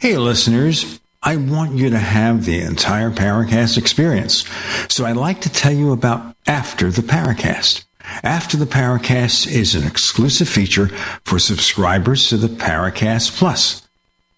Hey, 0.00 0.16
listeners. 0.16 0.98
I 1.22 1.36
want 1.36 1.76
you 1.76 1.90
to 1.90 1.98
have 1.98 2.46
the 2.46 2.62
entire 2.62 3.12
Paracast 3.12 3.78
experience. 3.78 4.44
So 4.88 5.04
I'd 5.04 5.16
like 5.16 5.40
to 5.42 5.52
tell 5.52 5.72
you 5.72 5.92
about 5.92 6.34
After 6.48 6.90
the 6.90 7.02
Paracast. 7.02 7.84
After 8.24 8.56
the 8.56 8.64
Paracast 8.64 9.46
is 9.46 9.76
an 9.76 9.86
exclusive 9.86 10.48
feature 10.48 10.88
for 11.22 11.38
subscribers 11.38 12.28
to 12.30 12.36
the 12.38 12.48
Paracast 12.48 13.38
Plus. 13.38 13.81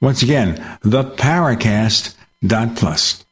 Once 0.00 0.22
again, 0.22 0.56
theparacast.plus. 0.82 3.24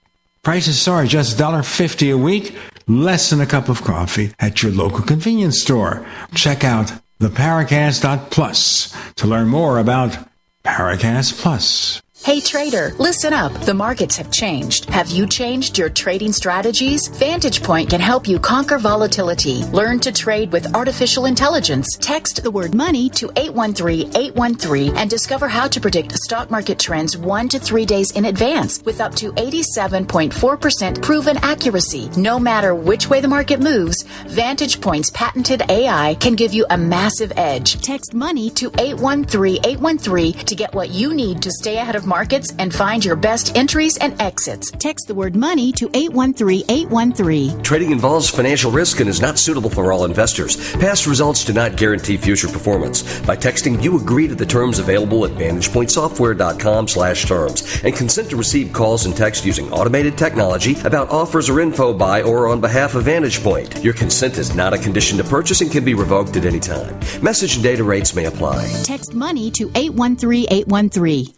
Prices 0.43 0.81
start 0.81 1.09
just 1.09 1.39
$1.50 1.39 2.13
a 2.13 2.19
week, 2.19 2.57
less 2.87 3.31
than 3.31 3.41
a 3.41 3.47
cup 3.47 3.69
of 3.69 3.83
coffee 3.83 4.33
at 4.39 4.63
your 4.63 4.71
local 4.73 5.03
convenience 5.03 5.61
store. 5.61 6.07
Check 6.35 6.63
out 6.65 6.93
theparacast.plus 7.21 8.95
to 9.17 9.27
learn 9.27 9.49
more 9.49 9.79
about 9.79 10.17
Paracast 10.65 11.41
Plus. 11.41 12.01
Hey 12.25 12.41
trader, 12.41 12.93
listen 12.99 13.33
up. 13.33 13.53
The 13.61 13.73
markets 13.73 14.17
have 14.17 14.31
changed. 14.33 14.87
Have 14.91 15.09
you 15.09 15.25
changed 15.27 15.79
your 15.79 15.89
trading 15.89 16.33
strategies? 16.33 17.07
Vantage 17.07 17.63
Point 17.63 17.91
can 17.91 18.01
help 18.01 18.27
you 18.27 18.41
conquer 18.41 18.77
volatility. 18.77 19.63
Learn 19.67 20.01
to 20.01 20.11
trade 20.11 20.51
with 20.51 20.75
artificial 20.75 21.27
intelligence. 21.27 21.97
Text 22.01 22.43
the 22.43 22.51
word 22.51 22.75
money 22.75 23.09
to 23.11 23.29
813-813 23.29 24.97
and 24.97 25.09
discover 25.09 25.47
how 25.47 25.69
to 25.69 25.81
predict 25.81 26.13
stock 26.19 26.51
market 26.51 26.81
trends 26.81 27.17
1 27.17 27.49
to 27.51 27.59
3 27.61 27.87
days 27.87 28.11
in 28.11 28.25
advance 28.25 28.83
with 28.83 29.01
up 29.01 29.15
to 29.15 29.33
87.4% 29.35 31.01
proven 31.01 31.37
accuracy. 31.39 32.11
No 32.17 32.41
matter 32.41 32.75
which 32.75 33.09
way 33.09 33.21
the 33.21 33.29
market 33.29 33.61
moves, 33.61 34.03
Vantage 34.27 34.81
Point's 34.81 35.11
patented 35.11 35.63
AI 35.71 36.17
can 36.17 36.35
give 36.35 36.53
you 36.53 36.67
a 36.71 36.77
massive 36.77 37.33
edge. 37.37 37.81
Text 37.81 38.13
money 38.13 38.51
to 38.51 38.71
813-813 38.73 40.45
to 40.45 40.55
get 40.57 40.75
what 40.75 40.91
you 40.91 41.15
need 41.15 41.41
to 41.43 41.53
stay 41.53 41.79
ahead 41.79 41.95
of 41.95 42.08
markets 42.09 42.53
and 42.59 42.75
find 42.75 43.05
your 43.05 43.15
best 43.15 43.57
entries 43.57 43.97
and 43.99 44.21
exits. 44.21 44.71
Text 44.73 45.07
the 45.07 45.15
word 45.15 45.37
money 45.37 45.71
to 45.73 45.89
813-813. 45.91 47.63
Trading 47.63 47.93
involves 47.93 48.31
financial 48.31 48.73
risk 48.73 48.99
and 49.01 49.09
is 49.09 49.21
not 49.21 49.39
suitable 49.39 49.71
for 49.71 49.93
all 49.93 50.05
investors. 50.05 50.57
Past 50.77 51.07
results 51.07 51.45
do 51.45 51.53
not 51.53 51.77
guarantee 51.77 52.17
future 52.17 52.49
performance. 52.49 53.03
By 53.21 53.37
texting, 53.37 53.83
you 53.83 54.01
agree 54.01 54.27
to 54.27 54.35
the 54.35 54.47
terms 54.47 54.79
available 54.79 55.25
at 55.25 55.33
VantagePointSoftware.com 55.33 56.89
slash 56.89 57.27
terms 57.27 57.83
and 57.85 57.95
consent 57.95 58.31
to 58.31 58.37
receive 58.37 58.73
calls 58.73 59.07
and 59.07 59.17
text 59.17 59.45
using 59.45 59.71
automated 59.71 60.17
technology 60.17 60.77
about 60.85 61.11
offers 61.11 61.49
or 61.49 61.61
info 61.61 61.93
by 61.93 62.23
or 62.23 62.49
on 62.49 62.61
behalf 62.61 62.95
of 62.95 63.05
VantagePoint. 63.05 63.85
Your 63.85 63.95
consent 63.95 64.39
is 64.39 64.55
not 64.55 64.73
a 64.73 64.79
condition 64.79 65.19
to 65.19 65.25
purchase 65.25 65.61
and 65.61 65.71
can 65.71 65.85
be 65.85 65.95
revoked 65.95 66.37
at 66.37 66.45
any 66.45 66.61
time. 66.61 66.99
Message 67.23 67.55
and 67.57 67.63
data 67.63 67.85
rates 67.85 68.15
may 68.15 68.25
apply. 68.25 68.67
Text 68.85 69.15
money 69.15 69.51
to 69.53 69.69
813-813. 69.69 71.38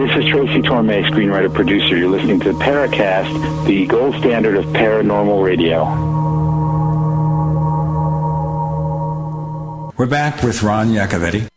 This 0.00 0.24
is 0.24 0.30
Tracy 0.30 0.62
Torme, 0.62 1.04
screenwriter 1.10 1.52
producer. 1.52 1.94
You're 1.94 2.08
listening 2.08 2.40
to 2.40 2.54
Paracast, 2.54 3.66
the 3.66 3.84
gold 3.86 4.14
standard 4.14 4.56
of 4.56 4.64
paranormal 4.66 5.44
radio. 5.44 5.84
We're 9.98 10.06
back 10.06 10.42
with 10.42 10.62
Ron 10.62 10.88
Yakovetti 10.88 11.48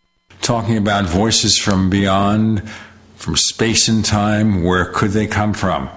talking 0.41 0.75
about 0.75 1.05
voices 1.05 1.57
from 1.57 1.89
beyond, 1.89 2.69
from 3.15 3.37
space 3.37 3.87
and 3.87 4.03
time. 4.03 4.63
Where 4.63 4.85
could 4.85 5.11
they 5.11 5.25
come 5.25 5.53
from? 5.53 5.89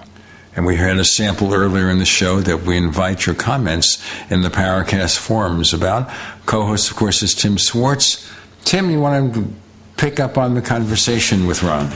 And 0.55 0.65
we 0.65 0.77
had 0.77 0.97
a 0.97 1.05
sample 1.05 1.53
earlier 1.53 1.89
in 1.89 1.99
the 1.99 2.05
show 2.05 2.39
that 2.39 2.61
we 2.61 2.77
invite 2.77 3.25
your 3.25 3.35
comments 3.35 4.01
in 4.31 4.41
the 4.41 4.49
Paracast 4.49 5.17
forums 5.17 5.73
about. 5.73 6.09
Co 6.45 6.65
host, 6.65 6.89
of 6.89 6.95
course, 6.95 7.21
is 7.21 7.33
Tim 7.33 7.57
Swartz. 7.57 8.31
Tim, 8.63 8.89
you 8.89 9.01
want 9.01 9.33
to 9.33 9.53
pick 9.97 10.21
up 10.21 10.37
on 10.37 10.53
the 10.53 10.61
conversation 10.61 11.45
with 11.45 11.61
Ron? 11.61 11.91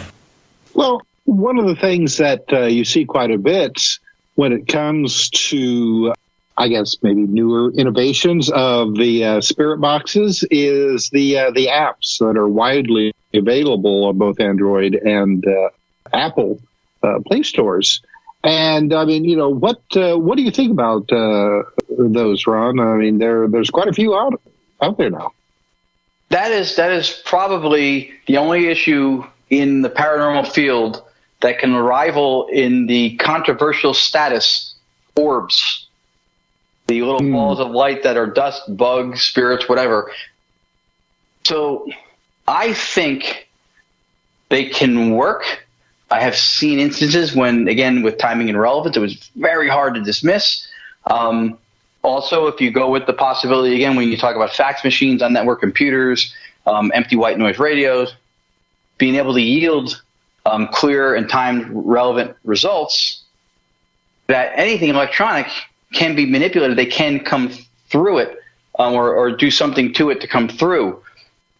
Well, 0.73 1.01
one 1.25 1.57
of 1.57 1.65
the 1.65 1.75
things 1.75 2.17
that 2.17 2.43
uh, 2.51 2.65
you 2.65 2.85
see 2.85 3.05
quite 3.05 3.31
a 3.31 3.37
bit 3.37 3.81
when 4.35 4.53
it 4.53 4.67
comes 4.67 5.29
to, 5.29 6.13
I 6.57 6.67
guess, 6.67 6.97
maybe 7.01 7.21
newer 7.21 7.71
innovations 7.71 8.49
of 8.49 8.95
the 8.95 9.25
uh, 9.25 9.41
spirit 9.41 9.79
boxes 9.79 10.45
is 10.49 11.09
the 11.09 11.37
uh, 11.37 11.51
the 11.51 11.67
apps 11.67 12.19
that 12.19 12.37
are 12.37 12.47
widely 12.47 13.13
available 13.33 14.05
on 14.05 14.17
both 14.17 14.39
Android 14.39 14.95
and 14.95 15.45
uh, 15.45 15.69
Apple 16.13 16.59
uh, 17.03 17.19
Play 17.25 17.43
stores. 17.43 18.01
And 18.43 18.93
I 18.93 19.05
mean, 19.05 19.23
you 19.23 19.35
know, 19.35 19.49
what 19.49 19.81
uh, 19.95 20.17
what 20.17 20.37
do 20.37 20.43
you 20.43 20.51
think 20.51 20.71
about 20.71 21.07
those, 21.09 22.47
Ron? 22.47 22.79
I 22.79 22.95
mean, 22.95 23.19
there 23.19 23.47
there's 23.47 23.69
quite 23.69 23.87
a 23.87 23.93
few 23.93 24.15
out 24.15 24.41
out 24.81 24.97
there 24.97 25.11
now. 25.11 25.33
That 26.29 26.51
is 26.51 26.77
that 26.77 26.91
is 26.91 27.21
probably 27.25 28.11
the 28.25 28.37
only 28.37 28.67
issue 28.67 29.23
in 29.51 29.81
the 29.81 29.89
paranormal 29.89 30.51
field 30.51 31.03
that 31.41 31.59
can 31.59 31.75
rival 31.75 32.47
in 32.47 32.87
the 32.87 33.15
controversial 33.17 33.93
status 33.93 34.73
orbs, 35.15 35.87
the 36.87 37.01
little 37.01 37.19
mm. 37.19 37.33
balls 37.33 37.59
of 37.59 37.69
light 37.69 38.03
that 38.03 38.17
are 38.17 38.25
dust, 38.25 38.63
bugs, 38.75 39.21
spirits, 39.21 39.67
whatever. 39.67 40.11
So 41.43 41.87
I 42.47 42.73
think 42.73 43.47
they 44.49 44.65
can 44.65 45.11
work. 45.11 45.65
I 46.09 46.21
have 46.21 46.35
seen 46.35 46.79
instances 46.79 47.35
when, 47.35 47.67
again, 47.67 48.03
with 48.03 48.17
timing 48.17 48.49
and 48.49 48.59
relevance, 48.59 48.95
it 48.95 48.99
was 48.99 49.29
very 49.35 49.69
hard 49.69 49.95
to 49.95 50.01
dismiss. 50.01 50.67
Um, 51.05 51.57
also, 52.03 52.47
if 52.47 52.59
you 52.61 52.71
go 52.71 52.89
with 52.89 53.05
the 53.05 53.13
possibility, 53.13 53.75
again, 53.75 53.95
when 53.95 54.09
you 54.09 54.17
talk 54.17 54.35
about 54.35 54.53
fax 54.53 54.83
machines 54.83 55.21
on 55.21 55.33
network 55.33 55.59
computers, 55.59 56.33
um, 56.65 56.91
empty 56.93 57.15
white 57.15 57.37
noise 57.37 57.59
radios, 57.59 58.13
being 59.01 59.15
able 59.15 59.33
to 59.33 59.41
yield 59.41 59.99
um, 60.45 60.67
clear 60.67 61.15
and 61.15 61.27
timed 61.27 61.65
relevant 61.73 62.37
results, 62.43 63.23
that 64.27 64.53
anything 64.55 64.89
electronic 64.89 65.47
can 65.91 66.15
be 66.15 66.27
manipulated. 66.27 66.77
They 66.77 66.85
can 66.85 67.19
come 67.19 67.51
through 67.89 68.19
it 68.19 68.37
um, 68.77 68.93
or, 68.93 69.15
or 69.15 69.31
do 69.31 69.49
something 69.49 69.91
to 69.95 70.11
it 70.11 70.21
to 70.21 70.27
come 70.27 70.47
through. 70.47 71.01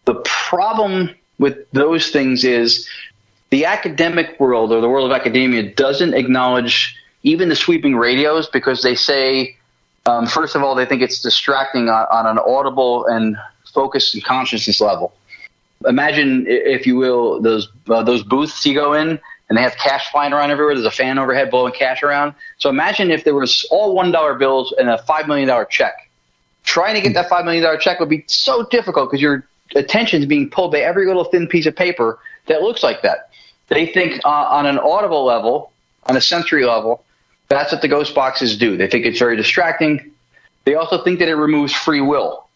The 0.04 0.14
problem 0.24 1.10
with 1.40 1.68
those 1.72 2.10
things 2.10 2.44
is 2.44 2.88
the 3.50 3.64
academic 3.64 4.38
world 4.38 4.70
or 4.70 4.80
the 4.80 4.88
world 4.88 5.10
of 5.10 5.14
academia 5.20 5.74
doesn't 5.74 6.14
acknowledge 6.14 6.96
even 7.24 7.48
the 7.48 7.56
sweeping 7.56 7.96
radios 7.96 8.48
because 8.50 8.84
they 8.84 8.94
say, 8.94 9.56
um, 10.06 10.28
first 10.28 10.54
of 10.54 10.62
all, 10.62 10.76
they 10.76 10.86
think 10.86 11.02
it's 11.02 11.20
distracting 11.20 11.88
on, 11.88 12.06
on 12.12 12.26
an 12.26 12.38
audible 12.38 13.04
and 13.06 13.36
focused 13.64 14.14
and 14.14 14.22
consciousness 14.22 14.80
level 14.80 15.12
imagine, 15.86 16.46
if 16.48 16.86
you 16.86 16.96
will, 16.96 17.40
those 17.40 17.68
uh, 17.88 18.02
those 18.02 18.22
booths 18.22 18.64
you 18.64 18.74
go 18.74 18.94
in 18.94 19.20
and 19.48 19.58
they 19.58 19.62
have 19.62 19.76
cash 19.76 20.10
flying 20.10 20.32
around 20.32 20.50
everywhere. 20.50 20.74
There's 20.74 20.86
a 20.86 20.90
fan 20.90 21.18
overhead 21.18 21.50
blowing 21.50 21.74
cash 21.74 22.02
around. 22.02 22.34
So 22.58 22.70
imagine 22.70 23.10
if 23.10 23.24
there 23.24 23.34
was 23.34 23.66
all 23.70 23.94
one 23.94 24.10
dollar 24.10 24.34
bills 24.34 24.74
and 24.78 24.88
a 24.88 24.98
five 25.02 25.28
million 25.28 25.48
dollar 25.48 25.64
check. 25.64 26.08
Trying 26.64 26.94
to 26.94 27.00
get 27.00 27.14
that 27.14 27.28
five 27.28 27.44
million 27.44 27.62
dollar 27.62 27.76
check 27.76 28.00
would 28.00 28.08
be 28.08 28.24
so 28.26 28.64
difficult 28.64 29.10
because 29.10 29.20
your 29.20 29.46
attention 29.74 30.22
is 30.22 30.26
being 30.26 30.48
pulled 30.48 30.72
by 30.72 30.78
every 30.78 31.06
little 31.06 31.24
thin 31.24 31.46
piece 31.46 31.66
of 31.66 31.76
paper 31.76 32.18
that 32.46 32.62
looks 32.62 32.82
like 32.82 33.02
that. 33.02 33.30
They 33.68 33.86
think 33.86 34.20
uh, 34.24 34.28
on 34.28 34.66
an 34.66 34.78
audible 34.78 35.24
level, 35.24 35.72
on 36.04 36.16
a 36.16 36.20
sensory 36.20 36.64
level, 36.64 37.04
that's 37.48 37.72
what 37.72 37.82
the 37.82 37.88
ghost 37.88 38.14
boxes 38.14 38.56
do. 38.56 38.76
They 38.76 38.86
think 38.86 39.04
it's 39.04 39.18
very 39.18 39.36
distracting. 39.36 40.12
They 40.64 40.74
also 40.74 41.02
think 41.02 41.18
that 41.18 41.28
it 41.28 41.34
removes 41.34 41.72
free 41.72 42.00
will 42.00 42.46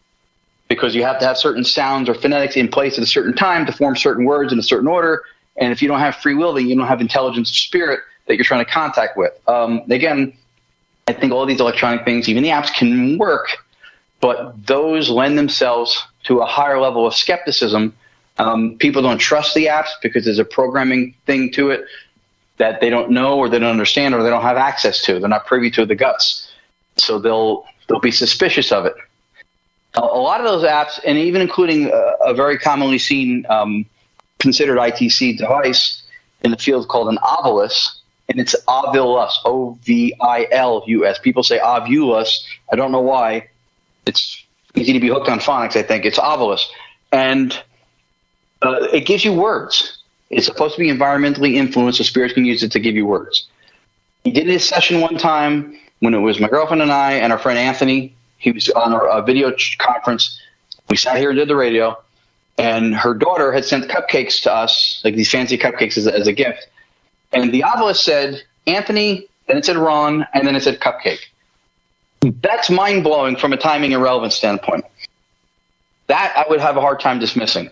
because 0.67 0.93
you 0.93 1.03
have 1.03 1.19
to 1.19 1.25
have 1.25 1.37
certain 1.37 1.63
sounds 1.63 2.09
or 2.09 2.13
phonetics 2.13 2.55
in 2.55 2.67
place 2.67 2.97
at 2.97 3.03
a 3.03 3.07
certain 3.07 3.33
time 3.33 3.65
to 3.65 3.71
form 3.71 3.95
certain 3.95 4.25
words 4.25 4.51
in 4.51 4.59
a 4.59 4.63
certain 4.63 4.87
order. 4.87 5.23
And 5.55 5.71
if 5.71 5.81
you 5.81 5.87
don't 5.87 5.99
have 5.99 6.15
free 6.17 6.33
will, 6.33 6.53
then 6.53 6.67
you 6.67 6.75
don't 6.75 6.87
have 6.87 7.01
intelligence 7.01 7.51
or 7.51 7.55
spirit 7.55 7.99
that 8.27 8.35
you're 8.35 8.45
trying 8.45 8.63
to 8.65 8.71
contact 8.71 9.17
with. 9.17 9.33
Um, 9.47 9.83
again, 9.89 10.33
I 11.07 11.13
think 11.13 11.31
all 11.31 11.45
these 11.45 11.61
electronic 11.61 12.03
things, 12.03 12.27
even 12.27 12.43
the 12.43 12.49
apps, 12.49 12.73
can 12.73 13.17
work, 13.17 13.47
but 14.19 14.53
those 14.65 15.09
lend 15.09 15.37
themselves 15.37 16.03
to 16.25 16.39
a 16.39 16.45
higher 16.45 16.79
level 16.79 17.07
of 17.07 17.15
skepticism. 17.15 17.95
Um, 18.37 18.77
people 18.77 19.01
don't 19.01 19.17
trust 19.17 19.55
the 19.55 19.67
apps 19.67 19.89
because 20.03 20.25
there's 20.25 20.39
a 20.39 20.45
programming 20.45 21.15
thing 21.25 21.51
to 21.53 21.71
it 21.71 21.85
that 22.57 22.81
they 22.81 22.89
don't 22.89 23.11
know 23.11 23.37
or 23.37 23.49
they 23.49 23.59
don't 23.59 23.69
understand 23.69 24.13
or 24.13 24.21
they 24.21 24.29
don't 24.29 24.41
have 24.41 24.57
access 24.57 25.01
to. 25.03 25.19
They're 25.19 25.29
not 25.29 25.45
privy 25.45 25.71
to 25.71 25.85
the 25.85 25.95
guts, 25.95 26.51
so 26.97 27.19
they'll 27.19 27.65
they'll 27.87 27.99
be 27.99 28.11
suspicious 28.11 28.71
of 28.71 28.85
it 28.85 28.95
a, 29.97 30.19
lot 30.19 30.39
of 30.39 30.45
those 30.45 30.63
apps, 30.63 30.99
and 31.05 31.17
even 31.17 31.41
including 31.41 31.87
a, 31.87 32.13
a 32.21 32.33
very 32.33 32.57
commonly 32.57 32.97
seen 32.97 33.45
um, 33.49 33.85
considered 34.39 34.77
ITC 34.77 35.37
device 35.37 36.03
in 36.41 36.51
the 36.51 36.57
field 36.57 36.87
called 36.87 37.09
an 37.09 37.17
Ovilus, 37.17 37.99
and 38.29 38.39
it's 38.39 38.55
Ovilus, 38.67 39.33
O 39.45 39.77
V 39.83 40.13
I 40.21 40.47
L 40.51 40.83
U 40.87 41.05
S. 41.05 41.19
People 41.19 41.43
say 41.43 41.59
Ovulus. 41.59 42.43
I 42.71 42.75
don't 42.75 42.91
know 42.91 43.01
why. 43.01 43.49
It's 44.05 44.45
easy 44.75 44.93
to 44.93 44.99
be 44.99 45.07
hooked 45.07 45.29
on 45.29 45.39
phonics. 45.39 45.75
I 45.75 45.83
think 45.83 46.05
it's 46.05 46.19
Ovilus, 46.19 46.65
and 47.11 47.53
uh, 48.61 48.87
it 48.93 49.05
gives 49.05 49.23
you 49.23 49.33
words. 49.33 49.97
It's 50.29 50.45
supposed 50.45 50.75
to 50.75 50.81
be 50.81 50.91
environmentally 50.91 51.53
influenced, 51.53 51.99
so 51.99 52.03
spirits 52.03 52.33
can 52.33 52.45
use 52.45 52.63
it 52.63 52.71
to 52.73 52.79
give 52.79 52.95
you 52.95 53.05
words. 53.05 53.47
He 54.23 54.31
did 54.31 54.49
a 54.49 54.59
session 54.59 54.99
one 54.99 55.17
time 55.17 55.79
when 55.99 56.13
it 56.13 56.19
was 56.19 56.39
my 56.39 56.49
girlfriend 56.49 56.81
and 56.81 56.91
I 56.91 57.13
and 57.13 57.31
our 57.31 57.39
friend 57.39 57.57
Anthony 57.57 58.16
he 58.37 58.51
was 58.51 58.69
on 58.69 58.93
a, 58.93 59.21
video 59.21 59.53
conference. 59.77 60.39
We 60.89 60.97
sat 60.97 61.17
here 61.17 61.31
and 61.31 61.37
did 61.37 61.47
the 61.47 61.55
radio, 61.55 61.97
and 62.57 62.95
her 62.95 63.13
daughter 63.13 63.51
had 63.51 63.65
sent 63.65 63.89
cupcakes 63.89 64.43
to 64.43 64.53
us, 64.53 65.01
like 65.03 65.15
these 65.15 65.29
fancy 65.29 65.57
cupcakes 65.57 65.97
as, 65.97 66.07
as 66.07 66.27
a 66.27 66.33
gift. 66.33 66.67
And 67.33 67.51
the 67.51 67.61
Ovilus 67.61 67.97
said 67.97 68.43
Anthony, 68.65 69.27
then 69.47 69.57
it 69.57 69.65
said 69.65 69.77
Ron, 69.77 70.25
and 70.33 70.47
then 70.47 70.55
it 70.55 70.63
said 70.63 70.79
cupcake. 70.79 71.19
That's 72.21 72.69
mind 72.69 73.03
blowing 73.03 73.35
from 73.35 73.53
a 73.53 73.57
timing 73.57 73.93
and 73.93 74.01
relevance 74.01 74.35
standpoint. 74.35 74.85
That 76.07 76.33
I 76.35 76.49
would 76.49 76.59
have 76.59 76.77
a 76.77 76.81
hard 76.81 76.99
time 76.99 77.19
dismissing. 77.19 77.69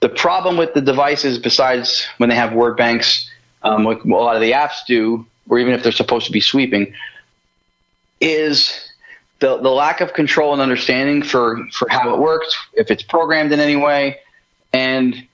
The 0.00 0.08
problem 0.08 0.56
with 0.56 0.74
the 0.74 0.80
devices, 0.80 1.38
besides 1.38 2.06
when 2.18 2.28
they 2.28 2.34
have 2.34 2.52
word 2.52 2.76
banks, 2.76 3.30
um, 3.62 3.84
like 3.84 4.04
a 4.04 4.08
lot 4.08 4.36
of 4.36 4.42
the 4.42 4.52
apps 4.52 4.84
do, 4.86 5.26
or 5.48 5.58
even 5.58 5.72
if 5.72 5.82
they're 5.82 5.92
supposed 5.92 6.26
to 6.26 6.32
be 6.32 6.40
sweeping, 6.40 6.92
is 8.20 8.83
the, 9.44 9.58
the 9.58 9.68
lack 9.68 10.00
of 10.00 10.14
control 10.14 10.54
and 10.54 10.62
understanding 10.62 11.22
for, 11.22 11.68
for 11.70 11.86
how 11.90 12.14
it 12.14 12.18
works, 12.18 12.56
if 12.72 12.90
it's 12.90 13.02
programmed 13.02 13.52
in 13.52 13.60
any 13.60 13.76
way. 13.76 14.20
And 14.72 15.26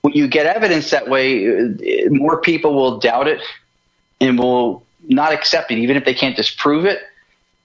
when 0.00 0.14
you 0.14 0.26
get 0.26 0.46
evidence 0.46 0.90
that 0.90 1.08
way, 1.08 2.08
more 2.08 2.40
people 2.40 2.74
will 2.74 2.98
doubt 2.98 3.28
it 3.28 3.40
and 4.20 4.36
will 4.36 4.82
not 5.06 5.32
accept 5.32 5.70
it, 5.70 5.78
even 5.78 5.96
if 5.96 6.04
they 6.04 6.14
can't 6.14 6.34
disprove 6.34 6.84
it, 6.84 7.00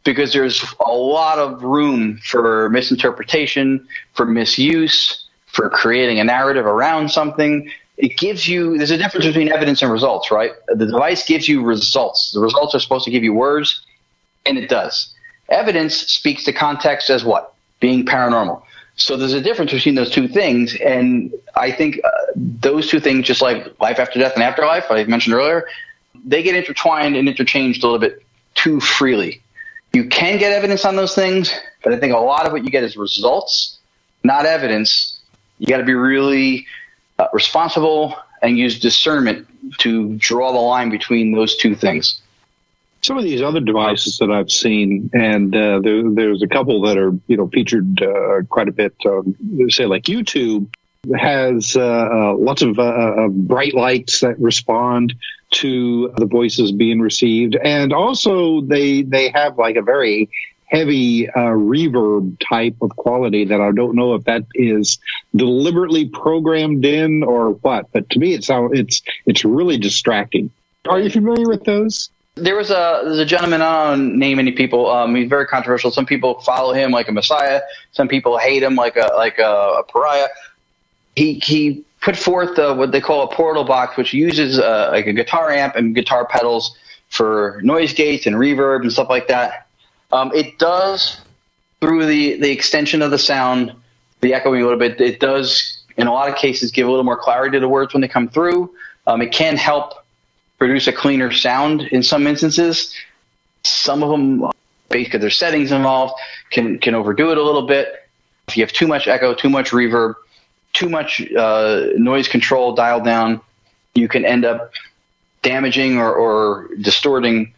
because 0.03 0.32
there's 0.32 0.64
a 0.86 0.92
lot 0.92 1.40
of 1.40 1.64
room 1.64 2.20
for 2.24 2.70
misinterpretation, 2.70 3.88
for 4.14 4.28
misuse, 4.28 5.26
for 5.48 5.72
creating 5.72 6.20
a 6.20 6.24
narrative 6.24 6.68
around 6.68 7.10
something. 7.10 7.68
It 7.98 8.16
gives 8.16 8.48
you, 8.48 8.78
there's 8.78 8.92
a 8.92 8.98
difference 8.98 9.26
between 9.26 9.52
evidence 9.52 9.82
and 9.82 9.92
results, 9.92 10.30
right? 10.30 10.52
The 10.68 10.86
device 10.86 11.26
gives 11.26 11.50
you 11.50 11.64
results. 11.64 12.32
The 12.32 12.42
results 12.42 12.76
are 12.76 12.80
supposed 12.80 13.06
to 13.06 13.11
give 13.11 13.24
you 13.24 13.34
words, 13.34 13.84
and 14.45 14.60
it 14.60 14.70
does 14.70 15.16
Evidence 15.52 15.96
speaks 15.96 16.44
to 16.46 16.54
context 16.54 17.10
as 17.10 17.24
what? 17.24 17.54
Being 17.80 18.06
paranormal. 18.06 18.64
So 18.96 19.18
there's 19.18 19.34
a 19.34 19.42
difference 19.42 19.72
between 19.72 19.96
those 19.96 20.10
two 20.10 20.28
things. 20.28 20.76
And 20.76 21.34
I 21.56 21.72
think 21.72 22.00
uh, 22.04 22.10
those 22.36 22.88
two 22.88 23.00
things, 23.00 23.26
just 23.26 23.42
like 23.42 23.80
life 23.80 24.00
after 24.00 24.20
death 24.20 24.34
and 24.34 24.44
afterlife, 24.44 24.86
I 24.90 25.04
mentioned 25.04 25.36
earlier, 25.36 25.68
they 26.26 26.44
get 26.44 26.56
intertwined 26.56 27.16
and 27.16 27.28
interchanged 27.28 27.84
a 27.84 27.88
little 27.88 28.00
bit 28.00 28.24
too 28.56 28.80
freely. 28.80 29.42
You 29.94 30.08
can 30.08 30.38
get 30.40 30.54
evidence 30.54 30.86
on 30.86 30.96
those 30.96 31.16
things, 31.16 31.54
but 31.84 31.94
I 31.94 32.00
think 32.00 32.14
a 32.14 32.18
lot 32.18 32.46
of 32.46 32.54
what 32.54 32.64
you 32.64 32.70
get 32.70 32.84
is 32.84 32.96
results, 32.96 33.78
not 34.24 34.46
evidence. 34.46 35.20
You 35.60 35.68
got 35.68 35.78
to 35.78 35.84
be 35.84 35.94
really 35.94 36.66
uh, 37.20 37.28
responsible 37.34 38.16
and 38.42 38.58
use 38.58 38.80
discernment 38.80 39.48
to 39.80 40.16
draw 40.16 40.52
the 40.52 40.60
line 40.60 40.90
between 40.90 41.34
those 41.34 41.56
two 41.58 41.76
things. 41.76 42.22
Some 43.04 43.18
of 43.18 43.24
these 43.24 43.42
other 43.42 43.60
devices 43.60 44.18
that 44.20 44.32
I've 44.32 44.52
seen, 44.52 45.10
and 45.14 45.56
uh, 45.56 45.80
there, 45.80 46.04
there's 46.12 46.44
a 46.44 46.48
couple 46.48 46.82
that 46.84 46.98
are 46.98 47.12
you 47.28 47.38
know 47.38 47.48
featured 47.48 48.02
uh, 48.02 48.42
quite 48.48 48.68
a 48.68 48.72
bit. 48.72 48.94
Um, 49.06 49.36
say 49.70 49.86
like 49.86 50.04
YouTube 50.04 50.68
has 51.16 51.76
uh, 51.76 51.82
uh 51.82 52.34
lots 52.36 52.62
of 52.62 52.78
uh, 52.78 53.28
bright 53.30 53.74
lights 53.74 54.20
that 54.20 54.40
respond 54.40 55.16
to 55.50 56.14
the 56.16 56.28
voices 56.28 56.72
being 56.72 57.00
received, 57.00 57.56
and 57.56 57.92
also 57.92 58.62
they 58.62 59.02
they 59.02 59.30
have 59.30 59.58
like 59.58 59.78
a 59.78 59.82
very 59.82 60.30
heavy 60.72 61.30
uh, 61.30 61.52
reverb 61.52 62.38
type 62.50 62.76
of 62.82 62.96
quality 62.96 63.46
that 63.46 63.60
I 63.60 63.72
don't 63.72 63.96
know 63.96 64.16
if 64.16 64.24
that 64.24 64.46
is 64.56 65.00
deliberately 65.36 66.08
programmed 66.08 66.86
in 66.86 67.24
or 67.24 67.52
what. 67.52 67.92
But 67.92 68.10
to 68.12 68.20
me, 68.20 68.34
it's 68.34 68.50
it's 68.52 69.02
it's 69.26 69.44
really 69.44 69.78
distracting. 69.78 70.52
Are 70.88 71.00
you 71.00 71.10
familiar 71.10 71.48
with 71.48 71.64
those? 71.64 72.10
There 72.35 72.56
was 72.56 72.72
a 72.72 73.01
there's 73.03 73.19
a 73.19 73.26
gentleman 73.26 73.61
I 73.61 73.90
don't 73.90 74.18
name 74.18 74.40
any 74.40 74.53
people. 74.53 74.90
Um, 74.90 75.16
he's 75.16 75.27
very 75.27 75.45
controversial. 75.45 75.92
Some 75.92 76.06
people 76.06 76.40
follow 76.42 76.74
him 76.74 76.92
like 76.92 77.10
a 77.10 77.11
messiah. 77.11 77.61
Some 77.92 78.08
people 78.08 78.38
hate 78.38 78.64
him 78.64 78.76
like 78.76 78.95
a 78.95 79.11
like 79.18 79.38
a, 79.38 79.80
a 79.80 79.84
pariah. 79.84 80.30
He 81.16 81.35
he 81.40 81.84
put 82.00 82.16
forth 82.16 82.58
uh, 82.58 82.74
what 82.74 82.93
they 82.93 83.01
call 83.01 83.24
a 83.24 83.35
portal 83.35 83.66
box, 83.66 83.98
which 83.98 84.14
uses 84.14 84.60
uh, 84.60 84.90
like 84.92 85.08
a 85.08 85.14
guitar 85.14 85.51
amp 85.51 85.76
and 85.76 85.93
guitar 85.93 86.26
pedals 86.26 86.77
for 87.10 87.60
noise 87.64 87.93
gates 87.93 88.26
and 88.26 88.38
reverb 88.38 88.82
and 88.82 88.93
stuff 88.93 89.10
like 89.10 89.27
that. 89.27 89.68
Um, 90.14 90.32
it 90.34 90.58
does 90.58 91.19
through 91.82 92.06
the 92.06 92.40
the 92.40 92.50
extension 92.50 93.01
of 93.01 93.11
the 93.11 93.19
sound, 93.19 93.74
the 94.22 94.34
echoing 94.34 94.61
a 94.61 94.64
little 94.64 94.80
bit. 94.80 95.01
It 95.01 95.19
does 95.19 95.84
in 95.98 96.08
a 96.08 96.14
lot 96.14 96.30
of 96.30 96.35
cases 96.35 96.72
give 96.72 96.88
a 96.88 96.90
little 96.90 97.03
more 97.03 97.18
clarity 97.18 97.58
to 97.58 97.60
the 97.60 97.68
words 97.68 97.93
when 97.93 98.00
they 98.00 98.08
come 98.08 98.30
through. 98.30 98.74
Um, 99.06 99.22
it 99.22 99.34
can 99.34 99.58
help 99.58 100.01
produce 100.62 100.86
a 100.86 100.94
cleaner 100.94 101.32
sound 101.32 101.82
in 101.82 102.04
some 102.04 102.28
instances. 102.28 102.96
Some 103.64 104.04
of 104.04 104.12
them, 104.12 104.48
based 104.90 105.20
there's 105.20 105.36
settings 105.36 105.72
involved, 105.72 106.14
can 106.52 106.78
can 106.78 106.94
overdo 106.94 107.32
it 107.32 107.40
a 107.40 107.42
little 107.42 107.66
bit. 107.66 108.08
If 108.48 108.58
you 108.58 108.64
have 108.64 108.72
too 108.72 108.86
much 108.86 109.08
echo, 109.08 109.34
too 109.34 109.50
much 109.50 109.72
reverb, 109.72 110.14
too 110.74 110.88
much 110.88 111.20
uh, 111.34 111.88
noise 111.98 112.28
control 112.28 112.76
dialed 112.76 113.06
down, 113.06 113.42
you 113.96 114.08
can 114.08 114.24
end 114.24 114.46
up 114.46 114.72
damaging 115.42 115.98
or, 115.98 116.14
or 116.14 116.70
distorting 116.80 117.56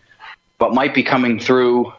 what 0.60 0.74
might 0.74 0.94
be 0.96 1.04
coming 1.04 1.42
through 1.42 1.92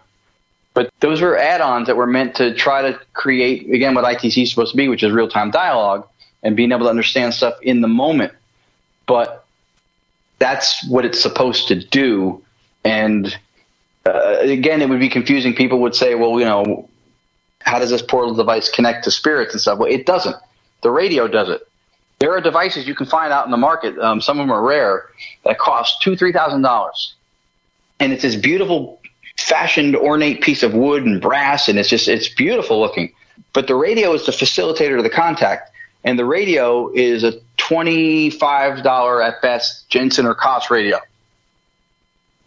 but 0.72 0.90
those 1.00 1.20
were 1.20 1.36
add-ons 1.36 1.86
that 1.86 1.96
were 1.96 2.06
meant 2.06 2.34
to 2.36 2.54
try 2.54 2.80
to 2.90 2.98
create 3.12 3.70
again 3.70 3.94
what 3.94 4.04
ITC 4.04 4.42
is 4.42 4.50
supposed 4.50 4.72
to 4.72 4.76
be, 4.76 4.88
which 4.88 5.02
is 5.04 5.12
real-time 5.12 5.50
dialogue 5.50 6.08
and 6.42 6.56
being 6.56 6.72
able 6.72 6.86
to 6.86 6.90
understand 6.90 7.34
stuff 7.34 7.54
in 7.62 7.82
the 7.82 7.88
moment. 7.88 8.32
But 9.06 9.43
that's 10.38 10.86
what 10.88 11.04
it's 11.04 11.20
supposed 11.20 11.68
to 11.68 11.76
do. 11.76 12.42
And 12.84 13.36
uh, 14.06 14.38
again, 14.40 14.82
it 14.82 14.88
would 14.88 15.00
be 15.00 15.08
confusing. 15.08 15.54
People 15.54 15.80
would 15.80 15.94
say, 15.94 16.14
"Well, 16.14 16.38
you 16.38 16.44
know, 16.44 16.88
how 17.60 17.78
does 17.78 17.90
this 17.90 18.02
portal 18.02 18.34
device 18.34 18.68
connect 18.68 19.04
to 19.04 19.10
spirits 19.10 19.54
and 19.54 19.60
stuff?" 19.60 19.78
Well, 19.78 19.90
it 19.90 20.06
doesn't. 20.06 20.36
The 20.82 20.90
radio 20.90 21.28
does 21.28 21.48
it. 21.48 21.66
There 22.18 22.32
are 22.32 22.40
devices 22.40 22.86
you 22.86 22.94
can 22.94 23.06
find 23.06 23.32
out 23.32 23.44
in 23.44 23.50
the 23.50 23.56
market. 23.56 23.98
Um, 23.98 24.20
some 24.20 24.38
of 24.38 24.46
them 24.46 24.52
are 24.52 24.62
rare 24.62 25.06
that 25.44 25.58
cost 25.58 26.02
two, 26.02 26.16
three 26.16 26.32
thousand 26.32 26.62
dollars, 26.62 27.14
and 28.00 28.12
it's 28.12 28.22
this 28.22 28.36
beautiful 28.36 29.00
fashioned 29.36 29.96
ornate 29.96 30.40
piece 30.40 30.62
of 30.62 30.74
wood 30.74 31.04
and 31.04 31.20
brass 31.20 31.68
and 31.68 31.78
it's 31.78 31.88
just 31.88 32.06
it's 32.06 32.28
beautiful 32.28 32.80
looking 32.80 33.12
but 33.52 33.66
the 33.66 33.74
radio 33.74 34.12
is 34.12 34.24
the 34.26 34.32
facilitator 34.32 34.96
of 34.96 35.02
the 35.02 35.10
contact 35.10 35.70
and 36.04 36.18
the 36.18 36.24
radio 36.24 36.92
is 36.92 37.24
a 37.24 37.32
$25 37.58 39.26
at 39.26 39.42
best 39.42 39.88
jensen 39.88 40.26
or 40.26 40.34
koss 40.34 40.70
radio. 40.70 40.98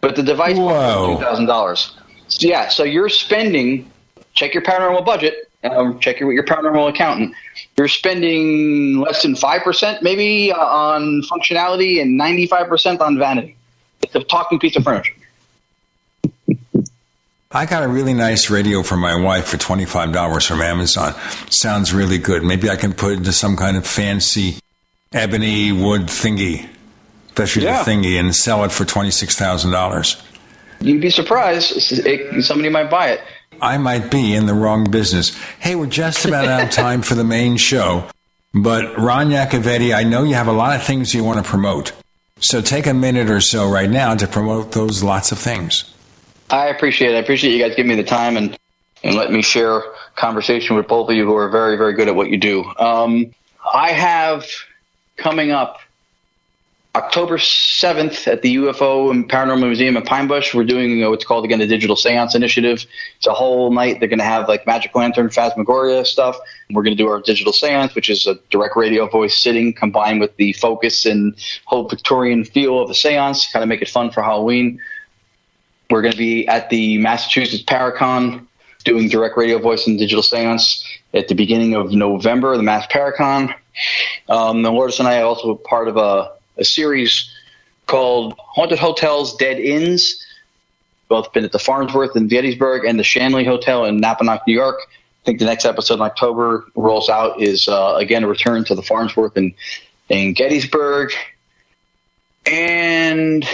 But 0.01 0.15
the 0.15 0.23
device 0.23 0.55
costs 0.55 1.23
$2000 1.23 1.93
so 2.29 2.47
yeah 2.47 2.67
so 2.67 2.83
you're 2.83 3.09
spending 3.09 3.89
check 4.33 4.53
your 4.53 4.63
paranormal 4.63 5.05
budget 5.05 5.47
um, 5.63 5.99
check 5.99 6.19
your, 6.19 6.27
with 6.27 6.35
your 6.35 6.45
paranormal 6.45 6.89
accountant. 6.89 7.33
You're 7.77 7.87
spending 7.87 8.99
less 8.99 9.23
than 9.23 9.33
5% 9.33 10.01
maybe 10.01 10.51
uh, 10.51 10.57
on 10.57 11.23
functionality 11.23 12.01
and 12.01 12.19
95% 12.19 13.01
on 13.01 13.17
vanity. 13.17 13.55
It's 14.03 14.15
a 14.15 14.23
talking 14.23 14.59
piece 14.59 14.75
of 14.75 14.83
furniture 14.83 15.13
I 17.51 17.65
got 17.65 17.83
a 17.83 17.87
really 17.87 18.13
nice 18.13 18.49
radio 18.49 18.83
for 18.83 18.97
my 18.97 19.15
wife 19.15 19.47
for 19.47 19.57
$25 19.57 20.47
from 20.47 20.61
Amazon. 20.61 21.13
Sounds 21.49 21.93
really 21.93 22.17
good. 22.17 22.43
Maybe 22.43 22.69
I 22.69 22.75
can 22.75 22.91
put 22.91 23.13
it 23.13 23.17
into 23.19 23.31
some 23.31 23.55
kind 23.55 23.77
of 23.77 23.87
fancy 23.87 24.59
ebony 25.13 25.71
wood 25.71 26.03
thingy, 26.03 26.67
especially 27.27 27.63
yeah. 27.63 27.83
the 27.83 27.89
thingy, 27.89 28.19
and 28.19 28.35
sell 28.35 28.65
it 28.65 28.73
for 28.73 28.83
$26,000. 28.83 30.21
You'd 30.81 31.01
be 31.01 31.09
surprised. 31.09 31.91
It, 32.05 32.43
somebody 32.43 32.69
might 32.69 32.89
buy 32.89 33.11
it. 33.11 33.21
I 33.61 33.77
might 33.77 34.11
be 34.11 34.35
in 34.35 34.45
the 34.45 34.53
wrong 34.53 34.83
business. 34.83 35.33
Hey, 35.59 35.75
we're 35.75 35.87
just 35.87 36.25
about 36.25 36.49
out 36.49 36.63
of 36.63 36.69
time 36.69 37.01
for 37.01 37.15
the 37.15 37.23
main 37.23 37.55
show. 37.55 38.09
But 38.53 38.97
Ron 38.97 39.29
Yakovetti, 39.29 39.95
I 39.95 40.03
know 40.03 40.23
you 40.23 40.35
have 40.35 40.47
a 40.47 40.53
lot 40.53 40.75
of 40.75 40.83
things 40.83 41.13
you 41.13 41.23
want 41.23 41.43
to 41.43 41.49
promote. 41.49 41.93
So 42.39 42.61
take 42.61 42.87
a 42.87 42.93
minute 42.93 43.29
or 43.29 43.39
so 43.39 43.69
right 43.69 43.89
now 43.89 44.15
to 44.15 44.27
promote 44.27 44.73
those 44.73 45.01
lots 45.01 45.31
of 45.31 45.39
things. 45.39 45.93
I 46.49 46.67
appreciate 46.67 47.11
it. 47.11 47.15
I 47.15 47.19
appreciate 47.19 47.53
you 47.53 47.63
guys 47.63 47.75
giving 47.75 47.89
me 47.89 47.95
the 47.95 48.07
time 48.07 48.37
and 48.37 48.57
and 49.03 49.15
let 49.15 49.31
me 49.31 49.41
share 49.41 49.83
conversation 50.15 50.75
with 50.75 50.87
both 50.87 51.09
of 51.09 51.15
you 51.15 51.25
who 51.25 51.35
are 51.35 51.49
very 51.49 51.77
very 51.77 51.93
good 51.93 52.07
at 52.07 52.15
what 52.15 52.29
you 52.29 52.37
do. 52.37 52.63
Um, 52.79 53.33
I 53.73 53.91
have 53.91 54.45
coming 55.17 55.51
up 55.51 55.79
October 56.97 57.37
7th 57.37 58.27
at 58.27 58.41
the 58.41 58.55
UFO 58.55 59.11
and 59.11 59.29
Paranormal 59.29 59.67
Museum 59.67 59.97
in 59.97 60.03
Pine 60.03 60.27
Bush. 60.27 60.55
We're 60.55 60.63
doing 60.63 61.07
what's 61.07 61.25
called 61.25 61.45
again 61.45 61.59
the 61.59 61.67
Digital 61.67 61.95
Seance 61.95 62.33
Initiative. 62.33 62.87
It's 63.17 63.27
a 63.27 63.33
whole 63.33 63.71
night. 63.71 63.99
They're 63.99 64.09
going 64.09 64.17
to 64.17 64.25
have 64.25 64.47
like 64.47 64.65
magic 64.65 64.95
lantern, 64.95 65.29
Phasmagoria 65.29 66.07
stuff. 66.07 66.39
We're 66.71 66.81
going 66.81 66.97
to 66.97 67.03
do 67.03 67.07
our 67.07 67.21
digital 67.21 67.53
seance, 67.53 67.93
which 67.93 68.09
is 68.09 68.25
a 68.25 68.39
direct 68.49 68.75
radio 68.75 69.07
voice 69.07 69.37
sitting 69.37 69.73
combined 69.73 70.19
with 70.19 70.35
the 70.37 70.53
focus 70.53 71.05
and 71.05 71.35
whole 71.65 71.87
Victorian 71.87 72.43
feel 72.43 72.81
of 72.81 72.87
the 72.87 72.95
seance, 72.95 73.51
kind 73.51 73.61
of 73.61 73.69
make 73.69 73.83
it 73.83 73.89
fun 73.89 74.09
for 74.09 74.23
Halloween. 74.23 74.79
We're 75.89 76.01
going 76.01 76.11
to 76.11 76.17
be 76.17 76.47
at 76.47 76.69
the 76.69 76.97
Massachusetts 76.97 77.63
Paracon 77.63 78.45
doing 78.83 79.09
direct 79.09 79.37
radio 79.37 79.59
voice 79.59 79.87
and 79.87 79.97
digital 79.97 80.23
seance 80.23 80.85
at 81.13 81.27
the 81.27 81.35
beginning 81.35 81.75
of 81.75 81.91
November, 81.91 82.55
the 82.57 82.63
Mass 82.63 82.87
Paracon. 82.87 83.53
Um, 84.29 84.63
the 84.63 84.71
Lourdes 84.71 84.99
and 84.99 85.07
I 85.07 85.21
are 85.21 85.25
also 85.25 85.55
part 85.55 85.87
of 85.87 85.97
a, 85.97 86.31
a 86.57 86.63
series 86.63 87.29
called 87.85 88.35
Haunted 88.37 88.79
Hotels, 88.79 89.35
Dead 89.37 89.59
Inns. 89.59 90.23
Both 91.07 91.31
been 91.31 91.45
at 91.45 91.51
the 91.53 91.59
Farnsworth 91.59 92.15
in 92.15 92.27
Gettysburg 92.27 92.83
and 92.85 92.99
the 92.99 93.03
Shanley 93.03 93.45
Hotel 93.45 93.85
in 93.85 94.01
Napanoch, 94.01 94.41
New 94.45 94.53
York. 94.53 94.77
I 94.81 95.25
think 95.25 95.39
the 95.39 95.45
next 95.45 95.65
episode 95.65 95.95
in 95.95 96.01
October 96.01 96.65
rolls 96.75 97.09
out 97.09 97.41
is 97.41 97.67
uh, 97.67 97.95
again 97.97 98.23
a 98.23 98.27
return 98.27 98.65
to 98.65 98.75
the 98.75 98.81
Farnsworth 98.81 99.37
in, 99.37 99.53
in 100.09 100.33
Gettysburg. 100.33 101.11
And 102.45 103.47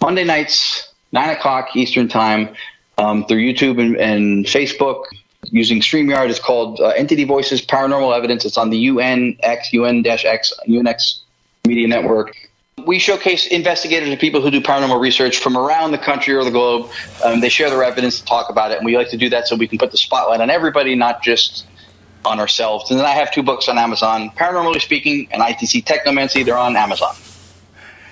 Monday 0.00 0.24
nights, 0.24 0.85
9 1.12 1.30
o'clock 1.30 1.74
Eastern 1.76 2.08
Time 2.08 2.54
um, 2.98 3.26
through 3.26 3.38
YouTube 3.38 3.80
and, 3.80 3.96
and, 3.96 4.46
Facebook 4.46 5.04
using 5.44 5.80
StreamYard. 5.80 6.30
It's 6.30 6.38
called 6.38 6.80
uh, 6.80 6.88
Entity 6.88 7.24
Voices 7.24 7.64
Paranormal 7.64 8.16
Evidence. 8.16 8.44
It's 8.44 8.56
on 8.56 8.70
the 8.70 8.88
UNX, 8.88 9.72
UN-X, 9.72 10.52
UNX 10.66 11.20
Media 11.66 11.86
Network. 11.86 12.34
We 12.84 12.98
showcase 12.98 13.46
investigators 13.46 14.08
and 14.08 14.18
people 14.18 14.40
who 14.42 14.50
do 14.50 14.60
paranormal 14.60 15.00
research 15.00 15.38
from 15.38 15.56
around 15.56 15.92
the 15.92 15.98
country 15.98 16.34
or 16.34 16.44
the 16.44 16.50
globe. 16.50 16.90
Um, 17.24 17.40
they 17.40 17.48
share 17.48 17.70
their 17.70 17.82
evidence, 17.82 18.20
to 18.20 18.26
talk 18.26 18.50
about 18.50 18.70
it, 18.70 18.78
and 18.78 18.86
we 18.86 18.96
like 18.96 19.10
to 19.10 19.16
do 19.16 19.30
that 19.30 19.48
so 19.48 19.56
we 19.56 19.66
can 19.66 19.78
put 19.78 19.92
the 19.92 19.96
spotlight 19.96 20.40
on 20.40 20.50
everybody, 20.50 20.94
not 20.94 21.22
just 21.22 21.66
on 22.24 22.40
ourselves. 22.40 22.90
And 22.90 22.98
then 22.98 23.06
I 23.06 23.12
have 23.12 23.32
two 23.32 23.42
books 23.42 23.68
on 23.68 23.78
Amazon, 23.78 24.30
Paranormally 24.30 24.80
Speaking 24.80 25.28
and 25.30 25.42
ITC 25.42 25.84
Technomancy. 25.84 26.44
They're 26.44 26.58
on 26.58 26.76
Amazon. 26.76 27.14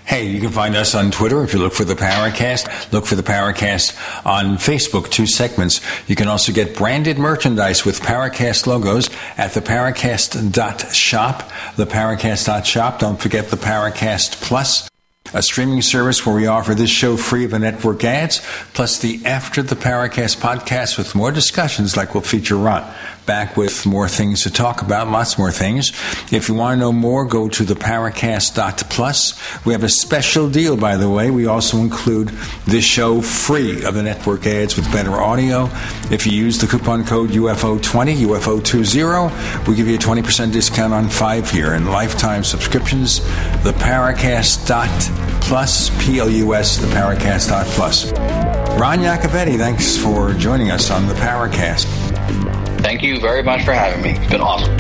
Hey, 0.06 0.28
you 0.28 0.38
can 0.38 0.50
find 0.50 0.76
us 0.76 0.94
on 0.94 1.10
Twitter 1.10 1.42
if 1.42 1.54
you 1.54 1.58
look 1.60 1.72
for 1.72 1.84
the 1.84 1.94
Paracast. 1.94 2.92
Look 2.92 3.06
for 3.06 3.14
the 3.14 3.22
Paracast 3.22 3.96
on 4.26 4.58
Facebook, 4.58 5.10
two 5.10 5.26
segments. 5.26 5.80
You 6.06 6.14
can 6.14 6.28
also 6.28 6.52
get 6.52 6.76
branded 6.76 7.18
merchandise 7.18 7.86
with 7.86 8.00
Paracast 8.00 8.66
logos 8.66 9.08
at 9.38 9.52
theparacast.shop, 9.52 11.42
theparacast.shop. 11.76 12.98
Don't 12.98 13.18
forget 13.18 13.48
the 13.48 13.56
Paracast 13.56 14.42
Plus 14.42 14.90
a 15.32 15.42
streaming 15.42 15.82
service 15.82 16.24
where 16.24 16.36
we 16.36 16.46
offer 16.46 16.74
this 16.74 16.90
show 16.90 17.16
free 17.16 17.44
of 17.44 17.50
the 17.50 17.58
network 17.58 18.04
ads, 18.04 18.40
plus 18.72 18.98
the 18.98 19.20
After 19.24 19.62
the 19.62 19.74
Paracast 19.74 20.36
podcast 20.36 20.96
with 20.96 21.14
more 21.14 21.32
discussions 21.32 21.96
like 21.96 22.14
we'll 22.14 22.22
feature 22.22 22.56
Ron 22.56 22.88
back 23.26 23.56
with 23.56 23.86
more 23.86 24.08
things 24.08 24.42
to 24.42 24.50
talk 24.50 24.82
about, 24.82 25.08
lots 25.08 25.38
more 25.38 25.50
things. 25.50 25.92
If 26.32 26.48
you 26.48 26.54
want 26.54 26.76
to 26.76 26.80
know 26.80 26.92
more, 26.92 27.24
go 27.24 27.48
to 27.48 27.64
theparacast.plus. 27.64 29.64
We 29.64 29.72
have 29.72 29.82
a 29.82 29.88
special 29.88 30.50
deal, 30.50 30.76
by 30.76 30.96
the 30.96 31.08
way. 31.08 31.30
We 31.30 31.46
also 31.46 31.78
include 31.78 32.28
this 32.66 32.84
show 32.84 33.20
free 33.20 33.84
of 33.84 33.94
the 33.94 34.02
network 34.02 34.46
ads 34.46 34.76
with 34.76 34.90
better 34.92 35.12
audio. 35.12 35.70
If 36.10 36.26
you 36.26 36.32
use 36.32 36.58
the 36.58 36.66
coupon 36.66 37.04
code 37.04 37.30
UFO20, 37.30 38.16
UFO20, 38.16 39.66
we 39.66 39.74
give 39.74 39.88
you 39.88 39.96
a 39.96 39.98
20% 39.98 40.52
discount 40.52 40.92
on 40.92 41.08
five 41.08 41.52
year 41.54 41.72
and 41.74 41.90
lifetime 41.90 42.44
subscriptions. 42.44 43.20
Theparacast.plus, 43.64 46.04
P 46.04 46.18
L 46.18 46.28
U 46.30 46.54
S, 46.54 46.78
theparacast.plus. 46.78 48.12
Ron 48.78 48.98
Yakovetti, 48.98 49.56
thanks 49.56 49.96
for 49.96 50.34
joining 50.34 50.70
us 50.70 50.90
on 50.90 51.06
the 51.06 51.14
Paracast. 51.14 52.63
Thank 52.84 53.02
you 53.02 53.18
very 53.18 53.42
much 53.42 53.64
for 53.64 53.72
having 53.72 54.02
me. 54.02 54.10
It's 54.10 54.30
been 54.30 54.42
awesome. 54.42 54.76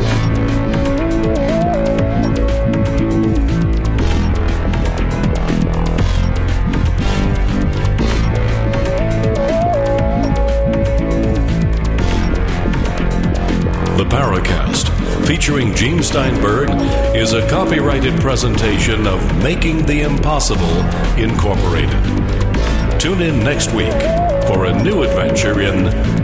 The 13.96 14.04
Paracast, 14.04 15.26
featuring 15.26 15.74
Gene 15.74 16.02
Steinberg, 16.02 16.68
is 17.16 17.32
a 17.32 17.48
copyrighted 17.48 18.20
presentation 18.20 19.06
of 19.06 19.42
Making 19.42 19.86
the 19.86 20.02
Impossible 20.02 20.78
Incorporated. 21.18 23.00
Tune 23.00 23.22
in 23.22 23.42
next 23.42 23.72
week 23.72 23.98
for 24.46 24.66
a 24.66 24.82
new 24.84 25.04
adventure 25.04 25.62
in 25.62 26.23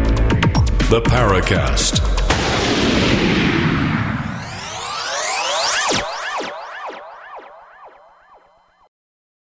The 0.90 1.00
Paracast. 1.02 2.09